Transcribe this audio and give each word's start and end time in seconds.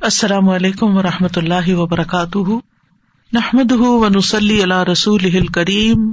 السلام 0.00 0.48
علیکم 0.48 0.96
و 0.96 1.02
رحمۃ 1.02 1.36
اللہ 1.36 1.68
وبرکاتہ۔ 1.68 2.58
نحمد 3.32 3.72
ونسلی 3.72 4.62
اللہ 4.62 4.82
رسول 4.82 5.46
کریم 5.46 6.12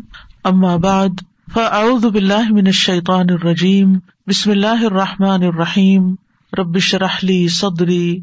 بعد، 0.77 1.09
فاعوذ 1.53 2.05
باللہ 2.05 2.49
من 2.49 2.63
الشیطان 2.65 3.29
الرجیم۔ 3.29 3.93
بسم 4.27 4.51
اللہ 4.51 4.67
الرحمٰن 4.67 5.43
الرحیم۔ 5.43 6.15
ربش 6.57 6.95
رحلی 6.95 7.47
صدری 7.47 8.19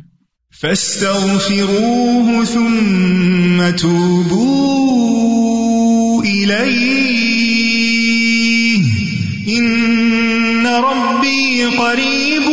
قریب 11.78 12.50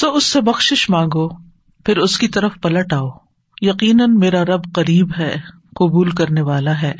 سو 0.00 0.12
اس 0.12 0.24
سے 0.24 0.40
بخش 0.40 0.90
مانگو، 0.90 1.28
پھر 1.84 1.96
اس 1.96 2.18
کی 2.18 2.28
طرف 2.28 2.52
پلٹ 2.62 2.92
آؤ۔ 2.92 3.08
یقیناً 3.62 4.18
میرا 4.18 4.44
رب 4.44 4.60
قریب 4.74 5.10
ہے، 5.18 5.36
قبول 5.74 6.10
کرنے 6.10 6.40
والا 6.40 6.82
ہے۔ 6.82 6.94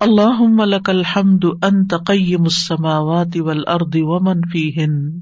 اللہ 0.00 0.64
لک 0.64 0.90
الحمد 0.90 1.44
انت 1.62 1.94
قیم 2.06 2.42
السماوات 2.42 3.36
والارض 3.36 3.96
ومن 3.96 4.40
فیہن۔ 4.52 5.20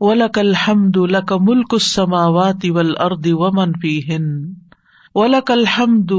ولک 0.00 0.38
الحمد 0.38 0.96
لک 0.96 1.32
ملک 1.40 1.66
السماوات 1.72 2.66
والارض 2.68 3.26
ومن 3.26 3.72
فیہن۔ 3.72 4.52
ولک 5.14 5.50
الحمد 5.50 6.12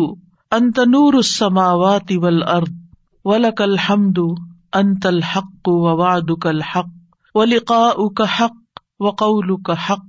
انت 0.52 0.80
نور 0.80 1.14
السماوات 1.14 2.12
والارض۔ 2.16 2.72
ولک 3.26 3.62
الحمد 3.62 4.20
انت 4.74 5.06
الحق 5.06 5.68
ووعدک 5.68 6.48
الحق۔ 6.48 6.88
ولقاؤک 7.36 8.22
حق 8.22 8.80
وقولک 9.00 9.72
حق۔ 9.90 10.09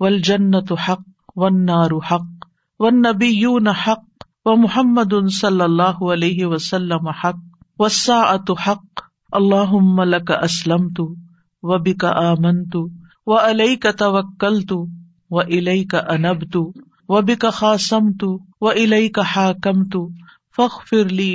ول 0.00 0.20
جنت 0.20 0.72
حق 0.86 1.36
و 1.36 1.50
نار 1.50 1.90
حق 2.10 2.46
و 2.80 2.90
نبی 2.90 3.44
حق 3.78 4.46
و 4.46 4.56
محمد 4.56 5.12
صلی 5.32 5.60
اللہ 5.60 6.02
علیہ 6.12 6.46
وسلم 6.46 7.08
حق 7.22 7.40
وساط 7.78 8.50
حق 8.66 9.02
اللہ 9.32 10.04
لک 10.04 10.30
اسلم 10.38 10.88
تو 10.96 11.14
و 11.62 11.78
بک 11.78 12.04
آمن 12.04 12.68
تو 12.68 12.88
و 13.26 13.38
علیہ 13.38 13.76
کا 13.76 13.90
توکل 13.98 14.60
تو 14.68 14.86
و 15.30 15.40
علیہ 15.40 15.84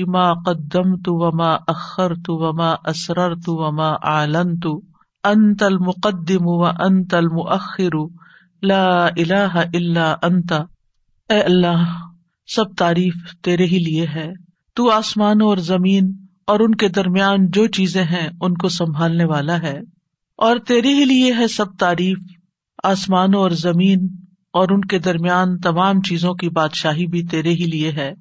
ما 0.07 0.33
قدم 0.45 0.95
تو 0.95 1.15
و 1.15 1.31
ما 1.35 1.55
اخر 1.67 2.13
تو 2.25 2.37
و 2.37 2.51
ما 3.71 3.95
انت 5.23 5.63
المقدم 5.63 6.47
و 6.47 6.63
المؤخر 7.13 7.95
لا 8.63 9.05
الہ 9.05 9.57
الا 9.73 10.15
انتا 10.23 10.57
اے 11.29 11.41
اللہ، 11.41 12.07
سب 12.55 12.75
تعریف 12.77 13.13
تیرے 13.43 13.65
ہی 13.65 13.79
لیے 13.79 14.05
ہے۔ 14.15 14.31
تو 14.75 14.91
آسمانوں 14.91 15.47
اور 15.47 15.57
زمین 15.57 16.13
اور 16.47 16.59
ان 16.59 16.75
کے 16.75 16.87
درمیان 16.87 17.51
جو 17.51 17.67
چیزیں 17.67 18.03
ہیں، 18.03 18.29
ان 18.41 18.53
کو 18.53 18.69
سنبھالنے 18.69 19.25
والا 19.25 19.61
ہے۔ 19.61 19.79
اور 20.37 20.57
تیرے 20.67 20.93
ہی 20.93 21.05
لیے 21.05 21.33
ہے 21.33 21.47
سب 21.47 21.77
تعریف۔ 21.79 22.17
آسمانوں 22.83 23.39
اور 23.39 23.51
زمین 23.51 24.07
اور 24.53 24.67
ان 24.69 24.81
کے 24.81 24.99
درمیان 24.99 25.59
تمام 25.59 26.01
چیزوں 26.01 26.33
کی 26.33 26.49
بادشاہی 26.49 27.07
بھی 27.07 27.23
تیرے 27.23 27.49
ہی 27.49 27.65
لیے 27.65 27.91
ہے۔ 27.91 28.13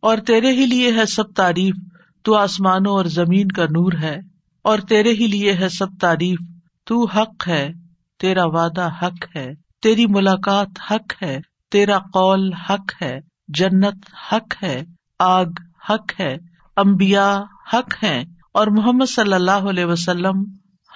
اور 0.00 0.18
تیرے 0.18 0.50
ہی 0.52 0.66
لیے 0.66 0.92
ہے 0.92 1.06
سب 1.06 1.32
تعریف۔ 1.36 1.74
تو 2.22 2.34
آسمانوں 2.34 2.92
اور 2.92 3.04
زمین 3.04 3.48
کا 3.48 3.64
نور 3.64 3.92
ہے۔ 4.02 4.16
اور 4.64 4.78
تیرے 4.78 5.10
ہی 5.12 5.26
لیے 5.26 5.52
ہے 5.52 5.68
سب 5.68 5.86
تعریف۔ 6.00 6.38
تو 6.84 7.06
حق 7.06 7.48
ہے۔ 7.48 7.68
تیرا 8.20 8.44
وعدہ 8.44 8.88
حق 9.02 9.36
ہے۔ 9.36 9.65
تیری 9.86 10.06
ملاقات 10.06 10.68
حق 10.90 11.22
ہے، 11.22 11.38
تیرا 11.70 11.98
قول 11.98 12.52
حق 12.52 13.02
ہے، 13.02 13.20
جنت 13.48 13.94
حق 14.32 14.62
ہے، 14.62 14.82
آگ 15.18 15.44
حق 15.90 16.20
ہے 16.20 16.36
امبیا 16.76 17.42
حق 17.72 18.04
ہے 18.04 18.24
اور 18.54 18.66
محمد 18.66 19.10
صلی 19.10 19.32
اللہ 19.32 19.50
علیہ 19.50 19.84
وسلم 19.84 20.44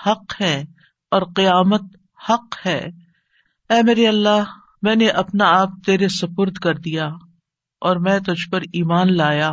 حق 0.06 0.40
ہے 0.40 0.64
اور 1.10 1.22
قیامت 1.36 1.80
حق 2.28 2.66
ہے۔ 2.66 2.78
اے 3.70 3.82
میرے 3.82 4.08
اللہ، 4.08 4.44
میں 4.82 4.94
نے 4.94 5.08
اپنا 5.08 5.44
آپ 5.60 5.68
تیرے 5.86 6.08
سپرد 6.08 6.54
کر 6.54 6.74
دیا 6.74 7.06
اور 7.80 7.96
میں 7.96 8.18
تجھ 8.18 8.50
پر 8.50 8.60
ایمان 8.60 9.16
لایا۔ 9.16 9.50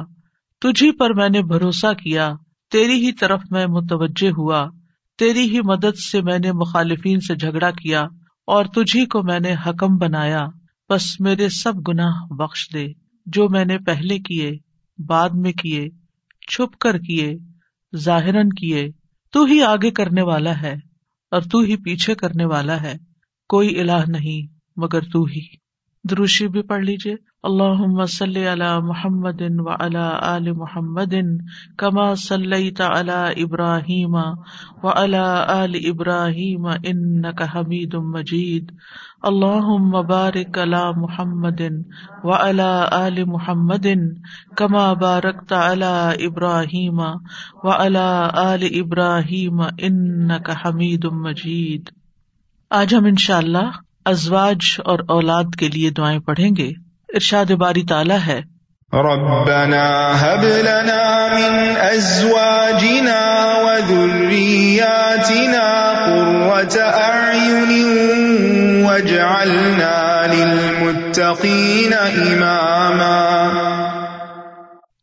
تجھی 0.61 0.91
پر 0.91 1.13
میں 1.13 1.29
نے 1.29 1.41
بھروسہ 1.41 1.93
کیا۔ 1.93 2.33
تیری 2.71 3.05
ہی 3.05 3.11
طرف 3.11 3.41
میں 3.51 3.67
متوجہ 3.67 4.29
ہوا۔ 4.37 4.69
تیری 5.17 5.49
ہی 5.49 5.61
مدد 5.61 5.97
سے 6.11 6.21
میں 6.21 6.39
نے 6.39 6.51
مخالفین 6.51 7.19
سے 7.19 7.35
جھگڑا 7.35 7.71
کیا۔ 7.71 8.07
اور 8.47 8.65
تجھی 8.65 9.05
کو 9.05 9.23
میں 9.23 9.39
نے 9.39 9.55
حکم 9.65 9.97
بنایا، 9.97 10.45
بس 10.89 11.19
میرے 11.19 11.49
سب 11.49 11.73
گناہ 11.87 12.25
بخش 12.29 12.67
دے، 12.73 12.87
جو 13.25 13.49
میں 13.49 13.65
نے 13.65 13.77
پہلے 13.77 14.19
کیے، 14.19 14.51
بعد 14.99 15.29
میں 15.29 15.51
کیے، 15.51 15.87
چھپ 16.51 16.77
کر 16.77 16.97
کیے 16.97 17.35
ظاہر 17.95 18.43
کیے، 18.59 18.87
تو 19.33 19.43
ہی 19.45 19.61
آگے 19.63 19.91
کرنے 19.91 20.21
والا 20.21 20.61
ہے، 20.61 20.75
اور 21.31 21.41
تو 21.41 21.59
ہی 21.59 21.75
پیچھے 21.75 22.15
کرنے 22.15 22.45
والا 22.45 22.81
ہے، 22.81 22.93
کوئی 23.49 23.79
الہ 23.79 24.03
نہیں 24.07 24.55
مگر 24.75 25.01
تو 25.01 25.23
ہی۔ 25.23 25.66
دروشی 26.03 26.47
بھی 26.47 26.61
پڑھ 26.61 26.83
لیجیے 26.83 27.15
اللہ 27.43 28.05
صلی 28.05 28.47
علی 28.47 28.69
محمد 28.83 29.41
و 29.59 29.69
علی 29.69 30.51
محمد 30.51 31.13
کما 31.77 32.15
صلی 32.15 32.69
علی 32.79 33.43
ابراہیم 33.43 34.15
و 34.83 34.89
علی 34.89 35.89
ابراہیم 35.89 36.65
ان 36.65 37.25
حمید 37.25 37.93
مجید۔ 37.93 38.71
اللہ 39.23 39.67
مبارک 39.87 40.57
علی 40.57 40.83
محمد 40.95 41.61
و 42.23 42.31
علی 42.31 43.23
محمد 43.23 43.87
کما 44.57 44.93
بارک 44.93 45.53
علی 45.53 46.25
ابراہیم 46.25 46.99
و 47.63 47.69
علی 47.69 48.79
ابراہیم 48.79 49.61
ان 49.79 50.31
حمید 50.65 51.05
مجید۔ 51.05 51.89
آج 52.69 52.95
ہم 52.95 53.05
ان 53.05 53.15
اللہ 53.33 53.79
ازواج 54.07 54.57
اور 54.77 54.99
اولاد 55.07 55.43
کے 55.59 55.67
لیے 55.67 55.89
دعائیں 55.89 56.19
پڑھیں 56.19 56.51
گے۔ 56.57 56.67
ارشاد 57.13 57.51
باری 57.51 57.83
تعالیٰ 57.83 58.19
ہے۔ 58.27 58.41
ربنا 58.93 60.11
هب 60.21 60.43
لنا 60.43 61.27
من 61.33 61.73
ازواجنا 61.81 63.19
وذرياتنا 63.65 64.27
قرة 66.05 66.79
اعين 66.99 67.71
واجعلنا 68.85 70.25
للمتقين 70.33 71.93
اماما۔ 71.93 73.66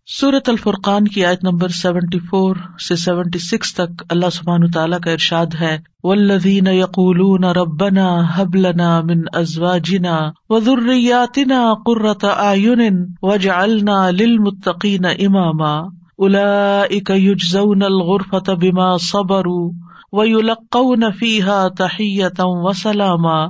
سورت 0.09 0.49
الفرقان 0.49 1.07
کی 1.09 1.25
آیت 1.25 1.45
نمبر 1.45 1.69
سیونٹی 1.69 2.19
فور 2.21 2.57
سے 2.79 2.97
سیونٹی 2.97 3.39
سکس 3.39 3.73
تک 3.75 4.03
اللہ 4.09 4.31
سبحان 4.33 4.71
تعالیٰ 4.71 4.99
کا 5.01 5.11
ارشاد 5.11 5.55
ہے 5.61 5.77
ولدین 6.05 6.67
یقول 6.67 7.45
ربنا 7.57 8.09
حبلنا 8.37 8.89
من 9.01 9.23
ازواجنا 9.33 10.19
وذریاتنا 10.51 11.63
قرۃ 11.87 12.27
اعین 12.31 12.83
وجعلنا 13.23 13.97
للمتقین 14.11 15.07
اماما 15.07 15.73
اولئک 16.19 17.11
یجزون 17.17 17.83
الغرفة 17.83 18.61
بما 18.61 18.93
صبروا 19.07 19.71
ویلقون 20.13 21.11
فیها 21.13 21.59
تحیتا 21.79 22.53
وسلاما 22.61 23.43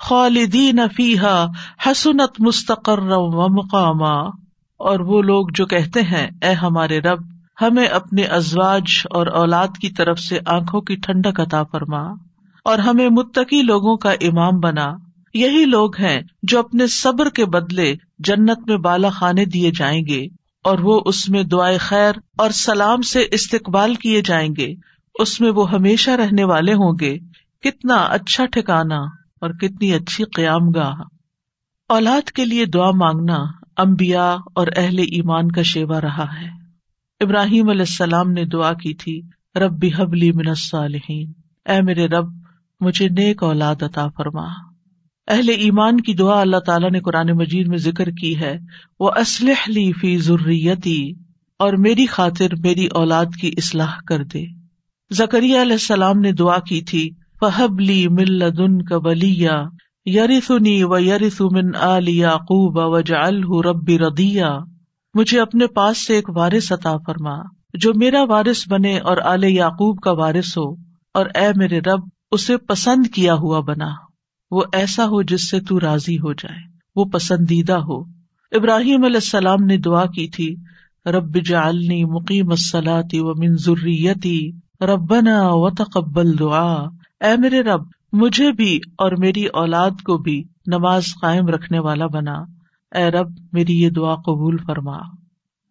خالدین 0.00 0.86
فیحا 0.96 1.38
حسنت 1.86 2.40
مستقر 2.40 3.08
و 3.12 3.48
مقامہ 3.54 4.18
اور 4.78 5.00
وہ 5.00 5.22
لوگ 5.22 5.46
جو 5.54 5.66
کہتے 5.66 6.02
ہیں، 6.02 6.26
اے 6.42 6.52
ہمارے 6.52 7.00
رب، 7.00 7.18
ہمیں 7.62 7.86
اپنے 7.86 8.22
ازواج 8.22 8.84
اور 9.10 9.26
اولاد 9.26 9.68
کی 9.80 9.90
طرف 9.90 10.18
سے 10.18 10.38
آنکھوں 10.46 10.80
کی 10.80 10.96
ٹھنڈک 10.96 11.40
عطا 11.40 11.62
فرما 11.62 12.02
اور 12.64 12.78
ہمیں 12.78 13.08
متقی 13.08 13.62
لوگوں 13.62 13.96
کا 13.96 14.10
امام 14.10 14.60
بنا۔ 14.60 14.86
یہی 15.34 15.64
لوگ 15.64 15.96
ہیں 15.96 16.20
جو 16.42 16.58
اپنے 16.58 16.86
صبر 16.86 17.28
کے 17.28 17.44
بدلے 17.44 17.94
جنت 18.18 18.58
میں 18.66 18.76
بالا 18.76 19.08
خانے 19.08 19.44
دیے 19.44 19.70
جائیں 19.70 20.06
گے 20.06 20.26
اور 20.64 20.78
وہ 20.78 21.00
اس 21.06 21.28
میں 21.28 21.42
دعائیں 21.42 21.78
خیر 21.80 22.12
اور 22.38 22.50
سلام 22.50 23.02
سے 23.02 23.24
استقبال 23.30 23.94
کیے 23.94 24.20
جائیں 24.20 24.48
گے۔ 24.58 24.74
اس 25.14 25.40
میں 25.40 25.50
وہ 25.50 25.70
ہمیشہ 25.70 26.10
رہنے 26.10 26.44
والے 26.44 26.72
ہوں 26.72 26.92
گے۔ 27.00 27.18
کتنا 27.62 27.94
اچھا 27.94 28.46
ٹھکانا 28.46 28.98
اور 29.40 29.50
کتنی 29.50 29.94
اچھی 29.94 30.24
قیام 30.24 30.70
گاہ۔ 30.70 30.94
اولاد 31.88 32.30
کے 32.30 32.44
لیے 32.44 32.64
دعا 32.64 32.90
مانگنا۔ 32.90 33.36
امبیا 33.78 34.36
اور 34.54 34.66
اہل 34.76 34.98
ایمان 34.98 35.50
کا 35.50 35.62
شیوا 35.62 36.00
رہا 36.00 36.40
ہے۔ 36.40 36.48
ابراہیم 37.20 37.68
علیہ 37.68 37.80
السلام 37.80 38.32
نے 38.32 38.44
دعا 38.44 38.72
کی 38.72 38.94
تھی، 38.94 39.22
رب 39.56 39.78
بھی 39.78 39.90
حبلی 39.98 40.30
الصالحین۔ 40.46 41.32
اے 41.68 41.82
میرے 41.82 42.06
رب، 42.06 42.26
مجھے 42.80 43.08
نیک 43.08 43.42
اولاد 43.42 43.82
عطا 43.82 44.08
فرما۔ 44.16 44.46
اہل 45.28 45.48
ایمان 45.48 46.00
کی 46.00 46.14
دعا 46.14 46.40
اللہ 46.40 46.56
تعالیٰ 46.56 46.90
نے 46.90 47.00
قرآن 47.00 47.30
مجید 47.30 47.66
میں 47.68 47.78
ذکر 47.78 48.10
کی 48.10 48.40
ہے 48.40 48.58
وہ 49.00 49.10
اسلح 49.16 49.64
لی 49.68 49.92
فی 49.92 50.18
ضروریتی 50.18 51.12
اور 51.58 51.72
میری 51.72 52.06
خاطر 52.06 52.46
میری 52.62 52.86
اولاد 52.86 53.26
کی 53.40 53.48
اصلاح 53.56 53.96
کر 54.06 54.24
دے۔ 54.24 54.44
زکریہ 55.10 55.62
علیہ 55.62 55.72
السلام 55.72 56.18
نے 56.18 56.32
دعا 56.32 56.58
کی 56.58 56.82
تھی 56.82 57.10
فہب 57.40 57.80
لی 57.80 58.08
ملدن 58.08 58.82
کا 58.82 58.96
ولیہ 58.96 59.50
یریسنی 60.14 60.82
و 60.84 61.00
یریس 61.00 61.40
من 61.40 61.74
آل 61.74 62.08
یعقوب 62.08 62.76
و 62.76 63.62
ربی 63.62 63.98
ردیا 63.98 64.58
مجھے 65.14 65.40
اپنے 65.40 65.66
پاس 65.66 66.06
سے 66.06 66.14
ایک 66.14 66.28
وارث 66.28 66.72
عطا 66.72 66.96
فرما، 67.06 67.36
جو 67.74 67.92
میرا 67.94 68.22
وارث 68.28 68.68
بنے 68.68 68.98
اور 68.98 69.16
آل 69.24 69.44
یعقوب 69.44 70.00
کا 70.00 70.12
وارث 70.12 70.56
ہو، 70.56 70.70
اور 71.14 71.26
اے 71.34 71.48
میرے 71.56 71.80
رب، 71.80 72.02
اسے 72.30 72.56
پسند 72.56 73.06
کیا 73.06 73.34
ہوا 73.34 73.60
بنا۔ 73.60 73.90
وہ 74.50 74.62
ایسا 74.72 75.04
ہو 75.04 75.22
جس 75.22 75.50
سے 75.50 75.60
تو 75.60 75.80
راضی 75.80 76.16
ہو 76.18 76.32
جائے، 76.32 76.60
وہ 76.96 77.04
پسندیدہ 77.04 77.78
ہو۔ 77.78 78.00
ابراہیم 78.52 79.04
علیہ 79.04 79.22
السلام 79.24 79.64
نے 79.64 79.76
دعا 79.78 80.06
کی 80.06 80.28
تھی، 80.28 80.54
رب 81.06 81.36
جعلنی 81.44 82.04
مقیم 82.04 82.50
الصلاۃ 82.50 83.14
و 83.14 83.34
من 83.34 83.56
ذریتی، 83.56 84.40
ربنا 84.80 85.38
وتقبل 85.42 86.38
دعا۔ 86.38 86.72
اے 87.20 87.36
میرے 87.38 87.60
رب 87.62 87.82
مجھے 88.12 88.52
بھی 88.52 88.80
اور 88.98 89.12
میری 89.18 89.46
اولاد 89.46 89.90
کو 89.90 90.18
بھی 90.18 90.44
نماز 90.66 91.04
قائم 91.22 91.46
رکھنے 91.46 91.78
والا 91.78 92.06
بنا۔ 92.06 92.34
اے 92.94 93.10
رب، 93.10 93.28
میری 93.52 93.80
یہ 93.80 93.90
دعا 93.90 94.14
قبول 94.14 94.56
فرما۔ 94.56 94.96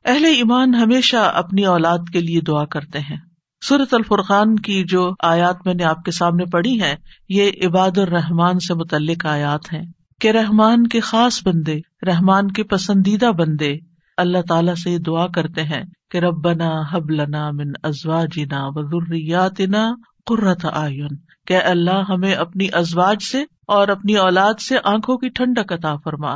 اہل 0.06 0.26
ایمان 0.26 0.76
ہمیشہ 0.76 1.32
اپنی 1.34 1.66
اولاد 1.66 1.98
کے 2.14 2.20
لیے 2.20 2.42
دعا 2.42 2.66
کرتے 2.66 3.00
ہیں۔ 3.00 3.18
سورت 3.62 3.94
الفرقان 3.94 4.56
کی 4.56 4.84
جو 4.84 5.12
آیات 5.24 5.56
میں 5.66 5.74
نے 5.74 5.84
آپ 5.84 6.04
کے 6.04 6.12
سامنے 6.12 6.46
پڑھی 6.46 6.82
ہے 6.82 6.96
یہ 7.30 7.52
عباد 7.66 7.98
الرحمان 7.98 8.60
سے 8.60 8.74
متعلق 8.74 9.26
آیات 9.26 9.74
ہیں 9.74 9.84
کہ 10.22 10.32
رحمان 10.32 10.88
کے 10.88 11.00
خاص 11.00 11.48
بندے، 11.48 11.76
رحمان 12.08 12.52
کے 12.52 12.64
پسندیدہ 12.64 13.32
بندے 13.32 13.78
اللہ 14.18 14.38
تعالیٰ 14.50 14.76
سے 14.76 14.92
یہ 14.92 14.98
دعا 14.98 15.28
کرتے 15.28 15.64
ہیں 15.64 15.84
کہ 16.12 16.18
ربنا 16.18 16.82
حب 16.94 17.10
لنا 17.10 17.52
من 17.52 17.72
ازوا 17.84 18.24
جنا 18.36 18.60
وزریاتنا 18.62 19.94
قرت 20.26 20.66
آئین 20.74 21.27
کہ 21.48 21.58
اللہ 21.64 22.04
ہمیں 22.10 22.34
اپنی 22.34 22.68
ازواج 22.74 23.24
سے 23.32 23.44
اور 23.68 23.88
اپنی 23.88 24.16
اولاد 24.16 24.54
سے 24.60 24.76
آنکھوں 24.84 25.18
کی 25.18 25.30
ٹھنڈک 25.30 25.74
عطا 25.74 25.96
فرما۔ 25.96 26.36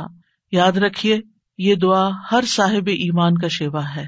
یاد 0.52 0.72
رکھیے، 0.72 1.20
یہ 1.58 1.74
دعا 1.74 2.10
ہر 2.32 2.44
صاحب 2.46 2.86
ایمان 2.86 3.38
کا 3.38 3.48
شیوا 3.48 3.84
ہے۔ 3.96 4.04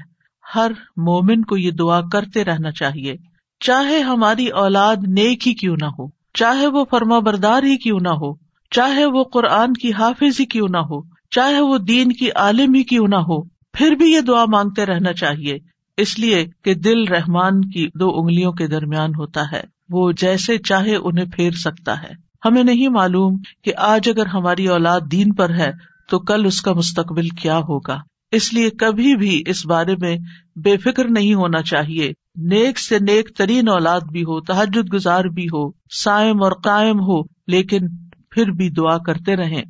ہر 0.55 0.71
مومن 0.97 1.41
کو 1.41 1.57
یہ 1.57 1.71
دعا 1.71 2.01
کرتے 2.01 2.43
رہنا 2.43 2.71
چاہیے۔ 2.71 3.15
چاہے 3.59 3.99
ہماری 3.99 4.47
اولاد 4.47 4.95
نیک 5.07 5.47
ہی 5.47 5.53
کیوں 5.53 5.75
نہ 5.81 5.85
ہو، 5.85 6.07
چاہے 6.33 6.67
وہ 6.67 6.85
فرما 6.89 7.19
بردار 7.19 7.63
ہی 7.63 7.77
کیوں 7.77 7.99
نہ 8.01 8.09
ہو، 8.09 8.33
چاہے 8.71 9.05
وہ 9.05 9.23
قرآن 9.23 9.73
کی 9.73 9.93
حافظ 9.93 10.39
ہی 10.39 10.45
کیوں 10.45 10.67
نہ 10.69 10.77
ہو، 10.77 11.01
چاہے 11.29 11.59
وہ 11.59 11.77
دین 11.77 12.11
کی 12.11 12.31
عالم 12.31 12.73
ہی 12.73 12.83
کیوں 12.83 13.07
نہ 13.07 13.15
ہو، 13.15 13.43
پھر 13.43 13.91
بھی 13.91 14.11
یہ 14.11 14.21
دعا 14.21 14.45
مانگتے 14.45 14.85
رہنا 14.85 15.13
چاہیے۔ 15.13 15.57
اس 15.97 16.19
لیے 16.19 16.45
کہ 16.63 16.73
دل 16.73 17.03
رحمان 17.03 17.61
کی 17.61 17.87
دو 17.99 18.19
انگلیوں 18.19 18.51
کے 18.51 18.67
درمیان 18.67 19.09
ہوتا 19.17 19.51
ہے۔ 19.51 19.74
وہ 19.89 20.11
جیسے 20.11 20.57
چاہے 20.57 20.95
انہیں 20.95 21.25
پھیر 21.25 21.51
سکتا 21.51 22.03
ہے۔ 22.03 22.25
ہمیں 22.45 22.63
نہیں 22.63 22.89
معلوم 22.89 23.37
کہ 23.63 23.71
آج 23.77 24.09
اگر 24.09 24.25
ہماری 24.25 24.67
اولاد 24.67 25.01
دین 25.11 25.33
پر 25.33 25.49
ہے 25.49 25.71
تو 26.09 26.19
کل 26.19 26.45
اس 26.45 26.61
کا 26.61 26.73
مستقبل 26.73 27.29
کیا 27.29 27.57
ہوگا۔ 27.57 27.97
اس 28.31 28.53
لیے 28.53 28.69
کبھی 28.69 29.15
بھی 29.15 29.43
اس 29.45 29.65
بارے 29.65 29.95
میں 30.01 30.17
بے 30.55 30.77
فکر 30.77 31.05
نہیں 31.09 31.33
ہونا 31.33 31.61
چاہیے۔ 31.61 32.11
نیک 32.35 32.79
سے 32.79 32.99
نیک 32.99 33.37
ترین 33.37 33.69
اولاد 33.69 34.01
بھی 34.11 34.21
ہو 34.21 34.41
تحجد 34.41 34.93
گزار 34.93 35.25
بھی 35.25 35.45
ہو 35.45 35.71
سائم 36.03 36.43
اور 36.43 36.51
قائم 36.51 36.99
ہو، 36.99 37.21
لیکن 37.47 37.87
پھر 38.29 38.51
بھی 38.51 38.69
دعا 38.69 38.97
کرتے 38.97 39.35
رہیں۔ 39.35 39.63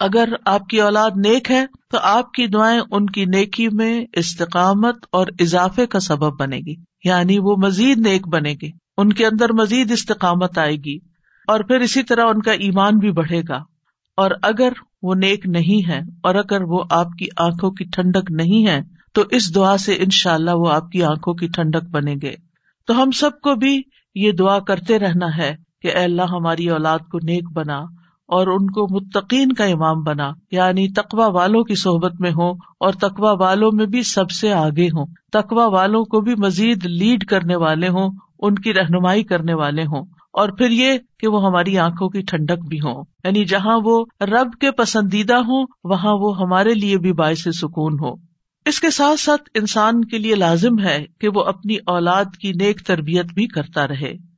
اگر 0.00 0.28
آپ 0.44 0.66
کی 0.66 0.80
اولاد 0.80 1.10
نیک 1.16 1.50
ہے 1.50 1.66
تو 1.90 1.98
آپ 2.02 2.32
کی 2.32 2.46
دعائیں 2.46 2.80
ان 2.90 3.06
کی 3.06 3.24
نیکی 3.24 3.68
میں 3.72 4.04
استقامت 4.12 4.96
اور 5.12 5.26
اضافے 5.40 5.86
کا 5.86 6.00
سبب 6.00 6.40
بنے 6.40 6.56
گی 6.56 6.74
یعنی 7.04 7.38
وہ 7.38 7.56
مزید 7.56 7.98
نیک 7.98 8.28
بنے 8.28 8.54
گی۔ 8.62 8.70
ان 9.00 9.12
کے 9.12 9.26
اندر 9.26 9.52
مزید 9.52 9.90
استقامت 9.90 10.58
آئے 10.58 10.76
گی 10.76 10.96
اور 11.46 11.60
پھر 11.60 11.80
اسی 11.80 12.02
طرح 12.02 12.24
ان 12.24 12.42
کا 12.42 12.52
ایمان 12.52 12.98
بھی 12.98 13.12
بڑھے 13.12 13.42
گا۔ 13.48 13.58
اور 14.16 14.30
اگر 14.42 14.72
وہ 15.02 15.14
نیک 15.14 15.46
نہیں 15.46 15.88
ہے 15.88 15.98
اور 16.22 16.34
اگر 16.34 16.62
وہ 16.62 16.84
آپ 16.90 17.06
کی 17.18 17.26
آنکھوں 17.36 17.70
کی 17.70 17.84
ٹھنڈک 17.84 18.30
نہیں 18.30 18.66
ہے 18.66 18.80
تو 19.14 19.22
اس 19.30 19.54
دعا 19.54 19.76
سے 19.76 19.94
ان 19.94 20.10
شاء 20.10 20.34
اللہ 20.34 20.50
وہ 20.54 20.70
آپ 20.70 20.90
کی 20.90 21.02
آنکھوں 21.02 21.34
کی 21.34 21.48
ٹھنڈک 21.48 21.90
بنے 21.90 22.14
گے۔ 22.22 22.34
تو 22.86 23.02
ہم 23.02 23.10
سب 23.10 23.30
کو 23.40 23.54
بھی 23.54 23.82
یہ 24.14 24.32
دعا 24.32 24.58
کرتے 24.58 24.98
رہنا 24.98 25.36
ہے 25.36 25.56
کہ 25.82 25.88
اے 25.88 26.04
اللہ 26.04 26.22
ہماری 26.22 26.70
اولاد 26.70 26.98
کو 26.98 27.18
نیک 27.18 27.50
بنا۔ 27.50 27.99
اور 28.30 28.46
ان 28.46 28.66
کو 28.66 29.00
متقین 29.00 29.52
کا 29.52 29.64
امام 29.64 30.02
بنا 30.02 30.30
یعنی 30.50 30.88
تقوا 30.88 31.26
والوں 31.26 31.64
کی 31.64 31.74
صحبت 31.74 32.20
میں 32.20 32.30
ہو 32.30 32.50
اور 32.52 32.92
تقوا 32.92 33.32
والوں 33.32 33.70
میں 33.72 33.86
بھی 33.86 34.02
سب 34.02 34.30
سے 34.30 34.52
آگے 34.52 34.86
ہوں۔ 34.86 35.06
تقوا 35.32 35.66
والوں 35.66 36.04
کو 36.04 36.20
بھی 36.20 36.34
مزید 36.34 36.86
لیڈ 36.86 37.24
کرنے 37.24 37.56
والے 37.56 37.88
ہوں، 37.88 38.10
ان 38.38 38.54
کی 38.54 38.74
رہنمائی 38.74 39.24
کرنے 39.24 39.54
والے 39.54 39.82
ہوں۔ 39.82 40.04
اور 40.32 40.48
پھر 40.48 40.70
یہ 40.70 40.98
کہ 41.18 41.28
وہ 41.28 41.46
ہماری 41.46 41.78
آنکھوں 41.78 42.08
کی 42.08 42.22
ٹھنڈک 42.22 42.68
بھی 42.68 42.80
ہوں۔ 42.80 43.04
یعنی 43.24 43.44
جہاں 43.44 43.80
وہ 43.84 44.04
رب 44.20 44.52
کے 44.60 44.70
پسندیدہ 44.70 45.34
ہوں، 45.34 45.66
وہاں 45.84 46.12
وہ 46.12 46.38
ہمارے 46.38 46.74
لیے 46.74 46.98
بھی 46.98 47.12
باعث 47.12 47.48
سکون 47.48 47.92
ہو۔ 48.00 48.14
اس 48.64 48.80
کے 48.80 48.90
ساتھ 48.90 49.20
ساتھ 49.20 49.42
انسان 49.54 50.04
کے 50.04 50.18
لیے 50.18 50.34
لازم 50.34 50.78
ہے 50.78 51.04
کہ 51.20 51.28
وہ 51.34 51.42
اپنی 51.42 51.76
اولاد 51.86 52.24
کی 52.40 52.52
نیک 52.52 52.86
تربیت 52.86 53.26
بھی 53.34 53.46
کرتا 53.46 53.88
رہے۔ 53.88 54.29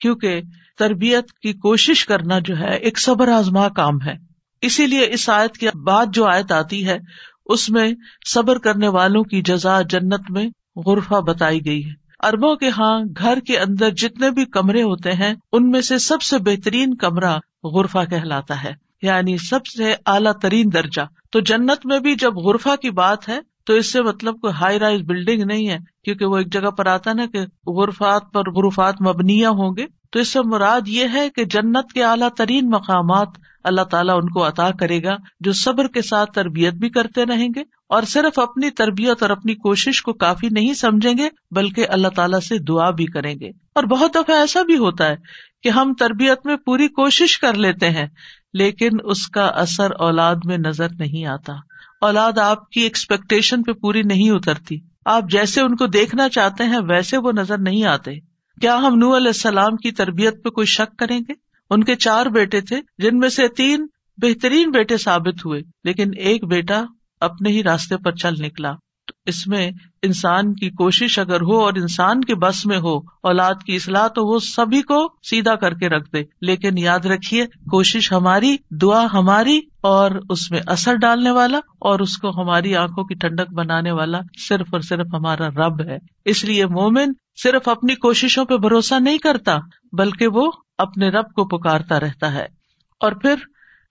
کیونکہ 0.00 0.40
تربیت 0.78 1.32
کی 1.32 1.52
کوشش 1.52 2.06
کرنا 2.06 2.38
جو 2.38 2.58
ہے 2.58 2.76
ایک 2.76 2.98
صبر 2.98 3.28
آزما 3.28 3.68
کام 3.68 4.02
ہے۔ 4.02 4.14
اسی 4.62 4.86
لیے 4.86 5.06
اس 5.10 5.28
آیت 5.28 5.56
کے 5.56 5.68
بعد 5.84 6.06
جو 6.12 6.24
آیت 6.24 6.52
آتی 6.52 6.88
ہے، 6.88 6.98
اس 7.46 7.70
میں 7.70 7.92
صبر 8.28 8.58
کرنے 8.58 8.88
والوں 8.88 9.22
کی 9.22 9.42
جزا 9.42 9.82
جنت 9.82 10.30
میں 10.30 10.46
غرفہ 10.86 11.20
بتائی 11.20 11.64
گئی 11.66 11.86
ہے۔ 11.86 11.90
اربوں 12.26 12.56
کے 12.56 12.68
ہاں 12.68 13.00
گھر 13.18 13.38
کے 13.46 13.58
اندر 13.58 13.90
جتنے 13.90 14.30
بھی 14.30 14.44
کمرے 14.44 14.82
ہوتے 14.82 15.12
ہیں، 15.12 15.34
ان 15.52 15.70
میں 15.70 15.80
سے 15.80 15.98
سب 15.98 16.22
سے 16.22 16.38
بہترین 16.38 16.96
کمرہ 16.96 17.38
غرفہ 17.64 17.98
کہلاتا 18.10 18.64
ہے۔ 18.64 18.72
یعنی 19.02 19.36
سب 19.36 19.66
سے 19.66 19.94
اعلیٰ 20.06 20.32
ترین 20.32 20.66
درجہ۔ 20.74 21.00
تو 21.30 21.40
جنت 21.40 21.86
میں 21.86 21.98
بھی 21.98 22.14
جب 22.14 22.34
غرفہ 22.34 22.76
کی 22.82 22.90
بات 22.90 23.28
ہے 23.28 23.38
تو 23.64 23.72
اس 23.72 23.92
سے 23.92 24.02
مطلب 24.02 24.40
کوئی 24.40 24.52
ہائی 24.60 24.78
رائز 24.78 25.00
بلڈنگ 25.00 25.42
نہیں 25.42 25.68
ہے، 25.68 25.78
کیونکہ 26.04 26.24
وہ 26.24 26.38
ایک 26.38 26.52
جگہ 26.52 26.70
پر 26.70 26.86
آتا 26.86 27.12
نا 27.12 27.26
کہ 27.32 27.70
غرفات 27.70 28.22
پر 28.32 28.50
غرفات 28.50 29.02
مبنیا 29.02 29.50
ہوں 29.50 29.76
گے۔ 29.76 29.86
تو 30.12 30.18
اس 30.18 30.28
سے 30.28 30.38
مراد 30.44 30.80
یہ 30.86 31.06
ہے 31.12 31.30
کہ 31.30 31.44
جنت 31.44 31.92
کے 31.94 32.04
اعلیٰ 32.04 32.28
ترین 32.28 32.70
مقامات 32.70 33.28
اللہ 33.64 33.82
تعالیٰ 33.82 34.16
ان 34.16 34.28
کو 34.28 34.48
عطا 34.48 34.70
کرے 34.70 35.02
گا، 35.02 35.16
جو 35.40 35.52
صبر 35.52 35.86
کے 35.86 36.02
ساتھ 36.02 36.32
تربیت 36.32 36.74
بھی 36.74 36.88
کرتے 36.88 37.24
رہیں 37.24 37.48
گے۔ 37.54 37.60
اور 37.88 38.02
صرف 38.02 38.38
اپنی 38.38 38.70
تربیت 38.70 39.22
اور 39.22 39.30
اپنی 39.30 39.54
کوشش 39.54 40.02
کو 40.02 40.12
کافی 40.12 40.48
نہیں 40.50 40.74
سمجھیں 40.74 41.14
گے، 41.18 41.28
بلکہ 41.50 41.86
اللہ 41.88 42.08
تعالیٰ 42.08 42.40
سے 42.40 42.58
دعا 42.58 42.90
بھی 42.90 43.06
کریں 43.06 43.34
گے۔ 43.40 43.48
اور 43.48 43.84
بہت 43.84 44.14
دفعہ 44.14 44.36
ایسا 44.36 44.62
بھی 44.62 44.76
ہوتا 44.76 45.06
ہے 45.06 45.16
کہ 45.62 45.68
ہم 45.68 45.94
تربیت 45.94 46.46
میں 46.46 46.56
پوری 46.56 46.88
کوشش 46.88 47.38
کر 47.38 47.54
لیتے 47.54 47.90
ہیں، 47.90 48.06
لیکن 48.54 48.90
اس 49.04 49.28
کا 49.28 49.46
اثر 49.46 49.90
اولاد 49.90 50.36
میں 50.44 50.58
نظر 50.58 50.88
نہیں 50.98 51.26
آتا۔ 51.26 51.69
اولاد 52.00 52.38
آپ 52.38 52.70
کی 52.70 52.80
ایکسپیکٹیشن 52.80 53.62
پہ 53.62 53.72
پوری 53.72 54.02
نہیں 54.02 54.30
اترتی۔ 54.30 54.78
آپ 55.04 55.22
جیسے 55.30 55.60
ان 55.60 55.76
کو 55.76 55.86
دیکھنا 55.86 56.28
چاہتے 56.28 56.64
ہیں، 56.64 56.78
ویسے 56.88 57.16
وہ 57.16 57.32
نظر 57.32 57.58
نہیں 57.58 57.84
آتے۔ 57.84 58.20
کیا 58.60 58.76
ہم 58.76 58.98
نو 58.98 59.16
علیہ 59.16 59.26
السلام 59.26 59.76
کی 59.76 59.92
تربیت 59.92 60.44
پہ 60.44 60.48
کوئی 60.48 60.66
شک 60.66 60.98
کریں 60.98 61.20
گے؟ 61.20 61.32
ان 61.70 61.84
کے 61.84 61.94
چار 61.94 62.26
بیٹے 62.26 62.60
تھے، 62.60 62.76
جن 62.98 63.18
میں 63.18 63.28
سے 63.28 63.48
تین 63.48 63.86
بہترین 64.18 64.70
بیٹے 64.70 64.96
ثابت 64.96 65.46
ہوئے، 65.46 65.60
لیکن 65.84 66.10
ایک 66.16 66.44
بیٹا 66.44 66.84
اپنے 67.20 67.50
ہی 67.50 67.62
راستے 67.62 67.96
پر 67.96 68.12
چل 68.12 68.32
نکلا۔ 68.38 68.72
اس 69.26 69.46
میں 69.46 69.70
انسان 70.02 70.54
کی 70.54 70.70
کوشش 70.70 71.18
اگر 71.18 71.40
ہو 71.40 71.60
اور 71.60 71.72
انسان 71.76 72.20
کے 72.20 72.34
بس 72.34 72.66
میں 72.66 72.78
ہو، 72.78 72.96
اولاد 73.22 73.54
کی 73.66 73.74
اصلاح 73.74 74.08
تو 74.08 74.26
وہ 74.26 74.38
سبھی 74.38 74.82
کو 74.82 75.08
سیدھا 75.22 75.54
کر 75.54 75.74
کے 75.74 75.88
رکھ 75.88 76.10
دے۔ 76.12 76.22
لیکن 76.40 76.78
یاد 76.78 76.98
رکھیے، 76.98 77.46
کوشش 77.46 78.12
ہماری، 78.12 78.56
دعا 78.70 79.06
ہماری 79.12 79.60
اور 79.80 80.10
اس 80.30 80.50
میں 80.50 80.60
اثر 80.66 80.94
ڈالنے 80.94 81.30
والا 81.30 81.58
اور 81.58 82.00
اس 82.00 82.16
کو 82.16 82.42
ہماری 82.42 82.76
آنکھوں 82.76 83.04
کی 83.04 83.14
ٹھنڈک 83.14 83.52
بنانے 83.52 83.92
والا 83.92 84.18
صرف 84.48 84.66
اور 84.72 84.80
صرف 84.80 85.06
ہمارا 85.14 85.48
رب 85.48 85.80
ہے۔ 85.80 85.96
اس 86.24 86.44
لیے 86.44 86.66
مومن 86.66 87.12
صرف 87.42 87.68
اپنی 87.68 87.94
کوششوں 87.94 88.44
پہ 88.44 88.56
بھروسہ 88.56 88.94
نہیں 89.00 89.18
کرتا، 89.18 89.58
بلکہ 89.92 90.26
وہ 90.26 90.52
اپنے 90.78 91.08
رب 91.08 91.32
کو 91.32 91.44
پکارتا 91.44 92.00
رہتا 92.00 92.32
ہے۔ 92.34 92.46
اور 93.00 93.12
پھر 93.12 93.34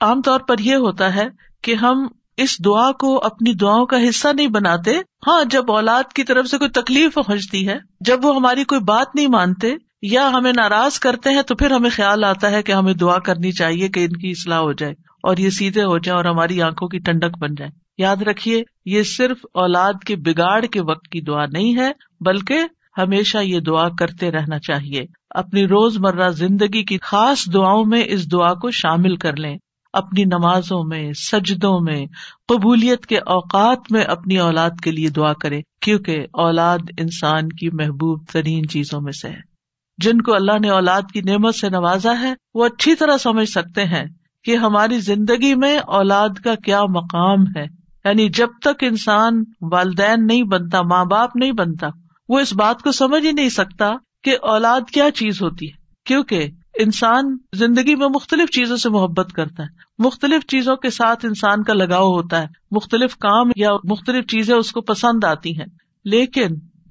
عام 0.01 0.21
طور 0.21 0.39
پر 0.39 0.59
یہ 0.59 0.75
ہوتا 0.75 1.15
ہے 1.15 1.27
کہ 1.63 1.75
ہم 1.75 2.07
اس 2.39 2.65
دعا 2.65 2.91
کو 2.91 3.25
اپنی 3.25 3.53
دعاؤں 3.53 3.85
کا 3.85 3.97
حصہ 4.09 4.27
نہیں 4.33 4.47
بناتے۔ 4.47 4.91
ہاں 5.27 5.43
جب 5.51 5.71
اولاد 5.71 6.13
کی 6.13 6.23
طرف 6.23 6.47
سے 6.47 6.57
کوئی 6.57 6.69
تکلیف 6.69 7.13
پہنچتی 7.13 7.67
ہے، 7.67 7.77
جب 8.01 8.25
وہ 8.25 8.35
ہماری 8.35 8.63
کوئی 8.63 8.81
بات 8.81 9.15
نہیں 9.15 9.27
مانتے 9.27 9.67
یا 10.01 10.29
ہمیں 10.33 10.51
ناراض 10.55 10.99
کرتے 10.99 11.29
ہیں، 11.29 11.41
تو 11.41 11.55
پھر 11.55 11.71
ہمیں 11.71 11.89
خیال 11.89 12.23
آتا 12.23 12.51
ہے 12.51 12.63
کہ 12.63 12.71
ہمیں 12.71 12.93
دعا 12.93 13.19
کرنی 13.19 13.51
چاہیے 13.51 13.87
کہ 13.87 13.99
ان 13.99 14.17
کی 14.17 14.31
اصلاح 14.31 14.59
ہو 14.59 14.73
جائے 14.73 14.93
اور 15.23 15.37
یہ 15.37 15.49
سیدھے 15.49 15.83
ہو 15.83 15.97
جائیں 15.97 16.17
اور 16.17 16.25
ہماری 16.25 16.61
آنکھوں 16.61 16.87
کی 16.87 16.99
ٹنڈک 16.99 17.37
بن 17.37 17.55
جائے۔ 17.57 17.71
یاد 17.97 18.21
رکھیے، 18.21 18.63
یہ 18.85 19.03
صرف 19.03 19.37
اولاد 19.53 19.93
کے 20.05 20.15
بگاڑ 20.15 20.65
کے 20.65 20.81
وقت 20.81 21.07
کی 21.07 21.21
دعا 21.21 21.45
نہیں 21.45 21.77
ہے، 21.77 21.91
بلکہ 22.21 22.59
ہمیشہ 22.97 23.37
یہ 23.37 23.59
دعا 23.59 23.89
کرتے 23.89 24.31
رہنا 24.31 24.59
چاہیے۔ 24.59 25.01
اپنی 25.29 25.63
روز 25.63 25.97
مرہ 25.97 26.29
زندگی 26.29 26.83
کی 26.83 26.97
خاص 27.01 27.45
دعاؤں 27.53 27.85
میں 27.85 28.03
اس 28.07 28.31
دعا 28.31 28.53
کو 28.53 28.71
شامل 28.71 29.15
کر 29.15 29.35
لیں۔ 29.35 29.57
اپنی 29.93 30.23
نمازوں 30.23 30.83
میں، 30.83 31.13
سجدوں 31.13 31.79
میں، 31.79 32.05
قبولیت 32.47 33.05
کے 33.05 33.17
اوقات 33.17 33.79
میں 33.89 34.03
اپنی 34.03 34.37
اولاد 34.37 34.69
کے 34.83 34.91
لیے 34.91 35.09
دعا 35.09 35.33
کرے، 35.33 35.61
کیونکہ 35.81 36.25
اولاد 36.33 36.77
انسان 36.97 37.49
کی 37.49 37.69
محبوب 37.69 38.23
ترین 38.31 38.67
چیزوں 38.67 39.01
میں 39.01 39.11
سے 39.11 39.29
ہے۔ 39.29 39.49
جن 39.97 40.21
کو 40.21 40.35
اللہ 40.35 40.59
نے 40.61 40.69
اولاد 40.69 41.01
کی 41.13 41.21
نعمت 41.21 41.55
سے 41.55 41.69
نوازا 41.69 42.19
ہے، 42.19 42.33
وہ 42.53 42.65
اچھی 42.65 42.95
طرح 42.95 43.17
سمجھ 43.17 43.49
سکتے 43.49 43.85
ہیں 43.85 44.05
کہ 44.43 44.55
ہماری 44.55 44.99
زندگی 44.99 45.55
میں 45.55 45.77
اولاد 45.77 46.29
کا 46.43 46.55
کیا 46.55 46.81
مقام 46.83 47.41
ہے۔ 47.41 47.63
یعنی 48.05 48.29
جب 48.29 48.47
تک 48.61 48.83
انسان 48.83 49.43
والدین 49.61 50.27
نہیں 50.27 50.43
بنتا، 50.43 50.81
ماں 50.81 51.05
باپ 51.05 51.35
نہیں 51.35 51.51
بنتا، 51.51 51.87
وہ 52.29 52.39
اس 52.39 52.53
بات 52.53 52.81
کو 52.81 52.91
سمجھ 52.91 53.25
ہی 53.25 53.31
نہیں 53.31 53.49
سکتا 53.49 53.89
کہ 54.23 54.37
اولاد 54.41 54.81
کیا 54.93 55.11
چیز 55.11 55.41
ہوتی 55.41 55.67
ہے۔ 55.67 55.77
کیونکہ 56.05 56.49
انسان 56.79 57.37
زندگی 57.53 57.95
میں 57.95 58.07
مختلف 58.15 58.49
چیزوں 58.49 58.77
سے 58.77 58.89
محبت 58.89 59.33
کرتا 59.33 59.63
ہے۔ 59.63 59.67
مختلف 59.99 60.45
چیزوں 60.47 60.75
کے 60.75 60.89
ساتھ 60.89 61.25
انسان 61.25 61.63
کا 61.63 61.73
لگاؤ 61.73 62.07
ہوتا 62.07 62.41
ہے۔ 62.41 62.47
مختلف 62.71 63.17
کام 63.17 63.49
یا 63.55 63.69
مختلف 63.83 64.25
چیزیں 64.25 64.55
اس 64.55 64.71
کو 64.71 64.81
پسند 64.81 65.23
آتی 65.23 65.59
ہیں۔ 65.59 65.65
لیکن 66.05 66.47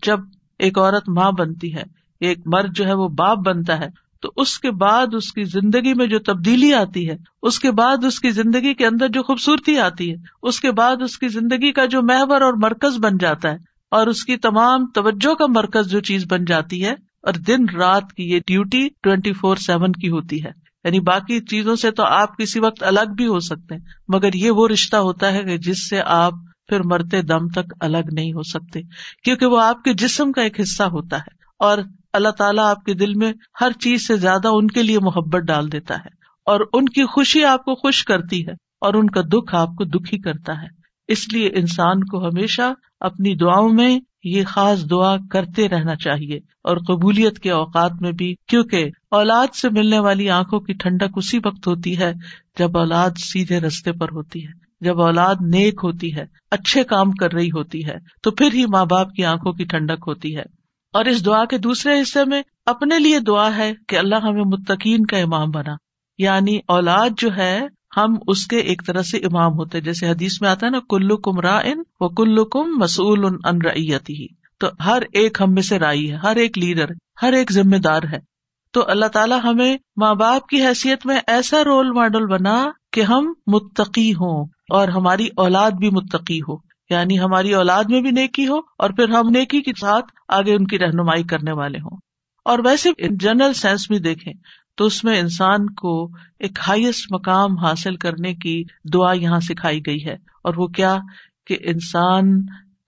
جب 0.07 0.21
ایک 0.59 0.79
عورت 0.79 1.09
ماں 1.09 1.33
بنتی 1.33 1.75
ہے، 1.75 1.83
ایک 2.21 2.39
مرد 2.47 2.77
جو 2.77 2.87
ہے 2.87 2.93
وہ 2.93 3.09
باپ 3.09 3.39
بنتا 3.39 3.79
ہے، 3.79 3.89
تو 4.21 4.33
اس 4.37 4.59
کے 4.59 4.71
بعد 4.71 5.07
اس 5.13 5.33
کی 5.33 5.45
زندگی 5.45 5.95
میں 5.95 6.07
جو 6.07 6.19
تبدیلی 6.19 6.75
آتی 6.75 7.11
ہے، 7.11 7.17
اس 7.43 7.59
کے 7.59 7.71
بعد 7.71 8.05
اس 8.05 8.21
کی 8.21 8.31
زندگی 8.31 8.75
کے 8.75 8.87
اندر 8.87 9.09
جو 9.09 9.23
خوبصورتی 9.23 9.79
آتی 9.79 10.11
ہے، 10.11 10.17
اس 10.43 10.61
کے 10.61 10.73
بعد 10.73 11.03
اس 11.03 11.19
کی 11.19 11.29
زندگی 11.29 11.73
کا 11.73 11.85
جو 11.85 12.03
محور 12.03 12.41
اور 12.41 12.53
مرکز 12.53 12.99
بن 12.99 13.19
جاتا 13.21 13.51
ہے، 13.51 13.57
اور 13.91 14.07
اس 14.07 14.25
کی 14.25 14.37
تمام 14.37 14.87
توجہ 14.87 15.35
کا 15.35 15.47
مرکز 15.49 15.91
جو 15.91 16.01
چیز 16.01 16.25
بن 16.31 16.45
جاتی 16.45 16.85
ہے 16.85 16.95
اور 17.23 17.33
دن 17.33 17.69
رات 17.77 18.13
کی 18.17 18.31
یہ 18.31 18.41
ڈیوٹی 18.47 18.89
ٹوینٹی 19.03 19.33
فور 19.33 19.57
سیون 19.57 19.93
کی 19.93 20.09
ہوتی 20.09 20.45
ہے۔ 20.45 20.51
یعنی 20.85 21.01
باقی 21.01 21.41
چیزوں 21.41 21.77
سے 21.77 21.91
تو 21.91 22.03
آپ 22.03 22.39
کسی 22.39 22.61
وقت 22.61 22.83
الگ 22.83 23.13
بھی 23.17 23.27
ہو 23.27 23.41
سکتے 23.41 23.75
ہیں، 23.75 23.83
مگر 24.09 24.35
یہ 24.35 24.51
وہ 24.51 24.69
رشتہ 24.69 24.97
ہوتا 24.97 25.33
ہے 25.33 25.45
کہ 25.45 25.57
جس 25.57 25.89
سے 25.89 26.01
آپ 26.07 26.33
پھر 26.69 26.81
مرتے 26.85 27.23
دم 27.23 27.49
تک 27.49 27.75
الگ 27.81 28.13
نہیں 28.13 28.33
ہو 28.33 28.43
سکتے، 28.43 28.81
کیونکہ 29.25 29.47
وہ 29.47 29.63
آپ 29.63 29.83
کے 29.83 29.95
جسم 29.95 30.33
کا 30.33 30.43
ایک 30.43 30.61
حصہ 30.61 30.83
ہوتا 30.83 31.17
ہے۔ 31.17 31.39
اور 31.59 31.79
اللہ 32.13 32.29
تعالیٰ 32.29 32.65
آپ 32.65 32.85
کے 32.85 32.95
دل 32.95 33.15
میں 33.15 33.33
ہر 33.61 33.73
چیز 33.73 34.07
سے 34.07 34.17
زیادہ 34.17 34.49
ان 34.53 34.67
کے 34.67 34.83
لیے 34.83 34.99
محبت 34.99 35.41
ڈال 35.41 35.73
دیتا 35.73 35.95
ہے۔ 35.95 36.19
اور 36.47 36.61
ان 36.73 36.85
کی 36.85 37.05
خوشی 37.05 37.45
آپ 37.45 37.65
کو 37.65 37.75
خوش 37.75 38.05
کرتی 38.05 38.47
ہے 38.47 38.53
اور 38.81 38.95
ان 38.95 39.11
کا 39.11 39.21
دکھ 39.21 39.55
آپ 39.55 39.69
کو 39.69 39.85
دکھی 39.85 40.19
کرتا 40.19 40.63
ہے۔ 40.63 40.67
اس 41.09 41.33
لیے 41.33 41.51
انسان 41.55 42.05
کو 42.05 42.27
ہمیشہ 42.27 42.73
اپنی 43.01 43.37
دعاؤں 43.37 43.69
میں 43.69 44.01
یہ 44.25 44.45
خاص 44.47 44.91
دعا 44.91 45.17
کرتے 45.31 45.69
رہنا 45.69 45.97
چاہیے 45.97 46.37
اور 46.37 46.77
قبولیت 46.77 47.39
کے 47.39 47.51
اوقات 47.51 47.93
میں 48.01 48.13
بھی، 48.13 48.35
کیونکہ 48.49 48.91
اولاد 49.11 49.55
سے 49.55 49.69
ملنے 49.71 49.99
والی 49.99 50.31
آنکھوں 50.31 50.61
کی 50.61 50.73
ٹھنڈک 50.73 51.19
اسی 51.19 51.39
وقت 51.45 51.67
ہوتی 51.67 51.99
ہے 51.99 52.13
جب 52.59 52.79
اولاد 52.79 53.11
سیدھے 53.19 53.61
رستے 53.61 53.93
پر 53.93 54.07
ہوتی 54.13 54.47
ہے۔ 54.47 54.69
جب 54.81 55.01
اولاد 55.01 55.35
نیک 55.41 55.81
ہوتی 55.85 56.15
ہے، 56.15 56.25
اچھے 56.51 56.85
کام 56.85 57.13
کر 57.13 57.33
رہی 57.33 57.49
ہوتی 57.49 57.87
ہے، 57.87 57.97
تو 58.23 58.31
پھر 58.31 58.49
ہی 58.55 58.67
ماں 58.67 58.87
باپ 58.87 59.13
کی 59.13 59.25
آنکھوں 59.25 59.53
کی 59.53 59.65
ٹھنڈک 59.65 60.05
ہوتی 60.07 60.37
ہے۔ 60.37 60.59
اور 60.93 61.05
اس 61.05 61.27
دعا 61.27 61.45
کے 61.45 61.59
دوسرے 61.59 62.03
حصے 62.03 62.25
میں 62.25 62.43
اپنے 62.67 62.99
لیے 62.99 63.19
دعا 63.21 63.57
ہے 63.57 63.73
کہ 63.89 63.97
اللہ 63.97 64.15
ہمیں 64.15 64.45
متقین 64.45 65.07
کا 65.07 65.17
امام 65.17 65.51
بنا۔ 65.51 65.77
یعنی 66.19 66.59
اولاد 66.69 67.11
جو 67.19 67.29
ہے 67.37 67.61
ہم 68.05 68.15
اس 68.27 68.47
کے 68.47 68.57
ایک 68.57 68.83
طرح 68.87 69.03
سے 69.03 69.17
امام 69.17 69.53
ہوتے 69.53 69.81
جیسے 69.81 70.09
حدیث 70.09 70.41
میں 70.41 70.49
آتا 70.49 70.67
ہے 70.67 70.71
نا 70.71 70.79
کلو 70.89 71.17
کم 71.17 71.41
را 71.41 71.59
ان 71.59 71.83
و 72.01 72.09
کلو 72.09 72.45
کم 72.45 72.79
مسول 72.79 73.25
ان 73.25 73.63
ریتی 73.63 74.27
تو 74.61 74.67
ہر 74.85 75.03
ایک 75.13 75.39
ہم 75.41 75.55
میں 75.55 75.63
سے 75.63 75.79
رائی 75.79 76.11
ہے، 76.11 76.17
ہر 76.17 76.37
ایک 76.37 76.59
لیڈر، 76.59 76.87
ہر 77.23 77.33
ایک 77.33 77.53
ذمہ 77.53 77.77
دار 77.77 78.03
ہے۔ 78.13 78.39
تو 78.73 78.85
اللہ 78.89 79.07
تعالیٰ 79.07 79.39
ہمیں 79.45 79.77
ماں 79.97 80.15
باپ 80.15 80.47
کی 80.47 80.67
حیثیت 80.67 81.07
میں 81.07 81.21
ایسا 81.27 81.65
رول 81.65 81.91
ماڈل 81.93 82.27
بنا 82.27 82.67
کہ 82.93 83.01
ہم 83.01 83.33
متقی 83.47 84.13
ہوں 84.13 84.47
اور 84.71 84.89
ہماری 84.89 85.29
اولاد 85.37 85.71
بھی 85.71 85.91
متقی 85.91 86.41
ہو۔ 86.41 86.57
یعنی 86.91 87.21
ہماری 87.21 87.55
اولاد 87.55 87.85
میں 87.89 88.01
بھی 88.01 88.11
نیکی 88.11 88.49
ہو 88.49 88.59
اور 88.79 88.91
پھر 88.91 89.09
ہم 89.09 89.29
نیکی 89.29 89.63
کے 89.63 89.71
ساتھ 89.81 90.05
آگے 90.29 90.55
ان 90.55 90.67
کی 90.67 90.79
رہنمائی 90.79 91.23
کرنے 91.23 91.53
والے 91.53 91.79
ہوں۔ 91.79 91.97
اور 92.45 92.59
ویسے 92.65 92.91
جنرل 93.17 93.53
سینس 93.53 93.91
بھی 93.91 93.99
دیکھیں۔ 93.99 94.33
تو 94.79 94.85
اس 94.85 95.05
میں 95.05 95.21
انسان 95.21 95.71
کو 95.71 96.11
ایک 96.39 96.59
ہائیسٹ 96.69 97.13
مقام 97.13 97.59
حاصل 97.59 97.97
کرنے 97.97 98.35
کی 98.35 98.65
دعا 98.95 99.13
یہاں 99.13 99.41
سکھائی 99.41 99.81
گئی 99.87 100.07
ہے۔ 100.07 100.15
اور 100.15 100.55
وہ 100.57 100.67
کیا؟ 100.67 100.99
کہ 101.47 101.57
انسان 101.61 102.25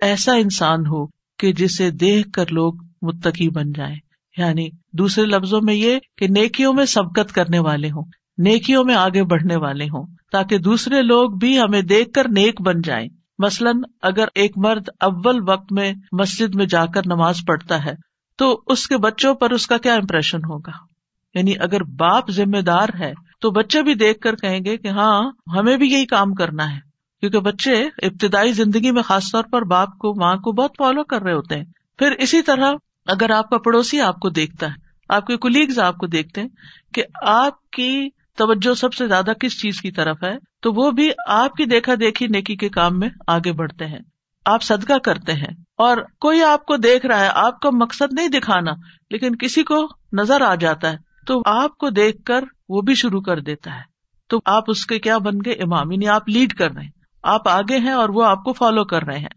ایسا 0.00 0.34
انسان 0.34 0.86
ہو 0.86 1.06
کہ 1.38 1.52
جسے 1.52 1.90
دیکھ 1.90 2.30
کر 2.30 2.44
لوگ 2.50 2.74
متقی 3.02 3.48
بن 3.48 3.72
جائیں۔ 3.72 3.96
یعنی 4.36 4.68
دوسرے 4.92 5.24
لفظوں 5.24 5.60
میں 5.62 5.74
یہ 5.74 5.98
کہ 6.16 6.26
نیکیوں 6.26 6.72
میں 6.72 6.84
سبقت 6.84 7.32
کرنے 7.32 7.58
والے 7.58 7.90
ہوں، 7.90 8.04
نیکیوں 8.38 8.84
میں 8.84 8.94
آگے 8.94 9.24
بڑھنے 9.24 9.56
والے 9.56 9.84
ہوں، 9.84 10.06
تاکہ 10.32 10.58
دوسرے 10.58 11.02
لوگ 11.02 11.30
بھی 11.30 11.60
ہمیں 11.60 11.82
دیکھ 11.82 12.12
کر 12.12 12.28
نیک 12.28 12.62
بن 12.62 12.80
جائیں۔ 12.84 13.08
مثلاً 13.38 13.80
اگر 14.02 14.24
ایک 14.34 14.58
مرد 14.58 14.88
اول 15.00 15.48
وقت 15.48 15.72
میں 15.72 15.92
مسجد 16.12 16.54
میں 16.54 16.66
جا 16.66 16.86
کر 16.86 17.02
نماز 17.06 17.36
پڑھتا 17.46 17.84
ہے، 17.84 17.94
تو 18.36 18.62
اس 18.66 18.88
کے 18.88 18.96
بچوں 18.96 19.34
پر 19.34 19.50
اس 19.50 19.66
کا 19.66 19.78
کیا 19.78 19.94
امپریشن 19.94 20.38
ہوگا؟ 20.38 20.89
یعنی 21.34 21.54
اگر 21.60 21.82
باپ 21.82 22.30
ذمہ 22.30 22.60
دار 22.60 22.88
ہے 23.00 23.12
تو 23.40 23.50
بچے 23.50 23.82
بھی 23.82 23.94
دیکھ 23.94 24.20
کر 24.20 24.36
کہیں 24.36 24.60
گے 24.64 24.76
کہ 24.76 24.88
ہاں 24.88 25.30
ہمیں 25.58 25.76
بھی 25.76 25.92
یہی 25.92 26.06
کام 26.06 26.34
کرنا 26.34 26.74
ہے۔ 26.74 26.90
کیونکہ 27.20 27.38
بچے 27.38 27.72
ابتدائی 28.02 28.52
زندگی 28.52 28.90
میں 28.90 29.02
خاص 29.02 29.32
طور 29.32 29.44
پر 29.44 29.62
باپ 29.62 29.98
کو، 29.98 30.14
ماں 30.20 30.36
کو 30.36 30.52
بہت 30.52 30.70
فالو 30.78 31.04
کر 31.04 31.22
رہے 31.22 31.32
ہوتے 31.32 31.56
ہیں۔ 31.56 31.64
پھر 31.98 32.10
اسی 32.10 32.42
طرح 32.42 32.72
اگر 33.06 33.30
آپ 33.30 33.50
کا 33.50 33.58
پڑوسی 33.58 34.00
آپ 34.00 34.20
کو 34.20 34.28
دیکھتا 34.28 34.66
ہے، 34.66 34.72
آپ 35.08 35.26
کے 35.26 35.36
کلیگز 35.36 35.78
آپ 35.78 35.96
کو 35.96 36.06
دیکھتے 36.06 36.40
ہیں 36.40 36.48
کہ 36.94 37.02
آپ 37.22 37.70
کی 37.70 38.08
توجہ 38.36 38.74
سب 38.74 38.94
سے 38.94 39.08
زیادہ 39.08 39.30
کس 39.40 39.60
چیز 39.60 39.80
کی 39.80 39.90
طرف 39.90 40.16
ہے، 40.22 40.38
تو 40.62 40.72
وہ 40.72 40.90
بھی 40.90 41.10
آپ 41.28 41.52
کی 41.52 41.64
دیکھا 41.64 41.92
دیکھی 42.00 42.26
نیکی 42.26 42.56
کے 42.56 42.68
کام 42.68 42.98
میں 42.98 43.08
آگے 43.26 43.52
بڑھتے 43.52 43.86
ہیں۔ 43.86 43.98
آپ 44.44 44.62
صدقہ 44.62 44.98
کرتے 44.98 45.32
ہیں۔ 45.32 45.54
اور 45.78 45.96
کوئی 46.20 46.42
آپ 46.42 46.66
کو 46.66 46.76
دیکھ 46.76 47.06
رہا 47.06 47.20
ہے، 47.20 47.28
آپ 47.34 47.60
کا 47.60 47.70
مقصد 47.72 48.12
نہیں 48.12 48.28
دکھانا، 48.28 48.70
لیکن 49.10 49.36
کسی 49.36 49.62
کو 49.62 49.88
نظر 50.12 50.40
آ 50.40 50.54
جاتا 50.54 50.90
ہے۔ 50.90 51.09
تو 51.30 51.42
آپ 51.46 51.78
کو 51.78 51.90
دیکھ 51.90 52.22
کر 52.24 52.44
وہ 52.68 52.80
بھی 52.80 52.94
شروع 52.94 53.20
کر 53.20 53.40
دیتا 53.40 53.74
ہے۔ 53.74 53.80
تو 54.28 54.40
آپ 54.44 54.64
اس 54.68 54.86
کے 54.86 54.98
کیا 54.98 55.18
بن 55.18 55.34
گئے؟ 55.44 55.52
امام 55.52 55.90
یعنی 55.90 56.08
آپ 56.08 56.28
لیڈ 56.28 56.52
کر 56.52 56.70
رہے 56.70 56.82
ہیں۔ 56.82 56.90
آپ 57.22 57.48
آگے 57.48 57.78
ہیں 57.78 57.90
اور 57.90 58.08
وہ 58.08 58.24
آپ 58.24 58.44
کو 58.44 58.52
فالو 58.52 58.84
کر 58.84 59.04
رہے 59.04 59.18
ہیں۔ 59.18 59.28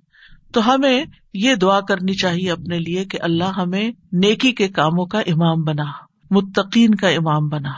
تو 0.53 0.73
ہمیں 0.73 1.05
یہ 1.33 1.55
دعا 1.55 1.79
کرنی 1.81 2.13
چاہیے 2.13 2.51
اپنے 2.51 2.79
لیے 2.79 3.05
کہ 3.05 3.17
اللہ 3.21 3.43
ہمیں 3.43 3.91
نیکی 4.11 4.51
کے 4.51 4.67
کاموں 4.67 5.05
کا 5.05 5.19
امام 5.19 5.63
بنا، 5.63 5.83
متقین 6.31 6.95
کا 6.95 7.07
امام 7.07 7.47
بنا۔ 7.47 7.71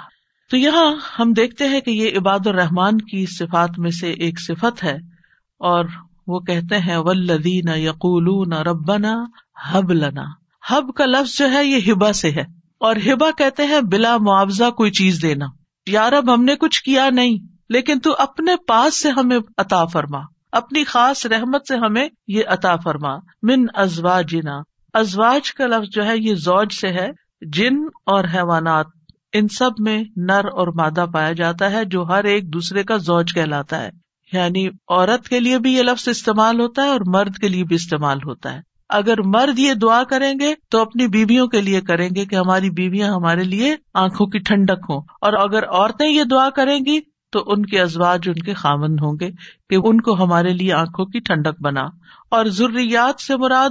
تو 0.51 0.57
یہاں 0.57 0.95
ہم 1.19 1.33
دیکھتے 1.33 1.67
ہیں 1.67 1.81
کہ 1.81 1.91
یہ 1.91 2.17
عباد 2.17 2.47
الرحمان 2.47 2.97
کی 2.97 3.25
صفات 3.25 3.79
میں 3.79 3.91
سے 3.91 4.11
ایک 4.11 4.39
صفت 4.39 4.83
ہے 4.83 4.95
اور 5.59 5.85
وہ 6.27 6.39
کہتے 6.39 6.79
ہیں 6.79 6.97
ولدین 6.97 7.69
یقول 7.75 8.53
ربنا 8.53 9.25
حب 9.71 9.91
لنا۔ 9.91 10.23
حب 10.69 10.95
کا 10.95 11.05
لفظ 11.05 11.37
جو 11.37 11.51
ہے، 11.51 11.65
یہ 11.65 11.91
ہبا 11.91 12.13
سے 12.13 12.31
ہے۔ 12.31 12.54
اور 12.79 12.95
ہبا 12.95 13.29
کہتے 13.37 13.63
ہیں، 13.63 13.81
بلا 13.81 14.17
معاوضہ 14.17 14.69
کوئی 14.69 14.91
چیز 14.91 15.21
دینا۔ 15.21 15.45
یار 15.87 16.13
اب 16.13 16.33
ہم 16.33 16.43
نے 16.43 16.55
کچھ 16.55 16.83
کیا 16.83 17.09
نہیں، 17.09 17.37
لیکن 17.69 17.99
تو 17.99 18.15
اپنے 18.17 18.55
پاس 18.67 19.01
سے 19.01 19.09
ہمیں 19.09 19.37
عطا 19.57 19.85
فرما۔ 19.85 20.19
اپنی 20.51 20.83
خاص 20.83 21.25
رحمت 21.25 21.67
سے 21.67 21.75
ہمیں 21.75 22.09
یہ 22.27 22.43
عطا 22.47 22.75
فرما۔ 22.75 23.15
من 23.43 23.65
ازوا 23.73 24.21
جنا 24.21 24.61
ازواج 24.93 25.53
کا 25.53 25.65
لفظ 25.67 25.87
جو 25.91 26.05
ہے، 26.05 26.17
یہ 26.17 26.35
زوج 26.35 26.73
سے 26.73 26.87
ہے۔ 26.87 27.11
جن 27.41 27.75
اور 28.05 28.23
حیوانات، 28.33 28.85
ان 29.33 29.47
سب 29.47 29.71
میں 29.79 30.03
نر 30.15 30.45
اور 30.45 30.67
مادہ 30.67 31.05
پایا 31.13 31.31
جاتا 31.31 31.71
ہے، 31.71 31.85
جو 31.85 32.03
ہر 32.03 32.23
ایک 32.23 32.53
دوسرے 32.53 32.83
کا 32.83 32.97
زوج 32.97 33.33
کہلاتا 33.33 33.81
ہے۔ 33.81 33.89
یعنی 34.33 34.67
عورت 34.67 35.29
کے 35.29 35.39
لیے 35.39 35.59
بھی 35.59 35.73
یہ 35.73 35.83
لفظ 35.83 36.07
استعمال 36.07 36.59
ہوتا 36.59 36.81
ہے 36.81 36.87
اور 36.87 37.01
مرد 37.05 37.37
کے 37.37 37.47
لیے 37.47 37.63
بھی 37.63 37.75
استعمال 37.75 38.17
ہوتا 38.17 38.53
ہے۔ 38.53 38.74
اگر 38.95 39.21
مرد 39.21 39.59
یہ 39.59 39.73
دعا 39.73 40.03
کریں 40.03 40.33
گے 40.39 40.53
تو 40.69 40.81
اپنی 40.81 41.07
بیویوں 41.07 41.47
کے 41.47 41.61
لیے 41.61 41.81
کریں 41.81 42.09
گے 42.15 42.25
کہ 42.25 42.35
ہماری 42.35 42.69
بیویاں 42.69 43.09
ہمارے 43.09 43.43
لیے 43.43 43.75
آنکھوں 43.93 44.27
کی 44.27 44.39
ٹھنڈک 44.39 44.85
ہوں۔ 44.89 45.01
اور 45.21 45.33
اگر 45.33 45.63
عورتیں 45.63 46.09
یہ 46.09 46.23
دعا 46.23 46.49
کریں 46.49 46.79
گی 46.85 46.99
تو 47.31 47.43
ان 47.47 47.65
کے 47.65 47.81
ازواج 47.81 48.21
ان 48.27 48.33
کے 48.33 48.53
خامند 48.53 48.99
ہوں 49.01 49.17
گے 49.19 49.31
کہ 49.69 49.75
ان 49.83 50.01
کو 50.01 50.23
ہمارے 50.23 50.53
لیے 50.53 50.73
آنکھوں 50.73 51.05
کی 51.05 51.19
ٹھنڈک 51.19 51.61
بنا۔ 51.61 51.81
اور 52.31 52.45
ضروریات 52.45 53.21
سے 53.21 53.37
مراد 53.37 53.69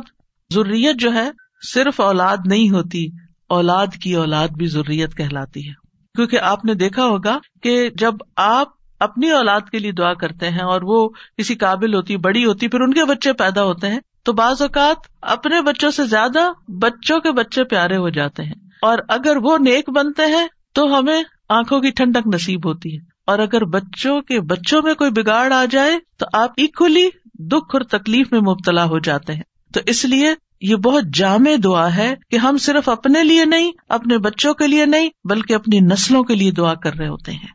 ضروریت 0.52 0.96
جو 0.96 1.14
ہے، 1.14 1.30
صرف 1.74 2.00
اولاد 2.00 2.36
نہیں 2.46 2.70
ہوتی، 2.70 3.06
اولاد 3.48 3.86
کی 4.02 4.14
اولاد 4.14 4.48
بھی 4.48 4.66
ضروریت 4.66 5.16
کہلاتی 5.16 5.68
ہے۔ 5.68 5.72
کیونکہ 6.14 6.40
آپ 6.40 6.64
نے 6.64 6.74
دیکھا 6.74 7.04
ہوگا 7.04 7.38
کہ 7.62 7.88
جب 7.94 8.14
آپ 8.36 8.68
اپنی 9.00 9.30
اولاد 9.30 9.60
کے 9.60 9.78
لیے 9.78 9.92
دعا 9.92 10.14
کرتے 10.14 10.50
ہیں 10.50 10.64
اور 10.64 10.80
وہ 10.82 11.08
کسی 11.08 11.54
قابل 11.54 11.94
ہوتی، 11.94 12.16
بڑی 12.16 12.44
ہوتی، 12.44 12.68
پھر 12.68 12.80
ان 12.80 12.94
کے 12.94 13.04
بچے 13.04 13.32
پیدا 13.32 13.62
ہوتے 13.62 13.88
ہیں 13.88 13.98
تو 14.24 14.32
بعض 14.32 14.62
اوقات 14.62 14.96
اپنے 15.22 15.60
بچوں 15.60 15.90
سے 15.90 16.04
زیادہ 16.04 16.52
بچوں 16.68 17.20
کے 17.20 17.32
بچے 17.32 17.64
پیارے 17.64 17.96
ہو 17.96 18.08
جاتے 18.08 18.42
ہیں۔ 18.42 18.54
اور 18.82 18.98
اگر 19.08 19.36
وہ 19.36 19.58
نیک 19.58 19.90
بنتے 19.90 20.22
ہیں 20.26 20.48
تو 20.72 20.98
ہمیں 20.98 21.22
آنکھوں 21.48 21.80
کی 21.80 21.90
ٹھنڈک 21.90 22.34
نصیب 22.34 22.66
ہوتی 22.66 22.96
ہے۔ 22.96 23.02
اور 23.26 23.38
اگر 23.38 23.64
بچوں 23.64 24.20
کے 24.20 24.40
بچوں 24.40 24.82
میں 24.82 24.94
کوئی 24.94 25.10
بگاڑ 25.10 25.52
آ 25.52 25.64
جائے 25.70 25.98
تو 26.16 26.26
آپ 26.32 26.52
اکولی 26.56 27.08
دکھ 27.34 27.76
اور 27.76 27.80
تکلیف 27.80 28.32
میں 28.32 28.40
مبتلا 28.40 28.84
ہو 28.84 28.98
جاتے 28.98 29.34
ہیں۔ 29.34 29.42
تو 29.74 29.80
اس 29.86 30.04
لیے 30.04 30.34
یہ 30.60 30.76
بہت 30.76 31.04
جامع 31.14 31.50
دعا 31.64 31.96
ہے 31.96 32.14
کہ 32.30 32.36
ہم 32.36 32.58
صرف 32.58 32.88
اپنے 32.88 33.24
لیے 33.24 33.44
نہیں، 33.44 33.72
اپنے 33.88 34.18
بچوں 34.18 34.54
کے 34.54 34.66
لیے 34.66 34.86
نہیں، 34.86 35.08
بلکہ 35.24 35.54
اپنی 35.54 35.80
نسلوں 35.80 36.24
کے 36.24 36.34
لیے 36.34 36.50
دعا 36.50 36.74
کر 36.74 36.94
رہے 36.94 37.08
ہوتے 37.08 37.32
ہیں۔ 37.32 37.48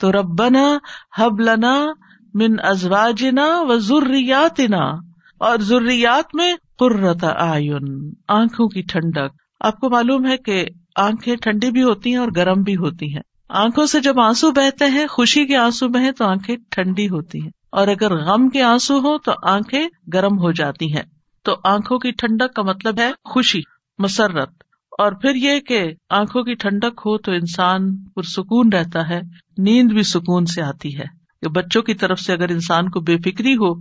تو 0.00 0.12
ربنا 0.12 0.78
حب 1.18 1.40
لنا 1.40 1.86
من 2.34 2.56
ازواجنا 2.62 3.60
و 3.60 3.78
ضروریاتنا 3.78 5.13
اور 5.44 5.58
ضروریات 5.58 6.34
میں 6.34 6.54
قرت 6.78 7.24
آئین 7.24 8.12
آنکھوں 8.28 8.68
کی 8.68 8.82
ٹھنڈک۔ 8.82 9.36
آپ 9.60 9.80
کو 9.80 9.90
معلوم 9.90 10.26
ہے 10.26 10.36
کہ 10.36 10.64
آنکھیں 10.96 11.36
ٹھنڈی 11.36 11.70
بھی 11.70 11.82
ہوتی 11.82 12.10
ہیں 12.10 12.16
اور 12.16 12.28
گرم 12.36 12.62
بھی 12.62 12.76
ہوتی 12.76 13.14
ہیں۔ 13.14 13.22
آنکھوں 13.48 13.86
سے 13.86 14.00
جب 14.00 14.20
آنسو 14.20 14.50
بہتے 14.50 14.84
ہیں، 14.84 15.06
خوشی 15.06 15.46
کے 15.46 15.56
آنسو 15.56 15.88
بہیں 15.88 16.12
تو 16.12 16.24
آنکھیں 16.24 16.56
ٹھنڈی 16.70 17.08
ہوتی 17.08 17.40
ہیں۔ 17.42 17.50
اور 17.72 17.88
اگر 17.88 18.16
غم 18.16 18.48
کے 18.48 18.62
آنسو 18.62 18.98
ہو 18.98 19.18
تو 19.18 19.32
آنکھیں 19.42 19.88
گرم 20.12 20.38
ہو 20.38 20.52
جاتی 20.52 20.96
ہیں۔ 20.96 21.02
تو 21.42 21.56
آنکھوں 21.64 21.98
کی 21.98 22.10
ٹھنڈک 22.10 22.54
کا 22.54 22.62
مطلب 22.62 23.00
ہے 23.00 23.10
خوشی، 23.24 23.60
مسرت۔ 23.98 24.50
اور 24.98 25.12
پھر 25.12 25.34
یہ 25.34 25.60
کہ 25.60 25.92
آنکھوں 26.10 26.42
کی 26.42 26.54
ٹھنڈک 26.54 27.00
ہو 27.06 27.18
تو 27.18 27.32
انسان 27.32 27.96
پرسکون 27.96 28.72
رہتا 28.72 29.08
ہے، 29.08 29.20
نیند 29.58 29.92
بھی 29.92 30.02
سکون 30.02 30.46
سے 30.46 30.62
آتی 30.62 30.98
ہے۔ 30.98 31.24
کہ 31.42 31.48
بچوں 31.48 31.82
کی 31.82 31.94
طرف 31.94 32.20
سے 32.20 32.32
اگر 32.32 32.48
انسان 32.48 32.90
کو 32.90 33.00
بے 33.00 33.16
فکری 33.16 33.54
ہو 33.54 33.74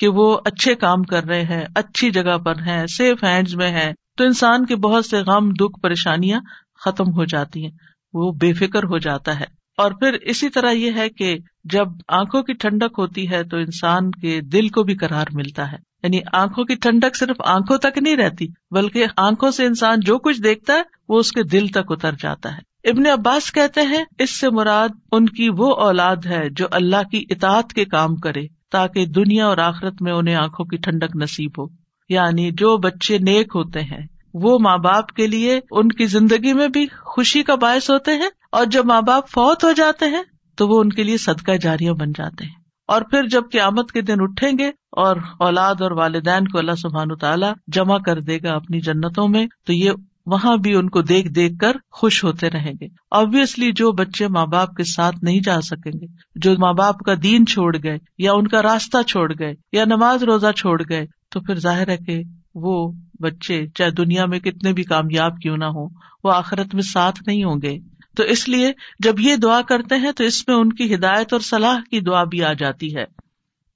کہ 0.00 0.08
وہ 0.08 0.38
اچھے 0.44 0.74
کام 0.74 1.02
کر 1.02 1.24
رہے 1.24 1.42
ہیں، 1.42 1.64
اچھی 1.74 2.10
جگہ 2.10 2.38
پر 2.38 2.56
ہیں 2.56 2.86
سیف 2.86 3.24
ہینڈ 3.24 3.48
میں 3.54 3.70
ہے 3.70 3.92
تو 4.16 4.24
انسان 4.24 4.66
کے 4.66 4.76
بہت 4.76 5.06
سے 5.06 5.18
غم، 5.18 5.50
دکھ، 5.50 5.80
پریشانیاں 5.80 6.40
ختم 6.84 7.04
ہو 7.04 7.24
جاتی 7.24 7.64
ہیں۔ 7.64 7.70
وہ 8.12 8.32
بے 8.32 8.52
فکر 8.52 8.82
ہو 8.82 8.98
جاتا 8.98 9.40
ہے۔ 9.40 9.44
اور 9.76 9.92
پھر 9.92 10.12
اسی 10.12 10.48
طرح 10.48 10.70
یہ 10.70 10.92
ہے 10.96 11.08
کہ 11.08 11.38
جب 11.64 11.84
آنکھوں 12.08 12.42
کی 12.42 12.52
ٹھنڈک 12.52 12.94
ہوتی 12.98 13.30
ہے 13.30 13.44
تو 13.44 13.56
انسان 13.56 14.10
کے 14.10 14.40
دل 14.40 14.68
کو 14.68 14.82
بھی 14.82 14.94
کرار 14.94 15.26
ملتا 15.32 15.72
ہے۔ 15.72 15.76
یعنی 16.02 16.20
آنکھوں 16.32 16.64
کی 16.64 16.74
ٹھنڈک 16.74 17.16
صرف 17.16 17.36
آنکھوں 17.46 17.78
تک 17.78 17.98
نہیں 17.98 18.16
رہتی، 18.16 18.46
بلکہ 18.70 19.04
آنکھوں 19.16 19.50
سے 19.50 19.66
انسان 19.66 20.00
جو 20.00 20.18
کچھ 20.18 20.42
دیکھتا 20.42 20.72
ہے، 20.72 20.82
وہ 21.08 21.18
اس 21.18 21.32
کے 21.32 21.42
دل 21.42 21.66
تک 21.66 21.80
اتر 21.88 22.12
جاتا 22.12 22.56
ہے۔ 22.56 22.90
ابن 22.90 23.06
عباس 23.06 23.52
کہتے 23.52 23.80
ہیں، 23.80 24.04
اس 24.18 24.40
سے 24.40 24.50
مراد 24.50 24.88
ان 25.12 25.26
کی 25.26 25.48
وہ 25.58 25.74
اولاد 25.74 26.16
ہے 26.26 26.48
جو 26.50 26.66
اللہ 26.70 27.08
کی 27.10 27.24
اطاعت 27.30 27.72
کے 27.72 27.84
کام 27.84 28.16
کرے۔ 28.16 28.59
تاکہ 28.70 29.06
دنیا 29.06 29.46
اور 29.46 29.58
آخرت 29.58 30.02
میں 30.02 30.12
انہیں 30.12 30.34
آنکھوں 30.34 30.64
کی 30.64 30.76
ٹھنڈک 30.76 31.16
نصیب 31.16 31.50
ہو۔ 31.58 31.66
یعنی 32.08 32.50
جو 32.50 32.76
بچے 32.76 33.18
نیک 33.18 33.52
ہوتے 33.54 33.80
ہیں، 33.80 34.06
وہ 34.34 34.58
ماں 34.58 34.78
باپ 34.78 35.08
کے 35.08 35.26
لیے 35.26 35.60
ان 35.70 35.88
کی 35.88 36.06
زندگی 36.06 36.52
میں 36.52 36.68
بھی 36.68 36.86
خوشی 36.86 37.42
کا 37.42 37.54
باعث 37.54 37.90
ہوتے 37.90 38.10
ہیں 38.12 38.30
اور 38.52 38.66
جب 38.66 38.84
ماں 38.84 39.02
باپ 39.02 39.28
فوت 39.28 39.64
ہو 39.64 39.72
جاتے 39.72 40.06
ہیں 40.06 40.22
تو 40.56 40.68
وہ 40.68 40.80
ان 40.80 40.88
کے 40.88 41.02
لیے 41.02 41.16
صدقہ 41.16 41.52
جاریاں 41.60 41.94
بن 41.94 42.12
جاتے 42.12 42.44
ہیں۔ 42.44 42.54
اور 42.88 43.02
پھر 43.02 43.26
جب 43.26 43.42
قیامت 43.52 43.92
کے 43.92 44.00
دن 44.00 44.14
اٹھیں 44.18 44.52
گے 44.58 44.68
اور 44.92 45.16
اولاد 45.38 45.74
اور 45.80 45.90
والدین 45.90 46.48
کو 46.48 46.58
اللہ 46.58 46.72
سبحان 46.72 47.16
تعالیٰ 47.16 47.52
جمع 47.66 47.98
کر 47.98 48.20
دے 48.20 48.38
گا 48.42 48.52
اپنی 48.52 48.80
جنتوں 48.80 49.28
میں، 49.28 49.46
تو 49.66 49.72
یہ 49.72 49.90
وہاں 50.30 50.56
بھی 50.56 50.74
ان 50.74 50.90
کو 50.90 51.02
دیکھ 51.02 51.28
دیکھ 51.28 51.58
کر 51.58 51.72
خوش 51.90 52.24
ہوتے 52.24 52.50
رہیں 52.50 52.72
گے۔ 52.80 52.86
آبیسلی 53.10 53.72
جو 53.72 53.92
بچے 53.92 54.28
ماں 54.28 54.46
باپ 54.46 54.74
کے 54.74 54.84
ساتھ 54.84 55.16
نہیں 55.22 55.40
جا 55.40 55.60
سکیں 55.60 55.92
گے، 56.00 56.06
جو 56.34 56.54
ماں 56.58 56.72
باپ 56.72 56.98
کا 56.98 57.12
دین 57.22 57.46
چھوڑ 57.46 57.76
گئے 57.82 57.96
یا 58.18 58.32
ان 58.32 58.48
کا 58.48 58.62
راستہ 58.62 59.02
چھوڑ 59.02 59.32
گئے 59.38 59.54
یا 59.72 59.84
نماز 59.84 60.22
روزہ 60.22 60.52
چھوڑ 60.56 60.82
گئے، 60.88 61.06
تو 61.28 61.40
پھر 61.40 61.54
ظاہر 61.54 61.88
ہے 61.88 61.96
کہ 61.96 62.22
وہ 62.54 62.92
بچے 63.20 63.66
چاہے 63.74 63.90
دنیا 63.90 64.26
میں 64.26 64.38
کتنے 64.38 64.72
بھی 64.72 64.82
کامیاب 64.82 65.38
کیوں 65.42 65.56
نہ 65.56 65.64
ہو 65.64 65.86
وہ 66.24 66.32
آخرت 66.32 66.74
میں 66.74 66.82
ساتھ 66.82 67.22
نہیں 67.26 67.44
ہوں 67.44 67.56
گے۔ 67.62 67.78
تو 68.16 68.22
اس 68.22 68.48
لیے 68.48 68.72
جب 68.98 69.20
یہ 69.20 69.36
دعا 69.36 69.62
کرتے 69.62 69.94
ہیں 69.94 70.12
تو 70.12 70.24
اس 70.24 70.48
میں 70.48 70.56
ان 70.56 70.72
کی 70.72 70.94
ہدایت 70.94 71.32
اور 71.32 71.40
صلاح 71.40 71.76
کی 71.90 72.00
دعا 72.00 72.24
بھی 72.24 72.44
آ 72.44 72.52
جاتی 72.52 72.96
ہے۔ 72.96 73.04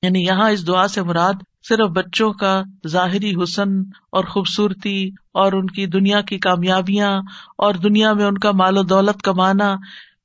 یعنی 0.02 0.22
یہاں 0.22 0.50
اس 0.50 0.66
دعا 0.66 0.88
سے 0.88 1.02
مراد 1.02 1.32
صرف 1.68 1.90
بچوں 1.90 2.32
کا 2.32 2.62
ظاہری 2.88 3.32
حسن 3.42 3.78
اور 4.12 4.24
خوبصورتی 4.24 5.10
اور 5.32 5.52
ان 5.52 5.66
کی 5.66 5.86
دنیا 5.86 6.20
کی 6.20 6.38
کامیابیاں 6.38 7.20
اور 7.58 7.74
دنیا 7.74 8.12
میں 8.12 8.24
ان 8.24 8.38
کا 8.38 8.50
مال 8.52 8.78
و 8.78 8.82
دولت 8.82 9.22
کمانا 9.22 9.74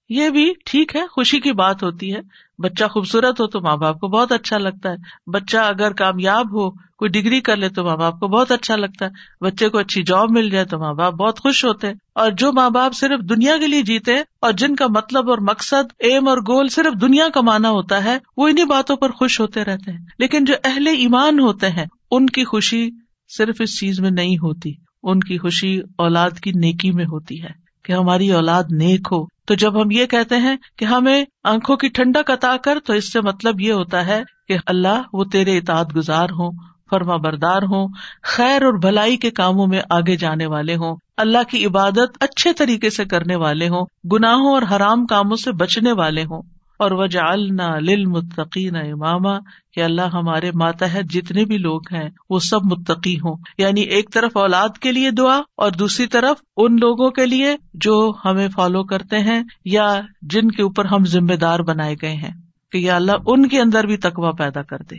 یہ 0.09 0.29
بھی 0.29 0.53
ٹھیک 0.65 0.95
ہے، 0.95 1.01
خوشی 1.11 1.39
کی 1.39 1.51
بات 1.51 1.83
ہوتی 1.83 2.15
ہے۔ 2.15 2.19
بچہ 2.57 2.85
خوبصورت 2.85 3.41
ہو 3.41 3.47
تو 3.47 3.61
ماں 3.61 3.77
باپ 3.77 3.99
کو 3.99 4.07
بہت 4.07 4.31
اچھا 4.31 4.57
لگتا 4.57 4.89
ہے۔ 4.89 4.95
بچہ 5.31 5.57
اگر 5.57 5.91
کامیاب 5.91 6.53
ہو، 6.53 6.71
کوئی 6.71 7.09
ڈگری 7.09 7.41
کر 7.41 7.55
لے 7.55 7.69
تو 7.69 7.83
ماں 7.83 7.97
باپ 7.97 8.19
کو 8.19 8.27
بہت 8.27 8.51
اچھا 8.51 8.75
لگتا 8.75 9.05
ہے۔ 9.05 9.09
بچے 9.41 9.69
کو 9.69 9.77
اچھی 9.77 10.03
جاب 10.03 10.31
مل 10.31 10.49
جائے 10.49 10.65
تو 10.65 10.79
ماں 10.79 10.93
باپ 10.93 11.13
بہت 11.13 11.39
خوش 11.39 11.65
ہوتے 11.65 11.87
ہیں۔ 11.87 11.93
اور 12.15 12.31
جو 12.31 12.53
ماں 12.53 12.69
باپ 12.69 12.93
صرف 12.93 13.19
دنیا 13.29 13.57
کے 13.57 13.67
لیے 13.67 13.81
جیتے 13.81 14.13
اور 14.17 14.51
جن 14.51 14.75
کا 14.75 14.87
مطلب 14.87 15.29
اور 15.29 15.37
مقصد 15.37 15.93
ایم 15.99 16.27
اور 16.27 16.37
گول 16.37 16.67
صرف 16.67 17.01
دنیا 17.01 17.29
کمانا 17.33 17.69
ہوتا 17.69 18.03
ہے، 18.03 18.17
وہ 18.37 18.47
انہیں 18.47 18.65
باتوں 18.65 18.95
پر 18.95 19.11
خوش 19.11 19.39
ہوتے 19.39 19.63
رہتے 19.63 19.91
ہیں۔ 19.91 20.05
لیکن 20.19 20.45
جو 20.45 20.53
اہل 20.63 20.87
ایمان 20.87 21.39
ہوتے 21.39 21.69
ہیں، 21.69 21.85
ان 22.11 22.25
کی 22.25 22.43
خوشی 22.43 22.89
صرف 23.37 23.55
اس 23.59 23.79
چیز 23.79 23.99
میں 23.99 24.11
نہیں 24.11 24.37
ہوتی۔ 24.37 24.73
ان 25.03 25.19
کی 25.19 25.37
خوشی 25.37 25.79
اولاد 25.97 26.31
کی 26.43 26.51
نیکی 26.55 26.91
میں 26.91 27.05
ہوتی 27.05 27.43
ہے۔ 27.43 27.68
کہ 27.89 27.93
ہماری 27.93 28.31
اولاد 28.31 28.63
نیک 28.71 29.07
ہو۔ 29.11 29.25
تو 29.25 29.53
جب 29.53 29.81
ہم 29.81 29.91
یہ 29.91 30.05
کہتے 30.05 30.35
ہیں 30.35 30.55
کہ 30.77 30.85
ہمیں 30.85 31.25
آنکھوں 31.43 31.77
کی 31.77 31.87
ٹھنڈک 31.87 32.31
عطا 32.31 32.57
کر، 32.57 32.77
تو 32.85 32.93
اس 32.93 33.13
سے 33.13 33.21
مطلب 33.21 33.61
یہ 33.61 33.71
ہوتا 33.71 34.07
ہے 34.07 34.23
کہ 34.47 34.57
اللہ 34.65 35.01
وہ 35.13 35.23
تیرے 35.23 35.57
اطاعت 35.57 35.95
گزار 35.95 36.25
ہوں، 36.25 36.51
فرما 36.89 37.15
بردار 37.15 37.61
ہوں، 37.61 37.87
خیر 38.23 38.63
اور 38.63 38.73
بھلائی 38.73 39.17
کے 39.17 39.31
کاموں 39.31 39.67
میں 39.67 39.81
آگے 39.89 40.15
جانے 40.15 40.45
والے 40.45 40.75
ہوں، 40.75 40.97
اللہ 41.17 41.43
کی 41.49 41.65
عبادت 41.65 42.23
اچھے 42.23 42.53
طریقے 42.53 42.89
سے 42.89 43.05
کرنے 43.05 43.35
والے 43.35 43.69
ہوں، 43.69 43.85
گناہوں 44.11 44.53
اور 44.53 44.61
حرام 44.61 45.05
کاموں 45.05 45.35
سے 45.35 45.51
بچنے 45.51 45.91
والے 45.91 46.23
ہوں۔ 46.23 46.41
اور 46.79 46.91
وجہ 46.91 47.35
للمتقین 47.79 48.75
اماما 48.75 49.37
کہ 49.73 49.83
اللہ 49.83 50.01
ہمارے 50.01 50.51
ماتحت 50.51 51.11
جتنے 51.11 51.45
بھی 51.45 51.57
لوگ 51.57 51.81
ہیں، 51.91 52.09
وہ 52.29 52.39
سب 52.39 52.65
متقی 52.65 53.15
ہوں۔ 53.15 53.35
یعنی 53.57 53.81
ایک 53.81 54.13
طرف 54.13 54.37
اولاد 54.37 54.77
کے 54.77 54.91
لیے 54.91 55.11
دعا، 55.11 55.37
اور 55.57 55.71
دوسری 55.71 56.07
طرف 56.07 56.41
ان 56.57 56.73
لوگوں 56.73 57.09
کے 57.09 57.25
لیے 57.25 57.55
جو 57.73 58.11
ہمیں 58.25 58.47
فالو 58.47 58.83
کرتے 58.83 59.19
ہیں، 59.19 59.43
یا 59.65 60.01
جن 60.21 60.51
کے 60.51 60.63
اوپر 60.63 60.85
ہم 60.85 61.05
ذمے 61.05 61.37
دار 61.37 61.59
بنائے 61.59 61.95
گئے 62.01 62.15
ہیں، 62.15 62.33
کہ 62.71 62.77
یا 62.77 62.95
اللہ 62.95 63.11
ان 63.25 63.47
کے 63.47 63.61
اندر 63.61 63.83
بھی 63.83 63.97
تقوا 63.97 64.31
پیدا 64.31 64.61
کر 64.61 64.77
دے۔ 64.77 64.95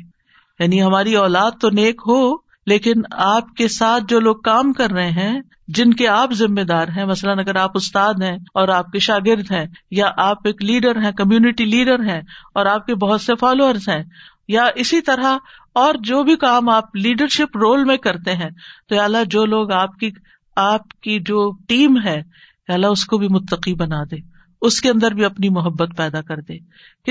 یعنی 0.61 0.83
ہماری 0.83 1.17
اولاد 1.17 1.51
تو 1.61 1.71
نیک 1.71 2.03
ہو 2.07 2.50
لیکن 2.71 3.03
آپ 3.11 3.55
کے 3.57 3.69
ساتھ 3.69 4.05
جو 4.09 4.21
لوگ 4.21 4.37
کام 4.37 4.73
کر 4.73 4.91
رہے 4.91 5.11
ہیں، 5.11 5.41
جن 5.69 5.93
کے 5.95 6.07
آپ 6.09 6.33
ذمے 6.33 6.65
دار 6.65 6.89
ہیں، 6.97 7.05
مثلاً 7.05 7.39
اگر 7.39 7.57
آپ 7.57 7.71
استاد 7.75 8.23
ہیں 8.23 8.37
اور 8.55 8.69
آپ 8.69 8.91
کے 8.91 8.99
شاگرد 8.99 9.51
ہیں، 9.51 9.67
یا 9.91 10.11
آپ 10.17 10.47
ایک 10.47 10.65
لیڈر 10.65 11.03
ہیں، 11.03 11.13
کمیونٹی 11.13 11.65
لیڈر 11.65 12.05
ہیں، 12.05 12.21
اور 12.55 12.67
آپ 12.67 12.87
کے 12.87 12.95
بہت 12.95 13.21
سے 13.21 13.35
فالوئرس 13.41 13.89
ہیں، 13.89 14.03
یا 14.49 14.65
اسی 14.75 15.01
طرح 15.01 15.37
اور 15.75 15.95
جو 16.03 16.23
بھی 16.23 16.37
کام 16.37 16.69
آپ 16.69 16.97
لیڈرشپ 16.97 17.57
رول 17.57 17.85
میں 17.85 17.97
کرتے 17.97 18.35
ہیں، 18.35 18.51
تو 18.89 19.01
اللہ 19.01 19.25
جو 19.31 19.45
لوگ 19.45 19.73
آپ 19.73 19.97
کی 19.97 20.11
آپ 20.57 20.89
کی 21.01 21.19
جو 21.21 21.51
ٹیم 21.69 21.99
ہے 22.05 22.21
اللہ 22.69 22.87
اس 22.87 23.05
کو 23.05 23.19
بھی 23.19 23.29
متقی 23.29 23.75
بنا 23.75 24.03
دے۔ 24.11 24.17
اس 24.61 24.81
کے 24.81 24.91
اندر 24.91 25.11
بھی 25.11 25.25
اپنی 25.25 25.49
محبت 25.49 25.89
پیدا 25.97 26.23
کر 26.23 26.37
دے۔ 26.37 26.59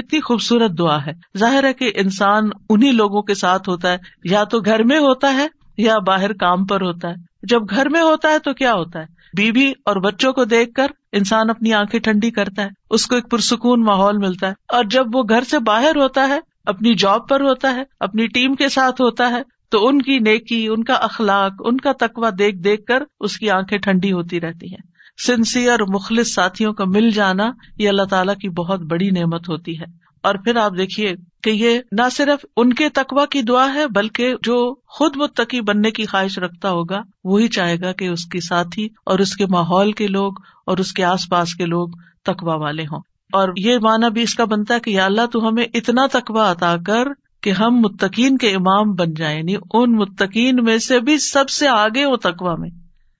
کتنی 0.01 0.21
خوبصورت 0.21 0.71
دعا 0.79 1.05
ہے۔ 1.05 1.11
ظاہر 1.37 1.63
ہے 1.63 1.73
کہ 1.73 1.91
انسان 1.95 2.49
انہیں 2.69 2.91
لوگوں 2.91 3.21
کے 3.21 3.33
ساتھ 3.33 3.69
ہوتا 3.69 3.91
ہے۔ 3.91 3.97
یا 4.23 4.43
تو 4.43 4.59
گھر 4.59 4.83
میں 4.83 4.99
ہوتا 4.99 5.33
ہے 5.33 5.47
یا 5.77 5.97
باہر 5.97 6.33
کام 6.33 6.65
پر 6.65 6.81
ہوتا 6.81 7.09
ہے۔ 7.09 7.13
جب 7.43 7.61
گھر 7.69 7.89
میں 7.89 8.01
ہوتا 8.01 8.29
ہے 8.29 8.39
تو 8.39 8.53
کیا 8.53 8.73
ہوتا 8.73 8.99
ہے؟ 8.99 9.05
بیوی 9.37 9.73
اور 9.85 9.95
بچوں 9.95 10.33
کو 10.33 10.45
دیکھ 10.45 10.73
کر 10.73 10.87
انسان 11.11 11.49
اپنی 11.49 11.73
آنکھیں 11.73 11.99
ٹھنڈی 11.99 12.31
کرتا 12.31 12.63
ہے۔ 12.63 12.69
اس 12.89 13.07
کو 13.07 13.15
ایک 13.15 13.31
پرسکون 13.31 13.83
ماحول 13.83 14.17
ملتا 14.17 14.47
ہے۔ 14.47 14.53
اور 14.67 14.83
جب 14.83 15.05
وہ 15.13 15.23
گھر 15.29 15.43
سے 15.43 15.59
باہر 15.59 15.95
ہوتا 15.95 16.27
ہے، 16.27 16.39
اپنی 16.65 16.93
جاب 16.93 17.27
پر 17.27 17.41
ہوتا 17.41 17.75
ہے، 17.75 17.83
اپنی 17.99 18.27
ٹیم 18.27 18.55
کے 18.55 18.69
ساتھ 18.69 19.01
ہوتا 19.01 19.29
ہے، 19.29 19.41
تو 19.71 19.87
ان 19.87 20.01
کی 20.01 20.19
نیکی، 20.19 20.67
ان 20.67 20.83
کا 20.83 20.93
اخلاق، 20.93 21.51
ان 21.59 21.77
کا 21.77 21.91
تقوا 21.99 22.29
دیکھ 22.39 22.57
دیکھ 22.57 22.85
کر 22.85 23.03
اس 23.19 23.37
کی 23.37 23.49
آنکھیں 23.49 23.79
ٹھنڈی 23.79 24.11
ہوتی 24.11 24.41
رہتی 24.41 24.67
ہیں۔ 24.71 24.88
سنسیئر 25.25 25.79
مخلص 25.93 26.33
ساتھیوں 26.33 26.73
کا 26.73 26.83
مل 26.87 27.11
جانا 27.11 27.51
یہ 27.77 27.89
اللہ 27.89 28.03
تعالیٰ 28.03 28.35
کی 28.35 28.49
بہت 28.49 28.79
بڑی 28.79 29.09
نعمت 29.09 29.49
ہوتی 29.49 29.79
ہے۔ 29.79 30.09
اور 30.23 30.35
پھر 30.35 30.55
آپ 30.55 30.71
دیکھیے 30.77 31.13
کہ 31.43 31.49
یہ 31.49 31.79
نہ 31.91 32.09
صرف 32.11 32.45
ان 32.57 32.73
کے 32.73 32.89
تقوا 32.89 33.25
کی 33.25 33.41
دعا 33.41 33.73
ہے، 33.73 33.87
بلکہ 33.87 34.35
جو 34.43 34.75
خود 34.87 35.17
متقی 35.17 35.61
بننے 35.61 35.91
کی 35.91 36.05
خواہش 36.05 36.37
رکھتا 36.37 36.69
ہوگا، 36.69 37.01
وہی 37.23 37.47
چاہے 37.47 37.81
گا 37.81 37.91
کہ 37.91 38.07
اس 38.07 38.25
کے 38.25 38.39
ساتھی 38.39 38.89
اور 39.05 39.19
اس 39.19 39.35
کے 39.35 39.45
ماحول 39.45 39.91
کے 39.91 40.07
لوگ 40.07 40.33
اور 40.65 40.77
اس 40.77 40.93
کے 40.93 41.03
آس 41.03 41.29
پاس 41.29 41.55
کے 41.55 41.65
لوگ 41.65 41.87
تقوا 42.25 42.55
والے 42.55 42.83
ہوں۔ 42.83 42.99
اور 43.33 43.49
یہ 43.57 43.77
مانا 43.81 44.07
بھی 44.07 44.21
اس 44.21 44.35
کا 44.35 44.45
بنتا 44.45 44.73
ہے 44.73 44.79
کہ 44.79 44.89
یا 44.89 45.05
اللہ 45.05 45.25
تو 45.25 45.47
ہمیں 45.47 45.65
اتنا 45.73 46.07
تقوا 46.11 46.51
عطا 46.51 46.75
کر 46.87 47.07
کہ 47.43 47.51
ہم 47.51 47.79
متقین 47.79 48.37
کے 48.37 48.49
امام 48.49 48.93
بن 48.93 49.13
جائیں 49.13 49.37
یعنی 49.37 49.55
ان 49.73 49.95
متقین 49.95 50.63
میں 50.63 50.77
سے 50.77 50.99
بھی 50.99 51.17
سب 51.17 51.49
سے 51.49 51.67
آگے 51.67 52.03
ہو 52.03 52.17
تقوا 52.17 52.55
میں۔ 52.55 52.69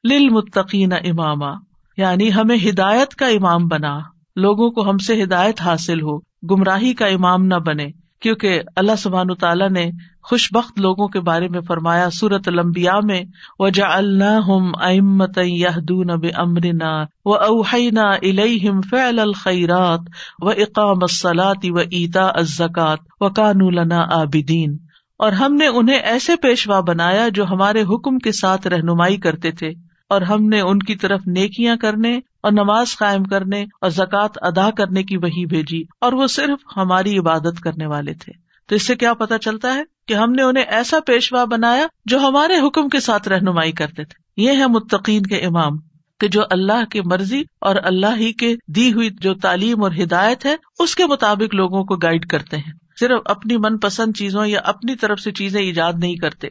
لل 0.03 0.29
متقین 0.29 0.93
اماما۔ 0.93 1.68
یعنی 1.99 2.33
ہمیں 2.33 2.57
ہدایت 2.69 3.15
کا 3.15 3.27
امام 3.27 3.67
بنا، 3.67 3.99
لوگوں 4.35 4.69
کو 4.69 4.89
ہم 4.89 4.97
سے 4.97 5.23
ہدایت 5.23 5.61
حاصل 5.61 6.01
ہو، 6.01 6.17
گمراہی 6.19 6.93
کا 6.93 7.05
امام 7.05 7.45
نہ 7.45 7.55
بنے۔ 7.55 7.87
کیونکہ 8.21 8.61
اللہ 8.75 8.95
سبحان 8.97 9.33
تعالیٰ 9.33 9.69
نے 9.69 9.91
خوش 10.23 10.49
بخت 10.53 10.79
لوگوں 10.79 11.07
کے 11.07 11.19
بارے 11.19 11.47
میں 11.47 11.61
فرمایا 11.61 12.09
سورت 12.09 12.47
المبیا 12.47 12.99
میں 13.03 13.21
وجا 13.59 13.85
اللہ 13.87 14.49
امت 14.81 15.39
یادون 15.43 16.09
اب 16.09 16.25
امرنا 16.35 17.05
و 17.25 17.33
اوحینا 17.33 18.11
الہم 18.11 18.81
فعل 18.81 19.19
الخیرات 19.19 19.99
و 20.39 20.49
اقام 20.49 20.97
الصلاۃ 21.01 21.63
و 21.63 21.77
ایتا 21.77 22.27
الزکات 22.33 22.99
و 23.19 23.29
کانو 23.29 23.69
لنا 23.69 23.99
عابدین 23.99 24.77
اور 25.17 25.31
ہم 25.31 25.55
نے 25.55 25.67
انہیں 25.67 25.99
ایسے 25.99 26.35
پیشوا 26.35 26.79
بنایا 26.79 27.27
جو 27.29 27.45
ہمارے 27.45 27.81
حکم 27.81 28.17
کے 28.17 28.31
ساتھ 28.31 28.67
رہنمائی 28.67 29.17
کرتے 29.17 29.51
تھے۔ 29.51 29.88
اور 30.09 30.21
ہم 30.21 30.47
نے 30.47 30.61
ان 30.61 30.79
کی 30.79 30.95
طرف 30.95 31.21
نیکیاں 31.25 31.75
کرنے 31.75 32.19
اور 32.43 32.51
نماز 32.51 32.97
قائم 32.97 33.23
کرنے 33.23 33.65
اور 33.81 33.89
زکوٰۃ 33.89 34.27
ادا 34.35 34.69
کرنے 34.71 35.03
کی 35.03 35.17
وہی 35.17 35.45
بھیجی 35.45 35.83
اور 36.01 36.13
وہ 36.13 36.27
صرف 36.27 36.77
ہماری 36.77 37.17
عبادت 37.17 37.61
کرنے 37.63 37.85
والے 37.85 38.13
تھے۔ 38.13 38.31
تو 38.67 38.75
اس 38.75 38.87
سے 38.87 38.95
کیا 38.95 39.13
پتا 39.13 39.37
چلتا 39.37 39.73
ہے 39.73 39.83
کہ 40.07 40.13
ہم 40.13 40.31
نے 40.31 40.41
انہیں 40.41 40.63
ایسا 40.63 40.97
پیشوا 41.05 41.45
بنایا 41.45 41.87
جو 42.05 42.19
ہمارے 42.19 42.67
حکم 42.67 42.89
کے 42.89 42.99
ساتھ 42.99 43.27
رہنمائی 43.27 43.71
کرتے 43.71 44.03
تھے۔ 44.03 44.43
یہ 44.43 44.51
ہے 44.51 44.67
متقین 44.67 45.21
کے 45.21 45.35
امام 45.35 45.71
کہ 46.19 46.27
جو 46.27 46.41
اللہ 46.49 46.85
کی 46.91 47.01
مرضی 47.05 47.43
اور 47.61 47.75
اللہ 47.83 48.17
ہی 48.17 48.33
کے 48.33 48.55
دی 48.67 48.93
ہوئی 48.93 49.09
جو 49.21 49.33
تعلیم 49.33 49.83
اور 49.83 49.91
ہدایت 50.03 50.45
ہے، 50.45 50.55
اس 50.79 50.95
کے 50.95 51.05
مطابق 51.05 51.55
لوگوں 51.55 51.83
کو 51.83 51.95
گائڈ 51.95 52.25
کرتے 52.25 52.57
ہیں۔ 52.57 52.73
صرف 52.99 53.19
اپنی 53.25 53.57
من 53.57 53.77
پسند 53.77 54.17
چیزوں 54.17 54.47
یا 54.47 54.61
اپنی 54.63 54.95
طرف 54.95 55.19
سے 55.19 55.31
چیزیں 55.31 55.61
ایجاد 55.61 55.93
نہیں 55.97 56.15
کرتے۔ 56.15 56.47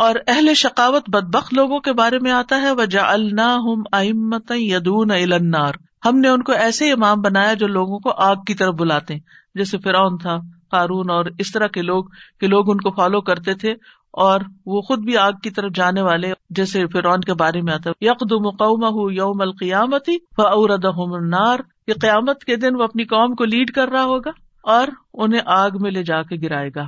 اور 0.00 0.14
اہل 0.26 0.54
شکاوت 0.54 1.10
بدبخ 1.10 1.48
لوگوں 1.52 1.80
کے 1.80 1.92
بارے 1.92 2.18
میں 2.18 2.30
آتا 2.30 2.62
ہے 2.62 2.70
وہ 2.70 2.84
جا 2.84 3.12
یدون 4.50 5.10
النار۔ 5.10 5.72
ہم 6.06 6.18
نے 6.18 6.28
ان 6.28 6.42
کو 6.42 6.52
ایسے 6.52 6.92
امام 6.92 7.20
بنایا 7.20 7.54
جو 7.54 7.66
لوگوں 7.66 7.98
کو 7.98 8.10
آگ 8.10 8.36
کی 8.46 8.54
طرف 8.54 8.74
بلاتے 8.74 9.14
جیسے 9.54 9.78
فرعون 9.78 10.18
تھا، 10.18 10.38
قارون 10.70 11.10
اور 11.10 11.24
اس 11.38 11.52
طرح 11.52 11.66
کے 11.66 11.82
لوگ، 11.82 12.04
کہ 12.40 12.46
لوگ 12.46 12.70
ان 12.70 12.76
کو 12.76 12.90
فالو 12.90 13.20
کرتے 13.20 13.54
تھے 13.54 13.72
اور 14.12 14.40
وہ 14.66 14.80
خود 14.80 14.98
بھی 14.98 15.16
آگ 15.16 15.32
کی 15.42 15.50
طرف 15.50 15.70
جانے 15.74 16.00
والے، 16.00 16.32
جیسے 16.50 16.86
فرعون 16.86 17.20
کے 17.20 17.34
بارے 17.34 17.60
میں 17.60 17.74
آتا 17.74 17.90
یکد 18.00 18.32
مقوم 18.32 19.10
یوم 19.10 19.40
القیامتی 19.40 20.18
فورد 20.18 20.84
النار۔ 20.84 21.58
یہ 21.86 21.94
قیامت 22.00 22.44
کے 22.44 22.56
دن 22.56 22.76
وہ 22.76 22.82
اپنی 22.82 23.04
قوم 23.04 23.34
کو 23.34 23.44
لیڈ 23.44 23.70
کر 23.70 23.88
رہا 23.88 24.04
ہوگا 24.04 24.30
اور 24.64 24.88
انہیں 25.14 25.40
آگ 25.46 25.70
میں 25.80 25.90
لے 25.90 26.02
جا 26.02 26.22
کے 26.22 26.48
گرائے 26.48 26.70
گا۔ 26.74 26.86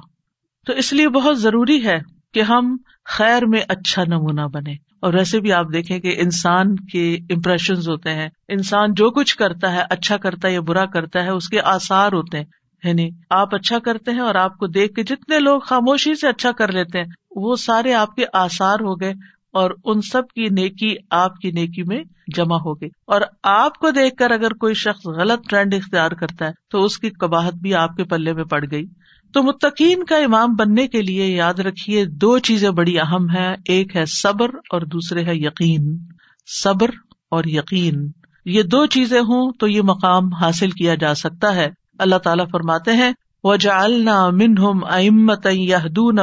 تو 0.66 0.72
اس 0.72 0.92
لیے 0.92 1.08
بہت 1.08 1.40
ضروری 1.40 1.84
ہے 1.84 1.98
کہ 2.34 2.40
ہم 2.40 2.76
خیر 3.04 3.46
میں 3.46 3.60
اچھا 3.68 4.04
نمونہ 4.04 4.40
بنے۔ 4.40 4.72
اور 4.72 5.14
ویسے 5.14 5.40
بھی 5.40 5.52
آپ 5.52 5.66
دیکھیں 5.72 5.98
کہ 5.98 6.16
انسان 6.18 6.76
کے 6.76 7.14
امپریشن 7.14 7.74
ہوتے 7.74 8.10
ہیں۔ 8.10 8.28
انسان 8.48 8.94
جو 8.94 9.10
کچھ 9.10 9.36
کرتا 9.36 9.72
ہے 9.72 9.82
اچھا 9.90 10.16
کرتا 10.16 10.48
ہے 10.48 10.52
یا 10.52 10.60
برا 10.60 10.84
کرتا 10.84 11.22
ہے، 11.24 11.28
اس 11.28 11.48
کے 11.48 11.60
آسار 11.60 12.12
ہوتے 12.12 12.38
ہیں۔ 12.38 12.44
یعنی 12.84 13.08
آپ 13.30 13.54
اچھا 13.54 13.78
کرتے 13.78 14.10
ہیں 14.10 14.18
اور 14.18 14.34
آپ 14.34 14.58
کو 14.58 14.66
دیکھ 14.66 14.94
کے 14.94 15.02
جتنے 15.02 15.38
لوگ 15.38 15.60
خاموشی 15.60 16.14
سے 16.14 16.28
اچھا 16.28 16.52
کر 16.52 16.72
لیتے 16.72 16.98
ہیں، 16.98 17.06
وہ 17.30 17.56
سارے 17.56 17.94
آپ 17.94 18.14
کے 18.14 18.24
آسار 18.32 18.74
ہو 18.74 19.00
گئے 19.00 19.12
اور 19.52 19.70
ان 19.84 20.00
سب 20.00 20.22
کی 20.28 20.48
نیکی 20.48 20.96
آپ 21.10 21.36
کی 21.36 21.50
نیکی 21.50 21.82
میں 21.82 22.04
جمع 22.36 22.56
ہو 22.56 22.74
گئی۔ 22.74 22.88
اور 23.06 23.20
آپ 23.42 23.78
کو 23.78 23.90
دیکھ 23.90 24.16
کر 24.16 24.30
اگر 24.30 24.50
کوئی 24.50 24.74
شخص 24.74 25.06
غلط 25.06 25.40
ٹرینڈ 25.48 25.74
اختیار 25.74 26.10
کرتا 26.10 26.46
ہے، 26.46 26.50
تو 26.70 26.84
اس 26.84 26.98
کی 26.98 27.10
کباہت 27.10 27.54
بھی 27.54 27.74
آپ 27.74 27.96
کے 27.96 28.04
پلے 28.04 28.32
میں 28.32 28.44
پڑ 28.44 28.64
گئی۔ 28.70 28.84
تو 29.32 29.42
متقین 29.42 30.04
کا 30.04 30.16
امام 30.16 30.54
بننے 30.54 30.88
کے 30.88 31.02
لیے 31.02 31.26
یاد 31.26 31.54
رکھیے 31.54 32.04
دو 32.04 32.38
چیزیں 32.38 32.70
بڑی 32.70 32.98
اہم 32.98 33.30
ہے 33.30 33.54
ایک 33.64 33.96
ہے 33.96 34.04
صبر 34.06 34.48
اور 34.48 34.80
دوسرے 34.80 35.24
ہے 35.24 35.34
یقین۔ 35.34 35.98
صبر 36.62 36.90
اور 37.30 37.44
یقین۔ 37.46 38.10
یہ 38.44 38.62
دو 38.62 38.86
چیزیں 38.86 39.20
ہوں 39.20 39.52
تو 39.52 39.68
یہ 39.68 39.82
مقام 39.82 40.32
حاصل 40.32 40.70
کیا 40.70 40.94
جا 40.94 41.14
سکتا 41.14 41.54
ہے۔ 41.54 41.70
اللہ 41.98 42.16
تعالیٰ 42.16 42.44
فرماتے 42.52 42.92
ہیں 42.92 43.12
و 43.44 43.56
جالنا 43.56 44.30
منہم 44.30 44.84
امت 44.84 45.46
یادون 45.50 46.18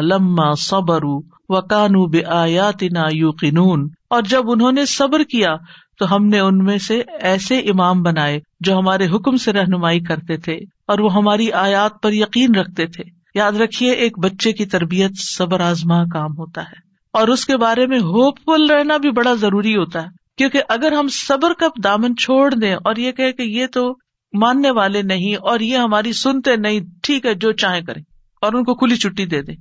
لما 0.00 0.54
صبر 0.54 1.04
و 1.48 1.60
کانو 1.60 2.06
بے 2.06 2.24
آیاتنا 2.24 3.02
یوقنون 3.12 3.88
اور 4.10 4.22
جب 4.22 4.50
انہوں 4.50 4.72
نے 4.72 4.86
صبر 4.86 5.22
کیا 5.22 5.54
تو 6.02 6.16
ہم 6.16 6.26
نے 6.26 6.38
ان 6.38 6.58
میں 6.58 6.78
سے 6.78 7.02
ایسے 7.20 7.58
امام 7.58 8.02
بنائے 8.02 8.40
جو 8.60 8.78
ہمارے 8.78 9.06
حکم 9.06 9.36
سے 9.36 9.52
رہنمائی 9.52 10.00
کرتے 10.00 10.36
تھے 10.36 10.54
اور 10.86 10.98
وہ 10.98 11.12
ہماری 11.14 11.52
آیات 11.52 12.02
پر 12.02 12.12
یقین 12.12 12.54
رکھتے 12.54 12.86
تھے۔ 12.86 13.04
یاد 13.34 13.52
رکھیے، 13.52 13.92
ایک 13.92 14.18
بچے 14.18 14.52
کی 14.52 14.66
تربیت 14.66 15.10
صبر 15.16 15.60
آزما 15.60 16.04
کام 16.04 16.30
ہوتا 16.32 16.62
ہے 16.62 16.80
اور 17.12 17.28
اس 17.28 17.46
کے 17.46 17.56
بارے 17.56 17.86
میں 17.86 17.98
ہوپ 17.98 18.38
فل 18.38 18.70
رہنا 18.70 18.96
بھی 18.96 19.10
بڑا 19.10 19.34
ضروری 19.34 19.76
ہوتا 19.76 20.02
ہے۔ 20.02 20.08
کیونکہ 20.38 20.62
اگر 20.68 20.92
ہم 20.92 21.06
صبر 21.08 21.52
کا 21.52 21.66
دامن 21.84 22.16
چھوڑ 22.16 22.54
دیں 22.54 22.74
اور 22.74 22.96
یہ 22.96 23.12
کہ 23.12 23.42
یہ 23.42 23.66
تو 23.66 23.96
ماننے 24.32 24.70
والے 24.70 25.02
نہیں 25.02 25.34
اور 25.34 25.60
یہ 25.60 25.76
ہماری 25.76 26.12
سنتے 26.12 26.56
نہیں، 26.56 26.80
ٹھیک 27.02 27.26
ہے، 27.26 27.34
جو 27.34 27.52
چاہے 27.52 27.82
کریں 27.82 28.02
اور 28.42 28.52
ان 28.52 28.64
کو 28.64 28.74
کھلی 28.74 28.96
چھٹی 28.96 29.26
دے 29.26 29.42
دیں، 29.42 29.56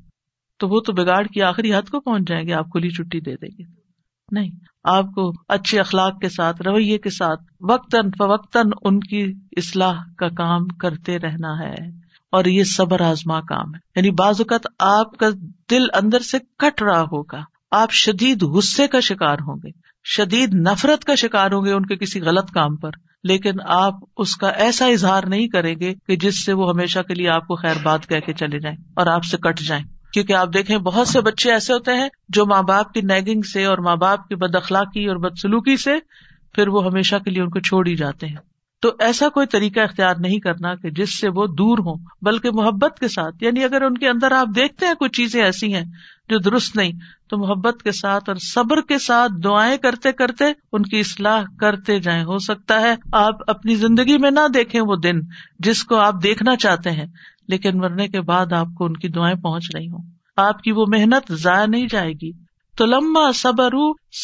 تو 0.59 0.67
وہ 0.67 0.79
تو 0.79 0.93
بگاڑ 0.93 1.23
کی 1.23 1.41
آخری 1.41 1.73
حد 1.73 1.89
کو 1.89 1.99
پہنچ 1.99 2.27
جائیں 2.27 2.47
گے، 2.47 2.53
آپ 2.53 2.65
کھلی 2.65 2.89
چھٹی 2.89 3.19
دے 3.19 3.35
دیں 3.35 3.49
گے۔ 3.59 3.80
نہیں، 4.31 4.49
آپ 4.83 5.05
کو 5.15 5.31
اچھے 5.49 5.79
اخلاق 5.79 6.19
کے 6.19 6.29
ساتھ، 6.29 6.61
رویے 6.61 6.97
کے 6.97 7.09
ساتھ 7.09 7.43
وقتاً 7.61 8.09
فوقتاً 8.09 8.69
ان 8.81 8.99
کی 8.99 9.33
اصلاح 9.57 10.03
کا 10.17 10.29
کام 10.29 10.67
کرتے 10.67 11.19
رہنا 11.19 11.59
ہے۔ 11.59 12.01
اور 12.31 12.45
یہ 12.45 12.63
صبر 12.63 13.01
آزما 13.01 13.41
کام 13.41 13.75
ہے۔ 13.75 13.79
یعنی 13.95 14.11
بعض 14.11 14.41
اوقات 14.41 14.67
آپ 14.79 15.17
کا 15.17 15.29
دل 15.71 15.83
اندر 15.93 16.19
سے 16.19 16.37
کٹ 16.57 16.81
رہا 16.81 17.01
ہوگا۔ 17.01 17.39
آپ 17.71 17.91
شدید 17.91 18.43
غصے 18.43 18.87
کا 18.87 18.99
شکار 18.99 19.33
ہوں 19.33 19.55
گے، 19.55 19.69
شدید 20.03 20.53
نفرت 20.53 21.03
کا 21.03 21.15
شکار 21.15 21.51
ہوں 21.51 21.65
گے 21.65 21.71
ان 21.71 21.85
کے 21.85 21.95
کسی 21.95 22.21
غلط 22.21 22.51
کام 22.51 22.75
پر۔ 22.75 22.89
لیکن 23.23 23.51
آپ 23.65 23.93
اس 24.17 24.35
کا 24.35 24.49
ایسا 24.49 24.85
اظہار 24.85 25.23
نہیں 25.23 25.47
کریں 25.47 25.75
گے 25.79 25.93
کہ 26.07 26.15
جس 26.15 26.45
سے 26.45 26.53
وہ 26.53 26.69
ہمیشہ 26.69 26.99
کے 26.99 27.13
لیے 27.13 27.29
آپ 27.29 27.47
کو 27.47 27.55
خیر 27.55 27.75
بات 27.83 28.07
کہہ 28.07 28.19
کے 28.19 28.33
چلے 28.33 28.59
جائیں 28.59 28.77
اور 28.95 29.07
آپ 29.07 29.23
سے 29.23 29.37
کٹ 29.37 29.59
جائیں۔ 29.59 29.83
کیونکہ 30.13 30.33
آپ 30.33 30.47
دیکھیں 30.53 30.77
بہت 30.77 31.07
سے 31.07 31.21
بچے 31.21 31.51
ایسے 31.51 31.73
ہوتے 31.73 31.93
ہیں 31.93 32.09
جو 32.29 32.45
ماں 32.45 32.61
باپ 32.61 32.93
کی 32.93 33.01
نیگنگ 33.01 33.41
سے 33.41 33.65
اور 33.65 33.77
ماں 33.77 33.95
باپ 33.95 34.27
کی 34.27 34.35
بد 34.35 34.55
اخلاقی 34.55 35.05
اور 35.05 35.15
بدسلوکی 35.15 35.77
سے 35.77 35.93
پھر 36.55 36.67
وہ 36.67 36.85
ہمیشہ 36.85 37.15
کے 37.15 37.31
لیے 37.31 37.43
ان 37.43 37.49
کو 37.49 37.59
چھوڑ 37.59 37.87
ہی 37.87 37.95
جاتے 37.95 38.27
ہیں۔ 38.27 38.35
تو 38.81 38.91
ایسا 38.99 39.29
کوئی 39.29 39.47
طریقہ 39.47 39.79
اختیار 39.79 40.15
نہیں 40.19 40.39
کرنا 40.39 40.75
کہ 40.75 40.89
جس 40.89 41.19
سے 41.19 41.27
وہ 41.35 41.47
دور 41.47 41.77
ہوں، 41.77 42.05
بلکہ 42.21 42.49
محبت 42.53 42.99
کے 42.99 43.07
ساتھ 43.07 43.43
یعنی 43.43 43.63
اگر 43.63 43.81
ان 43.81 43.97
کے 43.97 44.09
اندر 44.09 44.31
آپ 44.31 44.47
دیکھتے 44.55 44.85
ہیں 44.85 44.93
کچھ 44.93 45.11
چیزیں 45.11 45.43
ایسی 45.43 45.73
ہیں 45.73 45.83
جو 46.29 46.37
درست 46.37 46.75
نہیں، 46.75 46.91
تو 47.29 47.37
محبت 47.37 47.83
کے 47.83 47.91
ساتھ 47.91 48.23
اور 48.27 48.35
صبر 48.35 48.81
کے 48.81 48.97
ساتھ 48.97 49.31
دعائیں 49.43 49.77
کرتے 49.77 50.11
کرتے 50.11 50.45
ان 50.71 50.83
کی 50.83 50.99
اصلاح 50.99 51.43
کرتے 51.59 51.99
جائیں۔ 51.99 52.23
ہو 52.23 52.37
سکتا 52.37 52.81
ہے 52.81 52.95
آپ 53.11 53.35
اپنی 53.47 53.75
زندگی 53.75 54.17
میں 54.17 54.31
نہ 54.31 54.47
دیکھیں 54.53 54.81
وہ 54.81 54.95
دن 54.95 55.19
جس 55.59 55.83
کو 55.83 55.95
آپ 55.95 56.13
دیکھنا 56.23 56.55
چاہتے 56.55 56.91
ہیں 56.91 57.05
لیکن 57.47 57.77
مرنے 57.77 58.07
کے 58.07 58.21
بعد 58.21 58.53
آپ 58.53 58.67
کو 58.77 58.85
ان 58.85 58.93
کی 58.93 59.07
دعائیں 59.07 59.35
پہنچ 59.35 59.75
رہی 59.75 59.89
ہوں۔ 59.89 60.03
آپ 60.37 60.61
کی 60.61 60.71
وہ 60.71 60.85
محنت 60.87 61.31
ضائع 61.31 61.65
نہیں 61.65 61.87
جائے 61.89 62.13
گی۔ 62.13 62.31
تو 62.77 62.85
لمبا 62.85 63.31
صبر 63.31 63.69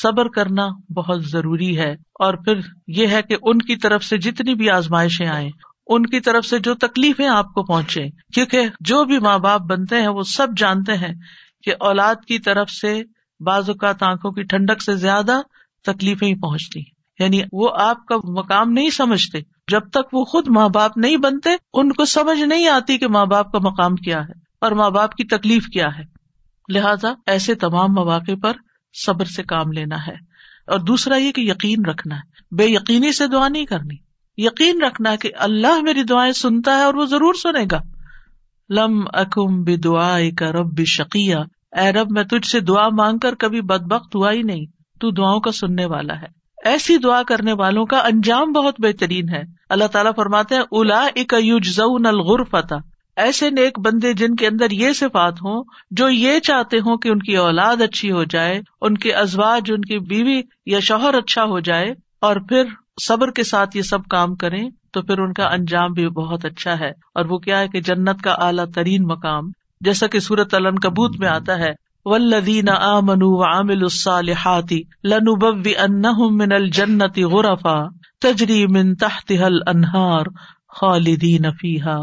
صبر 0.02 0.28
کرنا 0.28 0.68
بہت 0.96 1.26
ضروری 1.26 1.78
ہے۔ 1.78 1.92
اور 1.92 2.34
پھر 2.34 2.60
یہ 2.88 3.08
ہے 3.08 3.22
کہ 3.22 3.36
ان 3.42 3.58
کی 3.58 3.76
طرف 3.76 4.04
سے 4.04 4.18
جتنی 4.18 4.56
بھی 4.56 4.70
آزمائشیں 4.70 5.28
آئے 5.28 5.50
ان 5.88 6.06
کی 6.06 6.20
طرف 6.20 6.46
سے 6.46 6.60
جو 6.60 6.76
تکلیفیں 6.76 7.28
آپ 7.28 7.54
کو 7.54 7.64
پہنچے 7.64 8.10
کیونکہ 8.34 8.68
جو 8.80 9.04
بھی 9.04 9.20
ماں 9.20 9.40
باپ 9.40 9.62
بنتے 9.62 10.02
ہیں، 10.02 10.08
وہ 10.08 10.24
سب 10.24 10.48
جانتے 10.58 10.94
ہیں 10.94 11.14
کہ 11.64 11.74
اولاد 11.80 12.16
کی 12.28 12.40
طرف 12.40 12.70
سے 12.70 13.02
بعض 13.40 13.70
اوقات 13.70 14.04
آنکھوں 14.04 14.32
کی 14.32 14.44
ٹھنڈک 14.44 14.82
سے 14.82 14.96
زیادہ 14.96 15.42
تکلیفیں 15.84 16.28
ہی 16.28 16.36
پہنچتی 16.36 16.80
یعنی 17.20 17.42
وہ 17.52 17.70
آپ 17.80 18.06
کا 18.06 18.16
مقام 18.32 18.72
نہیں 18.72 18.90
سمجھتے۔ 18.90 19.38
جب 19.72 19.90
تک 19.90 20.14
وہ 20.14 20.26
خود 20.26 20.48
ماں 20.48 20.70
باپ 20.70 20.98
نہیں 20.98 21.18
بنتے، 21.18 21.50
ان 21.74 21.92
کو 21.92 22.06
سمجھ 22.06 22.40
نہیں 22.40 22.68
آتی 22.68 22.98
کہ 22.98 23.08
ماں 23.08 23.26
باپ 23.26 23.52
کا 23.52 23.60
مقام 23.60 23.96
کیا 23.96 24.20
ہے 24.20 24.34
اور 24.62 24.72
ماں 24.72 24.90
باپ 24.90 25.16
کی 25.16 25.24
تکلیف 25.24 25.68
کیا 25.68 25.88
ہے۔ 25.98 26.04
لہذا 26.70 27.14
ایسے 27.26 27.56
تمام 27.56 27.94
مواقع 27.94 28.32
پر 28.42 28.52
صبر 29.06 29.26
سے 29.26 29.44
کام 29.44 29.72
لینا 29.72 30.08
ہے۔ 30.08 30.14
اور 30.68 30.80
دوسرا 30.80 31.16
یہ 31.16 31.32
کہ 31.32 31.42
یقین 31.42 31.86
رکھنا 31.86 32.16
ہے۔ 32.16 32.56
بے 32.56 32.66
یقینی 32.66 33.12
سے 33.12 33.28
دعا 33.28 33.48
نہیں 33.48 33.66
کرنی۔ 33.66 33.96
یقین 34.38 34.82
رکھنا 34.82 35.12
ہے 35.12 35.18
کہ 35.18 35.32
اللہ 35.38 35.82
میری 35.82 36.04
دعائیں 36.04 36.34
سنتا 36.34 36.78
ہے 36.78 36.84
اور 36.84 36.94
وہ 36.94 37.06
ضرور 37.06 37.34
سنے 37.34 37.66
گا۔ 37.72 37.82
لم 38.70 39.04
اکم 39.14 39.64
بے 39.64 39.76
دعا 39.76 40.20
کا 40.38 40.52
رب 40.52 40.84
شکیہ 40.86 41.36
اے 41.72 41.92
رب، 41.92 42.08
میں 42.12 42.24
تجھ 42.24 42.48
سے 42.48 42.60
دعا 42.60 42.90
مانگ 42.90 43.18
کر 43.18 43.36
کبھی 43.36 43.62
بد 43.62 43.84
بخت 43.84 44.16
ہوا 44.16 44.32
ہی 44.32 44.42
نہیں۔ 44.42 44.66
تو 45.00 45.12
دعاؤں 45.12 45.40
کا 45.40 45.52
سننے 45.52 45.86
والا 45.86 46.22
ہے۔ 46.22 46.47
ایسی 46.68 46.98
دعا 46.98 47.22
کرنے 47.24 47.54
والوں 47.54 47.86
کا 47.86 47.98
انجام 47.98 48.52
بہت 48.52 48.76
بہترین 48.80 49.30
ہے۔ 49.30 49.42
اللہ 49.70 49.88
تعالیٰ 49.88 50.12
فرماتے 50.16 50.56
ہیں 50.56 50.64
الا 50.72 51.06
اک 51.16 51.36
یوج 51.40 51.80
الغر 51.80 52.42
ایسے 53.16 53.50
نیک 53.50 53.80
بندے 53.80 54.14
جن 54.14 54.36
کے 54.36 54.48
اندر 54.48 54.72
یہ 54.72 54.94
صفات 54.94 55.34
ہوں، 55.34 55.64
جو 55.92 56.10
یہ 56.10 56.40
چاہتے 56.40 56.78
ہوں 56.78 56.98
کہ 56.98 57.10
ان 57.10 57.20
کی 57.20 57.36
اولاد 57.38 57.82
اچھی 57.82 58.12
ہو 58.12 58.24
جائے، 58.24 58.62
ان 58.82 58.98
کے 58.98 59.14
ازواج، 59.14 59.72
ان 59.72 59.82
کی 59.82 60.00
بیوی 60.00 60.42
یا 60.66 60.80
شوہر 60.80 61.14
اچھا 61.14 61.44
ہو 61.44 61.60
جائے، 61.60 61.94
اور 62.22 62.36
پھر 62.50 62.64
صبر 63.02 63.32
کے 63.32 63.44
ساتھ 63.44 63.78
یہ 63.78 63.82
سب 63.82 64.06
کام 64.06 64.36
کریں، 64.36 64.70
تو 64.92 65.02
پھر 65.02 65.20
ان 65.20 65.34
کا 65.34 65.44
انجام 65.44 65.94
بھی 65.94 66.08
بہت 66.10 66.46
اچھا 66.46 66.80
ہے۔ 66.80 66.90
اور 66.90 67.26
وہ 67.26 67.38
کیا 67.38 67.60
ہے 67.60 67.68
کہ 67.68 67.82
جنت 67.82 68.22
کا 68.22 68.32
اعلیٰ 68.32 68.66
ترین 68.76 69.04
مقام، 69.04 69.50
جیسا 69.82 70.08
کہ 70.08 70.20
سورت 70.20 70.54
علن 70.54 70.80
کبوت 70.80 71.20
میں 71.20 71.28
آتا 71.28 71.60
ہے 71.60 71.87
ولدین 72.08 72.70
آ 72.70 73.00
منو 73.00 73.44
عامل 73.44 73.82
الصالحاتی 73.82 74.82
لنوب 75.04 75.68
ان 75.78 76.02
من 76.32 76.52
الجنتی 76.52 77.24
غرفا 77.24 77.80
تجری 78.22 78.68
من 78.68 78.96
تحت 78.96 79.32
حل 79.32 79.60
انہار 79.68 80.26
خالدین 80.80 81.52
فیحا 81.62 81.98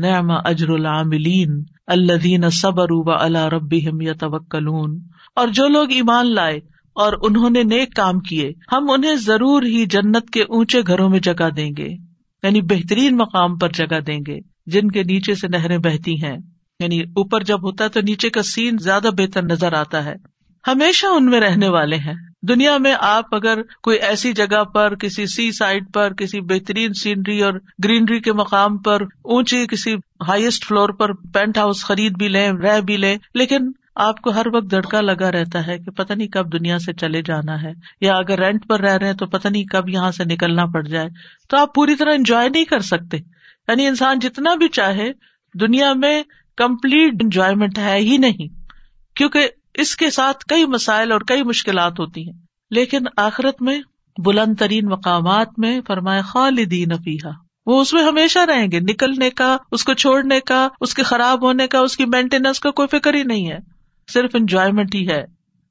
نعم 0.00 0.30
اجر 0.44 0.70
العاملین 0.70 1.64
الدین 1.86 2.50
صبر 2.50 2.86
و 2.90 3.10
اللہ 3.10 3.46
رب 3.46 3.72
یتوکلون۔ 3.72 4.98
اور 5.36 5.48
جو 5.48 5.68
لوگ 5.68 5.90
ایمان 5.90 6.34
لائے 6.34 6.56
اور 6.96 7.12
انہوں 7.22 7.50
نے 7.50 7.62
نیک 7.62 7.94
کام 7.96 8.20
کیے، 8.20 8.52
ہم 8.72 8.90
انہیں 8.90 9.14
ضرور 9.14 9.62
ہی 9.62 9.86
جنت 9.86 10.30
کے 10.30 10.42
اونچے 10.42 10.80
گھروں 10.86 11.08
میں 11.10 11.18
جگہ 11.18 11.50
دیں 11.56 11.70
گے 11.78 11.88
یعنی 12.42 12.60
بہترین 12.60 13.16
مقام 13.16 13.58
پر 13.58 13.68
جگہ 13.68 14.00
دیں 14.00 14.18
گے، 14.26 14.38
جن 14.66 14.90
کے 14.90 15.02
نیچے 15.02 15.34
سے 15.34 15.48
نہریں 15.48 15.78
بہتی 15.78 16.24
ہیں۔ 16.24 16.36
یعنی 16.80 17.00
اوپر 17.00 17.40
جب 17.40 17.62
ہوتا 17.62 17.84
ہے 17.84 17.88
تو 17.88 18.00
نیچے 18.00 18.30
کا 18.30 18.42
سین 18.42 18.76
زیادہ 18.78 19.08
بہتر 19.18 19.42
نظر 19.42 19.72
آتا 19.72 20.04
ہے۔ 20.04 20.14
ہمیشہ 20.66 21.06
ان 21.06 21.26
میں 21.26 21.40
رہنے 21.40 21.68
والے 21.68 21.96
ہیں۔ 21.96 22.14
دنیا 22.42 22.78
میں 22.78 22.94
آپ 22.98 23.34
اگر 23.34 23.62
کوئی 23.82 23.98
ایسی 23.98 24.32
جگہ 24.32 24.64
پر، 24.64 24.94
کسی 24.94 25.26
سی 25.26 25.52
سائڈ 25.52 25.84
پر، 25.94 26.12
کسی 26.12 26.40
بہترین 26.40 26.92
سینری 26.92 27.42
اور 27.42 27.52
گرینری 27.84 28.20
کے 28.20 28.32
مقام 28.32 28.78
پر 28.78 29.02
اونچی 29.22 29.66
کسی 29.66 29.94
ہائیسٹ 30.28 30.64
فلور 30.64 30.88
پر 30.88 31.12
پینٹ 31.12 31.58
ہاؤس 31.58 31.84
خرید 31.84 32.18
بھی 32.18 32.28
لیں، 32.28 32.52
رہ 32.52 32.80
بھی 32.80 32.96
لیں، 32.96 33.16
لیکن 33.34 33.58
آپ 33.94 34.20
کو 34.20 34.30
ہر 34.30 34.46
وقت 34.54 34.70
دھڑکا 34.70 35.00
لگا 35.00 35.32
رہتا 35.32 35.66
ہے 35.66 35.78
کہ 35.78 35.90
پتا 35.90 36.14
نہیں 36.14 36.28
کب 36.28 36.52
دنیا 36.52 36.78
سے 36.78 36.92
چلے 36.92 37.22
جانا 37.22 37.62
ہے۔ 37.62 37.72
یا 38.00 38.12
اگر 38.12 38.38
رینٹ 38.38 38.66
پر 38.68 38.80
رہ 38.80 38.96
رہے 38.96 39.06
ہیں 39.06 39.14
تو 39.14 39.26
پتا 39.26 39.48
نہیں 39.48 39.64
کب 39.64 39.88
یہاں 39.88 40.10
سے 40.10 40.24
نکلنا 40.24 40.66
پڑ 40.66 40.82
جائے۔ 40.82 41.08
تو 41.48 41.56
آپ 41.56 41.74
پوری 41.74 41.94
طرح 41.94 42.10
انجوائے 42.14 42.48
نہیں 42.48 42.64
کر 42.64 42.80
سکتے۔ 42.80 43.16
یعنی 43.68 43.86
انسان 43.86 44.18
جتنا 44.18 44.54
بھی 44.54 44.68
چاہے، 44.68 45.12
دنیا 45.60 45.92
میں 45.92 46.22
کمپلیٹ 46.56 47.14
انجوائےمنٹ 47.22 47.78
ہے 47.78 47.96
ہی 47.96 48.16
نہیں، 48.16 48.48
کیونکہ 49.16 49.48
اس 49.74 49.96
کے 49.96 50.10
ساتھ 50.10 50.44
کئی 50.48 50.66
مسائل 50.66 51.12
اور 51.12 51.20
کئی 51.20 51.42
مشکلات 51.42 52.00
ہوتی 52.00 52.26
ہیں۔ 52.26 52.38
لیکن 52.70 52.98
آخرت 53.16 53.62
میں 53.62 53.80
بلند 54.18 54.54
ترین 54.58 54.86
مقامات 54.86 55.48
میں 55.58 55.80
فرمائے 55.86 56.22
خالدین 56.22 56.92
افیہ 56.92 57.28
وہ 57.66 57.80
اس 57.80 57.92
میں 57.92 58.04
ہمیشہ 58.04 58.38
رہیں 58.38 58.66
گے، 58.72 58.80
نکلنے 58.80 59.30
کا، 59.30 59.56
اس 59.72 59.84
کو 59.84 59.94
چھوڑنے 59.94 60.40
کا، 60.40 60.68
اس 60.80 60.94
کے 60.94 61.02
خراب 61.02 61.42
ہونے 61.42 61.66
کا، 61.66 61.78
اس 61.78 61.96
کی 61.96 62.04
مینٹیننس 62.04 62.60
کا 62.60 62.70
کوئی 62.70 62.88
فکر 62.88 63.14
ہی 63.14 63.22
نہیں 63.22 63.50
ہے۔ 63.50 63.58
صرف 64.12 64.30
انجوائےمنٹ 64.34 64.94
ہی 64.94 65.08
ہے۔ 65.08 65.24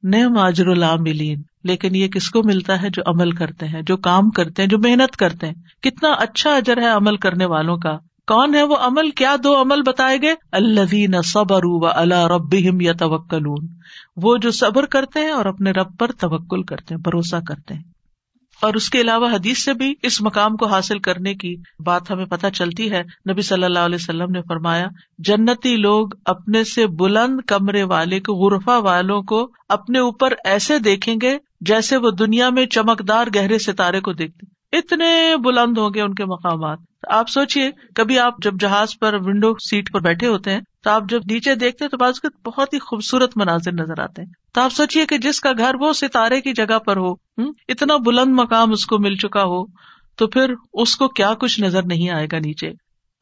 نئے 0.03 0.27
ماجر 0.27 0.67
العاملین۔ 0.67 1.41
لیکن 1.63 1.95
یہ 1.95 2.07
کس 2.07 2.29
کو 2.29 2.43
ملتا 2.43 2.81
ہے 2.81 2.89
جو 2.89 3.01
عمل 3.05 3.31
کرتے 3.31 3.67
ہیں، 3.67 3.81
جو 3.81 3.97
کام 3.97 4.29
کرتے 4.29 4.61
ہیں، 4.61 4.69
جو 4.69 4.79
محنت 4.79 5.17
کرتے 5.17 5.47
ہیں؟ 5.47 5.81
کتنا 5.81 6.09
اچھا 6.11 6.55
اجر 6.55 6.77
ہے 6.77 6.87
عمل 6.87 7.17
کرنے 7.17 7.45
والوں 7.45 7.77
کا۔ 7.77 7.97
کون 8.27 8.55
ہے 8.55 8.63
وہ 8.63 8.75
عمل؟ 8.75 9.09
کیا 9.11 9.35
دو 9.43 9.61
عمل 9.61 9.81
بتائے 9.81 10.17
گئے؟ 10.21 10.35
اللہ 10.51 11.21
صبر 11.21 11.61
و 11.63 11.87
اللہ 11.87 12.27
رب 12.27 12.81
یا 12.81 12.93
توکلون 12.93 13.67
وہ 14.17 14.37
جو 14.37 14.51
صبر 14.51 14.85
کرتے 14.85 15.19
ہیں 15.19 15.29
اور 15.29 15.45
اپنے 15.45 15.71
رب 15.71 15.97
پر 15.99 16.11
توکل 16.11 16.63
کرتے 16.63 16.93
ہیں، 16.95 17.01
بھروسہ 17.01 17.35
کرتے 17.47 17.73
ہیں۔ 17.73 17.81
اور 18.61 18.73
اس 18.73 18.89
کے 18.89 19.01
علاوہ 19.01 19.27
حدیث 19.33 19.63
سے 19.63 19.73
بھی 19.73 19.93
اس 20.03 20.21
مقام 20.21 20.55
کو 20.55 20.65
حاصل 20.65 20.99
کرنے 20.99 21.33
کی 21.33 21.55
بات 21.85 22.11
ہمیں 22.11 22.25
پتہ 22.25 22.47
چلتی 22.53 22.91
ہے۔ 22.91 23.03
نبی 23.31 23.41
صلی 23.41 23.63
اللہ 23.63 23.79
علیہ 23.79 23.95
وسلم 23.95 24.31
نے 24.31 24.41
فرمایا، 24.41 24.87
جنتی 25.17 25.75
لوگ 25.77 26.07
اپنے 26.25 26.63
سے 26.63 26.87
بلند 26.87 27.39
کمرے 27.47 27.83
والے 27.83 28.19
کو 28.19 28.33
غرفا 28.33 28.77
والوں 28.77 29.21
کو 29.21 29.51
اپنے 29.69 29.99
اوپر 29.99 30.33
ایسے 30.45 30.79
دیکھیں 30.79 31.15
گے 31.21 31.37
جیسے 31.61 31.97
وہ 31.97 32.11
دنیا 32.11 32.49
میں 32.49 32.65
چمکدار 32.65 33.27
گہرے 33.35 33.59
ستارے 33.59 33.99
کو 33.99 34.13
دیکھتے۔ 34.13 34.52
اتنے 34.73 35.37
بلند 35.37 35.77
ہوں 35.77 35.89
گے 35.95 36.01
ان 36.01 36.13
کے 36.13 36.25
مقامات۔ 36.25 36.77
آپ 37.09 37.29
سوچیے 37.29 37.71
کبھی 37.95 38.19
آپ 38.19 38.33
جب 38.41 38.53
جہاز 38.59 38.99
پر 38.99 39.13
ونڈو 39.13 39.53
سیٹ 39.59 39.91
پر 39.91 39.99
بیٹھے 39.99 40.27
ہوتے 40.27 40.51
ہیں، 40.51 40.61
تو 40.83 40.89
آپ 40.89 41.03
جب 41.09 41.21
نیچے 41.31 41.55
دیکھتے 41.55 41.83
ہیں 41.85 41.89
تو 41.89 41.97
بعض 41.97 42.19
بہت 42.45 42.73
ہی 42.73 42.79
خوبصورت 42.79 43.37
مناظر 43.37 43.71
نظر 43.71 43.99
آتے 43.99 44.21
ہیں۔ 44.21 44.29
تو 44.53 44.61
آپ 44.61 44.73
سوچیے 44.73 45.05
کہ 45.05 45.17
جس 45.17 45.39
کا 45.39 45.51
گھر 45.57 45.75
وہ 45.79 45.93
ستارے 45.93 46.41
کی 46.41 46.53
جگہ 46.53 46.79
پر 46.79 46.97
ہو 46.97 47.13
اتنا 47.67 47.97
بلند 47.97 48.33
مقام 48.33 48.71
اس 48.71 48.85
کو 48.85 48.99
مل 48.99 49.15
چکا 49.15 49.43
ہو، 49.43 49.65
تو 50.15 50.27
پھر 50.27 50.53
اس 50.73 50.95
کو 50.95 51.07
کیا 51.07 51.33
کچھ 51.33 51.61
نظر 51.61 51.83
نہیں 51.85 52.09
آئے 52.09 52.27
گا 52.31 52.37
نیچے۔ 52.39 52.71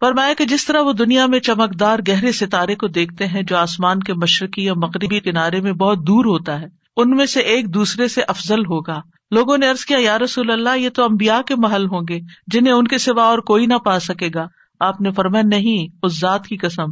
پر 0.01 0.11
کہ 0.37 0.45
جس 0.45 0.65
طرح 0.65 0.81
وہ 0.81 0.93
دنیا 0.93 1.25
میں 1.25 1.39
چمکدار 1.39 1.99
گہرے 2.07 2.31
ستارے 2.31 2.75
کو 2.75 2.87
دیکھتے 2.87 3.27
ہیں، 3.27 3.41
جو 3.41 3.57
آسمان 3.57 3.99
کے 3.99 4.13
مشرقی 4.13 4.63
یا 4.63 4.73
مغربی 4.73 5.19
کنارے 5.19 5.61
میں 5.61 5.71
بہت 5.71 5.97
دور 5.97 6.25
ہوتا 6.25 6.61
ہے، 6.61 6.65
ان 6.97 7.09
میں 7.09 7.25
سے 7.25 7.39
ایک 7.39 7.73
دوسرے 7.73 8.07
سے 8.07 8.21
افضل 8.27 8.59
ہوگا۔ 8.59 9.01
لوگوں 9.32 9.58
نے 9.58 9.70
ارض 9.70 9.86
کیا، 9.86 9.98
یا 10.02 10.20
رسول 10.20 10.52
اللہ، 10.52 10.78
یہ 10.78 10.89
تو 10.89 11.04
امبیا 11.04 11.41
کے 11.48 11.56
محل 11.56 11.86
ہوں 11.86 12.02
گے، 12.10 12.20
جنہیں 12.48 12.74
ان 12.74 12.88
کے 12.88 12.98
سوا 12.98 13.24
اور 13.24 13.39
کوئی 13.39 13.65
نہ 13.65 13.74
پا 13.74 14.00
سکے 14.00 14.30
گا۔ 14.36 14.48
آپ 14.80 15.02
نے 15.02 15.12
فرمایا، 15.12 15.44
نہیں، 15.48 15.96
اس 16.04 16.20
ذات 16.20 16.46
کی 16.48 16.58
قسم، 16.58 16.86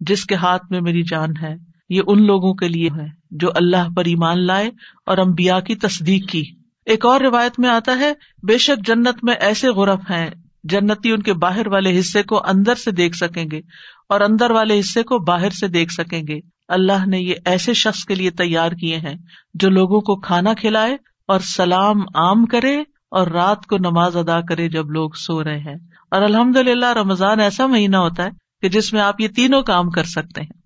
جس 0.00 0.24
کے 0.24 0.34
ہاتھ 0.34 0.62
میں 0.70 0.80
میری 0.80 1.02
جان 1.02 1.28
ہے۔ 1.42 1.54
یہ 1.88 2.02
ان 2.06 2.26
لوگوں 2.26 2.54
کے 2.54 2.68
لیے 2.68 2.88
ہے 2.96 3.06
جو 3.30 3.48
اللہ 3.54 3.88
پر 3.96 4.04
ایمان 4.04 4.46
لائے 4.46 4.70
اور 5.06 5.18
امبیا 5.18 5.60
کی 5.60 5.74
تصدیق 5.74 6.28
کی۔ 6.28 6.44
ایک 6.86 7.06
اور 7.06 7.20
روایت 7.20 7.58
میں 7.58 7.68
آتا 7.68 7.98
ہے، 7.98 8.12
بے 8.42 8.58
شک 8.58 8.86
جنت 8.86 9.24
میں 9.24 9.34
ایسے 9.40 9.68
غرف 9.68 10.00
ہیں، 10.10 10.30
جنتی 10.64 11.10
ان 11.10 11.22
کے 11.22 11.32
باہر 11.32 11.66
والے 11.66 11.98
حصے 11.98 12.22
کو 12.22 12.42
اندر 12.46 12.74
سے 12.74 12.90
دیکھ 12.90 13.16
سکیں 13.16 13.44
گے 13.52 13.60
اور 14.08 14.20
اندر 14.20 14.50
والے 14.50 14.80
حصے 14.80 15.02
کو 15.02 15.18
باہر 15.18 15.50
سے 15.50 15.68
دیکھ 15.68 15.92
سکیں 15.92 16.22
گے۔ 16.28 16.40
اللہ 16.68 17.06
نے 17.06 17.18
یہ 17.18 17.34
ایسے 17.44 17.72
شخص 17.72 18.04
کے 18.04 18.14
لیے 18.14 18.30
تیار 18.30 18.72
کیے 18.72 18.96
ہیں 18.96 19.14
جو 19.54 19.70
لوگوں 19.70 20.00
کو 20.00 20.16
کھانا 20.20 20.54
کھلائے 20.54 20.96
اور 21.28 21.40
سلام 21.40 22.00
عام 22.14 22.46
کرے 22.46 22.80
اور 23.10 23.26
رات 23.26 23.66
کو 23.66 23.78
نماز 23.78 24.16
ادا 24.16 24.40
کرے 24.40 24.68
جب 24.68 24.90
لوگ 24.90 25.10
سو 25.10 25.44
رہے 25.44 25.58
ہیں۔ 25.58 25.74
اور 26.10 26.22
الحمد 26.22 26.56
للہ 26.56 26.92
رمضان 26.92 27.40
ایسا 27.40 27.66
مہینہ 27.66 27.96
ہوتا 27.96 28.24
ہے 28.24 28.28
کہ 28.62 28.68
جس 28.68 28.92
میں 28.92 29.00
آپ 29.00 29.20
یہ 29.20 29.28
تینوں 29.28 29.62
کام 29.62 29.90
کر 29.90 30.04
سکتے 30.04 30.40
ہیں۔ 30.40 30.60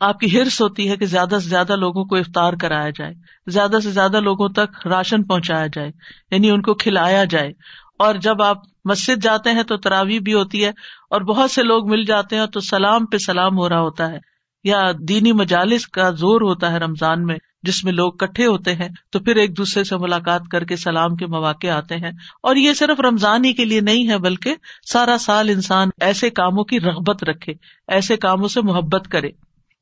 آپ 0.00 0.18
کی 0.18 0.38
ہرس 0.38 0.60
ہوتی 0.60 0.90
ہے 0.90 0.96
کہ 0.96 1.06
زیادہ 1.06 1.38
سے 1.42 1.48
زیادہ 1.48 1.76
لوگوں 1.76 2.04
کو 2.04 2.16
افطار 2.16 2.52
کرایا 2.52 2.90
جائے، 2.90 3.12
زیادہ 3.46 3.76
سے 3.82 3.90
زیادہ 3.90 4.20
لوگوں 4.20 4.48
تک 4.48 4.86
راشن 4.86 5.22
پہنچایا 5.22 5.66
جائے 5.66 5.90
یعنی 6.30 6.50
ان 6.50 6.62
کو 6.62 6.74
کھلایا 6.74 7.24
جائے۔ 7.24 7.52
اور 7.98 8.14
جب 8.14 8.42
آپ 8.42 8.56
مسجد 8.84 9.22
جاتے 9.22 9.50
ہیں 9.50 9.62
تو 9.62 9.76
تراوی 9.76 10.18
بھی 10.18 10.34
ہوتی 10.34 10.64
ہے 10.64 10.70
اور 11.10 11.20
بہت 11.20 11.50
سے 11.50 11.62
لوگ 11.62 11.90
مل 11.90 12.04
جاتے 12.04 12.36
ہیں 12.36 12.46
تو 12.46 12.60
سلام 12.60 13.06
پہ 13.06 13.16
سلام 13.16 13.58
ہو 13.58 13.68
رہا 13.68 13.80
ہوتا 13.80 14.10
ہے۔ 14.12 14.18
یا 14.64 14.82
دینی 15.08 15.32
مجالس 15.32 15.86
کا 15.86 16.10
زور 16.10 16.40
ہوتا 16.40 16.72
ہے 16.72 16.78
رمضان 16.78 17.24
میں۔ 17.24 17.36
جس 17.64 17.84
میں 17.84 17.92
لوگ 17.92 18.12
کٹھے 18.12 18.46
ہوتے 18.46 18.74
ہیں، 18.74 18.88
تو 19.10 19.20
پھر 19.20 19.36
ایک 19.36 19.56
دوسرے 19.56 19.84
سے 19.84 19.96
ملاقات 19.96 20.40
کر 20.50 20.64
کے 20.64 20.76
سلام 20.76 21.16
کے 21.16 21.26
مواقع 21.26 21.66
آتے 21.66 21.96
ہیں۔ 21.96 22.10
اور 22.42 22.56
یہ 22.56 22.72
صرف 22.72 23.00
رمضان 23.00 23.44
ہی 23.44 23.52
کے 23.52 23.64
لیے 23.64 23.80
نہیں 23.80 24.08
ہے، 24.08 24.18
بلکہ 24.18 24.54
سارا 24.92 25.16
سال 25.20 25.48
انسان 25.48 25.88
ایسے 26.00 26.30
کاموں 26.30 26.64
کی 26.64 26.80
رغبت 26.80 27.24
رکھے، 27.24 27.52
ایسے 27.88 28.16
کاموں 28.16 28.48
سے 28.48 28.60
محبت 28.60 29.08
کرے۔ 29.08 29.28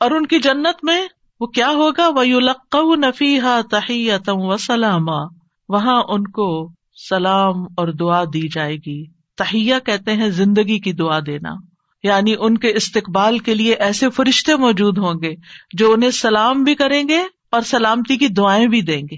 اور 0.00 0.10
ان 0.10 0.26
کی 0.26 0.38
جنت 0.38 0.84
میں 0.84 1.06
وہ 1.40 1.46
کیا 1.46 1.68
ہوگا؟ 1.68 2.08
وہ 2.78 2.96
نفی 2.96 3.38
تحیتم 3.70 4.36
و 4.36 4.56
سلام 4.56 5.08
وہاں 5.68 6.02
ان 6.08 6.24
کو 6.24 6.70
سلام 7.08 7.62
اور 7.62 7.88
دعا 7.88 8.24
دی 8.24 8.48
جائے 8.48 8.76
گی۔ 8.76 9.04
تہیا 9.36 9.78
کہتے 9.78 10.12
ہیں 10.12 10.28
زندگی 10.28 10.78
کی 10.78 10.92
دعا 10.92 11.18
دینا۔ 11.26 11.50
یعنی 12.02 12.34
ان 12.38 12.58
کے 12.58 12.68
استقبال 12.70 13.38
کے 13.38 13.54
لیے 13.54 13.74
ایسے 13.74 14.10
فرشتے 14.10 14.56
موجود 14.56 14.98
ہوں 14.98 15.14
گے 15.22 15.34
جو 15.72 15.92
انہیں 15.92 16.10
سلام 16.10 16.64
بھی 16.64 16.74
کریں 16.74 17.08
گے 17.08 17.22
اور 17.52 17.62
سلامتی 17.62 18.16
کی 18.16 18.28
دعائیں 18.28 18.66
بھی 18.66 18.82
دیں 18.82 19.02
گے۔ 19.02 19.16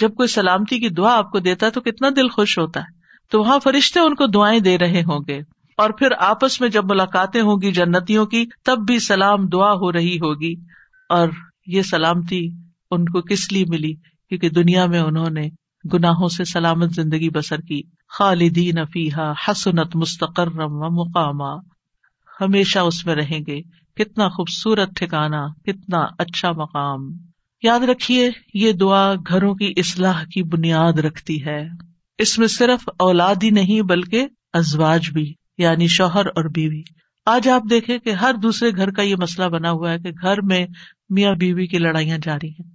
جب 0.00 0.14
کوئی 0.14 0.28
سلامتی 0.28 0.78
کی 0.78 0.88
دعا 0.88 1.16
آپ 1.16 1.30
کو 1.30 1.38
دیتا 1.38 1.66
ہے 1.66 1.70
تو 1.70 1.80
کتنا 1.80 2.08
دل 2.16 2.28
خوش 2.28 2.58
ہوتا 2.58 2.80
ہے۔ 2.80 2.96
تو 3.30 3.40
وہاں 3.40 3.58
فرشتے 3.58 4.00
ان 4.00 4.14
کو 4.14 4.26
دعائیں 4.26 4.60
دے 4.60 4.78
رہے 4.78 5.00
ہوں 5.00 5.20
گے۔ 5.28 5.38
اور 5.76 5.90
پھر 5.90 6.06
آپس 6.18 6.60
میں 6.60 6.68
جب 6.68 6.84
ملاقاتیں 6.84 7.40
ہوں 7.40 7.56
گی 7.62 7.72
جنتیوں 7.72 8.26
کی، 8.26 8.44
تب 8.64 8.78
بھی 8.86 8.98
سلام 8.98 9.46
دعا 9.46 9.72
ہو 9.72 9.92
رہی 9.92 10.16
ہوگی۔ 10.16 10.54
اور 11.08 11.28
یہ 11.66 11.82
سلامتی 11.82 12.48
ان 12.90 13.04
کو 13.04 13.20
کس 13.20 13.52
لیے 13.52 13.64
ملی؟ 13.68 13.94
کیونکہ 14.28 14.48
دنیا 14.50 14.86
میں 14.86 15.00
انہوں 15.00 15.30
نے 15.30 15.48
گناہوں 15.92 16.28
سے 16.28 16.44
سلامت 16.44 16.90
زندگی 16.90 17.30
بسر 17.30 17.60
کی۔ 17.60 17.82
خالدین 18.08 18.78
افیحا 18.78 19.32
حسنت 19.48 19.96
مستقر 19.96 20.48
و 20.54 21.04
مقامہ 21.04 21.60
ہمیشہ 22.40 22.78
اس 22.78 23.06
میں 23.06 23.14
رہیں 23.14 23.40
گے۔ 23.46 23.60
کتنا 23.96 24.28
خوبصورت 24.28 24.88
ٹھکانا 24.96 25.46
کتنا 25.66 26.06
اچھا 26.18 26.52
مقام۔ 26.52 27.25
یاد 27.62 27.80
رکھیے، 27.80 28.30
یہ 28.54 28.72
دعا 28.72 29.14
گھروں 29.14 29.54
کی 29.54 29.72
اصلاح 29.76 30.24
کی 30.24 30.42
بنیاد 30.42 30.92
رکھتی 30.92 31.44
ہے۔ 31.44 31.68
اس 32.18 32.38
میں 32.38 32.46
صرف 32.46 32.88
اولاد 32.98 33.34
ہی 33.42 33.50
نہیں، 33.50 33.82
بلکہ 33.82 34.26
ازواج 34.52 35.10
بھی 35.12 35.34
یعنی 35.58 35.86
شوہر 35.86 36.26
اور 36.26 36.44
بیوی۔ 36.44 36.82
آج 37.26 37.48
آپ 37.48 37.62
دیکھیں 37.70 37.98
کہ 37.98 38.10
ہر 38.10 38.34
دوسرے 38.42 38.70
گھر 38.76 38.90
کا 38.90 39.02
یہ 39.02 39.16
مسئلہ 39.16 39.48
بنا 39.48 39.70
ہوا 39.70 39.92
ہے 39.92 39.98
کہ 39.98 40.10
گھر 40.22 40.42
میں 40.42 40.66
میاں 41.10 41.34
بیوی 41.34 41.66
کی 41.66 41.78
لڑائیاں 41.78 42.18
جاری 42.22 42.48
ہیں۔ 42.48 42.70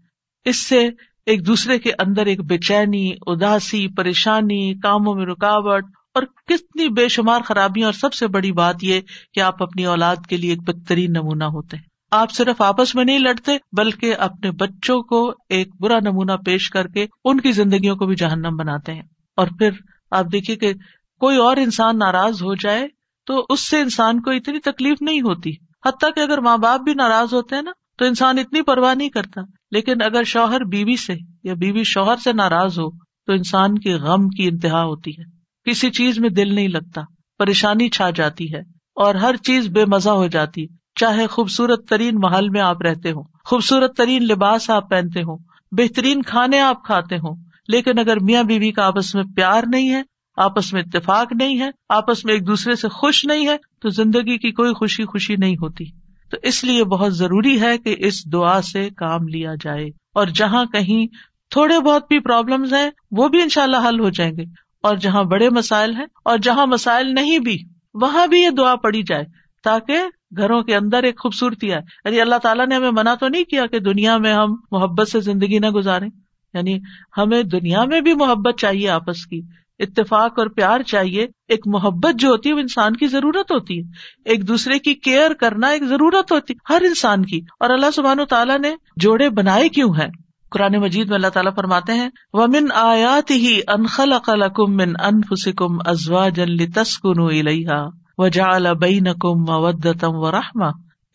اس 0.45 0.67
سے 0.67 0.89
ایک 1.25 1.47
دوسرے 1.47 1.79
کے 1.79 1.91
اندر 1.99 2.25
ایک 2.25 2.41
بے 2.41 2.57
چینی، 2.57 3.11
اداسی، 3.27 3.87
پریشانی، 3.87 4.73
کاموں 4.73 5.15
میں 5.15 5.25
رکاوٹ 5.25 5.83
اور 6.13 6.23
کتنی 6.23 6.89
بے 6.89 7.07
شمار 7.07 7.41
خرابیاں۔ 7.41 7.87
اور 7.87 7.93
سب 7.93 8.13
سے 8.13 8.27
بڑی 8.27 8.51
بات 8.51 8.75
یہ 8.81 9.01
کہ 9.33 9.39
آپ 9.39 9.63
اپنی 9.63 9.85
اولاد 9.85 10.15
کے 10.29 10.37
لیے 10.37 10.49
ایک 10.49 10.61
بہترین 10.61 11.11
نمونہ 11.11 11.43
ہوتے 11.43 11.77
ہیں۔ 11.77 11.90
آپ 12.11 12.31
صرف 12.31 12.61
آپس 12.61 12.95
میں 12.95 13.05
نہیں 13.05 13.19
لڑتے، 13.19 13.57
بلکہ 13.77 14.15
اپنے 14.15 14.51
بچوں 14.51 15.01
کو 15.01 15.33
ایک 15.49 15.67
برا 15.79 15.99
نمونہ 15.99 16.31
پیش 16.45 16.69
کر 16.69 16.87
کے 16.87 17.05
ان 17.25 17.39
کی 17.39 17.51
زندگیوں 17.51 17.95
کو 17.95 18.05
بھی 18.05 18.15
جہنم 18.15 18.55
بناتے 18.57 18.93
ہیں۔ 18.93 19.01
اور 19.35 19.47
پھر 19.47 19.69
آپ 20.11 20.25
دیکھیے 20.31 20.55
کہ 20.55 20.73
کوئی 21.19 21.37
اور 21.37 21.57
انسان 21.57 21.97
ناراض 21.97 22.43
ہو 22.43 22.55
جائے 22.55 22.87
تو 23.25 23.45
اس 23.49 23.59
سے 23.59 23.79
انسان 23.79 24.21
کو 24.21 24.31
اتنی 24.31 24.59
تکلیف 24.59 25.01
نہیں 25.01 25.21
ہوتی۔ 25.21 25.51
حتیٰ 25.85 26.09
کہ 26.15 26.19
اگر 26.19 26.37
ماں 26.37 26.57
باپ 26.57 26.81
بھی 26.81 26.93
ناراض 26.93 27.33
ہوتے 27.33 27.55
ہیں 27.55 27.61
نا، 27.61 27.71
تو 27.97 28.05
انسان 28.05 28.39
اتنی 28.39 28.61
پرواہ 28.61 28.95
نہیں 28.95 29.09
کرتا۔ 29.09 29.41
لیکن 29.71 30.01
اگر 30.01 30.23
شوہر 30.23 30.63
بیوی 30.63 30.95
سے 30.95 31.15
یا 31.43 31.53
بیوی 31.53 31.83
شوہر 31.83 32.15
سے 32.15 32.33
ناراض 32.33 32.79
ہو، 32.79 32.91
تو 32.97 33.33
انسان 33.33 33.79
کے 33.79 33.93
غم 33.93 34.29
کی 34.29 34.47
انتہا 34.47 34.83
ہوتی 34.83 35.11
ہے۔ 35.11 35.23
کسی 35.71 35.89
چیز 35.89 36.19
میں 36.19 36.29
دل 36.29 36.55
نہیں 36.55 36.67
لگتا، 36.67 37.01
پریشانی 37.37 37.89
چھا 37.89 38.09
جاتی 38.09 38.53
ہے 38.53 38.59
اور 38.95 39.15
ہر 39.15 39.35
چیز 39.35 39.67
بے 39.67 39.85
مزہ 39.85 40.09
ہو 40.09 40.27
جاتی 40.27 40.65
چاہے 40.95 41.27
خوبصورت 41.27 41.87
ترین 41.87 42.15
محل 42.15 42.49
میں 42.49 42.61
آپ 42.61 42.81
رہتے 42.81 43.11
ہوں، 43.11 43.23
خوبصورت 43.45 43.97
ترین 43.97 44.23
لباس 44.23 44.69
آپ 44.69 44.89
پہنتے 44.89 45.21
ہوں، 45.21 45.37
بہترین 45.71 46.21
کھانے 46.21 46.59
آپ 46.59 46.83
کھاتے 46.83 47.15
ہوں، 47.15 47.35
لیکن 47.67 47.99
اگر 47.99 48.19
میاں 48.19 48.43
بیوی 48.43 48.71
کا 48.71 48.85
آپس 48.85 49.15
میں 49.15 49.23
پیار 49.35 49.63
نہیں 49.67 49.89
ہے، 49.89 50.01
آپس 50.37 50.73
میں 50.73 50.81
اتفاق 50.81 51.33
نہیں 51.33 51.59
ہے، 51.59 51.69
آپس 51.89 52.25
میں 52.25 52.33
ایک 52.33 52.47
دوسرے 52.47 52.75
سے 52.75 52.89
خوش 52.89 53.25
نہیں 53.25 53.47
ہے، 53.47 53.57
تو 53.81 53.89
زندگی 53.89 54.37
کی 54.37 54.51
کوئی 54.51 54.73
خوشی 54.73 55.05
خوشی 55.05 55.35
نہیں 55.35 55.55
ہوتی۔ 55.55 55.85
تو 56.31 56.37
اس 56.43 56.63
لیے 56.63 56.83
بہت 56.83 57.15
ضروری 57.15 57.61
ہے 57.61 57.77
کہ 57.77 57.95
اس 57.97 58.33
دعا 58.33 58.61
سے 58.61 58.89
کام 58.97 59.27
لیا 59.27 59.51
جائے۔ 59.61 59.85
اور 60.15 60.27
جہاں 60.27 60.65
کہیں 60.65 61.07
تھوڑے 61.49 61.79
بہت 61.79 62.03
بھی 62.09 62.19
پرابلم 62.19 62.63
ہیں، 62.63 62.89
وہ 63.11 63.27
بھی 63.27 63.41
ان 63.41 63.49
شاء 63.49 63.63
اللہ 63.63 63.87
حل 63.89 63.99
ہو 63.99 64.09
جائیں 64.09 64.33
گے۔ 64.37 64.43
اور 64.83 64.95
جہاں 64.95 65.23
بڑے 65.23 65.49
مسائل 65.49 65.95
ہیں، 65.95 66.05
اور 66.25 66.37
جہاں 66.37 66.65
مسائل 66.65 67.13
نہیں 67.13 67.39
بھی، 67.39 67.57
وہاں 67.93 68.27
بھی 68.27 68.41
یہ 68.41 68.49
دعا 68.49 68.75
پڑی 68.75 69.01
جائے 69.03 69.23
تاکہ 69.63 69.97
گھروں 70.37 70.61
کے 70.61 70.75
اندر 70.75 71.03
ایک 71.03 71.19
خوبصورتی 71.19 71.73
آئے۔ 71.73 71.81
یعنی 72.05 72.21
اللہ 72.21 72.35
تعالیٰ 72.35 72.67
نے 72.67 72.75
ہمیں 72.75 72.91
منع 72.91 73.13
تو 73.15 73.27
نہیں 73.27 73.43
کیا 73.43 73.65
کہ 73.65 73.79
دنیا 73.79 74.17
میں 74.17 74.33
ہم 74.33 74.55
محبت 74.71 75.07
سے 75.07 75.19
زندگی 75.19 75.59
نہ 75.59 75.69
گزارے 75.69 76.05
یعنی 76.53 76.79
ہمیں 77.17 77.43
دنیا 77.43 77.83
میں 77.83 78.01
بھی 78.01 78.13
محبت 78.13 78.59
چاہیے 78.59 78.89
آپس 78.89 79.25
کی۔ 79.25 79.41
اتفاق 79.79 80.39
اور 80.39 80.47
پیار 80.47 80.81
چاہیے۔ 80.81 81.27
ایک 81.47 81.67
محبت 81.67 82.19
جو 82.19 82.29
ہوتی 82.29 82.49
ہے 82.49 82.53
وہ 82.53 82.59
انسان 82.59 82.95
کی 82.95 83.07
ضرورت 83.07 83.51
ہوتی 83.51 83.79
ہے۔ 83.79 83.83
ایک 84.25 84.47
دوسرے 84.47 84.79
کی 84.79 84.93
کیئر 84.93 85.33
کرنا 85.33 85.67
ایک 85.67 85.83
ضرورت 85.83 86.31
ہوتی 86.31 86.53
ہر 86.69 86.81
انسان 86.81 87.25
کی۔ 87.25 87.39
اور 87.59 87.69
اللہ 87.69 87.91
سبحان 87.95 88.19
و 88.19 88.25
تعالیٰ 88.25 88.59
نے 88.59 88.75
جوڑے 88.95 89.29
بنائے 89.29 89.69
کیوں 89.69 89.93
ہے 89.97 90.07
قرآن 90.51 90.75
مجید 90.75 91.07
میں 91.07 91.15
اللہ 91.15 91.27
تعالیٰ 91.27 91.55
فرماتے 91.55 91.93
ہیں، 91.93 92.09
ومن 92.33 92.71
آیات 92.75 93.31
ہی 93.31 93.59
انخل 93.67 94.13
من 94.57 94.93
انفسکم 95.03 95.77
ازواجا 95.85 96.43
لتسکنوا 96.45 97.31
الیہا 97.31 98.00
وجعل 98.17 98.67
بینکم 98.81 99.41
مودتا 99.41 100.07
ورحمہ 100.07 100.65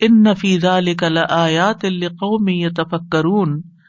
ان 0.01 0.35
فی 0.35 0.59
ذلک 0.59 1.03
لآیات 1.03 1.85
لقوم 1.85 2.49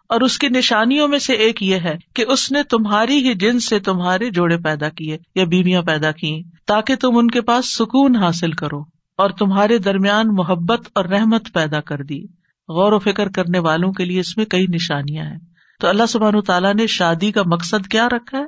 اور 0.10 0.22
اس 0.22 0.38
کی 0.38 0.48
نشانیوں 0.48 1.08
میں 1.08 1.20
سے 1.20 1.34
ایک 1.34 1.64
یہ 1.64 1.76
ہے 1.76 1.96
کہ 2.16 2.26
اس 2.28 2.52
نے 2.52 2.64
تمہاری 2.64 3.30
ہی 3.30 3.34
جن 3.34 3.60
سے 3.60 3.80
تمہارے 3.80 4.30
جوڑے 4.30 4.58
پیدا 4.58 4.90
کیے 4.90 5.18
یا 5.36 5.46
بیویاں 5.46 5.82
پیدا 5.82 6.12
کی 6.12 6.42
تاکہ 6.68 6.96
تم 6.96 7.18
ان 7.18 7.28
کے 7.28 7.42
پاس 7.42 7.76
سکون 7.76 8.16
حاصل 8.16 8.52
کرو 8.52 8.80
اور 9.18 9.30
تمہارے 9.30 9.78
درمیان 9.78 10.28
محبت 10.28 10.88
اور 10.96 11.06
رحمت 11.06 11.54
پیدا 11.54 11.82
کر 11.82 12.04
دی۔ 12.04 12.24
غور 12.70 12.92
و 12.92 13.00
فکر 13.00 13.30
کرنے 13.30 13.60
والوں 13.60 13.92
کے 13.92 14.06
لیے 14.06 14.20
اس 14.20 14.38
میں 14.38 14.46
کئی 14.46 14.66
نشانیاں 14.68 15.26
ہیں۔ 15.26 15.38
تو 15.80 15.88
اللہ 15.88 16.06
سبحان 16.06 16.42
تعالیٰ 16.42 16.74
نے 16.74 16.88
شادی 16.88 17.32
کا 17.32 17.42
مقصد 17.46 17.88
کیا 17.88 18.08
رکھا 18.08 18.38
ہے؟ 18.38 18.46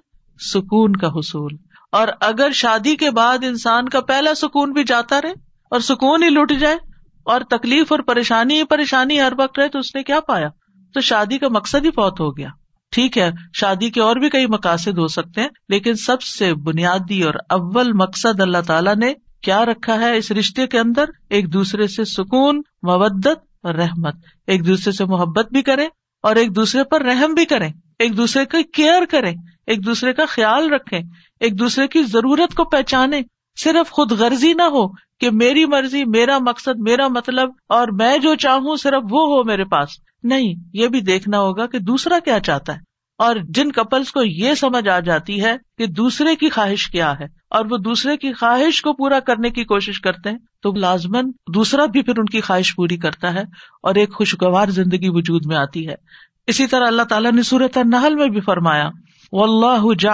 سکون 0.54 0.96
کا 0.96 1.08
حصول۔ 1.08 1.52
اور 1.92 2.08
اگر 2.22 2.52
شادی 2.52 2.96
کے 2.96 3.12
بعد 3.12 3.38
انسان 3.44 3.90
کا 3.90 4.02
پہلا 4.02 4.34
سکون 4.34 4.72
بھی 4.72 4.84
جاتا 4.84 5.22
رہے 5.22 5.32
اور 5.72 5.80
سکون 5.80 6.24
ہی 6.24 6.30
لٹ 6.30 6.60
جائے 6.60 6.78
اور 7.24 7.42
تکلیف 7.42 7.92
اور 7.92 8.00
پریشانی 8.00 8.58
ہی 8.58 8.64
پریشانی 8.64 9.22
ہر 9.22 9.34
وقت 9.38 9.60
رہے 9.60 9.68
تو 9.68 9.80
اس 9.80 9.96
نے 9.96 10.04
کیا 10.04 10.20
پایا؟ 10.20 10.50
تو 10.94 11.02
شادی 11.02 11.38
کا 11.38 11.48
مقصد 11.48 11.86
ہی 11.86 11.92
بہت 11.92 12.20
ہو 12.20 12.38
گیا۔ 12.38 12.50
ٹھیک 12.92 13.18
ہے، 13.18 13.32
شادی 13.54 13.90
کے 13.90 14.02
اور 14.02 14.16
بھی 14.16 14.30
کئی 14.30 14.48
مقاصد 14.48 14.98
ہو 14.98 15.08
سکتے 15.08 15.42
ہیں، 15.42 15.50
لیکن 15.70 15.94
سب 15.94 16.22
سے 16.22 16.54
بنیادی 16.54 17.24
اور 17.24 17.34
اول 17.50 17.94
مقصد 17.94 18.42
اللہ 18.42 18.62
تعالیٰ 18.68 18.96
نے 18.96 19.14
کیا 19.42 19.66
رکھا 19.66 20.00
ہے؟ 20.00 20.18
اس 20.18 20.32
رشتے 20.32 20.68
کے 20.68 20.80
اندر 20.80 21.06
ایک 21.30 21.54
دوسرے 21.54 21.88
سے 21.88 22.06
سکون 22.06 22.58
مبت 22.58 23.28
اور 23.64 23.74
رحمت۔ 23.74 24.16
ایک 24.48 24.68
دوسرے 24.68 24.92
سے 24.92 25.06
محبت 25.06 25.52
بھی 25.52 25.62
کرے 25.62 25.88
اور 26.24 26.36
ایک 26.36 26.56
دوسرے 26.56 26.84
پر 26.84 27.02
رحم 27.02 27.34
بھی 27.34 27.46
کرے 27.46 27.68
ایک 28.00 28.18
دوسرے 28.18 28.46
کی 28.46 28.64
کیئر 28.64 29.06
کرے 29.10 29.32
ایک 29.68 29.86
دوسرے 29.86 30.14
کا 30.14 30.26
خیال 30.26 30.74
رکھے 30.74 31.00
ایک 31.40 31.60
دوسرے 31.60 31.88
کی 31.88 32.04
ضرورت 32.04 32.54
کو 32.54 32.64
پہچانے، 32.64 33.22
صرف 33.56 33.92
خود 33.92 34.12
غرضی 34.12 34.54
نہ 34.54 34.62
ہو 34.62 34.88
کہ 34.90 35.32
میری 35.32 35.66
مرضی، 35.66 36.06
میرا 36.06 36.38
مقصد، 36.38 36.80
میرا 36.80 37.08
مطلب 37.08 37.50
اور 37.70 37.88
میں 37.88 38.18
جو 38.18 38.36
چاہوں 38.36 38.76
صرف 38.76 39.04
وہ 39.10 39.22
ہو 39.22 39.44
میرے 39.44 39.64
پاس۔ 39.64 39.90
نہیں، 40.24 40.54
یہ 40.74 40.88
بھی 40.88 41.02
دیکھنا 41.02 41.40
ہوگا 41.40 41.68
کہ 41.68 41.80
دوسرا 41.80 42.20
کیا 42.26 42.40
چاہتا 42.40 42.74
ہے۔ 42.74 42.90
اور 43.18 43.36
جن 43.50 43.72
کپلس 43.72 44.12
کو 44.12 44.24
یہ 44.24 44.54
سمجھ 44.54 44.88
آ 44.88 45.00
جاتی 45.00 45.44
ہے 45.44 45.58
کہ 45.78 45.86
دوسرے 45.86 46.36
کی 46.36 46.50
خواہش 46.50 46.88
کیا 46.88 47.20
ہے 47.20 47.26
اور 47.50 47.66
وہ 47.70 47.78
دوسرے 47.78 48.18
کی 48.18 48.34
خواہش 48.34 48.82
کو 48.82 48.94
پورا 48.94 49.20
کرنے 49.20 49.50
کی 49.50 49.64
کوشش 49.64 50.02
کرتے 50.02 50.30
ہیں، 50.30 50.38
تو 50.62 50.72
لازمن 50.72 51.32
دوسرا 51.54 51.86
بھی 51.86 52.02
پھر 52.02 52.20
ان 52.20 52.26
کی 52.26 52.42
خواہش 52.42 52.76
پوری 52.76 52.98
کرتا 52.98 53.34
ہے 53.34 53.44
اور 53.84 53.96
ایک 53.96 54.14
خوشگوار 54.14 54.68
زندگی 54.68 55.10
وجود 55.10 55.42
میں 55.46 55.58
آتی 55.58 55.88
ہے۔ 55.88 55.96
اسی 56.48 56.68
طرح 56.68 56.88
اللہ 56.88 57.02
تعالیٰ 57.02 57.32
نے 57.32 57.44
صورت 57.44 57.78
نحل 57.78 58.16
میں 58.16 58.28
بھی 58.28 58.42
فرمایا 58.42 58.90
و 59.34 59.42
اللہ 59.42 59.86
جا 60.00 60.14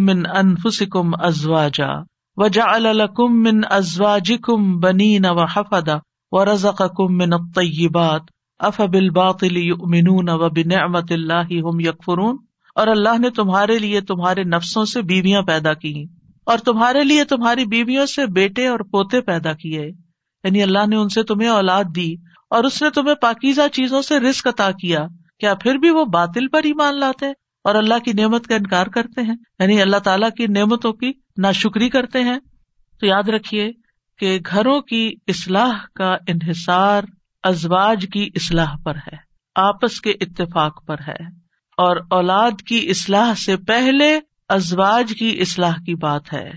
من 0.00 0.22
انفسکم 0.34 1.14
ازواجا 1.20 1.88
و 2.36 2.48
جا 2.48 2.64
الکم 2.72 3.40
من 3.42 3.60
ازواج 3.70 4.32
کم 4.42 4.78
بنی 4.80 5.18
و 5.22 6.44
من 7.10 7.32
الطیبات 7.32 8.30
اف 8.60 8.80
بل 8.90 9.10
باطل 9.10 9.56
یؤمنون 9.58 10.28
و 10.30 10.48
بنعمت 10.50 11.12
اللہ 11.12 11.52
ہم 11.62 11.80
یکفرون 11.80 12.36
اور 12.76 12.86
اللہ 12.88 13.18
نے 13.18 13.30
تمہارے 13.30 13.78
لیے 13.78 14.00
تمہارے 14.00 14.44
نفسوں 14.44 14.84
سے 14.84 15.02
بیویاں 15.02 15.42
پیدا 15.42 15.72
کی 15.74 15.94
اور 16.46 16.58
تمہارے 16.58 17.02
لیے 17.04 17.24
تمہاری 17.24 17.64
بیویوں 17.66 18.06
سے 18.06 18.26
بیٹے 18.32 18.66
اور 18.66 18.80
پوتے 18.90 19.20
پیدا 19.22 19.52
کیے 19.54 19.86
یعنی 19.86 20.62
اللہ 20.62 20.86
نے 20.88 20.96
ان 20.96 21.08
سے 21.08 21.22
تمہیں 21.22 21.48
اولاد 21.48 21.94
دی 21.94 22.14
اور 22.50 22.64
اس 22.64 22.80
نے 22.82 22.90
تمہیں 22.90 23.14
پاکیزہ 23.14 23.68
چیزوں 23.72 24.02
سے 24.02 24.18
رسک 24.20 24.46
عطا 24.46 24.70
کیا 24.80 25.06
کیا 25.40 25.54
پھر 25.54 25.78
بھی 25.78 25.90
وہ 25.90 26.04
باطل 26.10 26.48
پر 26.48 26.64
ہی 26.64 26.72
مان 26.72 27.00
لاتے 27.00 27.32
اور 27.66 27.74
اللہ 27.74 27.98
کی 28.04 28.12
نعمت 28.12 28.46
کا 28.46 28.54
انکار 28.54 28.86
کرتے 28.86 29.20
ہیں 29.20 29.34
یعنی 29.58 29.82
اللہ 29.82 29.96
تعالیٰ 29.96 30.30
کی 30.30 30.46
نعمتوں 30.46 30.92
کی 30.92 31.12
ناشکری 31.38 31.88
کرتے 31.88 32.22
ہیں۔ 32.22 32.38
تو 33.00 33.06
یاد 33.06 33.28
رکھیے 33.28 33.72
کہ 34.18 34.38
گھروں 34.50 34.80
کی 34.80 35.14
اصلاح 35.28 35.72
کا 35.94 36.14
انحصار 36.26 37.02
ازواج 37.42 38.06
کی 38.12 38.30
اصلاح 38.34 38.76
پر 38.84 38.94
ہے، 38.94 39.16
آپس 39.54 40.00
کے 40.00 40.10
اتفاق 40.10 40.86
پر 40.86 40.96
ہے۔ 41.08 41.24
اور 41.76 41.96
اولاد 42.10 42.50
کی 42.66 42.90
اصلاح 42.90 43.34
سے 43.34 43.56
پہلے 43.56 44.20
ازواج 44.48 45.12
کی 45.18 45.40
اصلاح 45.40 45.74
کی 45.86 45.94
بات 45.94 46.32
ہے۔ 46.32 46.50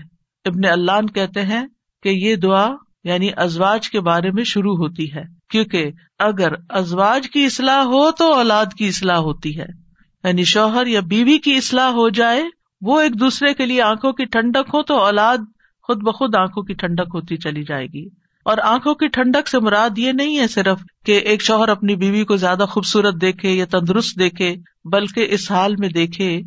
ابن 0.44 0.64
اللہ 0.64 1.12
کہتے 1.14 1.42
ہیں 1.42 1.66
کہ 2.02 2.08
یہ 2.08 2.36
دعا 2.36 2.68
یعنی 3.04 3.28
ازواج 3.36 3.90
کے 3.90 4.00
بارے 4.00 4.30
میں 4.30 4.44
شروع 4.44 4.76
ہوتی 4.76 5.14
ہے۔ 5.14 5.22
کیونکہ 5.48 5.90
اگر 6.18 6.52
ازواج 6.68 7.30
کی 7.30 7.44
اصلاح 7.44 7.82
ہو 7.82 8.10
تو 8.10 8.32
اولاد 8.32 8.66
کی 8.78 8.88
اصلاح 8.88 9.16
ہوتی 9.16 9.60
ہے۔ 9.60 9.79
یعنی 10.24 10.44
شوہر 10.44 10.86
یا 10.86 11.00
بیوی 11.00 11.38
کی 11.38 11.56
اصلاح 11.56 11.90
ہو 11.90 12.08
جائے، 12.08 12.42
وہ 12.80 13.00
ایک 13.00 13.20
دوسرے 13.20 13.54
کے 13.54 13.66
لیے 13.66 13.82
آنکھوں 13.82 14.12
کی 14.12 14.24
ٹھنڈک 14.24 14.68
ہو 14.74 14.82
تو 14.82 14.94
اولاد 14.94 15.38
خود 15.82 16.02
بخود 16.02 16.34
آنکھوں 16.34 16.62
کی 16.62 16.74
ٹھنڈک 16.74 17.10
ہوتی 17.14 17.36
چلی 17.36 17.62
جائے 17.62 17.86
گی۔ 17.86 18.08
اور 18.44 18.58
آنکھوں 18.58 18.94
کی 18.94 19.08
ٹھنڈک 19.08 19.48
سے 19.48 19.58
مراد 19.58 19.98
یہ 19.98 20.12
نہیں 20.12 20.38
ہے 20.38 20.48
صرف 20.48 20.80
کہ 21.06 21.12
ایک 21.12 21.42
شوہر 21.42 21.68
اپنی 21.68 21.96
بیوی 21.96 22.24
کو 22.24 22.36
زیادہ 22.36 22.64
خوبصورت 22.68 23.20
دیکھے 23.20 23.52
یا 23.52 23.64
تندرست 23.70 24.18
دیکھے، 24.18 24.56
بلکہ 24.84 25.26
اس 25.30 25.50
حال 25.50 25.76
میں 25.76 25.88
دیکھے 25.88 26.40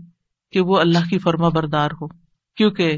کہ 0.52 0.60
وہ 0.60 0.78
اللہ 0.78 1.10
کی 1.10 1.18
فرما 1.18 1.50
بردار 1.50 1.92
ہو۔ 2.02 2.08
کیونکہ 2.58 2.98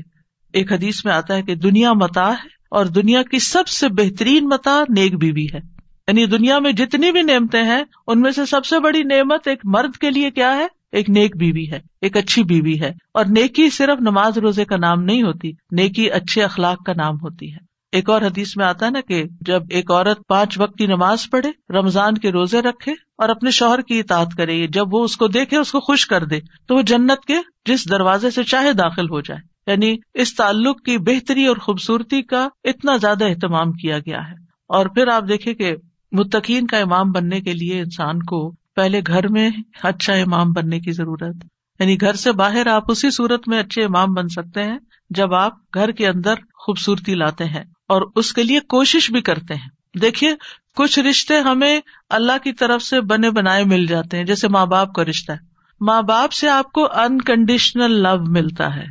ایک 0.53 0.71
حدیث 0.71 1.05
میں 1.05 1.13
آتا 1.13 1.35
ہے 1.35 1.41
کہ 1.41 1.55
دنیا 1.55 1.93
متا 1.93 2.29
ہے 2.29 2.47
اور 2.71 2.85
دنیا 2.85 3.23
کی 3.23 3.39
سب 3.39 3.67
سے 3.67 3.87
بہترین 3.89 4.47
متا 4.47 4.83
نیک 4.89 5.17
بیوی 5.17 5.45
ہے۔ 5.53 5.74
یعنی 6.07 6.25
دنیا 6.25 6.59
میں 6.59 6.71
جتنی 6.71 7.11
بھی 7.11 7.21
نعمتیں 7.21 7.63
ہیں، 7.63 7.83
ان 8.07 8.21
میں 8.21 8.31
سے 8.31 8.45
سب 8.45 8.65
سے 8.65 8.79
بڑی 8.79 9.03
نعمت 9.03 9.47
ایک 9.47 9.59
مرد 9.63 9.97
کے 9.97 10.09
لیے 10.09 10.31
کیا 10.31 10.55
ہے؟ 10.55 10.67
ایک 10.91 11.09
نیک 11.09 11.37
بیوی 11.37 11.71
ہے، 11.71 11.79
ایک 12.01 12.17
اچھی 12.17 12.43
بیوی 12.43 12.81
ہے۔ 12.81 12.91
اور 13.13 13.25
نیکی 13.25 13.69
صرف 13.69 14.01
نماز 14.01 14.37
روزے 14.37 14.65
کا 14.65 14.77
نام 14.77 15.03
نہیں 15.03 15.23
ہوتی، 15.23 15.51
نیکی 15.71 16.11
اچھے 16.11 16.43
اخلاق 16.43 16.85
کا 16.85 16.93
نام 16.97 17.15
ہوتی 17.15 17.53
ہے۔ 17.53 17.57
ایک 17.91 18.09
اور 18.09 18.21
حدیث 18.21 18.57
میں 18.57 18.65
آتا 18.65 18.85
ہے 18.85 18.91
نا 18.91 19.01
کہ 19.01 19.23
جب 19.41 19.63
ایک 19.69 19.91
عورت 19.91 20.27
پانچ 20.27 20.59
وقت 20.59 20.77
کی 20.77 20.87
نماز 20.87 21.29
پڑھے، 21.29 21.73
رمضان 21.73 22.17
کے 22.17 22.31
روزے 22.31 22.61
رکھے 22.61 22.91
اور 22.91 23.29
اپنے 23.29 23.51
شوہر 23.51 23.81
کی 23.81 23.99
اطاعت 23.99 24.27
کرے 24.37 24.67
جب 24.67 24.93
وہ 24.93 25.03
اس 25.03 25.17
کو 25.17 25.27
دیکھے، 25.27 25.57
اس 25.57 25.71
کو 25.71 25.79
خوش 25.79 26.07
کر 26.07 26.23
دے، 26.23 26.39
تو 26.67 26.75
وہ 26.75 26.81
جنت 26.81 27.25
کے 27.27 27.35
جس 27.65 27.89
دروازے 27.89 28.29
سے 28.29 28.43
چاہے 28.43 28.73
داخل 28.73 29.09
ہو 29.09 29.21
جائے۔ 29.21 29.71
یعنی 29.71 29.97
اس 30.13 30.35
تعلق 30.35 30.81
کی 30.81 30.97
بہتری 30.97 31.45
اور 31.45 31.57
خوبصورتی 31.57 32.21
کا 32.21 32.47
اتنا 32.63 32.97
زیادہ 32.97 33.25
اہتمام 33.25 33.71
کیا 33.71 33.99
گیا 33.99 34.27
ہے۔ 34.27 34.35
اور 34.67 34.85
پھر 34.85 35.07
آپ 35.07 35.23
دیکھیں 35.27 35.53
کہ 35.53 35.75
متقین 36.11 36.67
کا 36.67 36.77
امام 36.77 37.11
بننے 37.11 37.41
کے 37.41 37.53
لیے 37.53 37.79
انسان 37.79 38.23
کو 38.23 38.55
پہلے 38.75 39.01
گھر 39.07 39.27
میں 39.27 39.49
اچھا 39.83 40.13
امام 40.13 40.53
بننے 40.53 40.79
کی 40.79 40.91
ضرورت 40.91 41.35
یعنی 41.79 42.01
گھر 42.01 42.13
سے 42.13 42.31
باہر 42.31 42.67
آپ 42.67 42.91
اسی 42.91 43.09
صورت 43.09 43.47
میں 43.47 43.59
اچھے 43.59 43.83
امام 43.83 44.13
بن 44.13 44.27
سکتے 44.27 44.63
ہیں 44.63 44.77
جب 45.09 45.33
آپ 45.33 45.53
گھر 45.73 45.91
کے 45.91 46.07
اندر 46.07 46.33
خوبصورتی 46.53 47.15
لاتے 47.15 47.45
ہیں 47.45 47.63
اور 47.87 48.01
اس 48.15 48.33
کے 48.33 48.43
لیے 48.43 48.59
کوشش 48.59 49.11
بھی 49.11 49.21
کرتے 49.21 49.55
ہیں۔ 49.55 49.97
دیکھیے، 50.01 50.35
کچھ 50.75 50.99
رشتے 50.99 51.39
ہمیں 51.39 51.79
اللہ 52.09 52.43
کی 52.43 52.53
طرف 52.53 52.81
سے 52.81 53.01
بنے 53.01 53.29
بنائے 53.29 53.63
مل 53.63 53.85
جاتے 53.85 54.17
ہیں، 54.17 54.23
جیسے 54.23 54.47
ماں 54.47 54.65
باپ 54.65 54.93
کا 54.93 55.03
رشتہ 55.03 55.31
ہے۔ 55.31 55.37
ماں 55.81 56.01
باپ 56.01 56.31
سے 56.31 56.49
آپ 56.49 56.71
کو 56.71 56.87
انکنڈیشنل 56.99 57.91
لو 57.91 58.31
ملتا 58.31 58.75
ہے۔ 58.75 58.85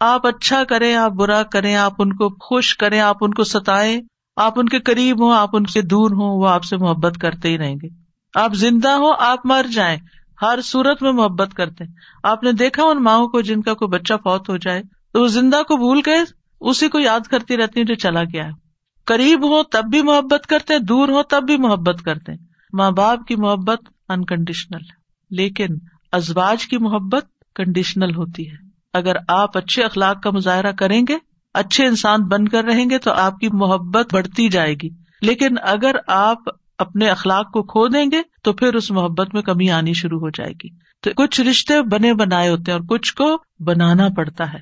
آپ 0.00 0.26
اچھا 0.26 0.64
کریں، 0.64 0.94
آپ 0.94 1.10
برا 1.10 1.42
کریں، 1.42 1.74
آپ 1.74 1.92
ان 1.98 2.12
کو 2.12 2.28
خوش 2.28 2.76
کریں، 2.76 3.00
آپ 3.00 3.16
ان 3.20 3.34
کو 3.34 3.44
ستائیں۔ 3.44 4.00
آپ 4.36 4.58
ان 4.58 4.68
کے 4.68 4.78
قریب 4.80 5.22
ہوں، 5.22 5.34
آپ 5.34 5.56
ان 5.56 5.64
سے 5.64 5.82
دور 5.82 6.10
ہوں، 6.10 6.38
وہ 6.38 6.48
آپ 6.48 6.64
سے 6.64 6.76
محبت 6.76 7.18
کرتے 7.20 7.48
ہی 7.48 7.58
رہیں 7.58 7.74
گے۔ 7.74 7.88
آپ 8.34 8.54
زندہ 8.54 8.90
ہو 8.90 9.12
آپ 9.12 9.46
مر 9.46 9.66
جائیں، 9.72 9.96
ہر 10.42 10.58
صورت 10.64 11.02
میں 11.02 11.12
محبت 11.12 11.54
کرتے 11.54 11.84
آپ 12.22 12.42
نے 12.42 12.52
دیکھا 12.52 12.82
ان 12.82 13.02
ماؤں 13.02 13.26
کو 13.28 13.40
جن 13.40 13.62
کا 13.62 13.74
کوئی 13.74 13.88
بچہ 13.88 14.14
فوت 14.24 14.48
ہو 14.48 14.56
جائے، 14.56 14.82
تو 15.12 15.20
وہ 15.20 15.26
زندہ 15.26 15.62
کو 15.62 15.76
بھول 15.76 16.02
کے 16.02 16.14
اسی 16.60 16.88
کو 16.88 16.98
یاد 16.98 17.26
کرتی 17.26 17.56
رہتی 17.56 17.80
ہیں 17.80 17.86
جو 17.86 17.94
چلا 17.94 18.22
گیا 18.24 18.46
ہے۔ 18.46 18.50
قریب 19.06 19.44
ہو 19.44 19.62
تب 19.62 19.84
بھی 19.90 20.02
محبت 20.02 20.46
کرتے 20.46 20.78
دور 20.78 21.08
ہو 21.08 21.22
تب 21.22 21.42
بھی 21.46 21.56
محبت 21.56 22.02
کرتے 22.02 22.32
ماں 22.72 22.90
باپ 22.90 23.26
کی 23.26 23.36
محبت 23.36 23.80
انکنڈیشنل 24.08 24.80
ہے، 24.80 25.00
لیکن 25.30 25.76
ازواج 26.12 26.66
کی 26.66 26.78
محبت 26.78 27.26
کنڈیشنل 27.56 28.14
ہوتی 28.14 28.50
ہے۔ 28.50 28.56
اگر 28.94 29.16
آپ 29.28 29.56
اچھے 29.58 29.82
اخلاق 29.82 30.22
کا 30.22 30.30
مظاہرہ 30.30 30.72
کریں 30.72 31.00
گے 31.08 31.16
اچھے 31.54 31.86
انسان 31.86 32.22
بن 32.22 32.48
کر 32.48 32.64
رہیں 32.64 32.90
گے 32.90 32.98
تو 32.98 33.12
آپ 33.12 33.38
کی 33.38 33.48
محبت 33.52 34.14
بڑھتی 34.14 34.48
جائے 34.48 34.74
گی۔ 34.74 34.88
لیکن 35.22 35.54
اگر 35.62 35.96
آپ 36.06 36.38
اپنے 36.78 37.08
اخلاق 37.08 37.52
کو 37.52 37.62
کھو 37.62 37.88
دیں 37.88 38.06
گے 38.12 38.22
تو 38.42 38.52
پھر 38.52 38.74
اس 38.74 38.90
محبت 38.90 39.34
میں 39.34 39.42
کمی 39.42 39.70
آنی 39.70 39.92
شروع 39.92 40.20
ہو 40.20 40.30
جائے 40.30 40.52
گی۔ 40.52 40.68
تو 41.02 41.10
کچھ 41.16 41.40
رشتے 41.40 41.82
بنے 41.82 42.14
بنائے 42.14 42.48
ہوتے 42.48 42.72
ہیں 42.72 42.78
اور 42.78 42.86
کچھ 42.86 43.14
کو 43.14 43.36
بنانا 43.60 44.08
پڑتا 44.16 44.52
ہے۔ 44.52 44.58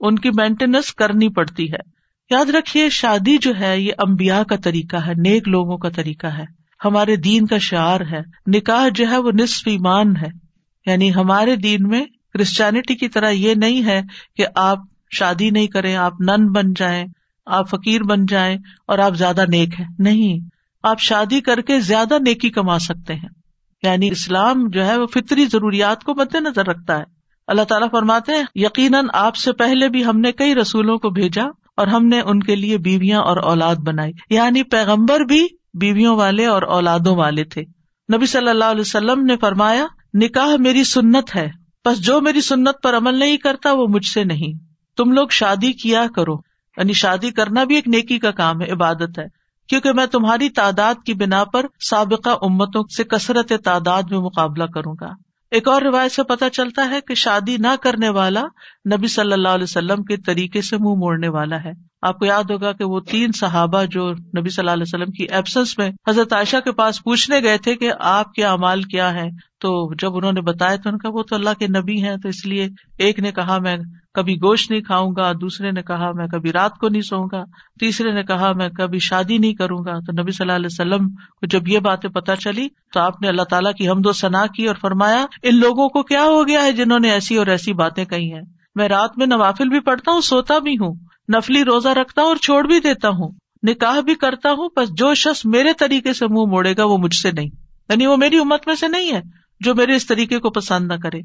ان 0.00 0.18
کی 0.18 0.30
مینٹیننس 0.30 0.94
کرنی 0.94 1.28
پڑتی 1.28 1.72
ہے۔ 1.72 1.96
یاد 2.30 2.50
رکھیے، 2.50 2.90
شادی 2.90 3.38
جو 3.38 3.52
ہے، 3.60 3.80
یہ 3.80 3.92
امبیا 3.98 4.42
کا 4.42 4.56
طریقہ 4.56 4.96
ہے، 4.96 5.12
نیک 5.14 5.48
لوگوں 5.48 5.78
کا 5.78 5.88
طریقہ 5.88 6.26
ہے۔ 6.26 6.44
ہمارے 6.84 7.16
دین 7.16 7.46
کا 7.46 7.58
شعر 7.58 8.00
ہے۔ 8.00 8.20
نکاح 8.46 8.88
جو 8.88 9.08
ہے، 9.10 9.18
وہ 9.18 9.30
نصف 9.40 9.62
ایمان 9.66 10.16
ہے۔ 10.16 10.28
یعنی 10.86 11.14
ہمارے 11.14 11.56
دین 11.56 11.88
میں 11.88 12.04
کرسچینٹی 12.34 12.94
کی 12.94 13.08
طرح 13.08 13.30
یہ 13.30 13.54
نہیں 13.54 13.84
ہے 13.84 14.02
کہ 14.36 14.46
آپ 14.54 14.78
شادی 15.10 15.50
نہیں 15.50 15.66
کریں، 15.66 15.96
آپ 15.96 16.12
نن 16.20 16.52
بن 16.52 16.72
جائیں، 16.76 17.06
آپ 17.46 17.68
فقیر 17.68 18.02
بن 18.02 18.26
جائیں 18.26 18.58
اور 18.86 18.98
آپ 18.98 19.16
زیادہ 19.16 19.44
نیک 19.48 19.80
ہے 19.80 19.84
نہیں، 19.98 20.38
آپ 20.82 21.00
شادی 21.00 21.40
کر 21.40 21.60
کے 21.60 21.80
زیادہ 21.80 22.18
نیکی 22.18 22.50
کما 22.50 22.78
سکتے 22.78 23.14
ہیں۔ 23.14 23.28
یعنی 23.82 24.08
اسلام 24.08 24.68
جو 24.68 24.84
ہے 24.84 24.98
وہ 24.98 25.06
فطری 25.06 25.46
ضروریات 25.46 26.04
کو 26.04 26.14
مد 26.14 26.34
نظر 26.34 26.66
رکھتا 26.66 26.98
ہے۔ 26.98 27.04
اللہ 27.46 27.62
تعالیٰ 27.62 27.90
فرماتے 27.90 28.32
ہیں، 28.32 28.44
یقیناً 28.54 29.06
آپ 29.12 29.36
سے 29.36 29.52
پہلے 29.52 29.88
بھی 29.88 30.04
ہم 30.04 30.20
نے 30.20 30.32
کئی 30.32 30.54
رسولوں 30.54 30.98
کو 30.98 31.10
بھیجا 31.10 31.44
اور 31.76 31.86
ہم 31.86 32.06
نے 32.06 32.20
ان 32.20 32.42
کے 32.42 32.56
لیے 32.56 32.78
بیویاں 32.78 33.20
اور 33.20 33.36
اولاد 33.36 33.76
بنائی۔ 33.76 34.12
یعنی 34.30 34.62
پیغمبر 34.62 35.20
بھی 35.20 35.46
بیویوں 35.74 36.16
والے 36.16 36.46
اور 36.46 36.62
اولادوں 36.62 37.16
والے 37.16 37.44
تھے۔ 37.44 37.62
نبی 38.16 38.26
صلی 38.26 38.48
اللہ 38.48 38.64
علیہ 38.64 38.80
وسلم 38.80 39.24
نے 39.24 39.36
فرمایا، 39.36 39.86
نکاح 40.14 40.56
میری 40.58 40.84
سنت 40.84 41.36
ہے 41.36 41.48
بس 41.84 42.00
جو 42.00 42.20
میری 42.20 42.40
سنت 42.40 42.82
پر 42.82 42.96
عمل 42.96 43.14
نہیں 43.14 43.36
کرتا 43.36 43.72
وہ 43.72 43.86
مجھ 43.86 44.06
سے 44.06 44.24
نہیں۔ 44.24 44.65
تم 44.96 45.12
لوگ 45.12 45.28
شادی 45.28 45.72
کیا 45.72 46.06
کرو۔ 46.16 46.34
یعنی 46.76 46.92
شادی 46.92 47.30
کرنا 47.30 47.64
بھی 47.64 47.74
ایک 47.74 47.88
نیکی 47.88 48.18
کا 48.18 48.30
کام 48.30 48.62
ہے، 48.62 48.72
عبادت 48.72 49.18
ہے۔ 49.18 49.24
کیونکہ 49.68 49.92
میں 49.92 50.06
تمہاری 50.06 50.48
تعداد 50.48 50.94
کی 51.06 51.14
بنا 51.14 51.44
پر 51.44 51.66
سابقہ 51.90 52.30
امتوں 52.42 52.84
سے 52.96 53.04
کثرت 53.04 53.52
تعداد 53.64 54.02
میں 54.10 54.18
مقابلہ 54.18 54.64
کروں 54.64 54.94
گا۔ 55.00 55.08
ایک 55.50 55.68
اور 55.68 55.82
روایت 55.82 56.12
سے 56.12 56.22
پتا 56.22 56.50
چلتا 56.50 56.90
ہے 56.90 57.00
کہ 57.00 57.14
شادی 57.14 57.56
نہ 57.56 57.74
کرنے 57.82 58.08
والا 58.08 58.42
نبی 58.94 59.06
صلی 59.06 59.32
اللہ 59.32 59.48
علیہ 59.48 59.62
وسلم 59.62 60.02
کے 60.02 60.16
طریقے 60.16 60.62
سے 60.62 60.76
منہ 60.76 60.94
موڑنے 60.94 61.28
والا 61.28 61.64
ہے۔ 61.64 61.72
آپ 62.02 62.18
کو 62.18 62.24
یاد 62.24 62.50
ہوگا 62.50 62.72
کہ 62.72 62.84
وہ 62.84 63.00
تین 63.00 63.30
صحابہ 63.32 63.84
جو 63.84 64.10
نبی 64.10 64.48
صلی 64.48 64.62
اللہ 64.62 64.70
علیہ 64.70 64.84
وسلم 64.86 65.10
کی 65.12 65.24
ایبسنس 65.24 65.78
میں 65.78 65.90
حضرت 66.08 66.32
عائشہ 66.32 66.56
کے 66.64 66.72
پاس 66.72 67.04
پوچھنے 67.04 67.42
گئے 67.42 67.58
تھے 67.58 67.76
کہ 67.76 67.90
آپ 68.00 68.32
کے 68.32 68.44
امال 68.44 68.82
کیا 68.82 69.14
ہے 69.14 69.28
تو 69.60 69.94
جب 69.94 70.16
انہوں 70.16 70.32
نے 70.32 70.40
بتایا 70.40 70.76
تو 70.76 70.88
ان 70.90 70.98
کا 70.98 71.08
وہ 71.12 71.22
تو 71.22 71.36
اللہ 71.36 71.50
کے 71.58 71.66
نبی 71.66 72.02
ہیں، 72.02 72.16
تو 72.16 72.28
اس 72.28 72.46
لیے 72.46 72.68
ایک 72.98 73.18
نے 73.18 73.32
کہا 73.32 73.58
میں 73.58 73.76
کبھی 74.14 74.36
گوشت 74.36 74.70
نہیں 74.70 74.80
کھاؤں 74.80 75.12
گا، 75.16 75.32
دوسرے 75.32 75.70
نے 75.70 75.82
کہا 75.82 76.12
میں 76.12 76.26
کبھی 76.26 76.52
رات 76.52 76.78
کو 76.78 76.88
نہیں 76.88 77.02
سوؤں 77.02 77.28
گا، 77.32 77.44
تیسرے 77.80 78.10
نے 78.10 78.22
کہا 78.22 78.52
میں 78.52 78.68
کبھی 78.68 78.98
شادی 78.98 79.38
نہیں 79.38 79.54
کروں 79.54 79.78
گا۔ 79.78 79.98
تو 79.98 80.22
نبی 80.22 80.32
صلی 80.32 80.44
اللہ 80.44 80.52
علیہ 80.52 80.66
وسلم 80.66 81.08
کو 81.08 81.46
جب 81.46 81.68
یہ 81.68 81.78
باتیں 81.78 82.10
پتا 82.10 82.36
چلی 82.36 82.68
تو 82.92 83.00
آپ 83.00 83.22
نے 83.22 83.28
اللہ 83.28 83.42
تعالیٰ 83.42 83.72
کی 83.72 83.88
حمد 83.88 84.06
و 84.06 84.12
ثنا 84.12 84.46
کی 84.46 84.66
اور 84.66 84.76
فرمایا 84.80 85.26
ان 85.42 85.60
لوگوں 85.60 85.88
کو 85.88 86.02
کیا 86.02 86.24
ہو 86.24 86.48
گیا 86.48 86.64
ہے 86.64 86.72
جنہوں 86.72 86.98
نے 86.98 87.10
ایسی 87.10 87.36
اور 87.36 87.46
ایسی 87.46 87.72
باتیں 87.72 88.04
کہی 88.04 88.32
ہیں۔ 88.32 88.55
میں 88.76 88.88
رات 88.88 89.18
میں 89.18 89.26
نوافل 89.26 89.68
بھی 89.68 89.80
پڑھتا 89.80 90.12
ہوں، 90.12 90.20
سوتا 90.20 90.58
بھی 90.58 90.74
ہوں، 90.74 90.94
نفلی 91.36 91.64
روزہ 91.64 91.88
رکھتا 91.88 92.22
ہوں 92.22 92.28
اور 92.28 92.36
چھوڑ 92.36 92.66
بھی 92.66 92.80
دیتا 92.80 93.08
ہوں۔ 93.08 93.30
نکاح 93.68 94.00
بھی 94.00 94.14
کرتا 94.14 94.52
ہوں، 94.52 94.68
بس 94.76 94.88
جو 94.90 95.14
شخص 95.14 95.46
میرے 95.46 95.72
طریقے 95.72 96.12
سے 96.12 96.26
منہ 96.26 96.44
موڑے 96.46 96.76
گا، 96.76 96.84
وہ 96.84 96.98
مجھ 96.98 97.14
سے 97.14 97.30
نہیں۔ 97.30 97.48
یعنی 97.88 98.06
وہ 98.06 98.16
میری 98.16 98.38
امت 98.38 98.66
میں 98.66 98.74
سے 98.74 98.88
نہیں 98.88 99.12
ہے 99.12 99.22
جو 99.60 99.74
میرے 99.74 99.96
اس 99.96 100.06
طریقے 100.06 100.38
کو 100.38 100.50
پسند 100.50 100.92
نہ 100.92 100.94
کرے۔ 101.02 101.20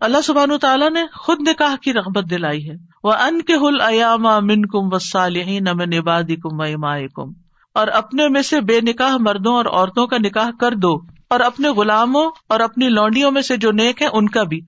اللہ 0.00 0.20
سبحان 0.20 0.58
تعالیٰ 0.58 0.90
نے 0.90 1.00
خود 1.14 1.48
نکاح 1.48 1.76
کی 1.82 1.92
رغبت 1.92 2.30
دلائی 2.30 2.70
ہے۔ 2.70 2.74
وہ 3.04 3.12
ان 3.12 3.42
کے 3.42 3.54
ہل 3.54 3.80
ایام 3.80 4.22
من 4.22 4.62
کم 4.62 4.94
و 4.94 4.98
صالحین 4.98 5.64
نبادی 5.96 6.36
کم 6.36 6.60
و 6.60 7.08
کم 7.14 7.32
اور 7.74 7.88
اپنے 7.88 8.28
میں 8.28 8.42
سے 8.42 8.60
بے 8.60 8.80
نکاح 8.80 9.16
مردوں 9.20 9.54
اور 9.54 9.64
عورتوں 9.64 10.06
کا 10.06 10.16
نکاح 10.18 10.50
کر 10.60 10.74
دو۔ 10.74 10.96
اور 11.30 11.40
اپنے 11.40 11.68
غلاموں 11.68 12.30
اور 12.48 12.60
اپنی 12.60 12.88
لونڈیوں 12.88 13.30
میں 13.30 13.42
سے 13.42 13.56
جو 13.56 13.72
نیک 13.72 14.02
ہے 14.02 14.06
ان 14.12 14.28
کا 14.28 14.42
بھی۔ 14.42 14.60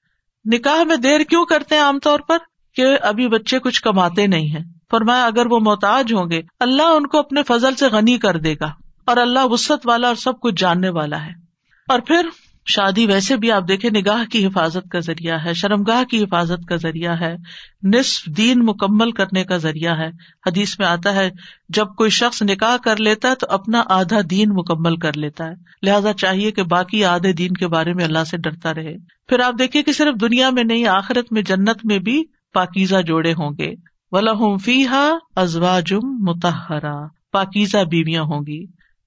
نکاح 0.47 0.85
میں 0.85 0.97
دیر 0.97 1.21
کیوں 1.21 1.45
کرتے 1.45 1.75
ہیں 1.75 1.83
عام 1.83 1.99
طور 1.99 2.21
پر؟ 2.21 2.39
کہ 2.75 2.87
ابھی 3.03 3.29
بچے 3.29 3.59
کچھ 3.59 3.83
کماتے 3.83 4.27
نہیں 4.27 4.47
ہیں۔ 4.47 4.65
فرمایا، 4.91 5.27
اگر 5.27 5.47
وہ 5.47 5.61
محتاج 5.61 6.13
ہوں 6.13 6.31
گے، 6.31 6.43
اللہ 6.61 6.83
ان 6.83 7.07
کو 7.07 7.19
اپنے 7.19 7.43
فضل 7.43 7.75
سے 7.75 7.87
غنی 7.87 8.19
کر 8.19 8.37
دے 8.37 8.55
گا 8.61 8.73
اور 9.07 9.17
اللہ 9.17 9.45
وسط 9.45 9.87
والا 9.87 10.07
اور 10.07 10.15
سب 10.15 10.41
کچھ 10.41 10.55
جاننے 10.57 10.89
والا 10.89 11.27
ہے۔ 11.27 11.33
اور 11.89 11.99
پھر 11.99 12.29
شادی 12.67 13.07
ویسے 13.07 13.37
بھی 13.37 13.53
آپ 13.53 13.69
دیکھیں 13.69 13.91
نگاہ 13.91 14.25
کی 14.25 14.47
حفاظت 14.47 14.91
کا 14.91 15.01
ذریعہ 15.01 15.39
ہے 15.45 15.55
شرم 15.55 15.83
گاہ 15.83 16.05
کی 16.05 16.23
حفاظت 16.23 16.69
کا 16.69 16.77
ذریعہ 16.77 17.21
ہے، 17.21 17.37
نصف 17.83 18.27
دین 18.27 18.59
مکمل 18.59 19.11
کرنے 19.11 19.45
کا 19.45 19.57
ذریعہ 19.57 19.99
ہے۔ 19.99 20.09
حدیث 20.47 20.79
میں 20.79 20.87
آتا 20.87 21.15
ہے، 21.15 21.31
جب 21.69 21.87
کوئی 21.97 22.11
شخص 22.11 22.43
نکاح 22.43 22.77
کر 22.77 22.97
لیتا 22.97 23.31
ہے 23.31 23.35
تو 23.35 23.47
اپنا 23.51 23.83
آدھا 23.87 24.19
دین 24.31 24.49
مکمل 24.53 24.97
کر 24.97 25.17
لیتا 25.17 25.45
ہے۔ 25.45 25.55
لہٰذا 25.83 26.13
چاہیے 26.13 26.51
کہ 26.51 26.63
باقی 26.63 27.05
آدھے 27.05 27.33
دین 27.33 27.53
کے 27.53 27.67
بارے 27.67 27.95
میں 27.95 28.05
اللہ 28.05 28.25
سے 28.25 28.37
ڈرتا 28.37 28.75
رہے۔ 28.75 28.97
پھر 29.29 29.41
آپ 29.41 29.55
دیکھیے 29.59 29.83
کہ 29.83 29.93
صرف 29.93 30.21
دنیا 30.21 30.51
میں 30.51 30.65
نہیں، 30.65 30.87
آخرت 30.87 31.33
میں، 31.33 31.43
جنت 31.43 31.85
میں 31.85 31.99
بھی 31.99 32.25
پاکیزہ 32.55 33.03
جوڑے 33.07 33.33
ہوں 33.33 33.51
گے۔ 33.59 33.75
ولاحم 34.13 34.57
فی 34.57 34.87
ہا 34.87 35.11
ازواجم 35.37 36.07
متحرا 36.07 37.07
پاکیزہ 37.33 37.85
بیویاں 37.85 38.23
ہوں 38.23 38.41
گی۔ 38.47 38.65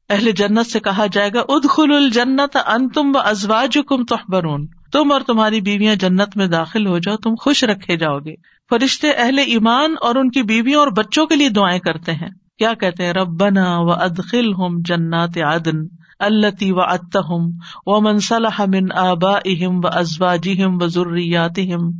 اہل 0.10 0.32
جنت 0.32 0.66
سے 0.66 0.80
کہا 0.80 1.06
جائے 1.12 1.30
گا 1.34 1.40
اد 1.40 1.70
خل 1.70 1.92
الجنت 1.96 2.58
ان 2.66 2.90
تم 2.90 3.12
و 3.16 3.20
ازواج 3.20 3.78
کم 3.88 4.06
تحبرون۔ 4.06 4.68
تم 4.68 5.12
اور 5.12 5.22
تمہاری 5.22 5.62
بیویاں 5.62 5.96
جنت 5.96 6.38
میں 6.38 6.48
داخل 6.48 6.88
ہو 6.88 6.98
جاؤ، 6.98 7.16
تم 7.16 7.36
خوش 7.42 7.64
رکھے 7.64 7.98
جاؤ 7.98 8.20
گے۔ 8.20 8.34
فرشتے 8.70 9.12
اہل 9.12 9.40
ایمان 9.40 9.96
اور 10.02 10.16
ان 10.16 10.32
کی 10.32 10.44
بیویوں 10.44 10.80
اور 10.80 10.88
بچوں 10.88 11.26
کے 11.26 11.36
لیے 11.36 11.50
دعائیں 11.50 11.80
کرتے 11.80 12.12
ہیں۔ 12.12 12.30
کیا 12.58 12.74
کہتے 12.74 13.06
ہیں؟ 13.06 13.14
ربنا 13.14 13.78
و 13.78 13.92
ادخل 13.92 14.54
ہم 14.54 14.76
جنات 14.86 15.38
عدن 15.38 15.88
التی 16.20 16.72
و 16.72 16.82
اتہم 16.82 17.50
و 17.86 18.02
منصلح 18.02 18.62
من 18.68 18.92
آبا 18.96 19.32
اہم 19.46 19.78
و 19.78 19.88
ازواجہم 19.88 20.78
و 20.82 20.88
ذریاتہم 20.88 21.92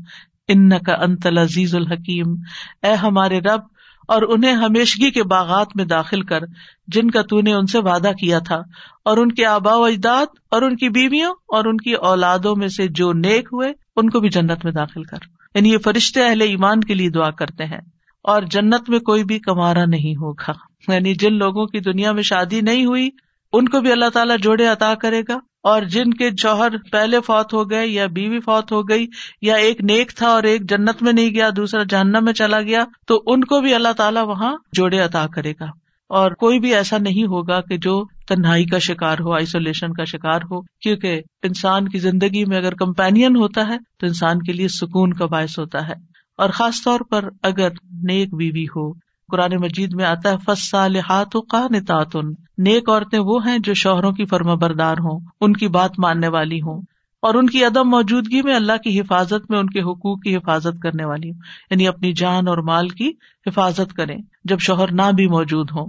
ان 0.48 0.70
کا 0.70 0.94
انت 0.94 1.26
العزیز 1.26 1.76
الحکیم۔ 1.76 2.36
اے 2.84 2.94
ہمارے 2.94 3.40
رب 3.40 3.62
اور 4.10 4.22
انہیں 4.22 4.54
ہمیشگی 4.54 5.12
کے 5.12 5.24
باغات 5.24 5.68
میں 5.76 5.86
داخل 5.86 6.22
کر، 6.22 6.40
جن 6.88 7.12
کا 7.12 7.22
تو 7.22 7.42
نے 7.42 7.54
ان 7.54 7.66
سے 7.66 7.80
وعدہ 7.80 8.12
کیا 8.22 8.40
تھا، 8.40 8.62
اور 9.06 9.18
ان 9.18 9.32
کے 9.32 9.46
آبا 9.46 9.76
و 9.76 9.84
اجداد، 9.84 10.26
اور 10.52 10.62
ان 10.62 10.76
کی 10.76 10.90
بیویوں، 10.90 11.32
اور 11.32 11.66
ان 11.66 11.78
کی 11.78 11.94
اولادوں 11.94 12.56
میں 12.56 12.68
سے 12.68 12.88
جو 12.88 13.14
نیک 13.14 13.50
ہوئے، 13.54 13.74
ان 13.96 14.10
کو 14.10 14.20
بھی 14.20 14.30
جنت 14.30 14.66
میں 14.66 14.72
داخل 14.72 15.04
کر۔ 15.04 15.18
یعنی 15.56 15.74
یہ 15.74 15.78
فرشتے 15.78 16.24
اہل 16.24 16.42
ایمان 16.42 16.82
کے 16.82 16.94
لیے 16.94 17.10
دعا 17.10 17.32
کرتے 17.32 17.66
ہیں۔ 17.66 17.82
اور 18.24 18.42
جنت 18.42 18.90
میں 18.90 19.00
کوئی 19.00 19.24
بھی 19.24 19.40
کمارا 19.40 19.86
نہیں 19.86 20.16
ہوگا۔ 20.16 20.52
یعنی 20.94 21.14
جن 21.14 21.34
لوگوں 21.34 21.66
کی 21.66 21.80
دنیا 21.80 22.12
میں 22.12 22.24
شادی 22.24 22.62
نہیں 22.62 22.86
ہوئی، 22.86 23.10
ان 23.54 23.68
کو 23.68 23.80
بھی 23.80 23.92
اللہ 23.92 24.10
تعالیٰ 24.14 24.38
جوڑے 24.38 24.68
عطا 24.68 24.94
کرے 24.96 25.22
گا۔ 25.30 25.40
اور 25.64 25.82
جن 25.82 26.14
کے 26.14 26.30
جوہر 26.30 26.74
پہلے 26.92 27.22
فوت 27.22 27.54
ہو 27.54 27.70
گئے 27.70 27.88
یا 27.88 28.06
بیوی 28.06 28.40
فوت 28.40 28.72
ہو 28.72 28.82
گئی 28.82 29.08
یا 29.42 29.56
ایک 29.56 29.82
نیک 29.82 30.12
تھا 30.16 30.28
اور 30.28 30.44
ایک 30.44 30.70
جنت 30.70 31.04
میں 31.04 31.14
نہیں 31.14 31.30
گیا، 31.30 31.50
دوسرا 31.56 31.84
جہنم 31.90 32.20
میں 32.22 32.34
چلا 32.34 32.62
گیا، 32.62 32.84
تو 33.08 33.24
ان 33.26 33.44
کو 33.44 33.62
بھی 33.62 33.74
اللہ 33.74 33.94
تعالیٰ 33.98 34.28
وہاں 34.28 34.58
جوڑے 34.74 35.00
عطا 35.00 35.26
کرے 35.36 35.54
گا۔ 35.60 35.66
اور 36.10 36.32
کوئی 36.32 36.60
بھی 36.60 36.76
ایسا 36.76 36.98
نہیں 36.98 37.24
ہوگا 37.24 37.62
کہ 37.62 37.78
جو 37.78 38.04
تنہائی 38.28 38.66
کا 38.66 38.78
شکار 38.78 39.20
ہو 39.20 39.34
آئسولیشن 39.34 39.94
کا 39.94 40.04
شکار 40.04 40.38
ہو، 40.38 40.62
کیونکہ 40.62 41.22
انسان 41.44 41.88
کی 41.88 42.00
زندگی 42.00 42.46
میں 42.46 42.58
اگر 42.58 42.74
کمپینین 42.74 43.36
ہوتا 43.36 43.68
ہے، 43.68 43.78
تو 44.00 44.08
انسان 44.08 44.40
کے 44.40 44.54
لیے 44.54 44.68
سکون 44.68 45.14
کا 45.14 45.26
باعث 45.26 45.60
ہوتا 45.60 45.88
ہے۔ 45.88 45.94
اور 46.38 46.50
خاص 46.50 46.84
طور 46.84 47.00
پر 47.00 47.30
اگر 47.44 47.70
نیک 47.92 48.36
بیوی 48.36 48.66
ہو 48.66 49.09
قرآن 49.30 49.52
مجید 49.62 49.94
میں 49.94 50.06
آتا 50.06 50.32
ہے 50.32 50.36
فس 50.46 50.70
صالحات 50.70 51.32
کا 51.50 51.68
نتاتن 51.70 52.28
نیک 52.58 52.90
عورتیں 52.90 53.20
وہ 53.20 53.48
ہیں 53.48 53.58
جو 53.60 53.74
شوہروں 53.74 54.12
کی 54.12 54.26
فرما 54.26 54.54
بردار 54.54 54.94
ہوں، 54.94 55.20
ان 55.42 55.54
کی 55.54 55.68
بات 55.68 55.92
ماننے 55.98 56.28
والی 56.28 56.62
ہوں۔ 56.62 56.82
اور 57.22 57.36
ان 57.36 57.50
کی 57.50 57.66
عدم 57.66 57.90
موجودگی 57.90 58.42
میں 58.42 58.56
اللہ 58.56 58.78
کی 58.84 59.00
حفاظت 59.00 59.52
میں، 59.52 59.60
ان 59.60 59.70
کے 59.70 59.80
حقوق 59.80 60.22
کی 60.22 60.36
حفاظت 60.36 60.82
کرنے 60.84 61.06
والی 61.06 61.30
ہوں۔ 61.30 61.38
یعنی 61.72 61.88
اپنی 61.88 62.14
جان 62.14 62.48
اور 62.48 62.58
مال 62.58 62.90
کی 62.90 63.12
حفاظت 63.46 63.94
کریں 63.94 64.18
جب 64.44 64.60
شوہر 64.60 64.92
نہ 64.92 65.12
بھی 65.16 65.28
موجود 65.28 65.72
ہوں۔ 65.72 65.86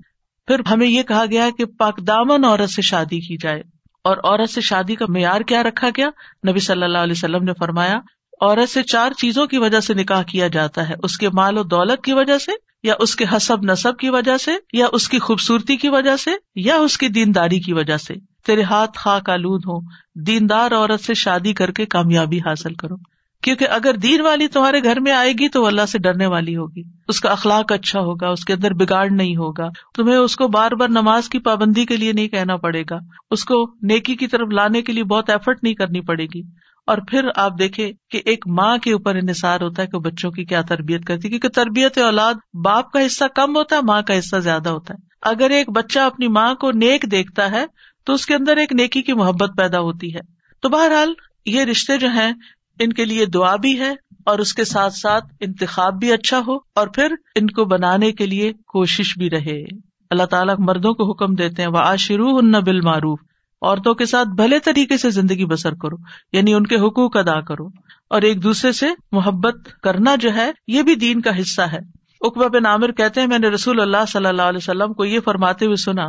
پھر 0.46 0.60
ہمیں 0.70 0.88
یہ 0.88 1.02
کہا 1.02 1.24
گیا 1.30 1.48
کہ 1.58 1.64
پاک 1.64 2.06
دامن 2.06 2.44
عورت 2.44 2.70
سے 2.70 2.82
شادی 2.82 3.20
کی 3.20 3.36
جائے۔ 3.36 3.62
اور 4.04 4.16
عورت 4.16 4.50
سے 4.50 4.60
شادی 4.60 4.94
کا 4.94 5.04
معیار 5.08 5.40
کیا 5.40 5.62
رکھا 5.62 5.88
گیا؟ 5.96 6.10
نبی 6.50 6.58
صلی 6.58 6.82
اللہ 6.82 6.98
علیہ 6.98 7.14
وسلم 7.16 7.44
نے 7.44 7.52
فرمایا، 7.58 7.98
عورت 8.40 8.68
سے 8.68 8.82
چار 8.82 9.10
چیزوں 9.10 9.46
کی 9.46 9.58
وجہ 9.58 9.80
سے 9.80 9.94
نکاح 9.94 10.22
کیا 10.22 10.48
جاتا 10.48 10.88
ہے، 10.88 10.94
اس 11.02 11.18
کے 11.18 11.28
مال 11.28 11.58
و 11.58 11.62
دولت 11.62 12.04
کی 12.04 12.12
وجہ 12.12 12.38
سے 12.38 12.52
یا 12.82 12.94
اس 12.98 13.16
کے 13.16 13.24
حسب 13.36 13.62
نصب 13.62 13.96
کی 13.96 14.08
وجہ 14.08 14.36
سے، 14.36 14.52
یا 14.72 14.86
اس 14.92 15.08
کی 15.08 15.18
خوبصورتی 15.18 15.76
کی 15.76 15.88
وجہ 15.88 16.16
سے، 16.16 16.30
یا 16.54 16.76
اس 16.76 16.98
کی 16.98 17.08
دینداری 17.08 17.60
کی 17.60 17.72
وجہ 17.72 17.96
سے۔ 17.96 18.14
تیرے 18.46 18.62
ہاتھ 18.62 18.98
خاک 18.98 19.30
آلود 19.30 19.62
ہو 19.66 19.80
دیندار 20.26 20.72
عورت 20.72 21.00
سے 21.00 21.14
شادی 21.14 21.52
کر 21.52 21.70
کے 21.70 21.86
کامیابی 21.86 22.38
حاصل 22.38 22.74
کرو۔ 22.74 22.94
کیونکہ 23.42 23.66
اگر 23.70 23.94
دین 23.94 24.20
والی 24.20 24.48
تمہارے 24.48 24.82
گھر 24.82 25.00
میں 25.00 25.12
آئے 25.12 25.32
گی 25.32 25.48
تو 25.48 25.66
اللہ 25.66 25.86
سے 25.86 25.98
ڈرنے 25.98 26.26
والی 26.26 26.56
ہوگی۔ 26.56 26.82
اس 27.08 27.20
کا 27.20 27.30
اخلاق 27.30 27.72
اچھا 27.72 28.00
ہوگا، 28.00 28.28
اس 28.28 28.44
کے 28.44 28.52
اندر 28.52 28.72
بگاڑ 28.72 29.10
نہیں 29.10 29.36
ہوگا۔ 29.36 29.68
تمہیں 29.94 30.16
اس 30.16 30.36
کو 30.36 30.48
بار 30.48 30.70
بار 30.70 30.88
نماز 30.88 31.28
کی 31.28 31.38
پابندی 31.38 31.84
کے 31.84 31.96
لیے 31.96 32.12
نہیں 32.12 32.28
کہنا 32.28 32.56
پڑے 32.56 32.82
گا۔ 32.90 32.98
اس 33.30 33.44
کو 33.44 33.66
نیکی 33.82 34.16
کی 34.16 34.26
طرف 34.26 34.48
لانے 34.52 34.82
کے 34.82 34.92
لیے 34.92 35.04
بہت 35.04 35.30
ایفرٹ 35.30 35.64
نہیں 35.64 35.74
کرنی 35.74 36.00
پڑے 36.00 36.26
گی۔ 36.34 36.42
اور 36.90 36.98
پھر 37.08 37.28
آپ 37.36 37.52
دیکھیں 37.58 37.92
کہ 38.10 38.22
ایک 38.24 38.48
ماں 38.48 38.78
کے 38.78 38.92
اوپر 38.92 39.14
انحصار 39.14 39.60
ہوتا 39.60 39.82
ہے 39.82 39.86
کہ 39.86 39.98
بچوں 39.98 40.30
کی 40.30 40.44
کیا 40.44 40.62
تربیت 40.62 41.04
کرتی 41.04 41.24
ہے، 41.24 41.30
کیونکہ 41.30 41.48
تربیت 41.48 41.98
اولاد 41.98 42.34
باپ 42.64 42.92
کا 42.92 43.06
حصہ 43.06 43.24
کم 43.34 43.56
ہوتا 43.56 43.76
ہے، 43.76 43.80
ماں 43.80 44.02
کا 44.02 44.18
حصہ 44.18 44.36
زیادہ 44.36 44.68
ہوتا 44.68 44.94
ہے۔ 44.94 44.98
اگر 45.22 45.50
ایک 45.50 45.70
بچہ 45.70 45.98
اپنی 45.98 46.28
ماں 46.28 46.54
کو 46.54 46.72
نیک 46.72 47.04
دیکھتا 47.10 47.50
ہے، 47.50 47.64
تو 48.04 48.12
اس 48.12 48.26
کے 48.26 48.34
اندر 48.34 48.56
ایک 48.56 48.72
نیکی 48.72 49.02
کی 49.02 49.12
محبت 49.12 49.50
پیدا 49.56 49.80
ہوتی 49.80 50.14
ہے۔ 50.14 50.20
تو 50.62 50.68
بہرحال 50.68 51.12
یہ 51.46 51.64
رشتے 51.64 51.98
جو 51.98 52.08
ہیں، 52.08 52.32
ان 52.78 52.92
کے 52.92 53.04
لیے 53.04 53.26
دعا 53.26 53.56
بھی 53.56 53.80
ہے 53.80 53.90
اور 54.26 54.38
اس 54.38 54.54
کے 54.54 54.64
ساتھ 54.64 54.94
ساتھ 54.94 55.24
انتخاب 55.40 55.94
بھی 55.94 56.12
اچھا 56.12 56.40
ہو 56.46 56.56
اور 56.74 56.86
پھر 56.86 57.14
ان 57.34 57.46
کو 57.46 57.64
بنانے 57.64 58.12
کے 58.12 58.26
لیے 58.26 58.52
کوشش 58.52 59.18
بھی 59.18 59.30
رہے۔ 59.30 59.64
اللہ 60.10 60.24
تعالیٰ 60.24 60.54
مردوں 60.58 60.94
کو 60.94 61.10
حکم 61.10 61.34
دیتے 61.34 61.62
ہیں 61.62 61.68
وہ 61.68 61.78
آشرو 61.78 62.36
ان 62.36 62.52
بال 62.52 62.80
معروف 62.80 63.20
عورتوں 63.62 63.94
کے 63.94 64.06
ساتھ 64.06 64.28
بھلے 64.28 64.58
طریقے 64.58 64.96
سے 64.96 65.10
زندگی 65.10 65.44
بسر 65.44 65.74
کرو 65.74 65.96
یعنی 66.32 66.54
ان 66.54 66.66
کے 66.66 66.76
حقوق 66.76 67.16
ادا 67.16 67.40
کرو۔ 67.40 67.68
اور 68.10 68.22
ایک 68.22 68.42
دوسرے 68.42 68.72
سے 68.72 68.86
محبت 69.12 69.54
کرنا 69.82 70.14
جو 70.16 70.34
ہے، 70.34 70.50
یہ 70.68 70.82
بھی 70.82 70.94
دین 70.94 71.20
کا 71.20 71.40
حصہ 71.40 71.62
ہے۔ 71.62 71.78
اقبا 72.20 72.46
بن 72.46 72.66
عامر 72.66 72.92
کہتے 72.92 73.20
ہیں، 73.20 73.28
میں 73.28 73.38
نے 73.38 73.48
رسول 73.48 73.80
اللہ 73.80 74.04
صلی 74.08 74.26
اللہ 74.26 74.42
علیہ 74.42 74.56
وسلم 74.56 74.92
کو 74.92 75.04
یہ 75.04 75.20
فرماتے 75.20 75.66
ہوئے 75.66 75.76
سنا 75.76 76.08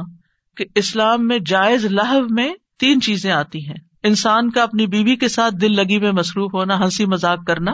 کہ 0.57 0.65
اسلام 0.75 1.27
میں 1.27 1.39
جائز 1.45 1.85
لہو 1.85 2.33
میں 2.33 2.53
تین 2.79 3.01
چیزیں 3.01 3.31
آتی 3.31 3.67
ہیں۔ 3.67 3.75
انسان 4.03 4.49
کا 4.49 4.63
اپنی 4.63 4.87
بیوی 4.87 5.15
کے 5.15 5.27
ساتھ 5.27 5.55
دل 5.55 5.75
لگی 5.75 5.99
میں 5.99 6.11
مصروف 6.11 6.53
ہونا، 6.53 6.83
ہنسی 6.83 7.05
مذاق 7.05 7.47
کرنا، 7.47 7.71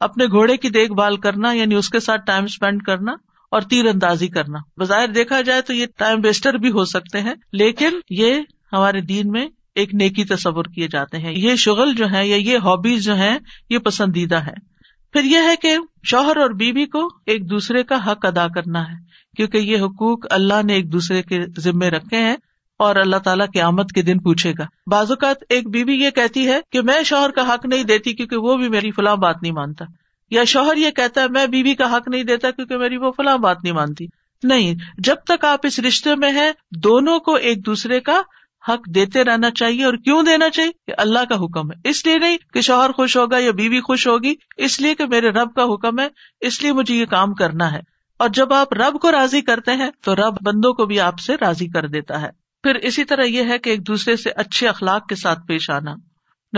اپنے 0.00 0.26
گھوڑے 0.26 0.56
کی 0.56 0.70
دیکھ 0.70 0.92
بھال 0.92 1.16
کرنا 1.16 1.52
یعنی 1.52 1.74
اس 1.74 1.88
کے 1.88 2.00
ساتھ 2.00 2.20
ٹائم 2.26 2.44
اسپینڈ 2.44 2.82
کرنا 2.82 3.12
اور 3.50 3.60
تیر 3.60 3.86
اندازی 3.86 4.28
کرنا۔ 4.28 4.58
بظاہر 4.80 5.08
دیکھا 5.08 5.40
جائے 5.40 5.60
تو 5.60 5.72
یہ 5.72 5.86
ٹائم 5.98 6.20
ویسٹر 6.24 6.54
بھی 6.54 6.70
ہو 6.70 6.84
سکتے 6.84 7.20
ہیں، 7.20 7.34
لیکن 7.52 7.90
یہ 8.10 8.34
ہمارے 8.72 9.00
دین 9.00 9.28
میں 9.28 9.48
ایک 9.74 9.94
نیکی 9.94 10.24
تصور 10.24 10.64
کیے 10.64 10.88
جاتے 10.88 11.18
ہیں۔ 11.18 11.32
یہ 11.36 11.54
شغل 11.54 11.94
جو 11.94 12.10
ہے 12.12 12.28
یا 12.28 12.36
یہ 12.36 12.58
ہابیز 12.58 13.04
جو 13.04 13.16
ہے 13.16 13.38
یہ 13.70 13.78
پسندیدہ 13.78 14.36
ہے۔ 14.36 14.76
پھر 15.12 15.24
یہ 15.24 15.38
ہے 15.38 15.56
کہ 15.62 15.76
شوہر 16.04 16.36
اور 16.36 16.50
بیوی 16.50 16.86
کو 16.86 17.08
ایک 17.26 17.50
دوسرے 17.50 17.82
کا 17.82 18.10
حق 18.10 18.26
ادا 18.26 18.48
کرنا 18.48 18.82
ہے، 18.82 18.94
کیونکہ 19.36 19.58
یہ 19.58 19.80
حقوق 19.80 20.26
اللہ 20.30 20.62
نے 20.64 20.72
ایک 20.74 20.92
دوسرے 20.92 21.22
کے 21.22 21.60
ذمے 21.60 21.90
رکھے 21.90 22.16
ہیں 22.16 22.36
اور 22.78 22.96
اللہ 22.96 23.16
تعالیٰ 23.16 23.46
کی 23.52 23.60
آمد 23.60 23.92
کے 23.94 24.02
دن 24.02 24.18
پوچھے 24.18 24.52
گا۔ 24.58 24.66
بعض 24.86 25.10
اوقات 25.10 25.36
ایک 25.48 25.68
بیوی 25.68 25.94
یہ 25.94 26.10
کہتی 26.10 26.46
ہے 26.46 26.60
کہ 26.72 26.80
میں 26.82 27.02
شوہر 27.02 27.30
کا 27.30 27.54
حق 27.54 27.66
نہیں 27.66 27.84
دیتی 27.84 28.12
کیونکہ 28.12 28.36
وہ 28.36 28.56
بھی 28.56 28.68
میری 28.68 28.90
فلاں 28.90 29.16
بات 29.16 29.36
نہیں 29.42 29.52
مانتا۔ 29.52 29.84
یا 30.30 30.44
شوہر 30.44 30.76
یہ 30.76 30.90
کہتا 30.90 31.20
ہے 31.20 31.28
میں 31.28 31.46
بیوی 31.46 31.74
کا 31.74 31.96
حق 31.96 32.08
نہیں 32.08 32.22
دیتا 32.22 32.50
کیونکہ 32.50 32.76
میری 32.76 32.96
وہ 32.96 33.10
فلاں 33.10 33.38
بات 33.38 33.56
نہیں 33.62 33.74
مانتی۔ 33.74 34.06
نہیں، 34.42 34.74
جب 34.98 35.14
تک 35.26 35.44
آپ 35.44 35.58
اس 35.62 35.78
رشتے 35.78 36.14
میں 36.14 36.32
ہیں، 36.32 36.52
دونوں 36.70 37.20
کو 37.20 37.34
ایک 37.34 37.66
دوسرے 37.66 38.00
کا 38.00 38.20
حق 38.68 38.94
دیتے 38.94 39.24
رہنا 39.24 39.50
چاہیے 39.50 39.84
اور 39.84 39.94
کیوں 39.94 40.22
دینا 40.22 40.50
چاہیے؟ 40.50 40.72
کہ 40.86 40.92
اللہ 40.98 41.18
کا 41.28 41.34
حکم 41.34 41.72
ہے۔ 41.72 41.88
اس 41.88 42.06
لیے 42.06 42.18
نہیں 42.18 42.36
کہ 42.52 42.60
شوہر 42.60 42.92
خوش 42.92 43.16
ہوگا 43.16 43.38
یا 43.38 43.50
بیوی 43.50 43.80
خوش 43.80 44.06
ہوگی، 44.06 44.34
اس 44.56 44.80
لیے 44.80 44.94
کہ 44.94 45.06
میرے 45.06 45.28
رب 45.28 45.54
کا 45.54 45.62
حکم 45.62 46.00
ہے، 46.00 46.08
اس 46.40 46.62
لیے 46.62 46.72
مجھے 46.72 46.94
یہ 46.94 47.06
کام 47.06 47.34
کرنا 47.34 47.72
ہے۔ 47.72 47.80
اور 48.18 48.28
جب 48.28 48.52
آپ 48.52 48.72
رب 48.72 49.00
کو 49.00 49.12
راضی 49.12 49.40
کرتے 49.40 49.72
ہیں، 49.72 49.90
تو 50.00 50.16
رب 50.16 50.34
بندوں 50.42 50.72
کو 50.74 50.86
بھی 50.86 51.00
آپ 51.00 51.18
سے 51.18 51.34
راضی 51.40 51.68
کر 51.68 51.86
دیتا 51.86 52.20
ہے۔ 52.20 52.28
پھر 52.62 52.74
اسی 52.74 53.04
طرح 53.04 53.22
یہ 53.22 53.42
ہے 53.44 53.58
کہ 53.58 53.70
ایک 53.70 53.86
دوسرے 53.86 54.16
سے 54.16 54.30
اچھے 54.30 54.68
اخلاق 54.68 55.08
کے 55.08 55.14
ساتھ 55.14 55.38
پیش 55.48 55.70
آنا۔ 55.70 55.94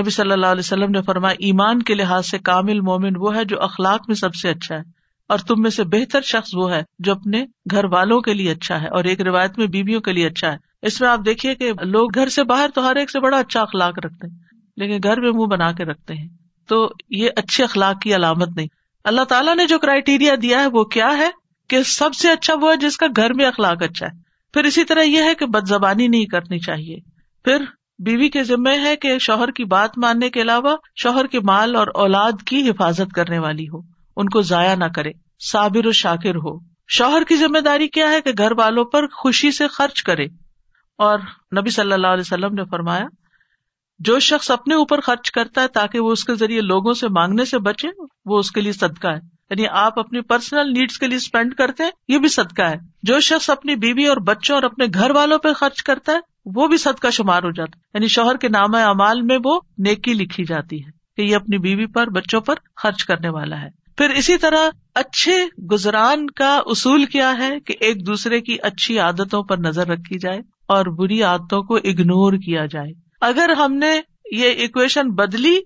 نبی 0.01 0.11
صلی 0.11 0.33
اللہ 0.33 0.47
علیہ 0.47 0.61
وسلم 0.61 0.91
نے 0.91 1.03
فرمایا، 1.03 1.35
ایمان 1.39 1.83
کے 1.83 1.95
لحاظ 1.95 2.27
سے 2.27 2.39
کامل 2.39 2.81
مومن 2.81 3.13
وہ 3.17 3.37
ہے 3.37 3.45
جو 3.45 3.63
اخلاق 3.63 4.01
میں 4.09 4.15
سب 4.15 4.35
سے 4.35 4.51
اچھا 4.51 4.75
ہے، 4.75 4.83
اور 5.29 5.39
تم 5.39 5.55
میں 5.59 5.71
سے 5.71 5.85
بہتر 5.85 6.21
شخص 6.21 6.51
وہ 6.55 6.73
ہے 6.73 6.83
جو 6.99 7.13
اپنے 7.13 7.45
گھر 7.71 7.85
والوں 7.85 8.21
کے 8.21 8.35
لیے 8.35 8.51
اچھا 8.51 8.83
ہے 8.83 8.89
اور 8.89 9.05
ایک 9.05 9.21
روایت 9.21 9.59
میں 9.59 9.67
بیویوں 9.67 10.01
کے 10.01 10.13
لیے 10.13 10.27
اچھا 10.27 10.53
ہے۔ 10.53 10.68
اس 10.83 11.01
میں 11.01 11.09
آپ 11.09 11.20
دیکھیے 11.24 11.55
کہ 11.55 11.72
لوگ 11.83 12.09
گھر 12.14 12.29
سے 12.29 12.45
باہر 12.45 12.70
تو 12.74 12.89
ہر 12.89 12.97
ایک 12.97 13.11
سے 13.11 13.20
بڑا 13.20 13.39
اچھا 13.39 13.62
اخلاق 13.62 13.99
رکھتے 13.99 14.26
ہیں، 14.26 14.37
لیکن 14.76 14.99
گھر 15.03 15.20
میں 15.20 15.31
منہ 15.31 15.47
بنا 15.47 15.72
کے 15.72 15.85
رکھتے 15.85 16.14
ہیں۔ 16.14 16.29
تو 16.68 16.91
یہ 17.11 17.29
اچھے 17.37 17.64
اخلاق 17.64 18.01
کی 18.01 18.14
علامت 18.14 18.49
نہیں۔ 18.57 18.66
اللہ 19.05 19.24
تعالیٰ 19.24 19.57
نے 19.57 19.66
جو 19.66 19.79
کرائٹیریا 19.79 20.35
دیا 20.43 20.61
ہے 20.61 20.66
وہ 20.66 20.85
کیا 20.85 21.18
ہے؟ 21.18 21.31
کہ 21.68 21.83
سب 21.83 22.14
سے 22.14 22.31
اچھا 22.31 22.55
وہ 22.61 22.70
ہے 22.70 22.76
جس 22.76 22.97
کا 22.97 23.07
گھر 23.16 23.33
میں 23.33 23.45
اخلاق 23.45 23.83
اچھا 23.83 24.07
ہے۔ 24.07 24.11
پھر 24.55 24.64
اسی 24.64 24.85
طرح 24.85 25.03
یہ 25.03 25.22
ہے 25.22 25.35
کہ 25.35 25.47
بد 25.47 25.68
زبانی 25.68 26.09
نہیں 26.09 26.24
کرنی 26.24 26.59
چاہیے۔ 26.59 26.97
پھر 27.45 27.64
بیوی 27.99 28.29
کے 28.29 28.43
ذمے 28.43 28.79
ہے 28.79 28.97
کہ 28.97 29.18
شوہر 29.18 29.51
کی 29.51 29.64
بات 29.64 29.99
ماننے 29.99 30.31
کے 30.31 30.43
علاوہ 30.43 30.76
شوہر 30.97 31.26
کے 31.26 31.41
مال 31.41 31.76
اور 31.76 31.87
اولاد 31.95 32.33
کی 32.47 32.70
حفاظت 32.70 33.12
کرنے 33.14 33.39
والی 33.39 33.68
ہو۔ 33.68 33.81
ان 34.16 34.29
کو 34.29 34.43
ضائع 34.43 34.74
نہ 34.74 34.85
کرے۔ 34.85 35.11
صابر 35.51 35.87
و 35.87 35.93
شاکر 35.93 36.35
ہو۔ 36.35 36.59
شوہر 36.89 37.24
کی 37.24 37.37
ذمہ 37.37 37.59
داری 37.59 37.89
کیا 37.89 38.11
ہے؟ 38.11 38.20
کہ 38.20 38.31
گھر 38.39 38.53
والوں 38.53 38.85
پر 38.85 39.07
خوشی 39.07 39.51
سے 39.51 39.68
خرچ 39.68 40.03
کرے۔ 40.03 40.26
اور 40.99 41.18
نبی 41.61 41.70
صلی 41.70 41.92
اللہ 41.92 42.07
علیہ 42.07 42.20
وسلم 42.20 42.55
نے 42.55 42.64
فرمایا، 42.64 43.05
جو 43.99 44.18
شخص 44.18 44.51
اپنے 44.51 44.74
اوپر 44.74 45.01
خرچ 45.01 45.30
کرتا 45.30 45.62
ہے 45.62 45.68
تاکہ 45.68 46.01
وہ 46.01 46.12
اس 46.12 46.24
کے 46.24 46.34
ذریعے 46.34 46.61
لوگوں 46.61 46.92
سے 46.92 47.09
مانگنے 47.09 47.44
سے 47.44 47.59
بچے، 47.59 47.88
وہ 48.24 48.38
اس 48.38 48.51
کے 48.51 48.61
لیے 48.61 48.72
صدقہ 48.72 49.09
ہے۔ 49.09 49.38
یعنی 49.51 49.64
آپ 49.70 49.99
اپنی 49.99 50.20
پرسنل 50.20 50.72
نیڈس 50.72 50.99
کے 50.99 51.07
لیے 51.07 51.16
اسپینڈ 51.16 51.55
کرتے 51.55 51.84
ہیں، 51.84 51.90
یہ 52.09 52.18
بھی 52.18 52.28
صدقہ 52.28 52.62
ہے۔ 52.62 52.76
جو 53.03 53.20
شخص 53.20 53.51
اپنی 53.51 53.74
بیوی 53.74 54.07
اور 54.07 54.16
بچوں 54.16 54.55
اور 54.55 54.62
اپنے 54.62 54.86
گھر 54.94 55.11
والوں 55.11 55.38
پہ 55.38 55.53
خرچ 55.53 55.82
کرتا 55.82 56.12
ہے، 56.12 56.18
وہ 56.44 56.68
بھی 56.68 56.76
صدقہ 56.76 57.11
شمار 57.11 57.42
ہو 57.42 57.51
جاتا 57.51 57.76
ہے۔ 57.76 57.82
یعنی 57.94 58.09
شوہر 58.09 58.36
کے 58.36 58.49
نام 58.49 58.74
امال 58.74 59.22
میں 59.22 59.38
وہ 59.44 59.61
نیکی 59.78 60.12
لکھی 60.12 60.44
جاتی 60.44 60.86
ہے 60.86 60.90
کہ 61.16 61.22
یہ 61.22 61.36
اپنی 61.36 61.59
بیوی 61.59 61.86
پر، 61.86 62.07
بچوں 62.07 62.40
پر 62.40 62.55
خرچ 62.76 63.05
کرنے 63.05 63.28
والا 63.28 63.61
ہے۔ 63.61 63.68
پھر 63.96 64.11
اسی 64.11 64.38
طرح 64.38 64.68
اچھے 64.94 65.46
گزران 65.72 66.30
کا 66.30 66.61
اصول 66.66 67.05
کیا 67.05 67.32
ہے 67.38 67.61
کہ 67.61 67.74
ایک 67.80 68.07
دوسرے 68.07 68.40
کی 68.40 68.57
اچھی 68.62 68.99
عادتوں 68.99 69.42
پر 69.42 69.59
نظر 69.59 69.86
رکھی 69.86 70.18
جائے۔ 70.18 70.58
اور 70.69 70.87
بری 70.87 71.23
عادتوں 71.23 71.62
کو 71.62 71.77
اگنور 71.77 72.33
کیا 72.33 72.66
جائے۔ 72.66 72.93
اگر 73.21 73.51
ہم 73.59 73.75
نے 73.75 74.01
یہ 74.33 74.64
اکویشن 74.64 75.11
بدلی 75.11 75.57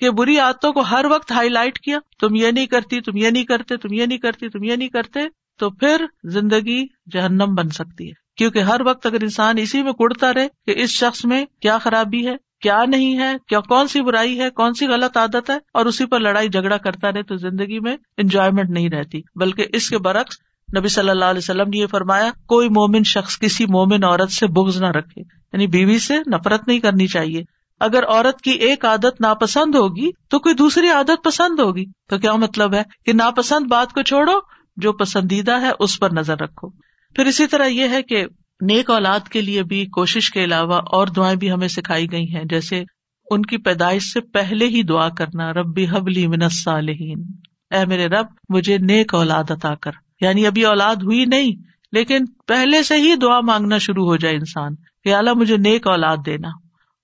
کہ 0.00 0.10
بری 0.10 0.38
عادتوں 0.38 0.72
کو 0.72 0.80
ہر 0.80 1.04
وقت 1.10 1.32
ہائی 1.32 1.48
لائٹ 1.48 1.78
کیا، 1.78 1.98
تم 2.20 2.34
یہ 2.34 2.50
نہیں 2.50 2.66
کرتی، 2.66 3.00
تم 3.00 3.16
یہ 3.16 3.30
نہیں 3.30 3.44
کرتے، 3.44 3.76
تم 3.76 3.92
یہ 3.92 4.06
نہیں 4.06 4.18
کرتی، 4.18 4.48
تم 4.48 4.64
یہ 4.64 4.76
نہیں 4.76 4.88
کرتے، 4.88 5.20
تو 5.58 5.70
پھر 5.70 6.04
زندگی 6.24 6.86
جہنم 7.12 7.54
بن 7.54 7.68
سکتی 7.68 8.08
ہے۔ 8.08 8.12
کیونکہ 8.36 8.58
ہر 8.58 8.80
وقت 8.86 9.06
اگر 9.06 9.22
انسان 9.22 9.58
اسی 9.58 9.82
میں 9.82 9.92
کڑتا 9.92 10.34
رہے 10.34 10.48
کہ 10.66 10.82
اس 10.82 10.90
شخص 10.90 11.24
میں 11.24 11.44
کیا 11.60 11.78
خرابی 11.78 12.26
ہے، 12.26 12.36
کیا 12.60 12.84
نہیں 12.84 13.18
ہے، 13.18 13.32
کیا 13.48 13.60
کون 13.60 13.88
سی 13.88 14.00
برائی 14.00 14.40
ہے، 14.40 14.50
کون 14.50 14.74
سی 14.74 14.86
غلط 14.86 15.16
عادت 15.16 15.50
ہے، 15.50 15.58
اور 15.74 15.86
اسی 15.86 16.06
پر 16.06 16.20
لڑائی 16.20 16.48
جھگڑا 16.48 16.76
کرتا 16.76 17.12
رہے، 17.12 17.22
تو 17.22 17.36
زندگی 17.36 17.80
میں 17.80 17.96
انجوائےمنٹ 18.16 18.70
نہیں 18.70 18.90
رہتی، 18.90 19.20
بلکہ 19.34 19.66
اس 19.72 19.88
کے 19.88 19.98
برعکس 19.98 20.38
نبی 20.78 20.88
صلی 20.88 21.10
اللہ 21.10 21.24
علیہ 21.24 21.38
وسلم 21.38 21.68
نے 21.68 21.78
یہ 21.78 21.86
فرمایا، 21.86 22.30
کوئی 22.46 22.68
مومن 22.68 23.02
شخص 23.02 23.38
کسی 23.38 23.66
مومن 23.66 24.04
عورت 24.04 24.30
سے 24.30 24.46
بغض 24.46 24.82
نہ 24.82 24.86
رکھے 24.86 25.20
یعنی 25.20 25.66
بیوی 25.66 25.98
سے 25.98 26.18
نفرت 26.18 26.68
نہیں 26.68 26.78
کرنی 26.78 27.06
چاہیے۔ 27.06 27.42
اگر 27.80 28.04
عورت 28.08 28.40
کی 28.40 28.50
ایک 28.50 28.84
عادت 28.84 29.20
ناپسند 29.20 29.74
ہوگی، 29.74 30.10
تو 30.28 30.38
کوئی 30.38 30.54
دوسری 30.54 30.88
عادت 30.88 31.24
پسند 31.24 31.60
ہوگی۔ 31.60 31.84
تو 32.08 32.18
کیا 32.18 32.34
مطلب 32.34 32.74
ہے 32.74 32.82
کہ 33.06 33.12
ناپسند 33.12 33.66
بات 33.66 33.92
کو 33.92 34.02
چھوڑو، 34.02 34.32
جو 34.76 34.92
پسندیدہ 34.92 35.60
ہے 35.60 35.70
اس 35.78 36.00
پر 36.00 36.10
نظر 36.12 36.38
رکھو۔ 36.38 36.68
پھر 37.14 37.26
اسی 37.26 37.46
طرح 37.46 37.66
یہ 37.66 37.88
ہے 37.88 38.02
کہ 38.02 38.24
نیک 38.60 38.90
اولاد 38.90 39.28
کے 39.28 39.40
لیے 39.40 39.62
بھی 39.62 39.86
کوشش 39.86 40.30
کے 40.30 40.44
علاوہ 40.44 40.74
اور 40.74 41.06
دعائیں 41.06 41.36
بھی 41.36 41.52
ہمیں 41.52 41.68
سکھائی 41.68 42.12
گئی 42.12 42.34
ہیں، 42.34 42.44
جیسے 42.44 42.84
ان 43.30 43.42
کی 43.42 43.56
پیدائش 43.56 44.02
سے 44.02 44.20
پہلے 44.20 44.66
ہی 44.66 44.82
دعا 44.82 45.08
کرنا، 45.08 45.52
ربی 45.52 45.86
حبلی 45.86 46.26
منصالحین 46.26 47.24
اے 47.70 47.86
میرے 47.86 48.06
رب، 48.06 48.26
مجھے 48.48 48.78
نیک 48.78 49.14
اولاد 49.14 49.50
عطا 49.50 49.74
کر۔ 49.74 49.90
یعنی 50.20 50.46
ابھی 50.46 50.64
اولاد 50.64 50.96
ہوئی 50.96 51.24
نہیں، 51.24 51.52
لیکن 51.92 52.24
پہلے 52.46 52.82
سے 52.82 52.96
ہی 52.96 53.14
دعا 53.14 53.40
مانگنا 53.40 53.78
شروع 53.78 54.04
ہو 54.04 54.16
جائے 54.16 54.34
انسان، 54.34 54.74
کہ 55.04 55.14
اللہ 55.14 55.32
مجھے 55.32 55.56
نیک 55.56 55.86
اولاد 55.86 56.16
دینا۔ 56.26 56.48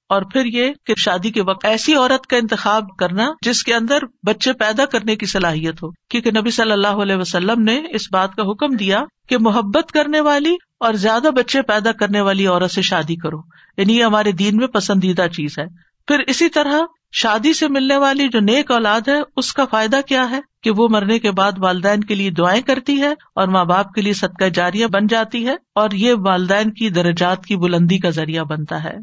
اور 0.08 0.22
پھر 0.22 0.44
یہ 0.44 0.72
کہ 0.86 0.94
شادی 0.96 1.30
کے 1.30 1.42
وقت 1.42 1.64
ایسی 1.64 1.94
عورت 1.94 2.26
کا 2.26 2.36
انتخاب 2.36 2.96
کرنا 2.98 3.30
جس 3.42 3.62
کے 3.62 3.74
اندر 3.74 3.98
بچے 4.26 4.52
پیدا 4.52 4.84
کرنے 4.84 5.16
کی 5.16 5.26
صلاحیت 5.26 5.82
ہو۔ 5.82 5.90
کیونکہ 5.90 6.30
نبی 6.30 6.50
صلی 6.50 6.72
اللہ 6.72 6.86
علیہ 6.86 7.16
وسلم 7.16 7.62
نے 7.62 7.82
اس 7.90 8.12
بات 8.12 8.34
کا 8.34 8.42
حکم 8.42 8.76
دیا 8.76 9.04
کہ 9.28 9.38
محبت 9.38 9.92
کرنے 9.92 10.20
والی 10.20 10.54
اور 10.80 10.94
زیادہ 10.94 11.28
بچے 11.36 11.62
پیدا 11.62 11.92
کرنے 11.92 12.20
والی 12.20 12.46
عورت 12.46 12.70
سے 12.70 12.82
شادی 12.82 13.16
کرو۔ 13.16 13.38
یعنی 13.76 13.98
یہ 13.98 14.04
ہمارے 14.04 14.32
دین 14.32 14.56
میں 14.56 14.66
پسندیدہ 14.66 15.26
چیز 15.32 15.58
ہے۔ 15.58 15.64
پھر 16.08 16.18
اسی 16.26 16.48
طرح 16.48 16.78
شادی 17.18 17.52
سے 17.52 17.68
ملنے 17.68 17.96
والی 17.96 18.28
جو 18.28 18.40
نیک 18.40 18.70
اولاد 18.70 19.00
ہے، 19.08 19.14
اس 19.36 19.52
کا 19.52 19.64
فائدہ 19.64 20.00
کیا 20.08 20.30
ہے؟ 20.30 20.40
کہ 20.62 20.70
وہ 20.70 20.88
مرنے 20.90 21.18
کے 21.18 21.30
بعد 21.30 21.52
والدین 21.58 22.00
کے 22.00 22.14
لیے 22.14 22.30
دعائیں 22.30 22.62
کرتی 22.62 23.00
ہے 23.02 23.10
اور 23.10 23.48
ماں 23.48 23.64
باپ 23.64 23.92
کے 23.92 24.02
لیے 24.02 24.12
صدقہ 24.12 24.44
جاریہ 24.44 24.86
بن 24.86 25.06
جاتی 25.06 25.46
ہے 25.46 25.56
اور 25.74 25.90
یہ 25.90 26.14
والدین 26.18 26.72
کی 26.72 26.88
درجات 26.90 27.46
کی 27.46 27.56
بلندی 27.56 27.98
کا 27.98 28.10
ذریعہ 28.10 28.44
بنتا 28.44 28.84
ہے۔ 28.84 28.94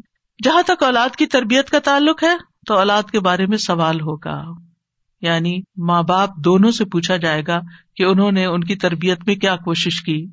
جہاں 0.42 0.62
تک 0.66 0.82
اولاد 0.82 1.16
کی 1.16 1.26
تربیت 1.26 1.70
کا 1.70 1.78
تعلق 1.78 2.22
ہے، 2.22 2.36
تو 2.66 2.74
اولاد 2.74 3.02
کے 3.02 3.20
بارے 3.20 3.46
میں 3.46 3.58
سوال 3.58 4.00
ہوگا۔ 4.00 4.42
یعنی 5.20 5.60
ماں 5.76 6.02
باپ 6.02 6.30
دونوں 6.36 6.70
سے 6.70 6.84
پوچھا 6.84 7.16
جائے 7.16 7.42
گا 7.46 7.60
کہ 7.96 8.02
انہوں 8.02 8.32
نے 8.32 8.44
ان 8.44 8.64
کی 8.64 8.76
تربیت 8.76 9.18
میں 9.26 9.34
کیا 9.34 9.56
کوشش 9.56 10.02
کی۔ 10.02 10.26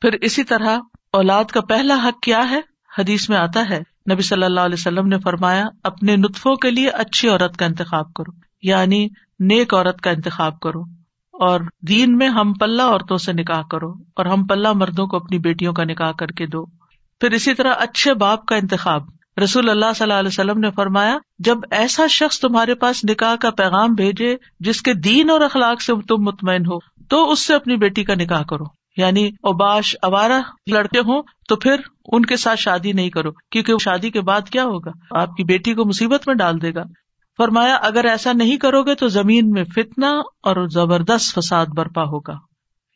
پھر 0.00 0.12
اسی 0.12 0.44
طرح 0.44 0.78
اولاد 1.12 1.44
کا 1.44 1.60
پہلا 1.60 1.94
حق 2.04 2.22
کیا 2.22 2.50
ہے؟ 2.50 2.60
حدیث 2.98 3.28
میں 3.28 3.38
آتا 3.38 3.68
ہے 3.70 3.91
نبی 4.06 4.22
صلی 4.22 4.44
اللہ 4.44 4.60
علیہ 4.60 4.76
وسلم 4.78 5.08
نے 5.08 5.18
فرمایا، 5.18 5.64
اپنے 5.84 6.16
نطفوں 6.16 6.54
کے 6.56 6.70
لیے 6.70 6.88
اچھی 6.88 7.28
عورت 7.28 7.56
کا 7.56 7.66
انتخاب 7.66 8.12
کرو 8.12 8.32
یعنی 8.62 9.06
نیک 9.40 9.74
عورت 9.74 10.00
کا 10.00 10.10
انتخاب 10.10 10.58
کرو، 10.60 10.80
اور 11.34 11.60
دین 11.88 12.16
میں 12.18 12.28
ہم 12.28 12.52
پلہ 12.52 12.82
عورتوں 12.82 13.16
سے 13.16 13.32
نکاح 13.32 13.62
کرو، 13.70 13.92
اور 14.16 14.26
ہم 14.26 14.46
پلہ 14.46 14.72
مردوں 14.72 15.06
کو 15.06 15.16
اپنی 15.16 15.38
بیٹیوں 15.38 15.72
کا 15.72 15.84
نکاح 15.84 16.12
کر 16.12 16.26
کے 16.26 16.46
دو۔ 16.46 16.64
پھر 17.20 17.32
اسی 17.32 17.54
طرح 17.54 17.74
اچھے 17.78 18.14
باپ 18.14 18.46
کا 18.46 18.56
انتخاب۔ 18.56 19.02
رسول 19.42 19.68
اللہ 19.70 19.92
صلی 19.96 20.04
اللہ 20.04 20.18
علیہ 20.18 20.28
وسلم 20.28 20.58
نے 20.58 20.70
فرمایا، 20.70 21.16
جب 21.38 21.58
ایسا 21.70 22.06
شخص 22.06 22.40
تمہارے 22.40 22.74
پاس 22.74 23.04
نکاح 23.04 23.34
کا 23.36 23.50
پیغام 23.50 23.94
بھیجے 23.94 24.34
جس 24.60 24.82
کے 24.82 24.94
دین 24.94 25.30
اور 25.30 25.40
اخلاق 25.40 25.82
سے 25.82 25.92
تم 26.08 26.22
مطمئن 26.22 26.66
ہو، 26.66 26.78
تو 27.04 27.30
اس 27.30 27.46
سے 27.46 27.54
اپنی 27.54 27.76
بیٹی 27.76 28.04
کا 28.04 28.14
نکاح 28.14 28.42
کرو۔ 28.42 28.64
یعنی 28.96 29.26
اوباش 29.42 29.96
اوارا 30.02 30.40
لڑکے 30.66 30.98
ہوں 30.98 31.22
تو 31.48 31.56
پھر 31.56 31.76
ان 32.04 32.24
کے 32.24 32.36
ساتھ 32.36 32.60
شادی 32.60 32.92
نہیں 32.92 33.10
کرو، 33.10 33.30
کیونکہ 33.32 33.74
شادی 33.80 34.10
کے 34.10 34.20
بعد 34.20 34.40
کیا 34.48 34.64
ہوگا؟ 34.64 34.90
آپ 35.10 35.36
کی 35.36 35.44
بیٹی 35.44 35.74
کو 35.74 35.84
مصیبت 35.84 36.22
میں 36.26 36.34
ڈال 36.34 36.62
دے 36.62 36.74
گا۔ 36.74 36.82
فرمایا، 37.38 37.74
اگر 37.74 38.04
ایسا 38.04 38.32
نہیں 38.32 38.56
کرو 38.56 38.82
گے 38.82 38.94
تو 38.94 39.08
زمین 39.08 39.50
میں 39.50 39.64
فتنا 39.64 40.10
اور 40.18 40.68
زبردست 40.68 41.34
فساد 41.34 41.66
برپا 41.66 42.02
ہوگا۔ 42.02 42.34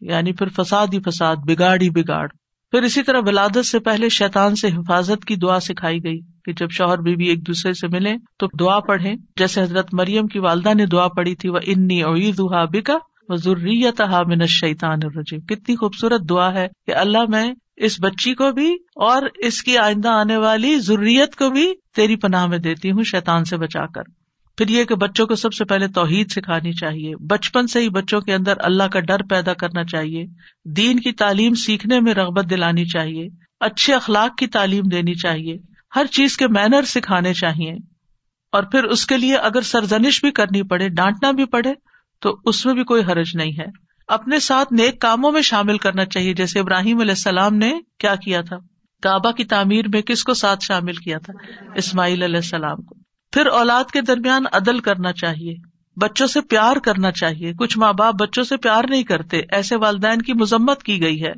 یعنی 0.00 0.32
پھر 0.32 0.48
فساد 0.48 0.86
ہی 0.92 1.00
فساد، 1.00 1.36
بگاڑ 1.36 1.80
ہی 1.80 1.90
بگاڑ۔ 1.90 2.28
پھر 2.70 2.82
اسی 2.82 3.02
طرح 3.02 3.20
ولادت 3.26 3.66
سے 3.66 3.78
پہلے 3.78 4.08
شیطان 4.08 4.54
سے 4.54 4.68
حفاظت 4.68 5.24
کی 5.24 5.36
دعا 5.36 5.60
سکھائی 5.60 6.04
گئی 6.04 6.20
کہ 6.44 6.52
جب 6.52 6.70
شوہر 6.70 6.98
بیوی 6.98 7.26
ایک 7.26 7.46
دوسرے 7.46 7.72
سے 7.72 7.88
ملے 7.88 8.14
تو 8.38 8.46
دعا 8.60 8.80
پڑھے 8.80 9.14
جیسے 9.36 9.62
حضرت 9.62 9.94
مریم 9.94 10.26
کی 10.26 10.38
والدہ 10.38 10.74
نے 10.74 10.86
دعا 10.86 11.08
پڑھی 11.08 11.34
تھی 11.34 11.48
وہ 11.48 11.58
انی 11.66 12.02
اویز 12.02 12.40
بکا 12.40 12.94
ضروریت 13.34 14.00
من 14.26 14.46
شیطان 14.46 14.98
الرجیم 15.02 15.40
کتنی 15.40 15.76
خوبصورت 15.76 16.20
دعا 16.30 16.54
ہے 16.54 16.68
کہ 16.86 16.94
اللہ 16.94 17.18
میں 17.28 17.52
اس 17.76 17.96
بچی 18.00 18.34
کو 18.34 18.52
بھی 18.52 18.74
اور 18.96 19.22
اس 19.38 19.62
کی 19.62 19.78
آئندہ 19.78 20.08
آنے 20.08 20.36
والی 20.36 20.78
ضروریت 20.78 21.36
کو 21.36 21.50
بھی 21.50 21.72
تیری 21.94 22.16
پناہ 22.16 22.46
میں 22.46 22.58
دیتی 22.58 22.90
ہوں 22.90 23.02
شیطان 23.02 23.44
سے 23.44 23.56
بچا 23.56 23.86
کر۔ 23.86 24.02
پھر 24.58 24.68
یہ 24.68 24.84
کہ 24.84 24.94
بچوں 24.94 25.26
کو 25.26 25.34
سب 25.34 25.52
سے 25.52 25.64
پہلے 25.64 25.88
توحید 25.88 26.30
سکھانی 26.30 26.72
چاہیے۔ 26.72 27.14
بچپن 27.16 27.66
سے 27.66 27.80
ہی 27.80 27.88
بچوں 27.88 28.20
کے 28.20 28.34
اندر 28.34 28.52
اللہ 28.58 28.84
کا 28.84 29.00
ڈر 29.00 29.22
پیدا 29.30 29.52
کرنا 29.52 29.84
چاہیے۔ 29.84 30.26
دین 30.64 31.00
کی 31.00 31.12
تعلیم 31.12 31.54
سیکھنے 31.54 32.00
میں 32.00 32.14
رغبت 32.14 32.50
دلانی 32.50 32.84
چاہیے۔ 32.84 33.28
اچھے 33.60 33.94
اخلاق 33.94 34.38
کی 34.38 34.46
تعلیم 34.46 34.84
دینی 34.84 35.14
چاہیے۔ 35.14 35.56
ہر 35.96 36.06
چیز 36.06 36.36
کے 36.36 36.48
مینر 36.48 36.82
سکھانے 36.82 37.34
چاہیے۔ 37.34 37.72
اور 38.52 38.62
پھر 38.62 38.84
اس 38.84 39.06
کے 39.06 39.16
لیے 39.16 39.36
اگر 39.36 39.60
سرزنش 39.60 40.20
بھی 40.24 40.30
کرنی 40.30 40.62
پڑے، 40.62 40.88
ڈانٹنا 40.88 41.30
بھی 41.30 41.44
پڑے 41.44 41.72
تو 42.26 42.36
اس 42.44 42.66
میں 42.66 42.74
بھی 42.74 42.84
کوئی 42.84 43.02
حرج 43.02 43.28
نہیں 43.34 43.52
ہے۔ 43.58 43.64
اپنے 44.08 44.38
ساتھ 44.38 44.72
نیک 44.72 45.00
کاموں 45.00 45.32
میں 45.32 45.42
شامل 45.42 45.78
کرنا 45.78 46.04
چاہیے، 46.04 46.34
جیسے 46.34 46.60
ابراہیم 46.60 47.00
علیہ 47.00 47.10
السلام 47.10 47.54
نے 47.54 47.72
کیا 47.98 48.14
کیا 48.14 48.40
تھا۔ 48.40 48.56
کعبہ 49.02 49.30
کی 49.30 49.44
تعمیر 49.44 49.88
میں 49.88 50.02
کس 50.02 50.24
کو 50.24 50.34
ساتھ 50.34 50.64
شامل 50.64 50.92
کیا 50.92 51.18
تھا؟ 51.18 51.32
اسماعیل 51.74 52.22
علیہ 52.22 52.36
السلام 52.36 52.82
کو۔ 52.82 52.94
پھر 53.32 53.46
اولاد 53.46 53.90
کے 53.90 54.00
درمیان 54.00 54.44
عدل 54.52 54.78
کرنا 54.78 55.12
چاہیے، 55.12 55.54
بچوں 55.96 56.26
سے 56.26 56.40
پیار 56.40 56.76
کرنا 56.76 57.10
چاہیے۔ 57.10 57.52
کچھ 57.52 57.78
ماں 57.78 57.92
باپ 57.92 58.14
بچوں 58.14 58.44
سے 58.44 58.56
پیار 58.56 58.84
نہیں 58.88 59.02
کرتے، 59.02 59.40
ایسے 59.52 59.76
والدین 59.76 60.22
کی 60.22 60.32
مذمت 60.32 60.82
کی 60.82 61.02
گئی 61.02 61.24
ہے۔ 61.24 61.32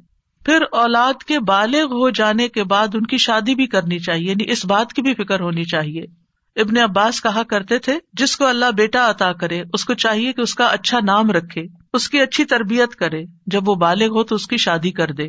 پھر 0.45 0.63
اولاد 0.73 1.23
کے 1.23 1.41
بالغ 1.41 1.85
ہو 1.85 2.11
جانے 2.11 2.49
کے 2.49 2.65
بعد 2.65 2.89
ان 2.95 3.07
کی 3.07 3.19
شادی 3.19 3.55
بھی 3.55 3.67
کرنی 3.67 3.99
چاہیے 3.99 4.31
یعنی 4.31 4.53
اس 4.53 4.67
بات 4.67 4.93
کی 4.93 5.03
بھی 5.03 5.15
فکر 5.15 5.41
ہونی 5.41 5.65
چاہیے۔ 5.65 6.28
ابن 6.59 6.79
عباس 6.79 7.23
کہا 7.23 7.43
کرتے 7.43 7.79
تھے، 7.79 7.99
جس 8.13 8.37
کو 8.37 8.47
اللہ 8.47 8.71
بیٹا 8.77 9.11
عطا 9.11 9.33
کرے، 9.33 9.63
اس 9.73 9.85
کو 9.85 9.95
چاہیے 9.95 10.33
کہ 10.33 10.41
اس 10.41 10.55
کا 10.55 10.67
اچھا 10.67 10.99
نام 11.01 11.31
رکھے، 11.31 11.63
اس 11.93 12.09
کی 12.09 12.21
اچھی 12.21 12.45
تربیت 12.45 12.95
کرے، 12.95 13.25
جب 13.47 13.69
وہ 13.69 13.75
بالغ 13.75 14.07
ہو 14.07 14.23
تو 14.23 14.35
اس 14.35 14.47
کی 14.47 14.57
شادی 14.57 14.91
کر 14.91 15.13
دے۔ 15.13 15.29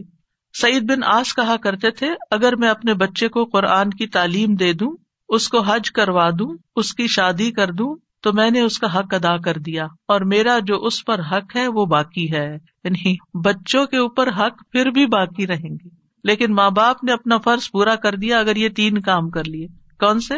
سعید 0.61 0.83
بن 0.83 1.03
آس 1.03 1.35
کہا 1.35 1.57
کرتے 1.57 1.91
تھے، 1.91 2.07
اگر 2.31 2.55
میں 2.55 2.69
اپنے 2.69 2.93
بچے 2.93 3.27
کو 3.27 3.45
قرآن 3.45 3.89
کی 3.89 4.07
تعلیم 4.07 4.55
دے 4.55 4.73
دوں، 4.73 4.97
اس 5.29 5.49
کو 5.49 5.61
حج 5.61 5.91
کروا 5.91 6.29
دوں، 6.29 6.57
اس 6.75 6.93
کی 6.93 7.07
شادی 7.07 7.51
کر 7.51 7.71
دوں، 7.71 7.95
تو 8.21 8.33
میں 8.33 8.51
نے 8.51 8.61
اس 8.61 8.79
کا 8.79 8.99
حق 8.99 9.13
ادا 9.13 9.37
کر 9.37 9.57
دیا۔ 9.57 9.85
اور 10.07 10.21
میرا 10.21 10.59
جو 10.59 10.85
اس 10.85 11.05
پر 11.05 11.19
حق 11.19 11.55
ہے، 11.55 11.67
وہ 11.67 11.85
باقی 11.85 12.33
ہے۔ 12.33 12.57
یعنی 12.83 13.15
بچوں 13.45 13.85
کے 13.85 13.97
اوپر 13.97 14.27
حق 14.27 14.71
پھر 14.71 14.89
بھی 14.89 15.05
باقی 15.05 15.47
رہیں 15.47 15.69
گے۔ 15.69 15.87
لیکن 16.23 16.53
ماں 16.53 16.69
باپ 16.69 17.03
نے 17.03 17.11
اپنا 17.11 17.37
فرض 17.37 17.71
پورا 17.71 17.95
کر 17.95 18.15
دیا، 18.15 18.39
اگر 18.39 18.55
یہ 18.55 18.69
تین 18.69 19.01
کام 19.01 19.29
کر 19.29 19.43
لیے۔ 19.43 19.67
کون 19.99 20.19
سے؟ 20.19 20.33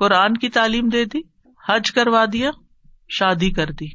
قرآن 0.00 0.36
کی 0.36 0.48
تعلیم 0.48 0.88
دے 0.88 1.04
دی، 1.04 1.20
حج 1.68 1.92
کروا 1.92 2.24
دیا، 2.32 2.50
شادی 3.08 3.50
کر 3.50 3.70
دی۔ 3.70 3.86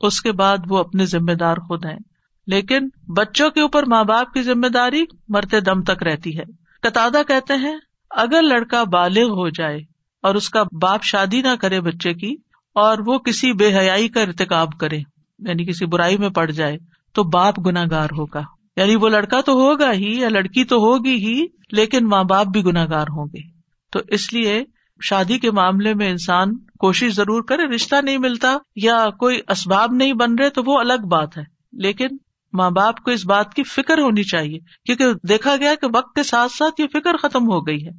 اس 0.00 0.22
کے 0.22 0.32
بعد 0.32 0.58
وہ 0.68 0.78
اپنے 0.78 1.06
ذمے 1.06 1.34
دار 1.34 1.56
خود 1.56 1.84
ہیں۔ 1.84 1.98
لیکن 2.46 2.88
بچوں 3.16 3.50
کے 3.50 3.60
اوپر 3.60 3.82
ماں 3.82 4.04
باپ 4.04 4.32
کی 4.32 4.42
ذمہ 4.42 4.66
داری 4.66 5.04
مرتے 5.28 5.60
دم 5.60 5.82
تک 5.82 6.02
رہتی 6.02 6.38
ہے۔ 6.38 6.42
قطع 6.82 7.08
کہتے 7.28 7.54
ہیں، 7.54 7.78
اگر 8.10 8.42
لڑکا 8.42 8.84
بالغ 8.84 9.22
ہو 9.22 9.48
جائے 9.48 9.78
اور 10.22 10.34
اس 10.34 10.48
کا 10.48 10.62
باپ 10.82 11.02
شادی 11.02 11.42
نہ 11.42 11.56
کرے 11.60 11.80
بچے 11.80 12.14
کی، 12.14 12.36
اور 12.74 12.98
وہ 13.06 13.18
کسی 13.18 13.52
بے 13.52 13.78
حیائی 13.78 14.08
کا 14.08 14.20
ارتقاب 14.20 14.78
کرے 14.78 14.98
یعنی 15.38 15.64
کسی 15.64 15.86
برائی 15.86 16.16
میں 16.16 16.28
پڑ 16.28 16.50
جائے، 16.50 16.78
تو 17.12 17.24
باپ 17.24 17.66
گناگار 17.66 18.08
ہوگا۔ 18.18 18.42
یعنی 18.76 18.96
وہ 18.96 19.08
لڑکا 19.08 19.40
تو 19.40 19.52
ہوگا 19.52 19.92
ہی 19.92 20.20
یا 20.20 20.28
لڑکی 20.28 20.64
تو 20.64 20.76
ہوگی 20.76 21.14
ہی، 21.14 21.46
لیکن 21.72 22.08
ماں 22.08 22.24
باپ 22.24 22.46
بھی 22.46 22.64
گناگار 22.64 23.06
ہوں 23.10 23.26
گے۔ 23.26 23.48
تو 23.92 23.98
اس 24.08 24.32
لیے 24.32 24.64
شادی 25.02 25.38
کے 25.38 25.50
معاملے 25.50 25.94
میں 25.94 26.10
انسان 26.10 26.58
کوشش 26.78 27.12
ضرور 27.12 27.42
کرے، 27.42 27.74
رشتہ 27.74 27.96
نہیں 28.02 28.18
ملتا 28.18 28.58
یا 28.76 29.10
کوئی 29.18 29.40
اسباب 29.48 29.92
نہیں 29.92 30.12
بن 30.12 30.34
رہے 30.34 30.50
تو 30.50 30.62
وہ 30.66 30.78
الگ 30.78 31.06
بات 31.10 31.38
ہے۔ 31.38 31.42
لیکن 31.72 32.06
ماں 32.52 32.70
باپ 32.70 33.00
کو 33.00 33.10
اس 33.10 33.26
بات 33.26 33.54
کی 33.54 33.62
فکر 33.62 33.98
ہونی 33.98 34.22
چاہیے، 34.22 34.58
کیونکہ 34.84 35.04
دیکھا 35.28 35.56
گیا 35.56 35.74
کہ 35.74 35.86
وقت 35.94 36.14
کے 36.14 36.22
ساتھ 36.22 36.52
ساتھ 36.52 36.80
یہ 36.80 36.86
فکر 36.92 37.16
ختم 37.16 37.42
ہو 37.42 37.66
گئی 37.66 37.84
ہے۔ 37.84 37.90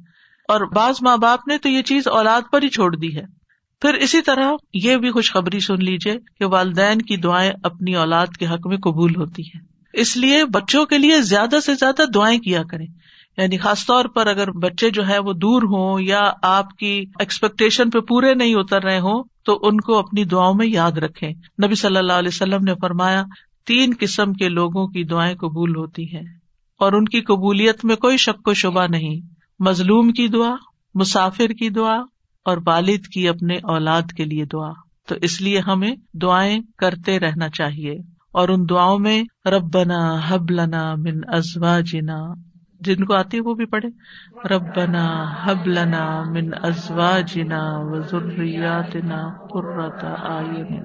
اور 0.48 0.60
بعض 0.60 0.94
ماں 1.02 1.16
باپ 1.16 1.48
نے 1.48 1.58
تو 1.58 1.68
یہ 1.68 1.82
چیز 1.82 2.06
اولاد 2.06 2.40
پر 2.52 2.62
ہی 2.62 2.68
چھوڑ 2.68 2.96
دی 2.96 3.16
ہے۔ 3.16 3.42
پھر 3.80 3.94
اسی 3.94 4.22
طرح 4.22 4.52
یہ 4.74 4.96
بھی 4.96 5.10
خوشخبری 5.10 5.60
سن 5.60 5.84
لیجیے 5.84 6.14
کہ 6.38 6.44
والدین 6.44 7.02
کی 7.02 7.16
دعائیں 7.16 7.50
اپنی 7.64 7.96
اولاد 7.96 8.26
کے 8.38 8.46
حق 8.46 8.66
میں 8.66 8.76
قبول 8.76 9.16
ہوتی 9.16 9.42
ہے 9.42 9.58
اس 9.92 10.16
لیے 10.16 10.44
بچوں 10.44 10.86
کے 10.86 10.98
لیے 10.98 11.20
زیادہ 11.20 11.60
سے 11.64 11.74
زیادہ 11.74 12.02
دعائیں 12.14 12.38
کیا 12.38 12.62
کریں۔ 12.62 12.86
یعنی 13.36 13.58
خاص 13.58 13.86
طور 13.86 14.04
پر 14.04 14.26
اگر 14.26 14.50
بچے 14.50 14.90
جو 14.90 15.08
ہے 15.08 15.18
وہ 15.18 15.32
دور 15.32 15.62
ہوں 15.62 16.00
یا 16.00 16.30
آپ 16.42 16.76
کی 16.76 17.04
ایکسپیکٹیشن 17.18 17.90
پہ 17.90 18.00
پورے 18.00 18.34
نہیں 18.34 18.54
اتر 18.54 18.82
رہے 18.82 18.98
ہوں، 18.98 19.24
تو 19.44 19.58
ان 19.62 19.80
کو 19.80 19.98
اپنی 19.98 20.24
دعاؤں 20.24 20.54
میں 20.54 20.66
یاد 20.66 20.92
رکھے 20.92 21.28
نبی 21.64 21.74
صلی 21.74 21.96
اللہ 21.96 22.12
علیہ 22.12 22.28
وسلم 22.28 22.64
نے 22.64 22.72
فرمایا، 22.80 23.24
تین 23.66 23.94
قسم 24.00 24.32
کے 24.32 24.48
لوگوں 24.48 24.86
کی 24.86 25.04
دعائیں 25.04 25.36
قبول 25.36 25.76
ہوتی 25.76 26.16
ہیں۔ 26.16 26.24
اور 26.78 26.92
ان 26.92 27.04
کی 27.04 27.20
قبولیت 27.20 27.84
میں 27.84 27.96
کوئی 27.96 28.16
شک 28.16 28.48
و 28.48 28.54
شبہ 28.54 28.86
نہیں۔ 28.90 29.20
مظلوم 29.58 30.12
کی 30.12 30.28
دعا، 30.28 30.54
مسافر 30.94 31.48
کی 31.48 31.68
دعا 31.68 31.96
اور 32.44 32.58
والد 32.66 33.06
کی 33.06 33.28
اپنے 33.28 33.54
اولاد 33.54 34.02
کے 34.16 34.24
لیے 34.24 34.44
دعا۔ 34.44 34.72
تو 35.08 35.14
اس 35.22 35.40
لیے 35.40 35.58
ہمیں 35.58 35.96
دعائیں 36.14 36.60
کرتے 36.78 37.20
رہنا 37.20 37.48
چاہیے۔ 37.48 37.94
اور 38.32 38.48
ان 38.48 38.68
دعاؤں 38.70 38.98
میں 38.98 39.48
ربنا 39.48 40.20
حبلنا 40.28 40.94
من 40.94 41.20
ازوا 41.26 41.80
جنا 41.80 42.51
جن 42.84 43.04
کو 43.04 43.14
آتی 43.14 43.36
ہے 43.36 43.42
وہ 43.42 43.54
بھی 43.54 43.64
پڑھے۔ 43.64 43.88
ربنا 44.54 45.32
حبلنا 45.42 46.22
من 46.30 46.50
ازوا 46.62 47.20
جنا 47.20 47.62
وزریاتنا 47.78 49.30
قرۃ 49.50 50.04
آئین 50.30 50.82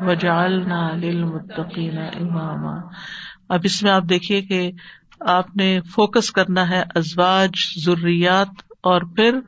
وجعلنا 0.00 0.94
للمتقین 0.94 1.98
اماما۔ 1.98 2.74
اب 3.48 3.60
اس 3.64 3.82
میں 3.82 3.90
آپ 3.90 4.02
دیکھیے 4.08 4.42
کہ 4.42 4.72
آپ 5.20 5.56
نے 5.56 5.80
فوکس 5.80 6.30
کرنا 6.30 6.68
ہے 6.68 6.82
ازواج 6.94 7.50
ضروریات 7.84 8.48
اور 8.82 9.00
پھر 9.00 9.40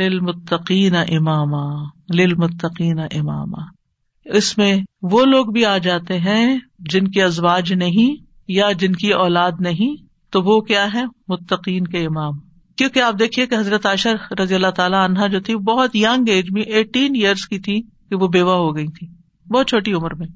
للمتقین 0.00 0.96
اماما 0.96 1.84
للمتقین 2.14 2.98
اماما۔ 2.98 3.80
اس 4.24 4.58
میں 4.58 4.78
وہ 5.02 5.24
لوگ 5.24 5.46
بھی 5.46 5.64
آ 5.64 5.78
جاتے 5.78 6.18
ہیں 6.18 6.58
جن 6.78 7.08
کے 7.08 7.22
ازواج 7.22 7.72
نہیں 7.72 8.24
یا 8.48 8.72
جن 8.72 8.92
کی 8.92 9.12
اولاد 9.12 9.52
نہیں۔ 9.60 10.09
تو 10.30 10.42
وہ 10.42 10.60
کیا 10.60 10.88
ہے؟ 10.94 11.02
متقین 11.28 11.86
کے 11.86 12.06
امام۔ 12.06 12.32
کیونکہ 12.76 13.00
آپ 13.00 13.14
دیکھیے 13.18 13.46
کہ 13.46 13.54
حضرت 13.54 13.86
عاشر 13.86 14.14
رضی 14.40 14.54
اللہ 14.54 14.70
تعالیٰ 14.70 15.04
عنہا 15.04 15.26
جو 15.26 15.40
تھی 15.40 15.56
بہت 15.56 15.96
یگ 15.96 16.28
ایج 16.28 16.50
میں 16.50 16.62
ایٹین 16.62 17.12
ایئرس 17.14 17.46
کی 17.46 17.58
تھی 17.58 17.82
کہ 17.82 18.14
وہ 18.14 18.28
بیوہ 18.28 18.54
ہو 18.54 18.76
گئی 18.76 18.86
تھی۔ 18.86 19.06
بہت 19.54 19.66
چھوٹی 19.66 19.92
عمر 19.92 20.14
میں۔ 20.14 20.26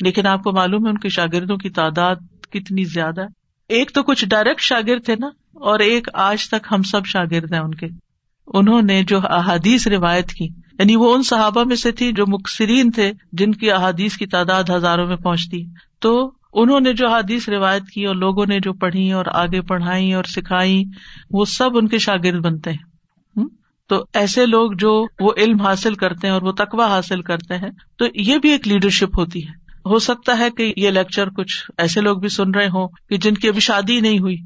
لیکن 0.00 0.26
آپ 0.26 0.42
کو 0.42 0.52
معلوم 0.52 0.84
ہے 0.84 0.90
ان 0.90 0.98
کے 0.98 1.08
شاگردوں 1.08 1.56
کی 1.56 1.70
تعداد 1.70 2.16
کتنی 2.50 2.84
زیادہ 2.84 3.20
ہے۔ 3.20 3.26
ایک 3.68 3.90
تو 3.94 4.02
کچھ 4.02 4.26
ڈائریکٹ 4.26 4.60
شاگرد 4.60 5.04
تھے 5.04 5.14
نا، 5.18 5.26
اور 5.52 5.78
ایک 5.78 6.08
آج 6.12 6.48
تک 6.48 6.66
ہم 6.72 6.82
سب 6.82 7.06
شاگرد 7.06 7.52
ہیں 7.52 7.60
ان 7.60 7.74
کے۔ 7.74 7.86
انہوں 8.46 8.82
نے 8.82 9.04
جو 9.04 9.18
احادیث 9.22 9.86
روایت 9.86 10.28
کی 10.28 10.44
یعنی 10.78 10.96
وہ 10.96 11.14
ان 11.14 11.22
صحابہ 11.22 11.64
میں 11.64 11.76
سے 11.76 11.92
تھی 11.92 12.12
جو 12.12 12.24
مکسرین 12.26 12.90
تھے 12.90 13.12
جن 13.32 13.52
کی 13.52 13.70
احادیث 13.70 14.16
کی 14.16 14.26
تعداد 14.26 14.64
ہزاروں 14.76 15.06
میں 15.06 15.16
پہنچتی۔ 15.16 15.64
تو 16.00 16.32
انہوں 16.56 16.80
نے 16.80 16.92
جو 16.92 17.08
حادیث 17.08 17.48
روایت 17.48 17.82
کی 17.94 18.04
اور 18.04 18.14
لوگوں 18.14 18.46
نے 18.46 18.58
جو 18.62 18.72
پڑھی 18.72 19.12
اور 19.12 19.24
آگے 19.32 19.60
پڑھائی 19.60 20.14
اور 20.14 20.24
سکھائی 20.24 20.84
وہ 21.30 21.44
سب 21.44 21.76
ان 21.76 21.88
کے 21.88 21.98
شاگرد 21.98 22.44
بنتے 22.44 22.70
ہیں۔ 22.70 22.96
تو 23.88 24.04
ایسے 24.14 24.46
لوگ 24.46 24.72
جو 24.72 25.06
وہ 25.20 25.30
علم 25.36 25.60
حاصل 25.60 25.94
کرتے 25.94 26.26
ہیں 26.26 26.34
اور 26.34 26.42
وہ 26.42 26.52
تقوا 26.52 26.86
حاصل 26.86 27.22
کرتے 27.22 27.54
ہیں، 27.54 27.70
تو 27.98 28.04
یہ 28.14 28.38
بھی 28.38 28.50
ایک 28.50 28.68
لیڈرشپ 28.68 29.18
ہوتی 29.18 29.46
ہے۔ 29.48 29.52
ہو 29.88 29.98
سکتا 29.98 30.38
ہے 30.38 30.50
کہ 30.56 30.74
یہ 30.76 30.90
لیکچر 30.90 31.28
کچھ 31.28 31.70
ایسے 31.78 32.00
لوگ 32.00 32.16
بھی 32.16 32.28
سن 32.28 32.50
رہے 32.50 32.66
ہوں 32.66 32.88
کہ 33.08 33.16
جن 33.16 33.34
کی 33.34 33.48
ابھی 33.48 33.60
شادی 33.60 34.00
نہیں 34.00 34.18
ہوئی۔ 34.18 34.36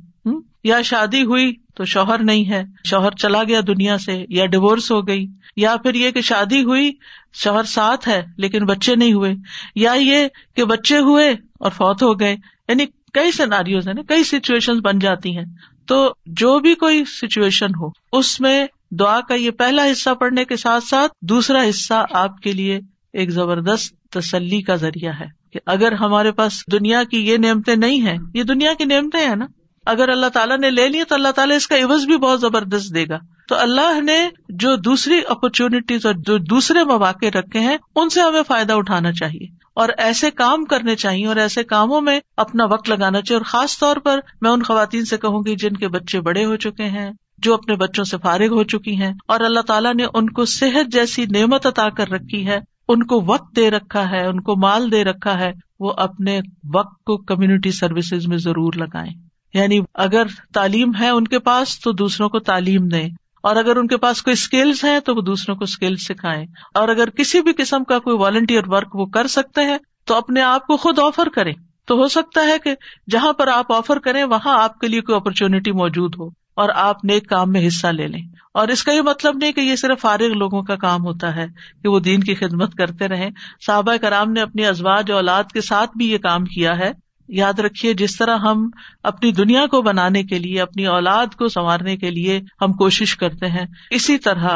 یا 0.64 0.82
شادی 0.82 1.22
ہوئی 1.22 1.52
تو 1.74 1.84
شوہر 1.84 2.18
نہیں 2.18 2.50
ہے، 2.50 2.62
شوہر 2.88 3.11
چلا 3.11 3.42
گیا 3.42 3.61
دنیا 3.66 3.98
سے، 3.98 4.24
یا 4.28 4.46
ڈیوس 4.46 4.90
ہو 4.90 5.06
گئی، 5.06 5.26
یا 5.56 5.76
پھر 5.76 5.94
یہ 5.94 6.11
کہ 6.11 6.20
شادی 6.20 6.62
ہوئی، 6.62 6.92
شوہر 7.34 7.62
ساتھ 7.62 8.08
ہے 8.08 8.22
لیکن 8.36 8.64
بچے 8.64 8.94
نہیں 8.94 9.12
ہوئے، 9.12 9.34
یا 9.74 9.92
یہ 9.92 10.28
کہ 10.56 10.64
بچے 10.64 10.98
ہوئے 10.98 11.34
اور 11.61 11.70
فوت 11.70 12.02
ہو 12.02 12.20
گئے۔ 12.20 12.36
یعنی 12.68 12.86
کئی 13.12 13.32
سیناریوز 13.32 13.86
ہیں 13.86 13.94
نا 13.94 14.02
کئی 14.08 14.24
سچویشن 14.24 14.80
بن 14.80 14.98
جاتی 14.98 15.36
ہیں۔ 15.36 15.44
تو 15.86 16.12
جو 16.26 16.58
بھی 16.58 16.74
کوئی 16.74 17.04
سچویشن 17.04 17.68
ہو، 17.80 17.88
اس 18.12 18.40
میں 18.40 18.66
دعا 18.90 19.20
کا 19.20 19.34
یہ 19.34 19.50
پہلا 19.50 19.84
حصہ 19.92 20.14
پڑھنے 20.14 20.44
کے 20.44 20.56
ساتھ 20.56 20.84
ساتھ 20.84 21.12
دوسرا 21.22 21.68
حصہ 21.68 22.06
آپ 22.11 22.40
کے 22.40 22.52
لیے 22.52 22.80
ایک 23.12 23.30
زبردست 23.30 24.11
تسلی 24.11 24.62
کا 24.62 24.74
ذریعہ 24.74 25.12
ہے 25.20 25.26
کہ 25.52 25.61
اگر 25.66 25.92
ہمارے 25.92 26.32
پاس 26.32 26.52
دنیا 26.72 27.04
کی 27.04 27.26
یہ 27.26 27.36
نعمتیں 27.36 27.76
نہیں 27.76 28.00
ہیں، 28.00 28.18
یہ 28.34 28.42
دنیا 28.42 28.74
کی 28.74 28.84
نعمتیں 28.84 29.28
ہیں 29.28 29.36
نا۔ 29.36 29.46
اگر 29.86 30.08
اللہ 30.08 30.26
تعالیٰ 30.26 30.58
نے 30.58 30.70
لے 30.70 30.88
لی 30.88 31.04
تو 31.04 31.14
اللہ 31.14 31.28
تعالیٰ 31.28 31.56
اس 31.56 31.66
کا 31.66 31.76
عوض 31.76 32.06
بھی 32.06 32.16
بہت 32.16 32.40
زبردست 32.40 32.94
دے 32.94 33.08
گا۔ 33.08 33.18
تو 33.48 33.56
اللہ 33.58 34.00
نے 34.00 34.28
جو 34.48 34.76
دوسری 34.76 35.20
اپرچونیٹیز 35.28 36.06
اور 36.06 36.14
جو 36.14 36.38
دوسرے 36.38 36.84
مواقع 36.84 37.26
رکھے 37.26 37.61
ہیں، 37.61 37.76
ان 37.96 38.08
سے 38.08 38.20
ہمیں 38.20 38.42
فائدہ 38.48 38.72
اٹھانا 38.72 39.12
چاہیے۔ 39.12 39.46
اور 39.80 39.88
ایسے 39.96 40.30
کام 40.30 40.64
کرنے 40.64 40.96
چاہیے 40.96 41.26
اور 41.26 41.36
ایسے 41.36 41.64
کاموں 41.64 42.00
میں 42.00 42.20
اپنا 42.36 42.64
وقت 42.64 42.88
لگانا 42.88 43.22
چاہیے 43.22 43.38
اور 43.38 43.44
خاص 43.44 43.78
طور 43.78 43.96
پر 43.96 44.20
میں 44.40 44.50
ان 44.50 44.62
خواتین 44.62 45.04
سے 45.04 45.16
کہوں 45.16 45.42
گی 45.46 45.56
جن 45.56 45.76
کے 45.76 45.88
بچے 45.88 46.20
بڑے 46.20 46.44
ہو 46.44 46.56
چکے 46.56 46.84
ہیں، 46.84 47.10
جو 47.38 47.54
اپنے 47.54 47.76
بچوں 47.76 48.04
سے 48.04 48.16
فارغ 48.22 48.46
ہو 48.46 48.62
چکی 48.62 48.96
ہیں 48.96 49.12
اور 49.28 49.40
اللہ 49.40 49.60
تعالیٰ 49.60 49.94
نے 49.94 50.04
ان 50.14 50.30
کو 50.30 50.44
صحت 50.44 50.92
جیسی 50.92 51.26
نعمت 51.26 51.66
عطا 51.66 51.88
کر 51.88 52.08
رکھی 52.08 52.46
ہے، 52.46 52.60
ان 52.88 53.02
کو 53.02 53.22
وقت 53.26 53.56
دے 53.56 53.70
رکھا 53.70 54.10
ہے، 54.10 54.26
ان 54.26 54.40
کو 54.40 54.56
مال 54.56 54.92
دے 54.92 55.04
رکھا 55.04 55.38
ہے، 55.38 55.52
وہ 55.80 55.92
اپنے 55.96 56.40
وقت 56.74 57.04
کو 57.04 57.16
کمیونٹی 57.16 57.70
سروسز 57.70 58.26
میں 58.26 58.38
ضرور 58.38 58.72
لگائیں۔ 58.76 59.12
یعنی 59.54 59.80
اگر 59.94 60.26
تعلیم 60.54 60.92
ہے 61.00 61.08
ان 61.08 61.26
کے 61.26 61.38
پاس 61.38 61.80
تو 61.80 61.92
دوسروں 61.92 62.28
کو 62.28 62.38
تعلیم 62.38 62.88
دیں۔ 62.88 63.08
اور 63.41 63.57
اگر 63.57 63.76
ان 63.76 63.86
کے 63.86 63.97
پاس 63.97 64.22
کوئی 64.22 64.32
اسکلس 64.32 64.84
ہیں 64.84 65.01
تو 65.01 65.14
وہ 65.14 65.20
دوسروں 65.20 65.57
کو 65.57 65.64
اسکلس 65.64 66.05
سکھائیں۔ 66.05 66.47
اور 66.74 66.88
اگر 66.88 67.11
کسی 67.11 67.41
بھی 67.41 67.53
قسم 67.53 67.84
کا 67.84 67.99
کوئی 67.99 68.16
والنٹیئر 68.16 68.62
ورک 68.66 68.97
وہ 68.97 69.07
کر 69.07 69.26
سکتے 69.26 69.61
ہیں 69.64 69.78
تو 70.05 70.14
اپنے 70.14 70.41
آپ 70.41 70.66
کو 70.66 70.76
خود 70.76 70.99
آفر 70.99 71.28
کریں۔ 71.28 71.53
تو 71.86 71.97
ہو 71.97 72.09
سکتا 72.09 72.47
ہے 72.47 72.59
کہ 72.64 72.74
جہاں 73.11 73.32
پر 73.32 73.49
آپ 73.49 73.72
آفر 73.72 73.99
کریں 73.99 74.24
وہاں 74.24 74.62
آپ 74.62 74.78
کے 74.78 74.88
لیے 74.88 75.01
کوئی 75.01 75.16
اپرچونٹی 75.16 75.72
موجود 75.72 76.14
ہو 76.18 76.26
اور 76.55 76.68
آپ 76.74 77.05
نیک 77.05 77.28
کام 77.28 77.53
میں 77.53 77.66
حصہ 77.66 77.86
لے 77.86 78.07
لیں۔ 78.07 78.22
اور 78.55 78.68
اس 78.68 78.84
کا 78.84 78.93
یہ 78.93 79.01
مطلب 79.01 79.36
نہیں 79.36 79.53
کہ 79.53 79.61
یہ 79.61 79.76
صرف 79.76 80.01
فارغ 80.01 80.26
لوگوں 80.26 80.62
کا 80.62 80.76
کام 80.76 81.05
ہوتا 81.05 81.36
ہے 81.36 81.47
کہ 81.82 81.88
وہ 81.88 82.01
دین 82.01 82.20
کی 82.20 82.34
خدمت 82.34 82.74
کرتے 82.74 83.09
رہے 83.09 83.28
صحابہ 83.66 83.97
کرام 83.97 84.32
نے 84.32 84.41
اپنی 84.41 84.66
ازواج 84.66 85.11
اولاد 85.11 85.45
کے 85.53 85.61
ساتھ 85.61 85.91
بھی 85.97 86.12
یہ 86.12 86.18
کام 86.18 86.45
کیا 86.45 86.78
ہے۔ 86.78 86.93
یاد 87.30 87.58
رکھیے، 87.58 87.94
جس 87.94 88.16
طرح 88.16 88.36
ہم 88.36 88.70
اپنی 89.02 89.32
دنیا 89.32 89.66
کو 89.66 89.82
بنانے 89.82 90.22
کے 90.22 90.38
لیے، 90.38 90.60
اپنی 90.60 90.86
اولاد 90.86 91.26
کو 91.26 91.48
سنوارنے 91.48 91.96
کے 91.96 92.10
لیے 92.10 92.40
ہم 92.62 92.72
کوشش 92.72 93.16
کرتے 93.16 93.46
ہیں، 93.46 93.64
اسی 93.90 94.18
طرح 94.18 94.48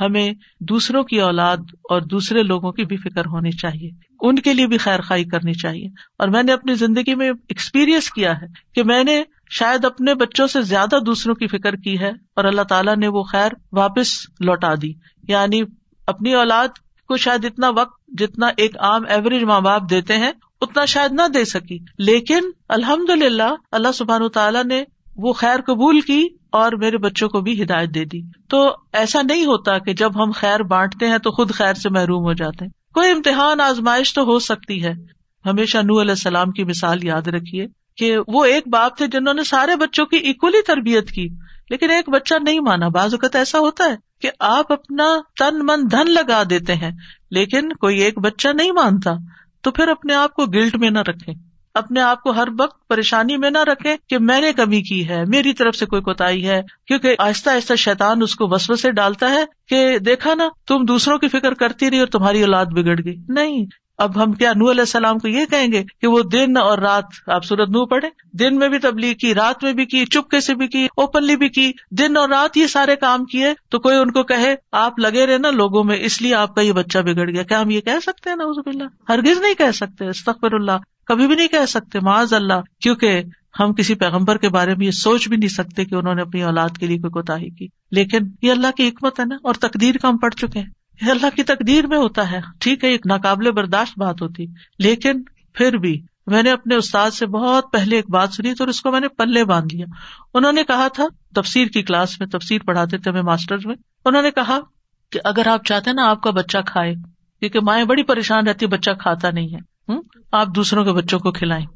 ہمیں 0.00 0.32
دوسروں 0.60 1.02
کی 1.02 1.20
اولاد 1.20 1.56
اور 1.90 2.00
دوسرے 2.00 2.42
لوگوں 2.42 2.72
کی 2.72 2.84
بھی 2.84 2.96
فکر 2.96 3.26
ہونی 3.26 3.50
چاہیے، 3.50 3.90
ان 4.20 4.38
کے 4.38 4.54
لیے 4.54 4.66
بھی 4.66 4.78
خیر 4.78 5.00
خائی 5.00 5.24
کرنی 5.24 5.54
چاہیے۔ 5.54 5.86
اور 6.18 6.28
میں 6.28 6.42
نے 6.42 6.52
اپنی 6.52 6.74
زندگی 6.74 7.14
میں 7.14 7.30
ایکسپیرئنس 7.30 8.10
کیا 8.10 8.32
ہے 8.40 8.46
کہ 8.74 8.82
میں 8.82 9.04
نے 9.04 9.22
شاید 9.50 9.84
اپنے 9.84 10.14
بچوں 10.14 10.46
سے 10.46 10.62
زیادہ 10.62 10.98
دوسروں 11.06 11.34
کی 11.34 11.46
فکر 11.46 11.76
کی 11.76 12.00
ہے 12.00 12.08
اور 12.08 12.44
اللہ 12.44 12.62
تعالیٰ 12.62 12.96
نے 12.96 13.08
وہ 13.08 13.22
خیر 13.22 13.52
واپس 13.72 14.26
لوٹا 14.40 14.74
دی۔ 14.82 14.92
یعنی 15.28 15.62
اپنی 16.06 16.34
اولاد 16.34 16.68
کو 17.08 17.16
شاید 17.16 17.44
اتنا 17.44 17.68
وقت، 17.68 18.00
جتنا 18.08 18.46
ایک 18.56 18.76
عام 18.78 19.02
ایوریج 19.08 19.44
ماں 19.44 19.60
باپ 19.60 19.90
دیتے 19.90 20.16
ہیں 20.16 20.32
اتنا 20.60 20.84
شاید 20.84 21.12
نہ 21.12 21.28
دے 21.34 21.44
سکی۔ 21.44 21.78
لیکن 21.98 22.40
الحمد 22.68 23.10
للہ 23.10 23.54
اللہ 23.72 23.92
سبحان 23.94 24.28
تعالیٰ 24.28 24.64
نے 24.64 24.84
وہ 25.16 25.32
خیر 25.32 25.60
قبول 25.66 26.00
کی 26.00 26.28
اور 26.50 26.72
میرے 26.72 26.98
بچوں 26.98 27.28
کو 27.28 27.40
بھی 27.40 27.62
ہدایت 27.62 27.94
دے 27.94 28.04
دی۔ 28.04 28.20
تو 28.48 28.74
ایسا 28.92 29.22
نہیں 29.22 29.44
ہوتا 29.44 29.78
کہ 29.78 29.92
جب 29.92 30.22
ہم 30.22 30.30
خیر 30.30 30.62
بانٹتے 30.62 31.06
ہیں 31.08 31.18
تو 31.18 31.30
خود 31.30 31.52
خیر 31.52 31.74
سے 31.74 31.88
محروم 31.88 32.24
ہو 32.24 32.32
جاتے 32.32 32.64
ہیں۔ 32.64 32.92
کوئی 32.94 33.10
امتحان 33.10 33.60
آزمائش 33.60 34.14
تو 34.14 34.22
ہو 34.22 34.38
سکتی 34.38 34.84
ہے۔ 34.84 34.92
ہمیشہ 35.46 35.78
نو 35.78 36.00
علیہ 36.00 36.10
السلام 36.10 36.50
کی 36.50 36.64
مثال 36.64 37.04
یاد 37.04 37.28
رکھیے 37.28 37.66
کہ 37.96 38.16
وہ 38.28 38.44
ایک 38.44 38.68
باپ 38.68 38.96
تھے 38.96 39.06
جنہوں 39.06 39.34
نے 39.34 39.44
سارے 39.44 39.76
بچوں 39.76 40.06
کی 40.06 40.16
اکولی 40.16 40.62
تربیت 40.62 41.10
کی۔ 41.10 41.28
لیکن 41.70 41.90
ایک 41.90 42.08
بچہ 42.08 42.34
نہیں 42.42 42.60
مانا۔ 42.60 42.88
بعض 42.88 43.14
اوقات 43.14 43.36
ایسا 43.36 43.58
ہوتا 43.58 43.84
ہے 43.84 43.96
کہ 44.20 44.30
آپ 44.40 44.72
اپنا 44.72 45.16
تن 45.38 45.58
من 45.58 45.90
دھن 45.90 46.10
لگا 46.10 46.42
دیتے 46.50 46.74
ہیں، 46.74 46.90
لیکن 47.30 47.72
کوئی 47.72 48.00
ایک 48.00 48.18
بچہ 48.18 48.48
نہیں 48.48 48.72
مانتا۔ 48.72 49.10
تو 49.66 49.72
پھر 49.72 49.88
اپنے 49.88 50.14
آپ 50.14 50.34
کو 50.34 50.46
گلٹ 50.46 50.76
میں 50.76 50.90
نہ 50.90 50.98
رکھے 50.98 51.32
اپنے 51.74 52.00
آپ 52.00 52.22
کو 52.22 52.30
ہر 52.30 52.48
وقت 52.58 52.88
پریشانی 52.88 53.36
میں 53.36 53.50
نہ 53.50 53.58
رکھے 53.58 53.96
کہ 54.08 54.18
میں 54.18 54.40
نے 54.40 54.52
کمی 54.52 54.82
کی 54.82 55.08
ہے، 55.08 55.24
میری 55.24 55.52
طرف 55.52 55.76
سے 55.76 55.86
کوئی 55.86 56.02
کوتا 56.02 56.28
ہے۔ 56.28 56.62
کیونکہ 56.86 57.16
آہستہ 57.18 57.50
آہستہ 57.50 57.74
شیتان 57.74 58.22
اس 58.22 58.34
کو 58.34 58.48
وسو 58.48 58.76
سے 58.76 58.90
ڈالتا 58.90 59.30
ہے 59.30 59.44
کہ 59.68 59.98
دیکھا 59.98 60.34
نا، 60.34 60.48
تم 60.66 60.84
دوسروں 60.84 61.18
کی 61.18 61.28
فکر 61.28 61.54
کرتی 61.54 61.90
رہی 61.90 61.98
اور 61.98 62.06
تمہاری 62.06 62.42
اولاد 62.42 62.66
بگڑ 62.66 63.04
گئی۔ 63.04 63.16
نہیں 63.28 63.66
اب 63.98 64.22
ہم 64.22 64.32
کیا 64.32 64.52
نو 64.56 64.70
علیہ 64.70 64.80
السلام 64.80 65.18
کو 65.18 65.28
یہ 65.28 65.44
کہیں 65.50 65.72
گے 65.72 65.84
کہ 66.00 66.06
وہ 66.06 66.22
دن 66.22 66.56
اور 66.56 66.78
رات، 66.78 67.04
آپ 67.26 67.44
سورت 67.44 67.68
نو 67.68 67.86
پڑھے 67.86 68.08
دن 68.32 68.58
میں 68.58 68.68
بھی 68.68 68.78
تبلیغ 68.78 69.14
کی، 69.14 69.34
رات 69.34 69.64
میں 69.64 69.72
بھی 69.72 69.86
کی، 69.86 70.04
چپکے 70.04 70.40
سے 70.40 70.54
بھی 70.54 70.66
کی 70.68 70.86
اوپنلی 70.96 71.36
بھی 71.36 71.48
کی، 71.48 71.72
دن 71.90 72.16
اور 72.16 72.28
رات 72.28 72.56
یہ 72.56 72.66
سارے 72.66 72.96
کام 72.96 73.24
کیے، 73.24 73.52
تو 73.68 73.78
کوئی 73.78 73.96
ان 73.96 74.10
کو 74.10 74.22
کہے، 74.22 74.54
آپ 74.72 74.98
لگے 74.98 75.26
رہے 75.26 75.38
نا 75.38 75.50
لوگوں 75.50 75.84
میں، 75.84 75.98
اس 76.00 76.22
لیے 76.22 76.34
آپ 76.34 76.54
کا 76.54 76.60
یہ 76.60 76.72
بچہ 76.72 76.98
بگڑ 76.98 77.30
گیا۔ 77.30 77.42
کیا 77.42 77.60
ہم 77.60 77.70
یہ 77.70 77.80
کہہ 77.80 78.00
سکتے 78.02 78.30
ہیں؟ 78.30 78.36
نا 78.36 78.44
اللہ 78.44 79.12
ہرگز 79.12 79.38
نہیں 79.40 79.54
کہہ 79.54 79.70
سکتے 79.74 80.08
استخر 80.08 80.54
اللہ۔ 80.54 80.78
کبھی 81.06 81.26
بھی 81.26 81.36
نہیں 81.36 81.48
کہہ 81.48 81.66
سکتے، 81.68 82.00
معاذ 82.00 82.32
اللہ، 82.32 82.60
کیونکہ 82.80 83.22
ہم 83.60 83.72
کسی 83.72 83.94
پیغمبر 83.94 84.36
کے 84.36 84.48
بارے 84.48 84.74
میں 84.74 84.86
یہ 84.86 84.90
سوچ 84.90 85.28
بھی 85.28 85.36
نہیں 85.36 85.48
سکتے 85.48 85.84
کہ 85.84 85.94
انہوں 85.94 86.14
نے 86.14 86.22
اپنی 86.22 86.42
اولاد 86.42 86.68
کے 86.80 86.86
لیے 86.86 86.98
کوئی 86.98 87.10
کوتا 87.10 87.38
کی۔ 87.38 87.66
لیکن 87.90 88.18
یہ 88.42 88.52
اللہ 88.52 88.66
کی 88.76 88.88
حکمت 88.88 89.20
ہے 89.20 89.24
نا، 89.24 89.36
اور 89.42 89.54
تقدیر 89.54 89.94
کا 89.96 90.08
ہم 90.08 90.16
پڑھ 90.16 90.34
چکے 90.34 90.58
ہیں۔ 90.58 90.66
اللہ 91.00 91.36
کی 91.36 91.42
تقدیر 91.42 91.86
میں 91.86 91.98
ہوتا 91.98 92.30
ہے۔ 92.30 92.40
ٹھیک 92.60 92.84
ہے، 92.84 92.88
ایک 92.88 93.06
ناقابل 93.06 93.50
برداشت 93.50 93.98
بات 93.98 94.22
ہوتی۔ 94.22 94.46
لیکن 94.78 95.22
پھر 95.54 95.78
بھی 95.78 96.02
میں 96.26 96.42
نے 96.42 96.50
اپنے 96.50 96.74
استاد 96.74 97.10
سے 97.10 97.26
بہت 97.26 97.64
پہلے 97.72 97.96
ایک 97.96 98.10
بات 98.10 98.32
سنی 98.32 98.54
تو 98.54 98.64
اس 98.64 98.80
کو 98.80 98.92
میں 98.92 99.00
نے 99.00 99.08
پلے 99.08 99.44
باندھ 99.44 99.74
لیا۔ 99.74 99.86
انہوں 100.34 100.52
نے 100.52 100.64
کہا 100.64 100.88
تھا، 100.88 101.04
تفسیر 101.34 101.66
کی 101.66 101.82
کلاس 101.82 102.20
میں 102.20 102.28
تفسیر 102.28 102.58
پڑھاتے 102.66 102.98
تھے 102.98 103.10
ماسٹر 103.10 103.56
میں۔ 103.64 103.76
انہوں 104.04 104.22
نے 104.22 104.30
کہا 104.30 104.58
کہ 105.12 105.20
اگر 105.24 105.46
آپ 105.46 105.64
چاہتے 105.64 105.92
نا 105.92 106.10
آپ 106.10 106.22
کا 106.22 106.30
بچہ 106.30 106.58
کھائے، 106.66 106.94
کیونکہ 107.40 107.60
مائیں 107.60 107.84
بڑی 107.84 108.02
پریشان 108.02 108.46
رہتی 108.46 108.66
بچہ 108.66 108.90
کھاتا 109.00 109.30
نہیں 109.30 109.54
ہے۔ 109.54 109.58
آپ 110.32 110.46
دوسروں 110.54 110.84
کے 110.84 110.92
بچوں 110.92 111.18
کو 111.18 111.32
کھلائیں۔ 111.32 111.66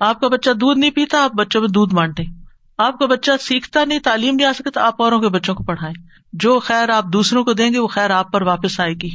آپ 0.00 0.20
کا 0.20 0.28
بچہ 0.28 0.50
دودھ 0.50 0.78
نہیں 0.78 0.90
پیتا، 0.90 1.24
آپ 1.24 1.32
بچوں 1.32 1.60
میں 1.60 1.68
دودھ 1.68 1.94
بانٹے 1.94 2.37
آپ 2.78 2.98
کا 2.98 3.06
بچہ 3.06 3.30
سیکھتا 3.40 3.84
نہیں، 3.84 3.98
تعلیم 3.98 4.34
نہیں 4.34 4.46
آ 4.46 4.52
سکے 4.52 4.70
تو 4.70 4.80
آپ 4.80 5.02
اوروں 5.02 5.20
کے 5.20 5.28
بچوں 5.28 5.54
کو 5.54 5.64
پڑھائیں۔ 5.64 5.94
جو 6.32 6.58
خیر 6.58 6.88
آپ 6.88 7.04
دوسروں 7.12 7.44
کو 7.44 7.52
دیں 7.52 7.72
گے، 7.72 7.78
وہ 7.78 7.88
خیر 7.88 8.10
آپ 8.10 8.32
پر 8.32 8.42
واپس 8.42 8.80
آئے 8.80 8.94
گی۔ 8.94 9.08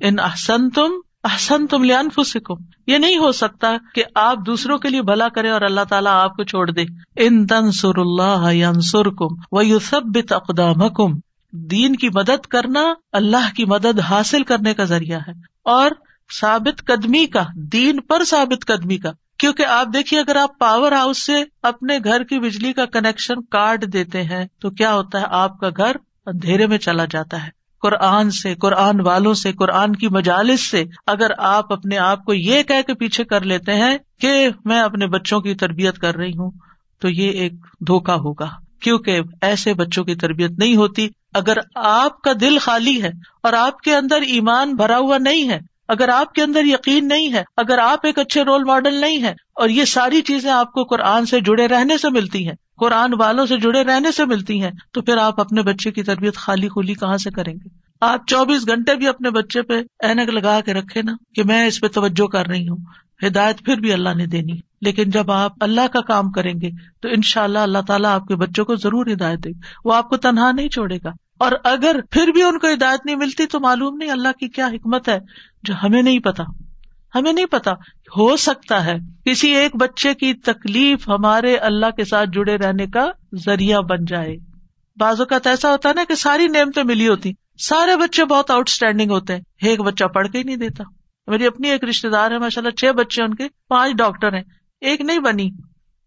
ان 0.00 0.18
احسن 0.18 0.70
تم 0.70 0.88
احسن 1.24 1.66
تم 1.66 1.84
لان 1.84 2.08
فسکم 2.10 2.54
یہ 2.86 2.98
نہیں 2.98 3.16
ہو 3.16 3.32
سکتا 3.32 3.76
کہ 3.94 4.04
آپ 4.14 4.38
دوسروں 4.46 4.78
کے 4.78 4.88
لیے 4.88 5.02
بھلا 5.02 5.28
کرے 5.28 5.50
اور 5.50 5.60
اللہ 5.60 5.80
تعالیٰ 5.88 6.12
آپ 6.12 6.36
کو 6.36 6.44
چھوڑ 6.44 6.70
دے۔ 6.70 6.84
ان 7.16 7.46
تنسر 7.46 7.98
اللہ 7.98 8.52
ینسر 8.52 9.10
کم 9.10 9.34
و 9.52 9.62
یو 9.62 9.78
سب 9.78 10.18
اقدام 10.30 10.82
حکم 10.82 11.12
دین 11.52 11.96
کی 11.96 12.08
مدد 12.08 12.46
کرنا 12.46 12.94
اللہ 13.12 13.56
کی 13.56 13.64
مدد 13.64 14.00
حاصل 14.00 14.42
کرنے 14.42 14.74
کا 14.74 14.84
ذریعہ 14.84 15.20
ہے۔ 15.28 15.32
اور 15.62 15.90
ثابت 16.40 16.86
قدمی 16.86 17.26
کا، 17.26 17.44
دین 17.54 18.00
پر 18.00 18.24
ثابت 18.24 18.66
قدمی 18.66 18.96
کا۔ 18.96 19.12
کیونکہ 19.38 19.66
آپ 19.66 19.86
دیکھیے، 19.94 20.20
اگر 20.20 20.36
آپ 20.36 20.58
پاور 20.58 20.92
ہاؤس 20.92 21.26
سے 21.26 21.44
اپنے 21.62 21.98
گھر 22.04 22.22
کی 22.22 22.38
بجلی 22.38 22.72
کا 22.72 22.86
کنیکشن 22.86 23.42
کاٹ 23.42 23.84
دیتے 23.92 24.22
ہیں، 24.22 24.46
تو 24.60 24.70
کیا 24.70 24.94
ہوتا 24.94 25.20
ہے؟ 25.20 25.24
آپ 25.28 25.60
کا 25.60 25.68
گھر 25.76 25.96
اندھیرے 26.26 26.66
میں 26.66 26.78
چلا 26.78 27.04
جاتا 27.10 27.44
ہے۔ 27.44 27.50
قرآن 27.80 28.30
سے، 28.30 28.54
قرآن 28.54 29.00
والوں 29.00 29.34
سے، 29.34 29.52
قرآن 29.52 29.96
کی 29.96 30.08
مجالس 30.08 30.70
سے 30.70 30.84
اگر 31.06 31.30
آپ 31.38 31.72
اپنے 31.72 31.98
آپ 31.98 32.24
کو 32.24 32.34
یہ 32.34 32.62
کہہ 32.62 32.86
کے 32.86 32.94
پیچھے 32.94 33.24
کر 33.24 33.40
لیتے 33.40 33.74
ہیں 33.74 33.98
کہ 34.20 34.48
میں 34.64 34.80
اپنے 34.80 35.06
بچوں 35.06 35.40
کی 35.40 35.54
تربیت 35.54 35.98
کر 35.98 36.16
رہی 36.16 36.36
ہوں، 36.36 36.50
تو 37.00 37.08
یہ 37.08 37.30
ایک 37.30 37.52
دھوکا 37.80 38.14
ہوگا۔ 38.14 38.48
کیونکہ 38.80 39.20
ایسے 39.40 39.74
بچوں 39.74 40.04
کی 40.04 40.14
تربیت 40.14 40.50
نہیں 40.50 40.76
ہوتی۔ 40.76 41.08
اگر 41.34 41.56
آپ 41.74 42.22
کا 42.22 42.30
دل 42.40 42.58
خالی 42.58 43.02
ہے 43.02 43.10
اور 43.42 43.52
آپ 43.52 43.78
کے 43.78 43.96
اندر 43.96 44.20
ایمان 44.20 44.74
بھرا 44.74 44.98
ہوا 44.98 45.18
نہیں 45.18 45.48
ہے 45.48 45.60
اگر 45.88 46.08
آپ 46.08 46.32
کے 46.34 46.42
اندر 46.42 46.64
یقین 46.64 47.08
نہیں 47.08 47.32
ہے، 47.32 47.42
اگر 47.56 47.78
آپ 47.78 48.06
ایک 48.06 48.18
اچھے 48.18 48.42
رول 48.42 48.64
ماڈل 48.64 48.94
نہیں 48.94 49.22
ہے 49.22 49.30
اور 49.30 49.68
یہ 49.68 49.84
ساری 49.84 50.22
چیزیں 50.22 50.50
آپ 50.50 50.72
کو 50.72 50.84
قرآن 50.84 51.26
سے 51.26 51.40
جڑے 51.40 51.68
رہنے 51.68 51.98
سے 51.98 52.10
ملتی 52.10 52.46
ہیں، 52.46 52.54
قرآن 52.76 53.14
والوں 53.18 53.46
سے 53.46 53.56
جڑے 53.56 53.84
رہنے 53.84 54.12
سے 54.12 54.24
ملتی 54.24 54.62
ہیں، 54.62 54.70
تو 54.92 55.02
پھر 55.02 55.16
آپ 55.16 55.40
اپنے 55.40 55.62
بچے 55.62 55.90
کی 55.90 56.02
تربیت 56.02 56.36
خالی 56.36 56.68
خولی 56.68 56.94
کہاں 56.94 57.16
سے 57.16 57.30
کریں 57.30 57.54
گے؟ 57.54 57.68
آپ 58.00 58.26
چوبیس 58.26 58.68
گھنٹے 58.68 58.94
بھی 58.94 59.08
اپنے 59.08 59.30
بچے 59.30 59.62
پہ 59.62 59.74
اینک 60.02 60.30
لگا 60.30 60.60
کے 60.60 60.74
رکھے 60.74 61.02
نا 61.02 61.12
کہ 61.34 61.42
میں 61.44 61.66
اس 61.66 61.80
پہ 61.80 61.88
توجہ 61.88 62.26
کر 62.26 62.46
رہی 62.46 62.68
ہوں۔ 62.68 62.76
ہدایت 63.26 63.58
پھر 63.64 63.76
بھی 63.76 63.92
اللہ 63.92 64.14
نے 64.16 64.26
دینی۔ 64.26 64.60
لیکن 64.80 65.10
جب 65.10 65.30
آپ 65.30 65.52
اللہ 65.60 65.86
کا 65.92 66.00
کام 66.00 66.30
کریں 66.30 66.54
گے، 66.62 66.70
تو 67.00 67.08
ان 67.08 67.22
شاء 67.22 67.44
اللہ 67.44 67.58
اللہ 67.58 67.78
تعالیٰ 67.86 68.10
آپ 68.10 68.26
کے 68.26 68.36
بچوں 68.36 68.64
کو 68.64 68.76
ضرور 68.76 69.06
ہدایت 69.06 69.38
دے 69.38 69.50
وہ 69.84 69.94
آپ 69.94 70.08
کو 70.08 70.16
تنہا 70.16 70.52
نہیں 70.52 70.68
چھوڑے 70.68 70.98
گا۔ 71.04 71.10
اور 71.38 71.52
اگر 71.64 72.00
پھر 72.10 72.28
بھی 72.28 72.42
ان 72.42 72.58
کو 72.58 72.66
ہدایت 72.72 73.06
نہیں 73.06 73.16
ملتی 73.16 73.46
تو 73.46 73.60
معلوم 73.60 73.96
نہیں 73.96 74.10
اللہ 74.10 74.28
کی 74.28 74.48
کیا 74.48 74.66
حکمت 74.66 75.08
ہے، 75.08 75.18
جو 75.62 75.74
ہمیں 75.82 76.02
نہیں 76.02 76.18
پتا۔ 76.18 76.44
ہمیں 77.14 77.32
نہیں 77.32 77.46
پتا 77.46 77.72
ہو 78.16 78.36
سکتا 78.36 78.84
ہے 78.84 78.96
کسی 79.24 79.48
ایک 79.48 79.76
بچے 79.76 80.14
کی 80.14 80.34
تکلیف 80.34 81.08
ہمارے 81.08 81.56
اللہ 81.56 81.90
کے 81.96 82.04
ساتھ 82.04 82.30
جڑے 82.32 82.56
رہنے 82.56 82.86
کا 82.86 83.10
ذریعہ 83.44 83.80
بن 83.80 84.04
جائے۔ 84.04 84.36
بعض 84.96 85.20
اوقات 85.20 85.46
ایسا 85.46 85.70
ہوتا 85.70 85.88
ہے 85.88 85.94
نا 85.94 86.04
کہ 86.08 86.14
ساری 86.14 86.46
نعمتیں 86.46 86.84
ملی 86.84 87.08
ہوتی۔ 87.08 87.32
سارے 87.58 87.96
بچے 87.96 88.24
بہت 88.24 88.50
آؤٹ 88.50 88.68
اسٹینڈنگ 88.68 89.10
ہوتے 89.10 89.32
ہیں۔ 89.32 89.40
ایک 89.62 89.80
بچہ 89.80 90.04
پڑھ 90.04 90.28
کے 90.28 90.38
ہی 90.38 90.42
نہیں 90.42 90.56
دیتا۔ 90.56 90.84
میری 91.26 91.46
اپنی 91.46 91.70
ایک 91.70 91.84
رشتے 91.84 92.08
دار 92.08 92.30
ہے 92.30 92.38
ماشاء 92.38 92.62
اللہ 92.62 92.70
چھ 92.70 92.92
بچے 92.96 93.22
ان 93.22 93.34
کے، 93.34 93.44
پانچ 93.68 93.92
ڈاکٹر 93.92 94.34
ہیں۔ 94.34 94.42
ایک 94.80 95.00
نہیں 95.00 95.18
بنی۔ 95.18 95.50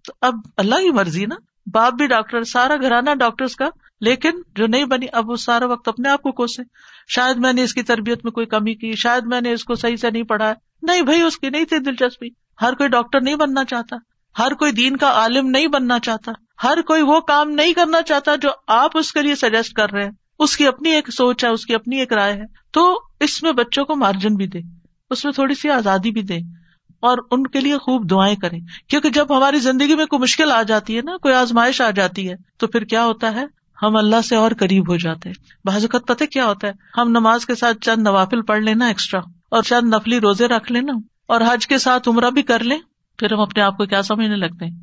تو 0.05 0.13
اب 0.21 0.34
اللہ 0.57 0.75
کی 0.75 0.91
مرضی 0.91 1.25
نا۔ 1.25 1.36
باپ 1.74 1.93
بھی 1.93 2.07
ڈاکٹر 2.07 2.43
سارا 2.43 2.76
گھرانا 2.82 3.14
ڈاکٹر 3.14 3.45
کا، 3.57 3.70
لیکن 4.01 4.32
جو 4.55 4.68
نہیں 4.68 4.86
بنی، 4.86 5.05
اب 5.14 5.30
وہ 5.30 5.36
سارا 5.36 5.66
وقت 5.66 5.88
اپنے 5.88 6.09
آپ 6.09 6.22
کو 6.22 6.32
کوسے۔ 6.32 6.62
شاید 7.07 7.38
میں 7.38 7.53
نے 7.53 7.64
اس 7.64 7.74
کی 7.74 7.84
تربیت 7.84 8.20
میں 8.24 8.32
کوئی 8.32 8.45
کمی 8.45 8.76
کی، 8.76 8.95
شاید 8.95 9.24
میں 9.26 9.41
نے 9.41 9.53
اس 9.53 9.64
کو 9.64 9.76
صحیح 9.76 9.95
سے 9.95 10.12
نہیں 10.12 10.24
پڑھا۔ 10.24 10.53
نہیں 10.82 11.01
بھائی، 11.01 11.22
اس 11.22 11.38
کی 11.38 11.49
نہیں 11.49 11.66
تھی 11.66 11.80
دلچسپی۔ 11.80 12.28
ہر 12.62 12.74
کوئی 12.74 12.89
ڈاکٹر 12.89 13.22
نہیں 13.22 13.36
بننا 13.36 13.66
چاہتا۔ 13.66 13.95
ہر 14.39 14.53
کوئی 14.53 14.72
دین 14.72 14.97
کا 14.97 15.12
عالم 15.12 15.49
نہیں 15.49 15.68
بننا 15.68 15.99
چاہتا۔ 15.99 16.32
ہر 16.64 16.82
کوئی 16.82 17.01
وہ 17.01 17.20
کام 17.20 17.49
نہیں 17.49 17.74
کرنا 17.74 18.01
چاہتا 18.01 18.36
جو 18.36 18.49
آپ 18.68 18.97
اس 18.97 19.12
کے 19.12 19.22
لیے 19.22 19.36
سجیسٹ 19.36 19.74
کر 19.74 19.91
رہے 19.91 20.03
ہیں۔ 20.03 20.12
اس 20.39 20.57
کی 20.57 20.68
اپنی 20.68 20.91
ایک 20.91 21.14
سوچ 21.14 21.43
ہے، 21.45 21.49
اس 21.49 21.66
کی 21.66 21.76
اپنی 21.76 21.99
ایک 21.99 22.14
رائے 22.14 22.34
ہے۔ 22.34 22.45
تو 22.72 22.99
اس 23.20 23.43
میں 23.43 23.51
بچوں 23.51 23.86
کو 23.86 23.95
مارجن 23.95 24.36
بھی 24.36 24.47
دے 24.47 24.59
اس 25.09 25.26
میں 25.26 25.34
تھوڑی 25.34 25.55
سی 25.55 25.70
آزادی 25.70 26.12
بھی 26.12 26.22
دے 26.22 26.38
اور 27.02 27.18
ان 27.32 27.47
کے 27.47 27.60
لیے 27.60 27.78
خوب 27.78 28.10
دعائیں 28.10 28.36
کریں۔ 28.36 28.60
کیونکہ 28.89 29.10
جب 29.10 29.38
ہماری 29.38 29.60
زندگی 29.60 29.95
میں 29.95 30.06
کوئی 30.06 30.22
مشکل 30.22 30.52
آ 30.52 30.62
جاتی 30.64 30.97
ہے 30.97 31.02
نا، 31.02 31.18
کوئی 31.18 31.34
آزمائش 31.34 31.82
آ 31.82 31.89
جاتی 31.91 32.30
ہے، 32.30 32.36
تو 32.58 32.68
پھر 32.68 32.84
کیا 32.84 33.06
ہوتا 33.06 33.34
ہے؟ 33.36 33.45
ہم 33.78 33.95
اللہ 33.95 34.22
سے 34.22 34.36
اور 34.36 34.52
قریب 34.60 34.89
ہو 34.89 34.97
جاتے 34.97 35.30
ہیں۔ 35.30 35.36
بعض 35.66 35.84
اوقات 35.84 36.08
پتہ 36.08 36.24
کیا 36.24 36.45
ہوتا 36.45 36.68
ہے؟ 36.68 36.74
ہم 36.97 37.10
نماز 37.10 37.45
کے 37.45 37.56
ساتھ 37.56 37.78
چند 37.82 38.04
نوافل 38.04 38.41
پڑھ 38.41 38.62
لینا 38.64 38.88
ایکسٹرا 38.88 39.20
اور 39.52 39.64
چند 39.64 39.93
نفلی 39.93 40.20
روزے 40.20 40.47
رکھ 40.47 40.72
لینا، 40.72 40.93
اور 41.28 41.41
حج 41.41 41.68
کے 41.68 41.78
ساتھ 41.78 42.10
عمرہ 42.10 42.30
بھی 42.30 42.41
کر 42.41 42.64
لیں، 42.64 42.78
پھر 43.20 43.34
ہم 43.34 43.39
اپنے 43.39 43.64
آپ 43.64 43.78
کو 43.78 43.86
کیا 43.86 44.02
سمجھنے 44.02 44.36
لگتے 44.36 44.66
ہیں؟ 44.66 44.76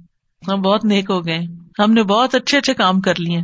ہم 0.42 0.62
بہت 0.62 0.84
نیک 0.84 1.10
ہو 1.10 1.26
گئے 1.26 1.38
ہم 1.78 1.92
نے 1.92 2.02
بہت 2.02 2.34
اچھے 2.34 2.58
اچھے 2.58 2.74
کام 2.74 3.00
کر 3.00 3.14
لیے 3.18 3.38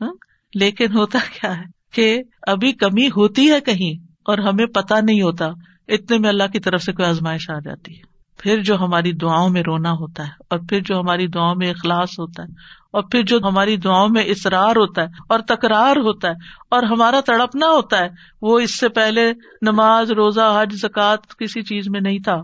ہاں؟ 0.00 0.12
لیکن 0.54 0.96
ہوتا 0.96 1.18
کیا 1.34 1.56
ہے 1.58 1.64
کہ 1.94 2.22
ابھی 2.46 2.72
کمی 2.72 3.06
ہوتی 3.06 3.50
ہے 3.50 3.60
کہیں، 3.60 3.92
اور 4.24 4.38
ہمیں 4.38 4.66
پتا 4.66 5.00
نہیں 5.00 5.22
ہوتا۔ 5.22 5.48
اتنے 5.94 6.18
میں 6.18 6.28
اللہ 6.28 6.44
کی 6.52 6.60
طرف 6.60 6.82
سے 6.82 6.92
کوئی 6.92 7.08
آزمائش 7.08 7.50
آ 7.50 7.58
جاتی 7.58 7.96
ہے۔ 7.96 8.12
پھر 8.38 8.62
جو 8.62 8.78
ہماری 8.78 9.12
دعاؤں 9.12 9.48
میں 9.48 9.62
رونا 9.66 9.92
ہوتا 9.92 10.22
ہے 10.22 10.28
اور 10.50 10.58
پھر 10.68 10.80
جو 10.80 11.00
ہماری 11.00 11.26
دعاؤں 11.26 11.54
میں 11.54 11.70
اخلاص 11.70 12.08
ہوتا 12.18 12.42
ہے 12.42 12.48
اور 12.92 13.02
پھر 13.02 13.22
جو 13.22 13.38
ہماری 13.38 13.76
دعاؤں 13.76 14.08
میں 14.08 14.22
اصرار 14.22 14.76
ہوتا 14.76 15.02
ہے 15.02 15.06
اور 15.28 15.38
تکرار 15.38 15.96
ہوتا 15.96 16.28
ہے 16.28 16.32
اور 16.70 16.82
ہمارا 16.82 17.20
تڑپنا 17.20 17.66
ہوتا 17.66 17.98
ہے، 17.98 18.08
وہ 18.42 18.58
اس 18.58 18.78
سے 18.78 18.88
پہلے 18.88 19.32
نماز، 19.62 20.12
روزہ، 20.12 20.58
حج 20.62 20.74
زکات 20.74 21.38
کسی 21.38 21.62
چیز 21.62 21.88
میں 21.88 22.00
نہیں 22.00 22.18
تھا۔ 22.18 22.42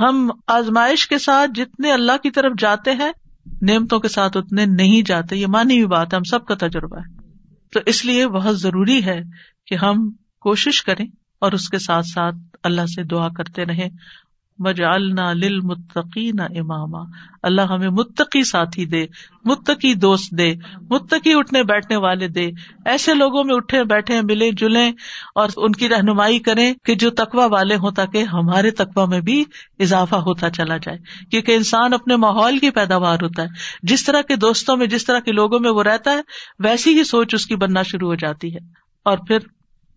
ہم 0.00 0.30
آزمائش 0.46 1.08
کے 1.08 1.18
ساتھ 1.18 1.50
جتنے 1.54 1.92
اللہ 1.92 2.16
کی 2.22 2.30
طرف 2.30 2.52
جاتے 2.58 2.92
ہیں، 2.92 3.12
نعمتوں 3.62 4.00
کے 4.00 4.08
ساتھ 4.08 4.36
اتنے 4.36 4.66
نہیں 4.66 5.02
جاتے۔ 5.02 5.36
یہ 5.36 5.46
مانی 5.46 5.74
ہوئی 5.74 5.86
بات 5.86 6.12
ہے، 6.12 6.16
ہم 6.16 6.22
سب 6.22 6.46
کا 6.46 6.54
تجربہ 6.54 6.98
ہے۔ 6.98 7.22
تو 7.72 7.80
اس 7.86 8.04
لیے 8.04 8.28
بہت 8.28 8.60
ضروری 8.60 9.04
ہے 9.04 9.20
کہ 9.66 9.74
ہم 9.74 10.10
کوشش 10.40 10.82
کریں۔ 10.82 11.06
اور 11.44 11.52
اس 11.52 11.68
کے 11.68 11.78
ساتھ 11.78 12.06
ساتھ 12.06 12.34
اللہ 12.64 12.86
سے 12.86 13.02
دعا 13.02 13.28
کرتے 13.28 13.64
رہیں 13.64 13.88
مجالنا 14.58 15.32
لل 15.32 15.60
متقین 15.60 16.40
اماما 16.40 16.98
اللہ 17.42 17.62
ہمیں 17.62 17.88
متقی 17.88 18.44
ساتھی 18.44 18.84
دے، 18.84 19.06
متقی 19.44 19.94
دوست 19.94 20.30
دے، 20.38 20.54
متقی 20.90 21.34
اٹھنے 21.34 21.62
بیٹھنے 21.62 21.96
والے 21.96 22.28
دے۔ 22.28 22.50
ایسے 22.84 23.14
لوگوں 23.14 23.44
میں 23.44 23.54
اٹھے، 23.54 23.84
بیٹھے، 23.84 24.20
ملے، 24.20 24.50
جلیں 24.50 24.92
اور 25.34 25.48
ان 25.56 25.72
کی 25.72 25.88
رہنمائی 25.88 26.38
کریں 26.38 26.74
کہ 26.84 26.94
جو 26.94 27.10
تقوا 27.10 27.46
والے 27.46 27.74
ہوں 27.74 27.90
تاکہ 27.90 28.22
ہمارے 28.22 28.70
تقوا 28.70 29.04
میں 29.04 29.20
بھی 29.20 29.44
اضافہ 29.78 30.14
ہوتا 30.14 30.50
چلا 30.50 30.76
جائے۔ 30.76 30.98
کیونکہ 31.30 31.56
انسان 31.56 31.94
اپنے 31.94 32.16
ماحول 32.16 32.58
کی 32.58 32.70
پیداوار 32.70 33.18
ہوتا 33.22 33.42
ہے۔ 33.42 33.48
جس 33.82 34.04
طرح 34.04 34.20
کے 34.20 34.36
دوستوں 34.36 34.76
میں، 34.76 34.86
جس 34.86 35.04
طرح 35.04 35.18
کے 35.18 35.32
لوگوں 35.32 35.58
میں 35.60 35.70
وہ 35.70 35.82
رہتا 35.82 36.10
ہے، 36.10 36.20
ویسی 36.58 36.98
ہی 36.98 37.04
سوچ 37.04 37.34
اس 37.34 37.46
کی 37.46 37.56
بننا 37.56 37.82
شروع 37.82 38.08
ہو 38.08 38.14
جاتی 38.14 38.54
ہے۔ 38.54 38.60
اور 39.04 39.18
پھر 39.18 39.38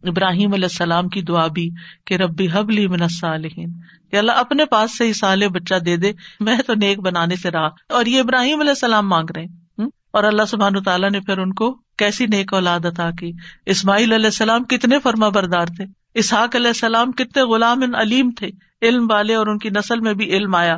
ابراہیم 0.04 0.54
علیہ 0.54 0.66
السلام 0.66 1.10
کی 1.10 1.22
دعا 1.22 1.48
بھی 1.48 1.70
کہ 2.06 2.14
ربی 2.14 2.48
حبلی 2.54 2.88
من 2.88 3.02
الصالحین۔ 3.02 3.72
کہ 4.12 4.16
اللہ 4.16 4.32
اپنے 4.32 4.66
پاس 4.66 4.98
سے 4.98 5.06
ہی 5.08 5.14
سال 5.14 5.48
بچہ 5.48 5.76
دے 5.76 5.98
دے، 5.98 6.12
میں 6.40 6.58
تو 6.68 6.74
نیک 6.74 7.00
بنانے 7.00 7.36
سے 7.36 7.52
رہا۔ 7.52 7.66
اور 7.66 8.06
یہ 8.06 8.20
ابراہیم 8.20 8.60
علیہ 8.60 8.72
السلام 8.72 9.10
مانگ 9.10 9.32
رہے 9.36 9.46
اور 10.12 10.24
اللہ 10.24 10.46
سبحان 10.48 10.84
تعالیٰ 10.84 11.10
نے 11.10 11.20
پھر 11.20 11.38
ان 11.38 11.54
کو 11.54 11.80
کیسی 11.98 12.26
نیک 12.26 12.54
اولاد 12.54 12.86
عطا 12.86 13.10
کی۔ 13.12 13.32
اسماعیل 13.66 14.12
علیہ 14.12 14.26
السلام 14.26 14.64
کتنے 14.64 15.00
فرما 15.00 15.30
بردار 15.30 15.66
تھے۔ 15.66 15.86
اسحاق 16.14 16.56
علیہ 16.56 16.68
السلام 16.68 17.12
کتنے 17.12 17.44
غلام 17.44 17.96
علیم 17.96 18.32
تھے۔ 18.38 18.50
علم 18.82 19.08
والے 19.10 19.36
اور 19.36 19.48
ان 19.48 19.58
کی 19.58 19.70
نسل 19.70 20.00
میں 20.00 20.14
بھی 20.14 20.38
علم 20.38 20.56
آیا۔ 20.56 20.76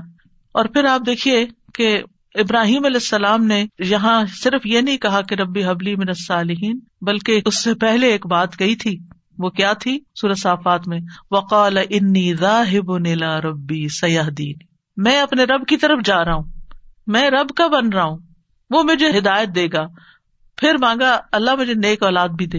اور 0.51 0.65
پھر 0.65 0.86
آپ 0.86 1.01
دیکھیے 1.05 1.45
کہ 1.74 2.01
ابراہیم 2.36 2.86
علیہ 2.86 2.95
السلام 2.95 3.45
نے 3.45 3.65
یہاں 3.80 4.25
صرف 4.25 4.65
یہ 4.65 4.82
نہیں 4.82 4.97
کہا 4.97 5.21
کہ 5.21 5.36
ربی 5.36 5.65
حبلی 5.65 5.95
من 5.95 6.09
الصالحین، 6.09 6.80
بلکہ 7.01 7.41
اس 7.45 7.63
سے 7.63 7.73
پہلے 7.73 8.07
ایک 8.07 8.27
بات 8.27 8.57
کہی 8.57 8.75
تھی۔ 8.75 8.99
وہ 9.38 9.49
کیا 9.49 9.73
تھی؟ 9.73 9.99
صافات 10.38 10.88
میں، 10.88 10.99
وقال 11.32 11.77
انی 11.77 12.36
راہب 12.36 12.97
نیلا 12.97 13.41
ربی 13.41 13.88
سیاح 13.88 14.30
دین 14.38 14.53
میں 14.97 15.21
اپنے 15.21 15.43
رب 15.43 15.67
کی 15.67 15.77
طرف 15.77 15.99
جا 16.05 16.25
رہا 16.25 16.34
ہوں۔ 16.34 16.43
میں 17.07 17.30
رب 17.30 17.49
کا 17.49 17.67
بن 17.67 17.89
رہا 17.89 18.03
ہوں۔ 18.03 18.17
وہ 18.69 18.84
مجھے 18.84 19.17
ہدایت 19.17 19.55
دے 19.55 19.67
گا۔ 19.73 19.86
پھر 20.57 20.75
مانگا، 20.82 21.19
اللہ 21.32 21.55
مجھے 21.55 21.73
نیک 21.73 22.03
اولاد 22.03 22.30
بھی 22.30 22.45
دے۔ 22.45 22.57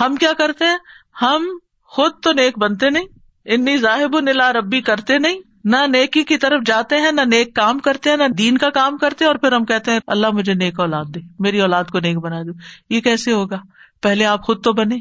ہم 0.00 0.16
کیا 0.16 0.32
کرتے 0.38 0.64
ہیں؟ 0.64 0.78
ہم 1.22 1.46
خود 1.82 2.12
تو 2.22 2.32
نیک 2.32 2.58
بنتے 2.58 2.90
نہیں، 2.90 3.04
انی 3.44 3.76
ذاہب 3.76 4.18
نیلا 4.18 4.52
ربی 4.52 4.80
کرتے 4.80 5.18
نہیں۔ 5.18 5.40
نہ 5.66 5.76
نیکی 5.86 6.22
کی 6.22 6.36
طرف 6.36 6.60
جاتے 6.66 6.96
ہیں، 6.96 7.12
نہ 7.12 7.20
نیک 7.20 7.54
کام 7.54 7.78
کرتے 7.78 8.10
ہیں، 8.10 8.16
نہ 8.16 8.28
دین 8.28 8.58
کا 8.58 8.70
کام 8.70 8.96
کرتے 8.96 9.24
اور 9.24 9.34
پھر 9.34 9.52
ہم 9.52 9.64
کہتے 9.64 9.90
ہیں، 9.90 9.98
اللہ 10.06 10.26
مجھے 10.30 10.54
نیک 10.54 10.80
اولاد 10.80 11.04
دے، 11.14 11.20
میری 11.38 11.60
اولاد 11.60 11.84
کو 11.84 12.00
نیک 12.00 12.16
بنا 12.16 12.42
دو 12.42 12.50
یہ 12.90 13.00
کیسے 13.00 13.32
ہوگا؟ 13.32 13.58
پہلے 14.02 14.24
آپ 14.24 14.42
خود 14.42 14.64
تو 14.64 14.72
بنے۔ 14.72 14.96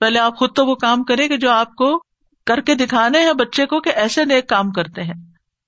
پہلے 0.00 0.18
آپ 0.18 0.36
خود 0.36 0.50
تو 0.54 0.66
وہ 0.66 0.74
کام 0.74 1.04
کرے 1.04 1.28
کہ 1.28 1.36
جو 1.36 1.50
آپ 1.50 1.74
کو 1.74 2.02
کر 2.46 2.60
کے 2.60 2.74
دکھانے 2.74 3.20
ہیں 3.20 3.32
بچے 3.32 3.66
کو 3.66 3.80
کہ 3.80 3.90
ایسے 3.94 4.24
نیک 4.24 4.48
کام 4.48 4.72
کرتے 4.72 5.02
ہیں۔ 5.02 5.14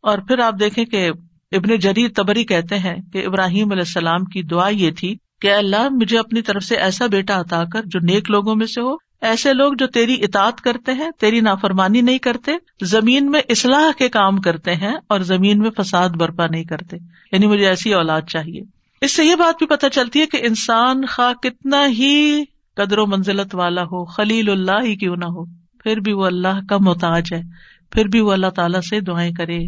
اور 0.03 0.19
پھر 0.19 0.39
آپ 0.39 0.55
دیکھیں 0.61 0.85
کہ 0.85 1.11
ابن 1.53 1.77
جریر 1.77 2.09
تبری 2.17 2.45
کہتے 2.45 2.79
ہیں 2.79 2.97
کہ 3.13 3.27
ابراہیم 3.27 3.71
علیہ 3.71 3.83
السلام 3.83 4.25
کی 4.25 4.43
دعا 4.43 4.69
یہ 4.69 4.91
تھی 4.91 5.17
کہ 5.41 5.53
اللہ 5.53 5.89
مجھے 5.91 6.19
اپنی 6.19 6.43
طرف 6.43 6.65
سے 6.65 6.77
ایسا 6.77 7.07
بیٹا 7.07 7.41
عطا 7.41 7.65
کر 7.73 7.83
جو 7.85 8.01
نیک 8.01 8.31
لوگوں 8.31 8.55
میں 8.55 8.67
سے 8.67 8.81
ہو 8.81 8.97
ایسے 9.23 9.53
لوگ 9.53 9.73
جو 9.79 9.87
تیری 9.87 10.15
اطاعت 10.15 10.61
کرتے 10.61 10.93
ہیں، 10.93 11.11
تیری 11.21 11.41
نافرمانی 11.41 12.01
نہیں 12.01 12.19
کرتے، 12.19 12.53
زمین 12.83 13.31
میں 13.31 13.41
اصلاح 13.49 13.99
کے 13.99 14.09
کام 14.09 14.37
کرتے 14.37 14.75
ہیں 14.75 14.95
اور 15.09 15.21
زمین 15.21 15.59
میں 15.59 15.71
فساد 15.71 16.09
برپا 16.09 16.47
نہیں 16.47 16.65
کرتے۔ 16.65 16.97
یعنی 17.33 17.47
مجھے 17.47 17.67
ایسی 17.67 17.95
اولاد 17.95 18.21
چاہیے۔ 18.23 18.61
اس 19.01 19.13
سے 19.17 19.25
یہ 19.25 19.35
بات 19.35 19.55
بھی 19.59 19.67
پتہ 19.67 19.87
چلتی 19.93 20.21
ہے 20.21 20.27
کہ 20.27 20.39
انسان 20.47 21.07
خواہ 21.07 21.33
کتنا 21.33 21.87
ہی 21.87 22.45
قدر 22.77 22.99
و 22.99 23.07
منزلت 23.07 23.55
والا 23.55 23.83
ہو، 23.83 24.05
خلیل 24.05 24.51
اللہ 24.51 24.83
ہی 24.83 24.97
کیوں 24.97 25.17
نہ 25.17 25.25
ہو، 25.25 25.45
پھر 25.83 25.97
بھی 25.97 26.13
وہ 26.13 26.27
اللہ 26.27 26.67
کا 26.69 26.77
محتاج 26.81 27.33
ہے۔ 27.33 27.43
پھر 27.91 28.05
بھی 28.05 28.21
وہ 28.21 28.33
اللہ 28.33 28.47
تعالیٰ 28.47 28.81
سے 28.81 29.01
دعائیں 29.01 29.33
کرے 29.33 29.59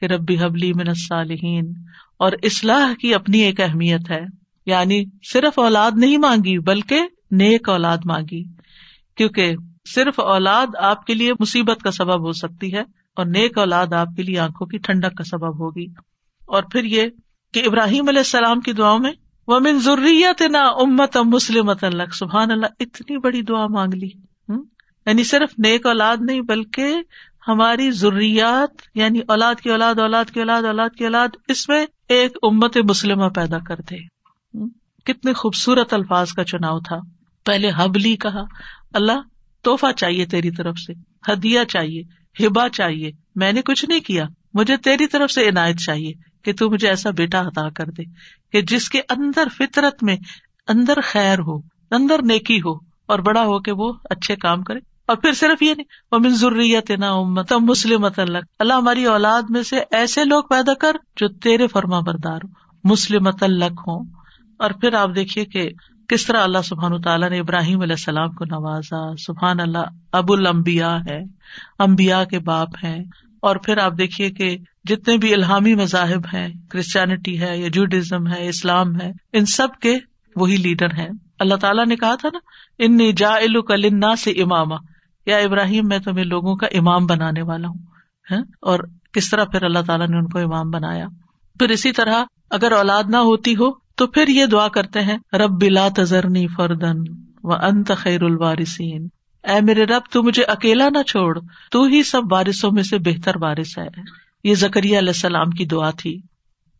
کہ 0.00 0.04
ربی 0.04 0.38
حبلی 0.38 0.72
من 0.72 0.88
الصالحین۔ 0.88 1.72
اور 2.18 2.32
اصلاح 2.42 2.94
کی 3.00 3.14
اپنی 3.14 3.38
ایک 3.38 3.60
اہمیت 3.60 4.10
ہے۔ 4.10 4.20
یعنی 4.66 5.04
صرف 5.32 5.58
اولاد 5.58 5.90
نہیں 5.94 6.18
مانگی، 6.18 6.58
بلکہ 6.58 7.00
نیک 7.30 7.68
اولاد 7.68 7.98
مانگی۔ 8.04 8.55
کیونکہ 9.16 9.54
صرف 9.94 10.20
اولاد 10.20 10.66
آپ 10.78 11.06
کے 11.06 11.14
لیے 11.14 11.32
مصیبت 11.40 11.82
کا 11.82 11.90
سبب 11.90 12.26
ہو 12.26 12.32
سکتی 12.32 12.74
ہے 12.74 12.80
اور 13.16 13.26
نیک 13.26 13.58
اولاد 13.58 13.92
آپ 13.92 14.08
کے 14.16 14.22
لیے 14.22 14.38
آنکھوں 14.38 14.66
کی 14.66 14.78
ٹھنڈک 14.78 15.16
کا 15.16 15.24
سبب 15.24 15.58
ہوگی۔ 15.58 15.86
اور 16.46 16.62
پھر 16.62 16.84
یہ 16.84 17.02
کہ 17.52 17.62
ابراہیم 17.66 18.08
علیہ 18.08 18.20
السلام 18.20 18.60
کی 18.60 18.72
دعاؤں 18.72 18.98
میں 18.98 19.12
وہ 19.48 19.60
من 19.60 19.78
ضروریت 19.78 20.42
نہ 20.42 20.56
امت 20.56 21.16
مسلم 21.16 21.70
سبحان 22.12 22.50
اللہ، 22.50 22.66
اتنی 22.80 23.18
بڑی 23.18 23.42
دعا 23.42 23.66
مانگ 23.66 23.94
لی۔ 23.94 24.10
یعنی 25.06 25.24
صرف 25.24 25.54
نیک 25.58 25.86
اولاد 25.86 26.16
نہیں، 26.20 26.40
بلکہ 26.40 26.94
ہماری 27.48 27.90
ضروریات 27.90 28.70
یعنی 28.94 29.20
اولاد 29.28 29.54
کی 29.54 29.70
اولاد 29.70 29.98
اولاد 29.98 30.24
کی 30.24 30.40
اولاد 30.40 30.62
اولاد 30.62 30.88
کی 30.98 31.04
اولاد، 31.04 31.28
اس 31.48 31.68
میں 31.68 31.86
ایک 32.08 32.38
امت 32.42 32.76
مسلم 32.90 33.28
پیدا 33.28 33.58
کر 33.58 33.76
دے۔ 33.90 33.96
کتنے 35.04 35.32
خوبصورت 35.32 35.94
الفاظ 35.94 36.32
کا 36.32 36.44
چناؤ 36.44 36.80
تھا۔ 36.80 36.96
پہلے 37.44 37.70
حبلی 37.76 38.16
کہا 38.16 38.42
اللہ 38.94 39.20
توحفہ 39.62 39.92
چاہیے 39.96 40.26
تیری 40.26 40.50
طرف 40.50 40.78
سے، 40.78 40.92
ہدیہ 41.32 41.60
چاہیے 41.68 42.02
ہبا 42.46 42.68
چاہیے، 42.68 43.10
میں 43.34 43.52
نے 43.52 43.62
کچھ 43.62 43.84
نہیں 43.84 44.00
کیا، 44.00 44.24
مجھے 44.54 44.76
تیری 44.76 45.06
طرف 45.06 45.30
سے 45.30 45.48
عنایت 45.48 45.76
چاہیے 45.76 46.12
کہ 46.44 46.52
تو 46.52 46.70
مجھے 46.70 46.88
ایسا 46.88 47.10
بیٹا 47.10 47.40
عطا 47.40 47.70
کر 47.70 47.84
دے 47.86 48.02
کہ 48.52 48.62
جس 48.62 48.88
کے 48.88 49.00
اندر 49.08 49.48
فطرت 49.58 50.02
میں 50.02 50.16
اندر 50.68 50.98
خیر 51.04 51.38
ہو، 51.38 51.58
اندر 51.90 52.22
نیکی 52.22 52.58
ہو 52.58 52.74
اور 53.06 53.18
بڑا 53.18 53.42
ہو 53.42 53.60
کے 53.60 53.72
وہ 53.72 53.92
اچھے 54.10 54.36
کام 54.36 54.62
کرے۔ 54.62 54.78
اور 55.06 55.16
پھر 55.16 55.32
صرف 55.32 55.62
یہ 55.62 55.74
نہیں 55.74 55.86
وہ 56.12 56.18
منظوریت 56.18 56.90
نا 56.90 57.12
امت 57.12 57.52
مسلم 57.52 58.06
اللہ 58.58 58.72
ہماری 58.72 59.04
اولاد 59.04 59.42
میں 59.48 59.62
سے 59.62 59.76
ایسے 59.90 60.24
لوگ 60.24 60.44
پیدا 60.44 60.74
کر 60.74 60.96
جو 61.16 61.28
تیرے 61.28 61.66
فرما 61.66 62.00
بردار 62.00 62.36
ہو 62.36 62.48
مسلم 62.84 63.26
ہوں۔ 63.26 64.04
اور 64.58 64.70
پھر 64.70 64.94
آپ 64.94 65.10
دیکھیے 65.14 65.44
کہ 65.44 65.70
کس 66.08 66.26
طرح 66.26 66.42
اللہ 66.42 66.58
سبحان 66.64 67.00
تعالیٰ 67.00 67.30
نے 67.30 67.38
ابراہیم 67.38 67.80
علیہ 67.80 67.92
السلام 67.92 68.30
کو 68.30 68.44
نوازا؟ 68.44 69.16
سبحان 69.18 69.60
اللہ، 69.60 69.82
ابو 70.12 70.32
المبیا 70.32 70.98
ہے 71.10 71.20
امبیا 71.78 72.24
کے 72.24 72.38
باپ 72.38 72.68
ہیں۔ 72.84 73.04
اور 73.40 73.56
پھر 73.56 73.78
آپ 73.78 73.92
دیکھیے 73.98 74.30
کہ 74.30 74.58
جتنے 74.84 75.16
بھی 75.16 75.34
الحامی 75.34 75.74
مذاہب 75.74 76.26
ہیں 76.34 76.48
کرسچینٹی 76.70 77.40
ہے، 77.40 77.58
یا 77.58 77.68
جوڈیزم 77.72 78.26
ہے 78.26 78.48
اسلام 78.48 79.00
ہے، 79.00 79.12
ان 79.32 79.46
سب 79.46 79.68
کے 79.80 79.98
وہی 80.36 80.56
لیڈر 80.56 80.94
ہیں۔ 80.94 81.08
اللہ 81.38 81.54
تعالیٰ 81.54 81.86
نے 81.86 81.96
کہا 81.96 82.14
تھا 82.14 82.28
نا 82.32 82.38
ان 82.78 83.14
جا 83.16 83.34
النا 83.34 84.16
سے 84.16 84.30
امام 84.30 84.68
یا 85.26 85.36
ابراہیم، 85.36 85.88
میں 85.88 85.98
تمہیں 85.98 86.24
لوگوں 86.24 86.56
کا 86.56 86.66
امام 86.66 87.06
بنانے 87.06 87.42
والا 87.42 87.68
ہوں۔ 87.68 87.78
ہاں؟ 88.30 88.42
اور 88.60 88.80
کس 89.12 89.30
طرح 89.30 89.44
پھر 89.44 89.62
اللہ 89.62 89.78
تعالیٰ 89.86 90.08
نے 90.08 90.16
ان 90.16 90.28
کو 90.28 90.38
امام 90.38 90.70
بنایا؟ 90.70 91.06
پھر 91.58 91.68
اسی 91.68 91.92
طرح 91.92 92.24
اگر 92.50 92.72
اولاد 92.72 93.04
نہ 93.08 93.16
ہوتی 93.16 93.56
ہو 93.56 93.85
تو 93.96 94.06
پھر 94.06 94.28
یہ 94.28 94.46
دعا 94.46 94.68
کرتے 94.68 95.00
ہیں، 95.00 95.18
رب 95.32 95.50
بلا 95.50 95.88
تذرنی 95.96 96.46
فردن 96.46 96.98
و 97.42 97.52
انت 97.52 97.92
خیر 97.96 98.22
الوارثین۔ 98.22 99.08
اے 99.42 99.60
میرے 99.60 99.84
رب، 99.84 100.02
تو 100.12 100.22
مجھے 100.22 100.42
اکیلا 100.42 100.88
نہ 100.88 101.02
چھوڑ، 101.02 101.38
تو 101.70 101.84
ہی 101.84 102.02
سب 102.02 102.22
بارشوں 102.22 102.70
میں 102.72 102.82
سے 102.82 102.98
بہتر 102.98 103.36
بارش 103.36 103.78
ہے۔ 103.78 103.88
یہ 104.44 104.54
زکری 104.54 104.88
علیہ 104.88 105.08
السلام 105.08 105.50
کی 105.50 105.64
دعا 105.64 105.90
تھی 105.90 106.20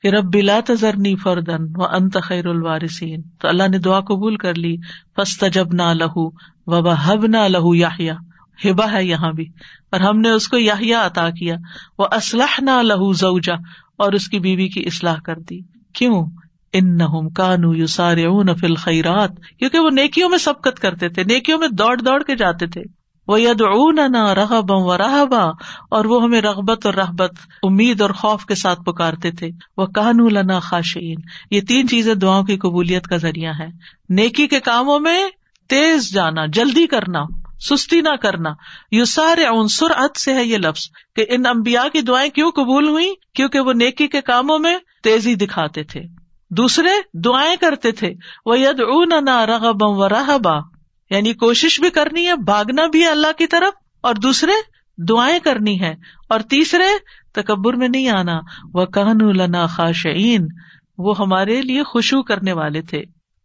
کہ 0.03 0.09
رب 0.09 0.35
بلا 0.35 0.61
تذرنی 0.67 1.17
فردن 1.17 1.63
و 1.77 1.85
انت 1.85 2.17
خیر 2.23 2.47
الوارثین۔ 2.47 3.23
تو 3.41 3.49
اللہ 3.49 3.69
نے 3.69 3.79
دعا 3.79 4.01
قبول 4.01 4.37
کر 4.37 4.55
لی 4.55 4.77
فسط 5.17 5.45
جب 5.53 5.67
نہ 5.73 5.95
لہو 5.95 6.29
و 6.67 6.89
حب 6.89 7.27
نہ 7.27 7.49
لہو 7.49 7.75
یا 7.75 7.89
ہبا 8.65 8.93
ہے 8.93 9.05
یہاں 9.05 9.33
بھی۔ 9.33 9.47
اور 9.93 10.01
ہم 10.01 10.21
نے 10.21 10.31
اس 10.31 10.49
کو 10.49 10.59
یاہیا 10.59 11.07
عطا 11.07 11.31
کیا۔ 11.31 11.55
وہ 11.99 12.07
اسلح 12.13 12.61
نہ 12.61 12.83
لہو 12.83 13.13
زوجا 13.13 13.55
اور 13.99 14.13
اس 14.13 14.29
کی 14.29 14.39
بیوی 14.39 14.69
کی 14.69 14.81
اصلاح 14.81 15.17
کر 15.21 15.39
دی۔ 15.39 15.61
کیوں؟ 15.95 16.27
ان 16.73 16.97
نہ 16.97 17.29
کانو 17.37 17.75
یو 17.75 17.87
سارے 17.87 18.25
فل 18.61 18.75
خیرات 18.75 19.31
کیونکہ 19.59 19.79
وہ 19.79 19.91
نیکیوں 19.91 20.29
میں 20.29 20.39
سبکت 20.39 20.79
کرتے 20.79 21.09
تھے، 21.09 21.25
نیکیوں 21.25 21.59
میں 21.59 21.69
دوڑ 21.69 21.97
دوڑ 21.97 22.23
کے 22.23 22.37
جاتے 22.37 22.67
تھے۔ 22.67 22.83
وہ 23.29 23.41
ید 23.41 23.61
اون 23.61 24.15
رغب 24.15 24.71
و 24.71 24.99
رحبا 24.99 25.45
اور 25.91 26.05
وہ 26.05 26.23
ہمیں 26.23 26.41
رغبت 26.41 26.87
اور 26.87 26.95
رحبت، 26.95 27.31
امید 27.63 28.01
اور 28.01 28.11
خوف 28.11 28.45
کے 28.45 28.55
ساتھ 28.55 28.83
پکارتے 28.83 29.31
تھے۔ 29.31 29.49
وہ 29.77 29.87
کانو 29.87 30.29
لنا 30.29 30.59
خاشین 30.59 31.17
یہ 31.51 31.61
تین 31.61 31.89
چیزیں 31.89 32.15
دعاؤں 32.15 32.45
کی 32.45 32.57
قبولیت 32.57 33.07
کا 33.07 33.17
ذریعہ 33.17 33.53
ہے 33.59 33.67
نیکی 34.09 34.47
کے 34.47 34.61
کاموں 34.61 35.01
میں 35.01 35.29
تیز 35.69 36.13
جانا، 36.13 36.47
جلدی 36.47 36.87
کرنا، 36.87 37.23
سستی 37.61 38.01
نہ 38.01 38.17
کرنا۔ 38.23 38.51
یو 38.93 39.05
سارے 39.05 39.45
عنصر 39.45 39.87
ات 39.97 40.21
سے 40.21 40.35
ہے 40.35 40.45
یہ 40.45 40.59
لفظ، 40.59 40.83
کہ 41.17 41.25
ان 41.29 41.47
امبیا 41.47 41.85
کی 41.93 42.01
دعائیں 42.01 42.31
کیوں 42.31 42.51
قبول 42.51 42.89
ہوئی 42.89 43.13
کیونکہ 43.35 43.61
وہ 43.61 43.73
نیکی 43.73 44.07
کے 44.07 44.21
کاموں 44.21 44.59
میں 44.59 44.79
تیزی 45.05 45.35
دکھاتے 45.35 45.83
تھے۔ 45.83 46.01
دوسرے 46.51 47.19
دعائیں 47.19 47.57
کرتے 47.57 47.93
تھے۔ 47.93 48.15
وہ 48.47 48.59
ید 48.59 48.81
اون 48.81 49.29
رغبم 49.29 49.99
و 49.99 50.09
رحبا 50.09 50.57
یعنی 51.11 51.33
کوشش 51.33 51.81
بھی 51.81 51.91
کرنی 51.91 52.27
ہے، 52.27 52.37
بھاگنا 52.37 52.87
بھی 52.87 53.07
اللہ 53.07 53.33
کی 53.39 53.47
طرف۔ 53.47 53.87
اور 53.97 54.15
دوسرے 54.15 54.53
دعائیں 55.09 55.39
کرنی 55.39 55.81
ہے 55.81 55.95
اور 56.29 56.41
تیسرے، 56.41 56.85
تکبر 57.33 57.75
میں 57.75 57.89
نہیں 57.89 58.09
آنا۔ 58.09 58.41
وہ 58.75 58.87
کہن 58.87 59.37
لنا 59.37 59.67
خاشعین 59.67 60.47
وہ 60.99 61.15
ہمارے 61.19 61.63
لیے 61.63 61.83
خوشبو 61.83 62.23
کرنے 62.23 62.53
والے 62.53 62.83
تھے۔ 62.83 62.99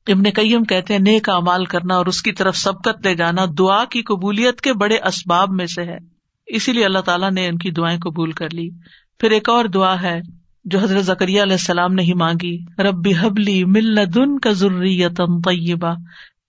ابن 0.08 0.24
کئیم 0.24 0.64
کہتے 0.64 0.94
ہیں، 0.94 1.02
نیک 1.02 1.30
امال 1.30 1.66
کرنا 1.66 1.96
اور 1.96 2.06
اس 2.06 2.22
کی 2.22 2.32
طرف 2.32 2.58
سبقت 2.58 3.08
لے 3.08 3.16
جانا 3.16 3.46
دعا 3.60 3.86
کی 3.86 4.02
قبولیت 4.02 4.62
کے 4.62 4.74
بڑے 4.74 4.96
اسباب 4.96 5.50
میں 5.50 5.66
سے 5.66 5.84
ہے۔ 5.84 5.98
اسی 6.46 6.74
لیے 6.74 6.86
اللہ 6.86 7.00
تعالیٰ 7.00 7.32
نے 7.32 7.48
ان 7.48 7.58
کی 7.58 7.72
دعائیں 7.72 8.00
قبول 8.00 8.32
کر 8.32 8.50
لی۔ 8.54 8.70
پھر 9.20 9.32
ایک 9.32 9.50
اور 9.50 9.66
دعا 9.66 10.02
ہے۔ 10.02 10.22
جو 10.64 10.80
حضرت 10.80 11.06
زکریہ 11.06 11.42
علیہ 11.42 11.54
السلام 11.54 11.94
نے 11.94 12.02
ہی 12.02 12.14
مانگی 12.14 12.58
ربی 12.78 13.12
حبلی 13.18 13.66
مل 13.66 14.00
دن 14.16 14.40
کا 14.40 14.52
ضروری 14.52 15.04
طیبہ 15.10 15.94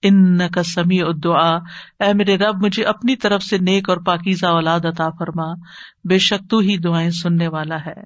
ان 0.01 0.49
کا 0.49 0.63
سمی 0.63 0.99
دعا 1.23 1.55
اے 1.99 2.13
میرے 2.13 2.37
رب، 2.37 2.65
مجھے 2.65 2.83
اپنی 2.83 3.15
طرف 3.15 3.43
سے 3.43 3.57
نیک 3.57 3.89
اور 3.89 3.97
پاکیزہ 3.97 4.45
اولاد 4.45 4.79
عطا 4.85 5.09
فرما، 5.09 5.53
بے 6.09 6.17
شک 6.17 6.49
تو 6.49 6.57
ہی 6.57 6.77
دعائیں 6.77 7.09
سننے 7.09 7.47
والا 7.47 7.75
ہے۔ 7.75 8.01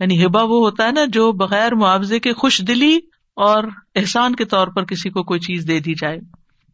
یعنی 0.00 0.26
ہبا 0.26 0.42
وہ 0.42 0.64
ہوتا 0.64 0.86
ہے 0.86 0.92
نا 0.92 1.00
جو 1.08 1.32
بغیر 1.32 1.74
معاوضے 1.74 2.18
کے 2.18 2.32
خوش 2.32 2.62
دلی 2.68 2.96
اور 3.36 3.64
احسان 3.94 4.34
کے 4.34 4.44
طور 4.44 4.68
پر 4.68 4.84
کسی 4.84 5.10
کو 5.10 5.22
کوئی 5.22 5.40
چیز 5.40 5.68
دے 5.68 5.80
دی 5.80 5.94
جائے۔ 5.94 6.18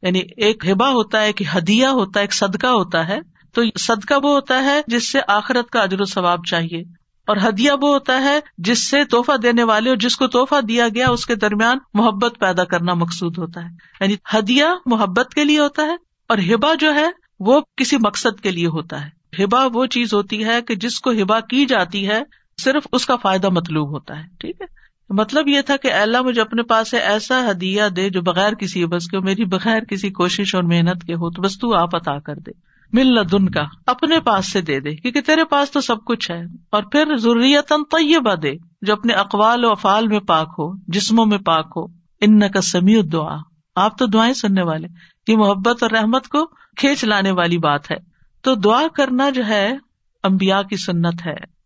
یعنی 0.03 0.21
ایک 0.37 0.67
ہبا 0.73 0.89
ہوتا 0.89 1.23
ہے 1.23 1.33
کہ 1.33 1.45
ہدیہ 1.57 1.87
ہوتا 1.87 2.21
ہے، 2.21 2.25
ایک 2.25 2.35
صدقہ 2.35 2.67
ہوتا 2.67 3.09
ہے۔ 3.09 3.19
تو 3.55 3.63
صدقہ 3.79 4.15
وہ 4.23 4.35
ہوتا 4.35 4.63
ہے 4.65 4.81
جس 4.87 5.13
سے 5.13 5.19
آخرت 5.29 5.71
کا 5.71 5.81
اجر 5.81 6.01
و 6.01 6.05
ثواب 6.05 6.39
چاہیے۔ 6.51 6.98
اور 7.29 7.37
ہدیہ 7.49 7.71
وہ 7.83 7.89
ہوتا 7.89 8.23
ہے 8.23 8.41
جس 8.59 8.91
سے 8.91 9.05
توحفہ 9.05 9.37
دینے 9.37 9.63
والے 9.63 9.89
اور 9.89 9.97
جس 9.97 10.17
کو 10.17 10.27
توحفہ 10.27 10.61
دیا 10.61 10.89
گیا 10.95 11.09
اس 11.09 11.27
کے 11.27 11.35
درمیان 11.35 11.79
محبت 11.95 12.35
پیدا 12.39 12.65
کرنا 12.65 12.95
مقصود 12.95 13.39
ہوتا 13.39 13.61
ہے۔ 13.61 13.69
یعنی 14.01 14.15
ہدیہ 14.39 14.65
محبت 14.87 15.35
کے 15.35 15.45
لیے 15.45 15.59
ہوتا 15.59 15.83
ہے 15.83 15.97
اور 16.29 16.39
ہبا 16.39 16.75
جو 16.75 16.95
ہے 16.95 17.07
وہ 17.41 17.61
کسی 17.77 17.97
مقصد 17.97 18.41
کے 18.41 18.51
لیے 18.51 18.67
ہوتا 18.67 19.07
ہے۔ 19.07 19.43
ہبا 19.45 19.67
وہ 19.75 19.87
چیز 19.87 20.15
ہوتی 20.15 20.45
ہے 20.45 20.63
کہ 20.63 20.75
جس 20.75 21.01
کو 21.01 21.11
ہبا 21.11 21.41
کی 21.41 21.67
جاتی 21.67 22.09
ہے 22.09 22.23
صرف 22.63 22.87
اس 22.93 23.07
کا 23.07 23.17
فائدہ 23.17 23.49
مطلوب 23.49 23.89
ہوتا 23.91 24.19
ہے، 24.19 24.25
ٹھیک 24.41 24.61
ہے؟ 24.61 24.67
مطلب 25.11 25.49
یہ 25.49 25.61
تھا 25.61 25.77
کہ 25.77 25.93
اللہ 25.93 26.23
مجھے 26.23 26.41
اپنے 26.41 26.63
پاس 26.63 26.91
سے 26.91 26.99
ایسا 26.99 27.51
ہدیہ 27.51 27.83
دے 27.97 28.11
جو 28.11 28.23
بغیر 28.23 28.55
کسی 28.55 28.87
بس 28.87 29.07
کے 29.07 29.19
میری 29.19 29.45
بغیر 29.45 29.85
کسی 29.85 30.11
کوشش 30.11 30.55
اور 30.55 30.63
محنت 30.63 31.05
کے 31.07 31.15
ہو، 31.15 31.31
تو 31.31 31.43
بس 31.43 31.59
تو 31.59 31.75
آپ 31.75 31.97
عطا 31.97 32.19
کر 32.19 32.35
دے۔ 32.35 32.68
مل 32.93 33.19
دن 33.33 33.49
کا 33.49 33.65
اپنے 33.87 34.21
پاس 34.21 34.53
سے 34.53 34.61
دے 34.61 34.81
دے، 34.81 34.91
کیونکہ 34.91 35.21
تیرے 35.21 35.45
پاس 35.45 35.71
تو 35.71 35.81
سب 35.81 36.05
کچھ 36.05 36.31
ہے۔ 36.31 36.43
اور 36.73 36.83
پھر 36.83 37.17
ضروریت 37.17 37.69
طیبہ 37.69 38.35
دے، 38.35 38.53
جو 38.83 38.93
اپنے 38.93 39.13
اقوال 39.13 39.65
و 39.65 39.71
افعال 39.71 40.09
میں 40.09 40.21
پاک 40.21 40.49
ہو، 40.59 40.73
جسموں 40.89 41.27
میں 41.27 41.39
پاک 41.39 41.73
ہو۔ 41.77 41.85
ان 42.21 42.49
کا 42.49 42.61
سمیع 42.61 43.01
دعا 43.13 43.37
آپ 43.77 43.99
تو 43.99 44.07
دعائیں 44.07 44.35
سننے 44.35 44.63
والے، 44.63 44.89
یہ 45.29 45.37
محبت 45.37 45.83
اور 45.83 45.91
رحمت 45.91 46.29
کو 46.29 46.47
کھینچ 46.77 47.05
لانے 47.05 47.31
والی 47.31 47.59
بات 47.59 47.91
ہے۔ 47.91 47.97
تو 48.43 48.55
دعا 48.55 48.83
کرنا 48.95 49.31
جو 49.31 49.47
ہے 49.47 49.77
امبیا 50.23 50.63
کی 50.63 50.77
سنت 50.77 51.27
ہے۔ 51.27 51.59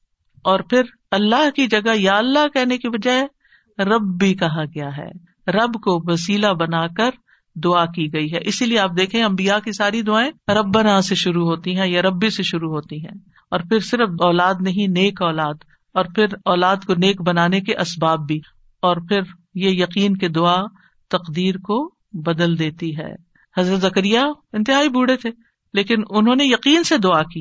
اور 0.45 0.61
پھر 0.61 0.83
اللہ 1.11 1.51
کی 1.51 1.67
جگہ 1.67 1.97
یا 1.97 2.19
اللہ 2.19 2.49
کہنے 2.55 2.79
کی 2.79 2.89
بجائے 2.89 3.23
رب 3.83 4.03
بھی 4.19 4.35
کہا 4.35 4.65
گیا 4.65 4.97
ہے۔ 4.97 5.33
رب 5.51 5.75
کو 5.75 6.13
وسیلہ 6.13 6.47
بنا 6.47 6.87
کر 6.87 7.11
دعا 7.55 7.85
کی 7.87 8.13
گئی 8.13 8.33
ہے۔ 8.33 8.39
اسی 8.45 8.67
لیے 8.67 8.79
آپ 8.79 8.91
دیکھیں 8.97 9.25
امبیا 9.25 9.59
کی 9.59 9.73
ساری 9.73 10.03
دعائیں 10.03 10.51
رب 10.51 10.75
بنا 10.75 11.01
سے 11.01 11.15
شروع 11.15 11.45
ہوتی 11.45 11.79
ہیں 11.79 11.87
یا 11.87 12.03
ربی 12.03 12.31
سے 12.31 12.43
شروع 12.43 12.71
ہوتی 12.71 12.97
ہیں۔ 12.97 13.19
اور 13.51 13.61
پھر 13.61 13.81
صرف 13.81 14.09
اولاد 14.21 14.55
نہیں، 14.61 14.87
نیک 14.89 15.23
اولاد۔ 15.23 15.55
اور 15.95 16.05
پھر 16.05 16.27
اولاد 16.45 16.77
کو 16.87 16.95
نیک 16.95 17.23
بنانے 17.23 17.61
کے 17.61 17.81
اسباب 17.81 18.19
بھی۔ 18.27 18.41
اور 18.83 18.97
پھر 18.97 19.21
یہ 19.55 19.71
یقین 19.71 20.17
کے 20.17 20.29
دعا 20.29 20.57
تقدیر 21.11 21.55
کو 21.59 21.95
بدل 22.13 22.59
دیتی 22.59 22.97
ہے۔ 22.97 23.15
حضرت 23.59 23.81
زکریہ 23.81 24.19
انتہائی 24.53 24.89
بوڑھے 24.89 25.17
تھے، 25.17 25.31
لیکن 25.75 25.97
انہوں 26.11 26.37
نے 26.37 26.45
یقین 26.45 26.85
سے 26.85 26.99
دعا 26.99 27.23
کی۔ 27.23 27.41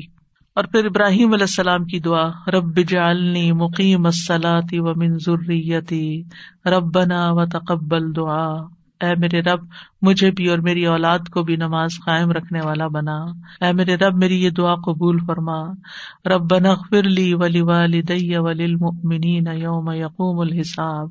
اور 0.54 0.64
پھر 0.64 0.86
ابراہیم 0.86 1.32
علیہ 1.32 1.44
السلام 1.44 1.84
کی 1.84 2.00
دعا، 2.00 2.28
رب 2.46 2.78
جالنی 2.88 3.52
مقیم 3.52 4.06
السلاتی 4.06 4.78
و 4.78 4.92
منظوریتی 4.96 6.22
رب 6.66 6.94
بنا 6.94 7.30
و 7.30 7.46
تقبل 7.46 8.16
دعا۔ 8.16 8.81
اے 9.02 9.14
میرے 9.14 9.40
رب، 9.40 9.60
مجھے 10.02 10.30
بھی 10.30 10.48
اور 10.48 10.58
میری 10.58 10.86
اولاد 10.86 11.18
کو 11.18 11.42
بھی 11.42 11.56
نماز 11.56 11.90
قائم 12.06 12.30
رکھنے 12.30 12.60
والا 12.64 12.88
بنا۔ 12.88 13.24
اے 13.60 13.72
میرے 13.72 13.94
رب، 13.94 14.16
میری 14.16 14.44
یہ 14.44 14.50
دعا 14.50 14.74
قبول 14.74 15.18
فرما۔ 15.26 15.62
رب 16.26 16.50
بنا 16.50 16.74
فرلی 16.74 17.34
ولی 17.34 17.60
والی 17.60 18.02
دئی 18.02 18.26
یوم 18.26 19.90
یقوم 19.90 20.40
الحساب۔ 20.40 21.08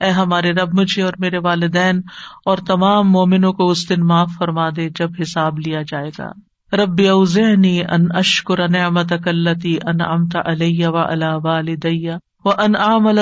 اے 0.00 0.10
ہمارے 0.10 0.52
رب، 0.52 0.80
مجھے 0.80 1.02
اور 1.02 1.12
میرے 1.18 1.38
والدین 1.38 2.00
اور 2.44 2.58
تمام 2.66 3.10
مومنوں 3.10 3.52
کو 3.52 3.70
اس 3.70 3.88
دن 3.88 4.06
معاف 4.06 4.30
فرما 4.38 4.68
دے 4.76 4.88
جب 4.98 5.10
حساب 5.20 5.58
لیا 5.58 5.82
جائے 5.82 6.10
گا۔ 6.18 6.28
رب 6.76 7.00
اوزعنی 7.10 7.80
ان 7.80 8.06
اشکر 8.14 8.68
نعمتک 8.68 9.28
اللتی 9.28 9.78
انعمت 9.86 10.36
علی 10.44 10.86
و 10.86 10.96
علی 10.96 11.38
والدی۔ 11.44 12.29
و 12.44 12.50
ان 12.50 12.76
اعمل 12.76 13.18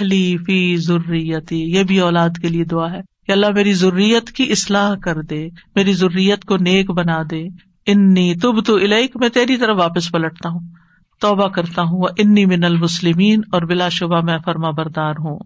لی 0.00 0.36
فی 0.36 0.76
ذریتی 0.76 1.76
یہ 1.76 1.82
بھی 1.82 2.00
اولاد 2.00 2.30
کے 2.42 2.48
لیے 2.48 2.64
دعا 2.64 2.92
ہے 2.92 3.00
کہ 3.26 3.32
اللہ 3.32 3.46
میری 3.54 3.72
ضروریت 3.72 4.30
کی 4.30 4.46
اصلاح 4.50 4.94
کر 4.94 5.22
دے، 5.22 5.48
میری 5.74 5.92
ضروریت 5.92 6.44
کو 6.44 6.56
نیک 6.56 6.90
بنا 6.90 7.22
دے۔ 7.30 7.48
انی 7.86 8.34
تب 8.34 8.64
تو 8.64 8.76
الیک 8.76 9.16
میں 9.16 9.28
تیری 9.28 9.56
طرف 9.56 9.76
واپس 9.78 10.12
پلٹتا 10.12 10.48
ہوں۔ 10.48 10.60
توبہ 11.20 11.48
کرتا 11.48 11.82
ہوں۔ 11.82 11.98
وہ 11.98 12.08
انی 12.18 12.46
من 12.46 12.64
المسلمین، 12.64 13.40
اور 13.52 13.62
بلا 13.62 13.88
شبہ 13.88 14.20
میں 14.20 14.38
فرما 14.44 14.70
بردار 14.70 15.12
ہوں۔ 15.12 15.38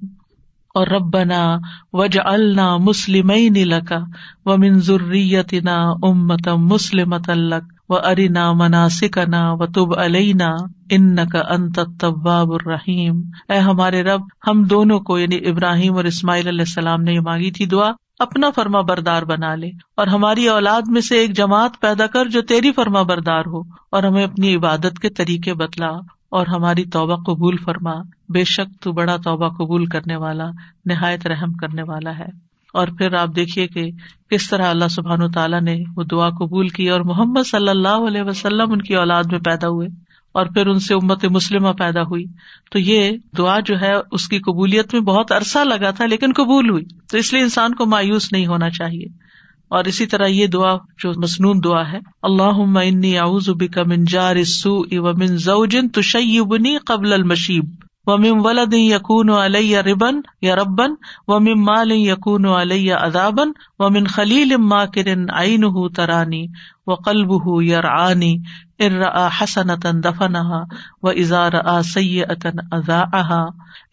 اور 0.74 0.86
ربنا 0.86 1.58
وج 1.92 2.18
النا 2.24 2.76
مسلم 2.76 3.30
لکا 3.54 3.98
و 4.44 4.56
منظوریتنا 4.56 5.76
امتم 6.02 6.66
مسلمت 6.66 7.30
الک 7.30 7.77
و 7.88 7.94
ارینا 7.94 8.52
مناسکنا 8.52 9.52
و 9.52 9.66
تب 9.66 10.00
علینا 10.00 10.48
ان 10.90 11.16
کا 11.28 11.42
انت 11.50 11.80
طباب 12.00 12.52
الرحیم 12.52 13.22
اے 13.48 13.58
ہمارے 13.58 14.02
رب، 14.02 14.20
ہم 14.46 14.62
دونوں 14.62 15.00
کو 15.00 15.18
یعنی 15.18 15.48
ابراہیم 15.48 15.94
اور 15.94 16.04
اسماعیل 16.04 16.48
علیہ 16.48 16.60
السلام 16.60 17.02
نے 17.02 17.12
یہ 17.12 17.20
مانگی 17.20 17.50
تھی، 17.50 17.66
دعا 17.66 17.90
اپنا 18.18 18.50
فرما 18.50 18.80
بردار 18.80 19.22
بنا 19.22 19.54
لے۔ 19.54 19.70
اور 19.96 20.06
ہماری 20.06 20.48
اولاد 20.48 20.82
میں 20.86 21.00
سے 21.00 21.16
ایک 21.16 21.36
جماعت 21.36 21.80
پیدا 21.80 22.06
کر 22.06 22.28
جو 22.28 22.42
تیری 22.42 22.72
فرما 22.72 23.02
بردار 23.02 23.42
ہو، 23.46 23.60
اور 23.92 24.02
ہمیں 24.02 24.24
اپنی 24.24 24.54
عبادت 24.56 24.98
کے 24.98 25.08
طریقے 25.08 25.54
بتلا 25.54 25.90
اور 26.30 26.46
ہماری 26.46 26.84
توبہ 26.84 27.16
قبول 27.16 27.56
فرما۔ 27.56 27.94
بے 28.28 28.44
شک 28.44 28.82
تو 28.82 28.92
بڑا 28.92 29.16
توبہ 29.16 29.48
قبول 29.48 29.86
کرنے 29.86 30.16
والا، 30.16 30.50
نہایت 30.84 31.26
رحم 31.26 31.52
کرنے 31.52 31.82
والا 31.82 32.18
ہے۔ 32.18 32.47
اور 32.78 32.88
پھر 32.98 33.14
آپ 33.14 33.28
دیکھیے 33.36 33.66
کہ 33.66 33.90
کس 34.30 34.50
طرح 34.50 34.66
اللہ 34.66 34.88
سبحان 34.88 35.22
و 35.22 35.28
تعالیٰ 35.28 35.60
نے 35.60 35.76
وہ 35.96 36.02
دعا 36.02 36.28
قبول 36.30 36.68
کی 36.68 36.90
اور 36.90 37.00
محمد 37.00 37.48
صلی 37.50 37.68
اللہ 37.68 38.06
علیہ 38.08 38.22
وسلم 38.22 38.72
ان 38.72 38.82
کی 38.82 38.94
اولاد 38.94 39.24
میں 39.32 39.38
پیدا 39.38 39.68
ہوئے 39.68 39.88
اور 40.32 40.46
پھر 40.46 40.66
ان 40.66 40.78
سے 40.78 40.94
امت 40.94 41.24
مسلمہ 41.24 41.68
پیدا 41.68 42.02
ہوئی۔ 42.02 42.24
تو 42.70 42.78
یہ 42.78 43.10
دعا 43.38 43.60
جو 43.60 43.80
ہے 43.80 43.92
اس 44.12 44.28
کی 44.28 44.38
قبولیت 44.38 44.94
میں 44.94 45.02
بہت 45.02 45.32
عرصہ 45.32 45.58
لگا 45.58 45.90
تھا 45.90 46.06
لیکن 46.06 46.32
قبول 46.36 46.70
ہوئی۔ 46.70 46.84
تو 47.10 47.18
اس 47.18 47.32
لیے 47.32 47.42
انسان 47.42 47.74
کو 47.74 47.86
مایوس 47.86 48.32
نہیں 48.32 48.46
ہونا 48.46 48.70
چاہیے۔ 48.70 49.06
اور 49.68 49.84
اسی 49.84 50.06
طرح 50.06 50.26
یہ 50.26 50.46
دعا 50.46 50.76
جو 50.76 51.12
مصنون 51.22 51.60
دعا 51.64 51.92
ہے 51.92 51.98
اللہ 52.22 53.18
اعوذ 53.18 53.48
بک 53.48 53.78
من 53.78 54.04
جار 54.04 54.36
السوء 54.36 54.86
ومن 54.92 55.26
زوج 55.26 55.76
تشیبنی 55.94 56.76
قبل 56.86 57.12
المشیب۔ 57.12 57.64
ومن 58.08 58.38
ولد 58.44 58.74
یقون 58.74 59.30
علیہ 59.30 59.78
ربن 59.78 60.20
یا 60.42 60.56
ربن 60.56 60.94
ومن 61.28 61.64
مال 61.64 61.90
یقون 61.92 62.44
علیہ 62.44 62.94
ادابن 62.94 63.50
ومن 63.78 64.06
خلیل 64.06 64.56
ما 64.56 64.86
کرن 64.86 65.26
ماکر 65.26 65.40
عینہ 65.40 65.88
ترانی 65.96 66.46
و 66.86 66.94
قلب 66.94 67.30
وقلبہ 67.30 67.64
یرعانی 67.64 68.36
ارآ 68.78 69.28
حسنتا 69.40 69.90
دفنہا 70.04 70.62
و 71.02 71.08
ازار 71.08 71.52
آ 71.64 71.82
سیئتا 71.82 72.48
اذاعہا 72.72 73.42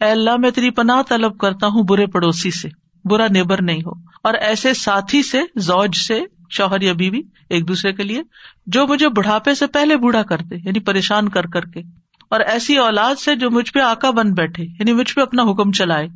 اے 0.00 0.10
اللہ، 0.10 0.36
میں 0.36 0.50
تیری 0.50 0.70
پناہ 0.70 1.02
طلب 1.08 1.38
کرتا 1.38 1.66
ہوں 1.66 1.82
برے 1.88 2.06
پڑوسی 2.06 2.50
سے، 2.50 2.68
برا 3.04 3.26
نیبر 3.30 3.62
نہیں 3.62 3.80
ہو۔ 3.80 3.92
اور 4.24 4.34
ایسے 4.34 4.74
ساتھی 4.74 5.22
سے، 5.22 5.40
زوج 5.56 5.96
سے، 5.96 6.20
شوہر 6.50 6.80
یا 6.80 6.92
بیوی، 6.92 7.20
ایک 7.50 7.68
دوسرے 7.68 7.92
کے 7.92 8.02
لیے، 8.02 8.22
جو 8.66 8.86
مجھے 8.86 9.08
بڑھاپے 9.08 9.54
سے 9.54 9.66
پہلے 9.66 9.96
بوڑھا 9.96 10.22
کر 10.22 10.38
دے 10.38 10.56
یعنی 10.64 10.80
پریشان 10.80 11.28
کر 11.28 11.46
کر 11.46 11.64
کے۔ 11.64 12.05
اور 12.30 12.40
ایسی 12.40 12.78
اولاد 12.78 13.14
سے 13.14 13.36
جو 13.36 13.50
مجھ 13.50 13.72
پہ 13.72 13.80
آکا 13.80 14.10
بن 14.10 14.32
بیٹھے 14.32 14.64
یعنی 14.64 14.92
مجھ 14.92 15.14
پہ 15.14 15.20
اپنا 15.20 15.42
حکم 15.42 15.72
چلائے۔ 15.72 16.08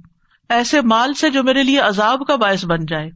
ایسے 0.48 0.80
مال 0.80 1.14
سے 1.14 1.30
جو 1.30 1.42
میرے 1.42 1.62
لیے 1.62 1.78
عذاب 1.78 2.26
کا 2.26 2.36
باعث 2.36 2.64
بن 2.64 2.86
جائے۔ 2.86 3.06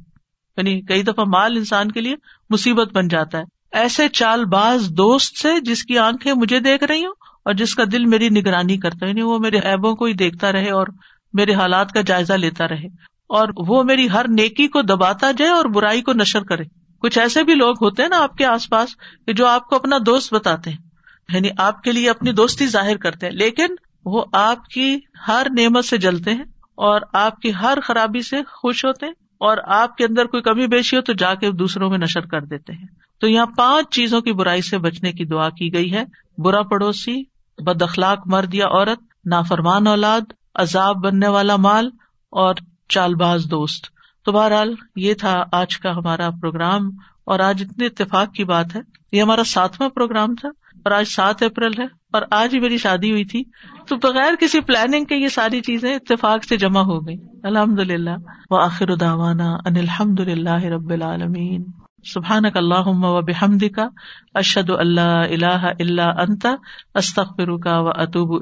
یعنی 0.56 0.80
کئی 0.80 1.02
دفعہ 1.02 1.24
مال 1.24 1.56
انسان 1.56 1.90
کے 1.90 2.00
لیے 2.00 2.14
مصیبت 2.50 2.92
بن 2.92 3.08
جاتا 3.08 3.38
ہے۔ 3.38 3.42
ایسے 3.72 4.08
چال 4.08 4.44
باز 4.44 4.88
دوست 4.90 5.38
سے 5.38 5.60
جس 5.60 5.82
کی 5.82 5.98
آنکھیں 5.98 6.32
مجھے 6.32 6.60
دیکھ 6.60 6.84
رہی 6.84 7.06
ہوں 7.06 7.14
اور 7.44 7.54
جس 7.54 7.74
کا 7.74 7.82
دل 7.92 8.04
میری 8.04 8.28
نگرانی 8.28 8.76
کرتا 8.76 9.04
ہے 9.04 9.08
یعنی 9.08 9.22
وہ 9.22 9.38
میرے 9.38 9.58
ایبوں 9.58 9.94
کو 9.94 10.04
ہی 10.04 10.12
دیکھتا 10.12 10.52
رہے 10.52 10.70
اور 10.70 10.86
میرے 11.32 11.54
حالات 11.54 11.92
کا 11.92 12.00
جائزہ 12.00 12.32
لیتا 12.32 12.68
رہے۔ 12.68 12.86
اور 13.28 13.48
وہ 13.56 13.82
میری 13.82 14.10
ہر 14.10 14.28
نیکی 14.28 14.68
کو 14.68 14.82
دباتا 14.82 15.30
جائے 15.30 15.50
اور 15.50 15.64
برائی 15.64 16.02
کو 16.02 16.12
نشر 16.12 16.42
کرے۔ 16.42 16.62
کچھ 17.00 17.18
ایسے 17.18 17.44
بھی 17.44 17.54
لوگ 17.54 17.74
ہوتے 17.80 18.02
ہیں 18.02 18.08
نا 18.08 18.22
آپ 18.22 18.36
کے 18.36 18.44
آس 18.44 18.70
پاس 18.70 18.88
کہ 19.26 19.32
جو 19.32 19.46
آپ 19.46 19.66
کو 19.66 19.76
اپنا 19.76 19.96
دوست 20.06 20.34
بتاتے 20.34 20.70
ہیں۔ 20.70 20.93
یعنی 21.28 21.48
آپ 21.58 21.82
کے 21.82 21.92
لیے 21.92 22.10
اپنی 22.10 22.32
دوستی 22.32 22.66
ظاہر 22.66 22.96
کرتے 22.96 23.26
ہیں، 23.26 23.32
لیکن 23.32 23.66
وہ 24.04 24.24
آپ 24.32 24.68
کی 24.68 24.98
ہر 25.28 25.46
نعمت 25.58 25.84
سے 25.84 25.98
جلتے 25.98 26.30
ہیں 26.30 26.44
اور 26.74 27.00
آپ 27.12 27.40
کی 27.40 27.54
ہر 27.54 27.78
خرابی 27.82 28.22
سے 28.22 28.42
خوش 28.42 28.84
ہوتے 28.84 29.06
ہیں 29.06 29.12
اور 29.38 29.58
آپ 29.64 29.96
کے 29.96 30.04
اندر 30.04 30.24
کوئی 30.24 30.42
کمی 30.42 30.66
بیشی 30.66 30.96
ہو 30.96 31.02
تو 31.02 31.12
جا 31.12 31.34
کے 31.34 31.50
دوسروں 31.50 31.90
میں 31.90 31.98
نشر 31.98 32.20
کر 32.20 32.40
دیتے 32.40 32.72
ہیں۔ 32.72 32.86
تو 33.20 33.28
یہاں 33.28 33.46
پانچ 33.46 33.94
چیزوں 33.94 34.20
کی 34.20 34.32
برائی 34.32 34.62
سے 34.62 34.78
بچنے 34.78 35.12
کی 35.12 35.24
دعا 35.24 35.48
کی 35.48 35.74
گئی 35.74 35.92
ہے۔ 35.92 36.04
برا 36.38 36.62
پڑوسی، 36.62 37.22
بد 37.58 37.82
اخلاق 37.82 38.18
مرد 38.26 38.54
یا 38.54 38.66
عورت، 38.66 38.98
نافرمان 39.26 39.86
اولاد، 39.86 40.20
عذاب 40.54 40.96
بننے 40.96 41.28
والا 41.28 41.56
مال 41.56 41.90
اور 42.30 42.54
چال 42.88 43.14
باز 43.14 43.46
دوست۔ 43.50 43.86
تو 44.24 44.32
بہرحال 44.32 44.74
یہ 44.96 45.14
تھا 45.14 45.44
آج 45.52 45.78
کا 45.78 45.96
ہمارا 45.96 46.30
پروگرام 46.30 46.90
اور 47.24 47.40
آج 47.40 47.64
اتنے 47.70 47.86
اتفاق 47.86 48.32
کی 48.32 48.44
بات 48.44 48.76
ہے۔ 48.76 48.80
یہ 49.12 49.22
ہمارا 49.22 49.44
ساتواں 49.44 49.88
پروگرام 49.88 50.34
تھا۔ 50.34 50.48
اور 50.84 50.92
آج 50.92 51.04
سات 51.08 51.42
اپریل 51.42 51.80
ہے، 51.80 51.86
اور 52.12 52.22
آج 52.30 52.54
ہی 52.54 52.60
میری 52.60 52.78
شادی 52.78 53.10
ہوئی 53.10 53.24
تھی۔ 53.24 53.42
تو 53.88 53.96
بغیر 54.02 54.34
کسی 54.40 54.60
پلاننگ 54.62 55.04
کے 55.04 55.16
یہ 55.16 55.28
ساری 55.28 55.60
چیزیں 55.60 55.94
اتفاق 55.94 56.44
سے 56.44 56.56
جمع 56.56 56.82
ہو 56.82 56.98
گئی 57.06 57.16
الحمد 57.44 57.80
للہ 57.82 58.16
و 58.50 58.56
آخر 58.56 58.90
اداوانا 58.90 59.50
ان 59.66 59.76
الحمد 59.76 60.20
للہ 60.20 60.62
رب 60.72 60.90
العالمین۔ 60.90 61.64
سبحان 62.04 62.44
اللہ 62.54 62.88
و 63.06 63.20
بحمد 63.22 63.62
کا 63.76 63.86
اشد 64.34 64.70
اللہ 64.70 65.12
اللہ 65.28 65.66
اللہ 65.78 66.20
انتا 66.20 66.54
استخر 66.94 67.56
کا 67.58 67.78
و 67.80 67.88
اطوب 67.96 68.32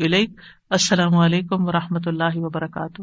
السلام 0.70 1.16
علیکم 1.18 1.66
و 1.66 1.72
رحمۃ 1.72 2.06
اللہ 2.06 2.36
وبرکاتہ۔ 2.36 3.02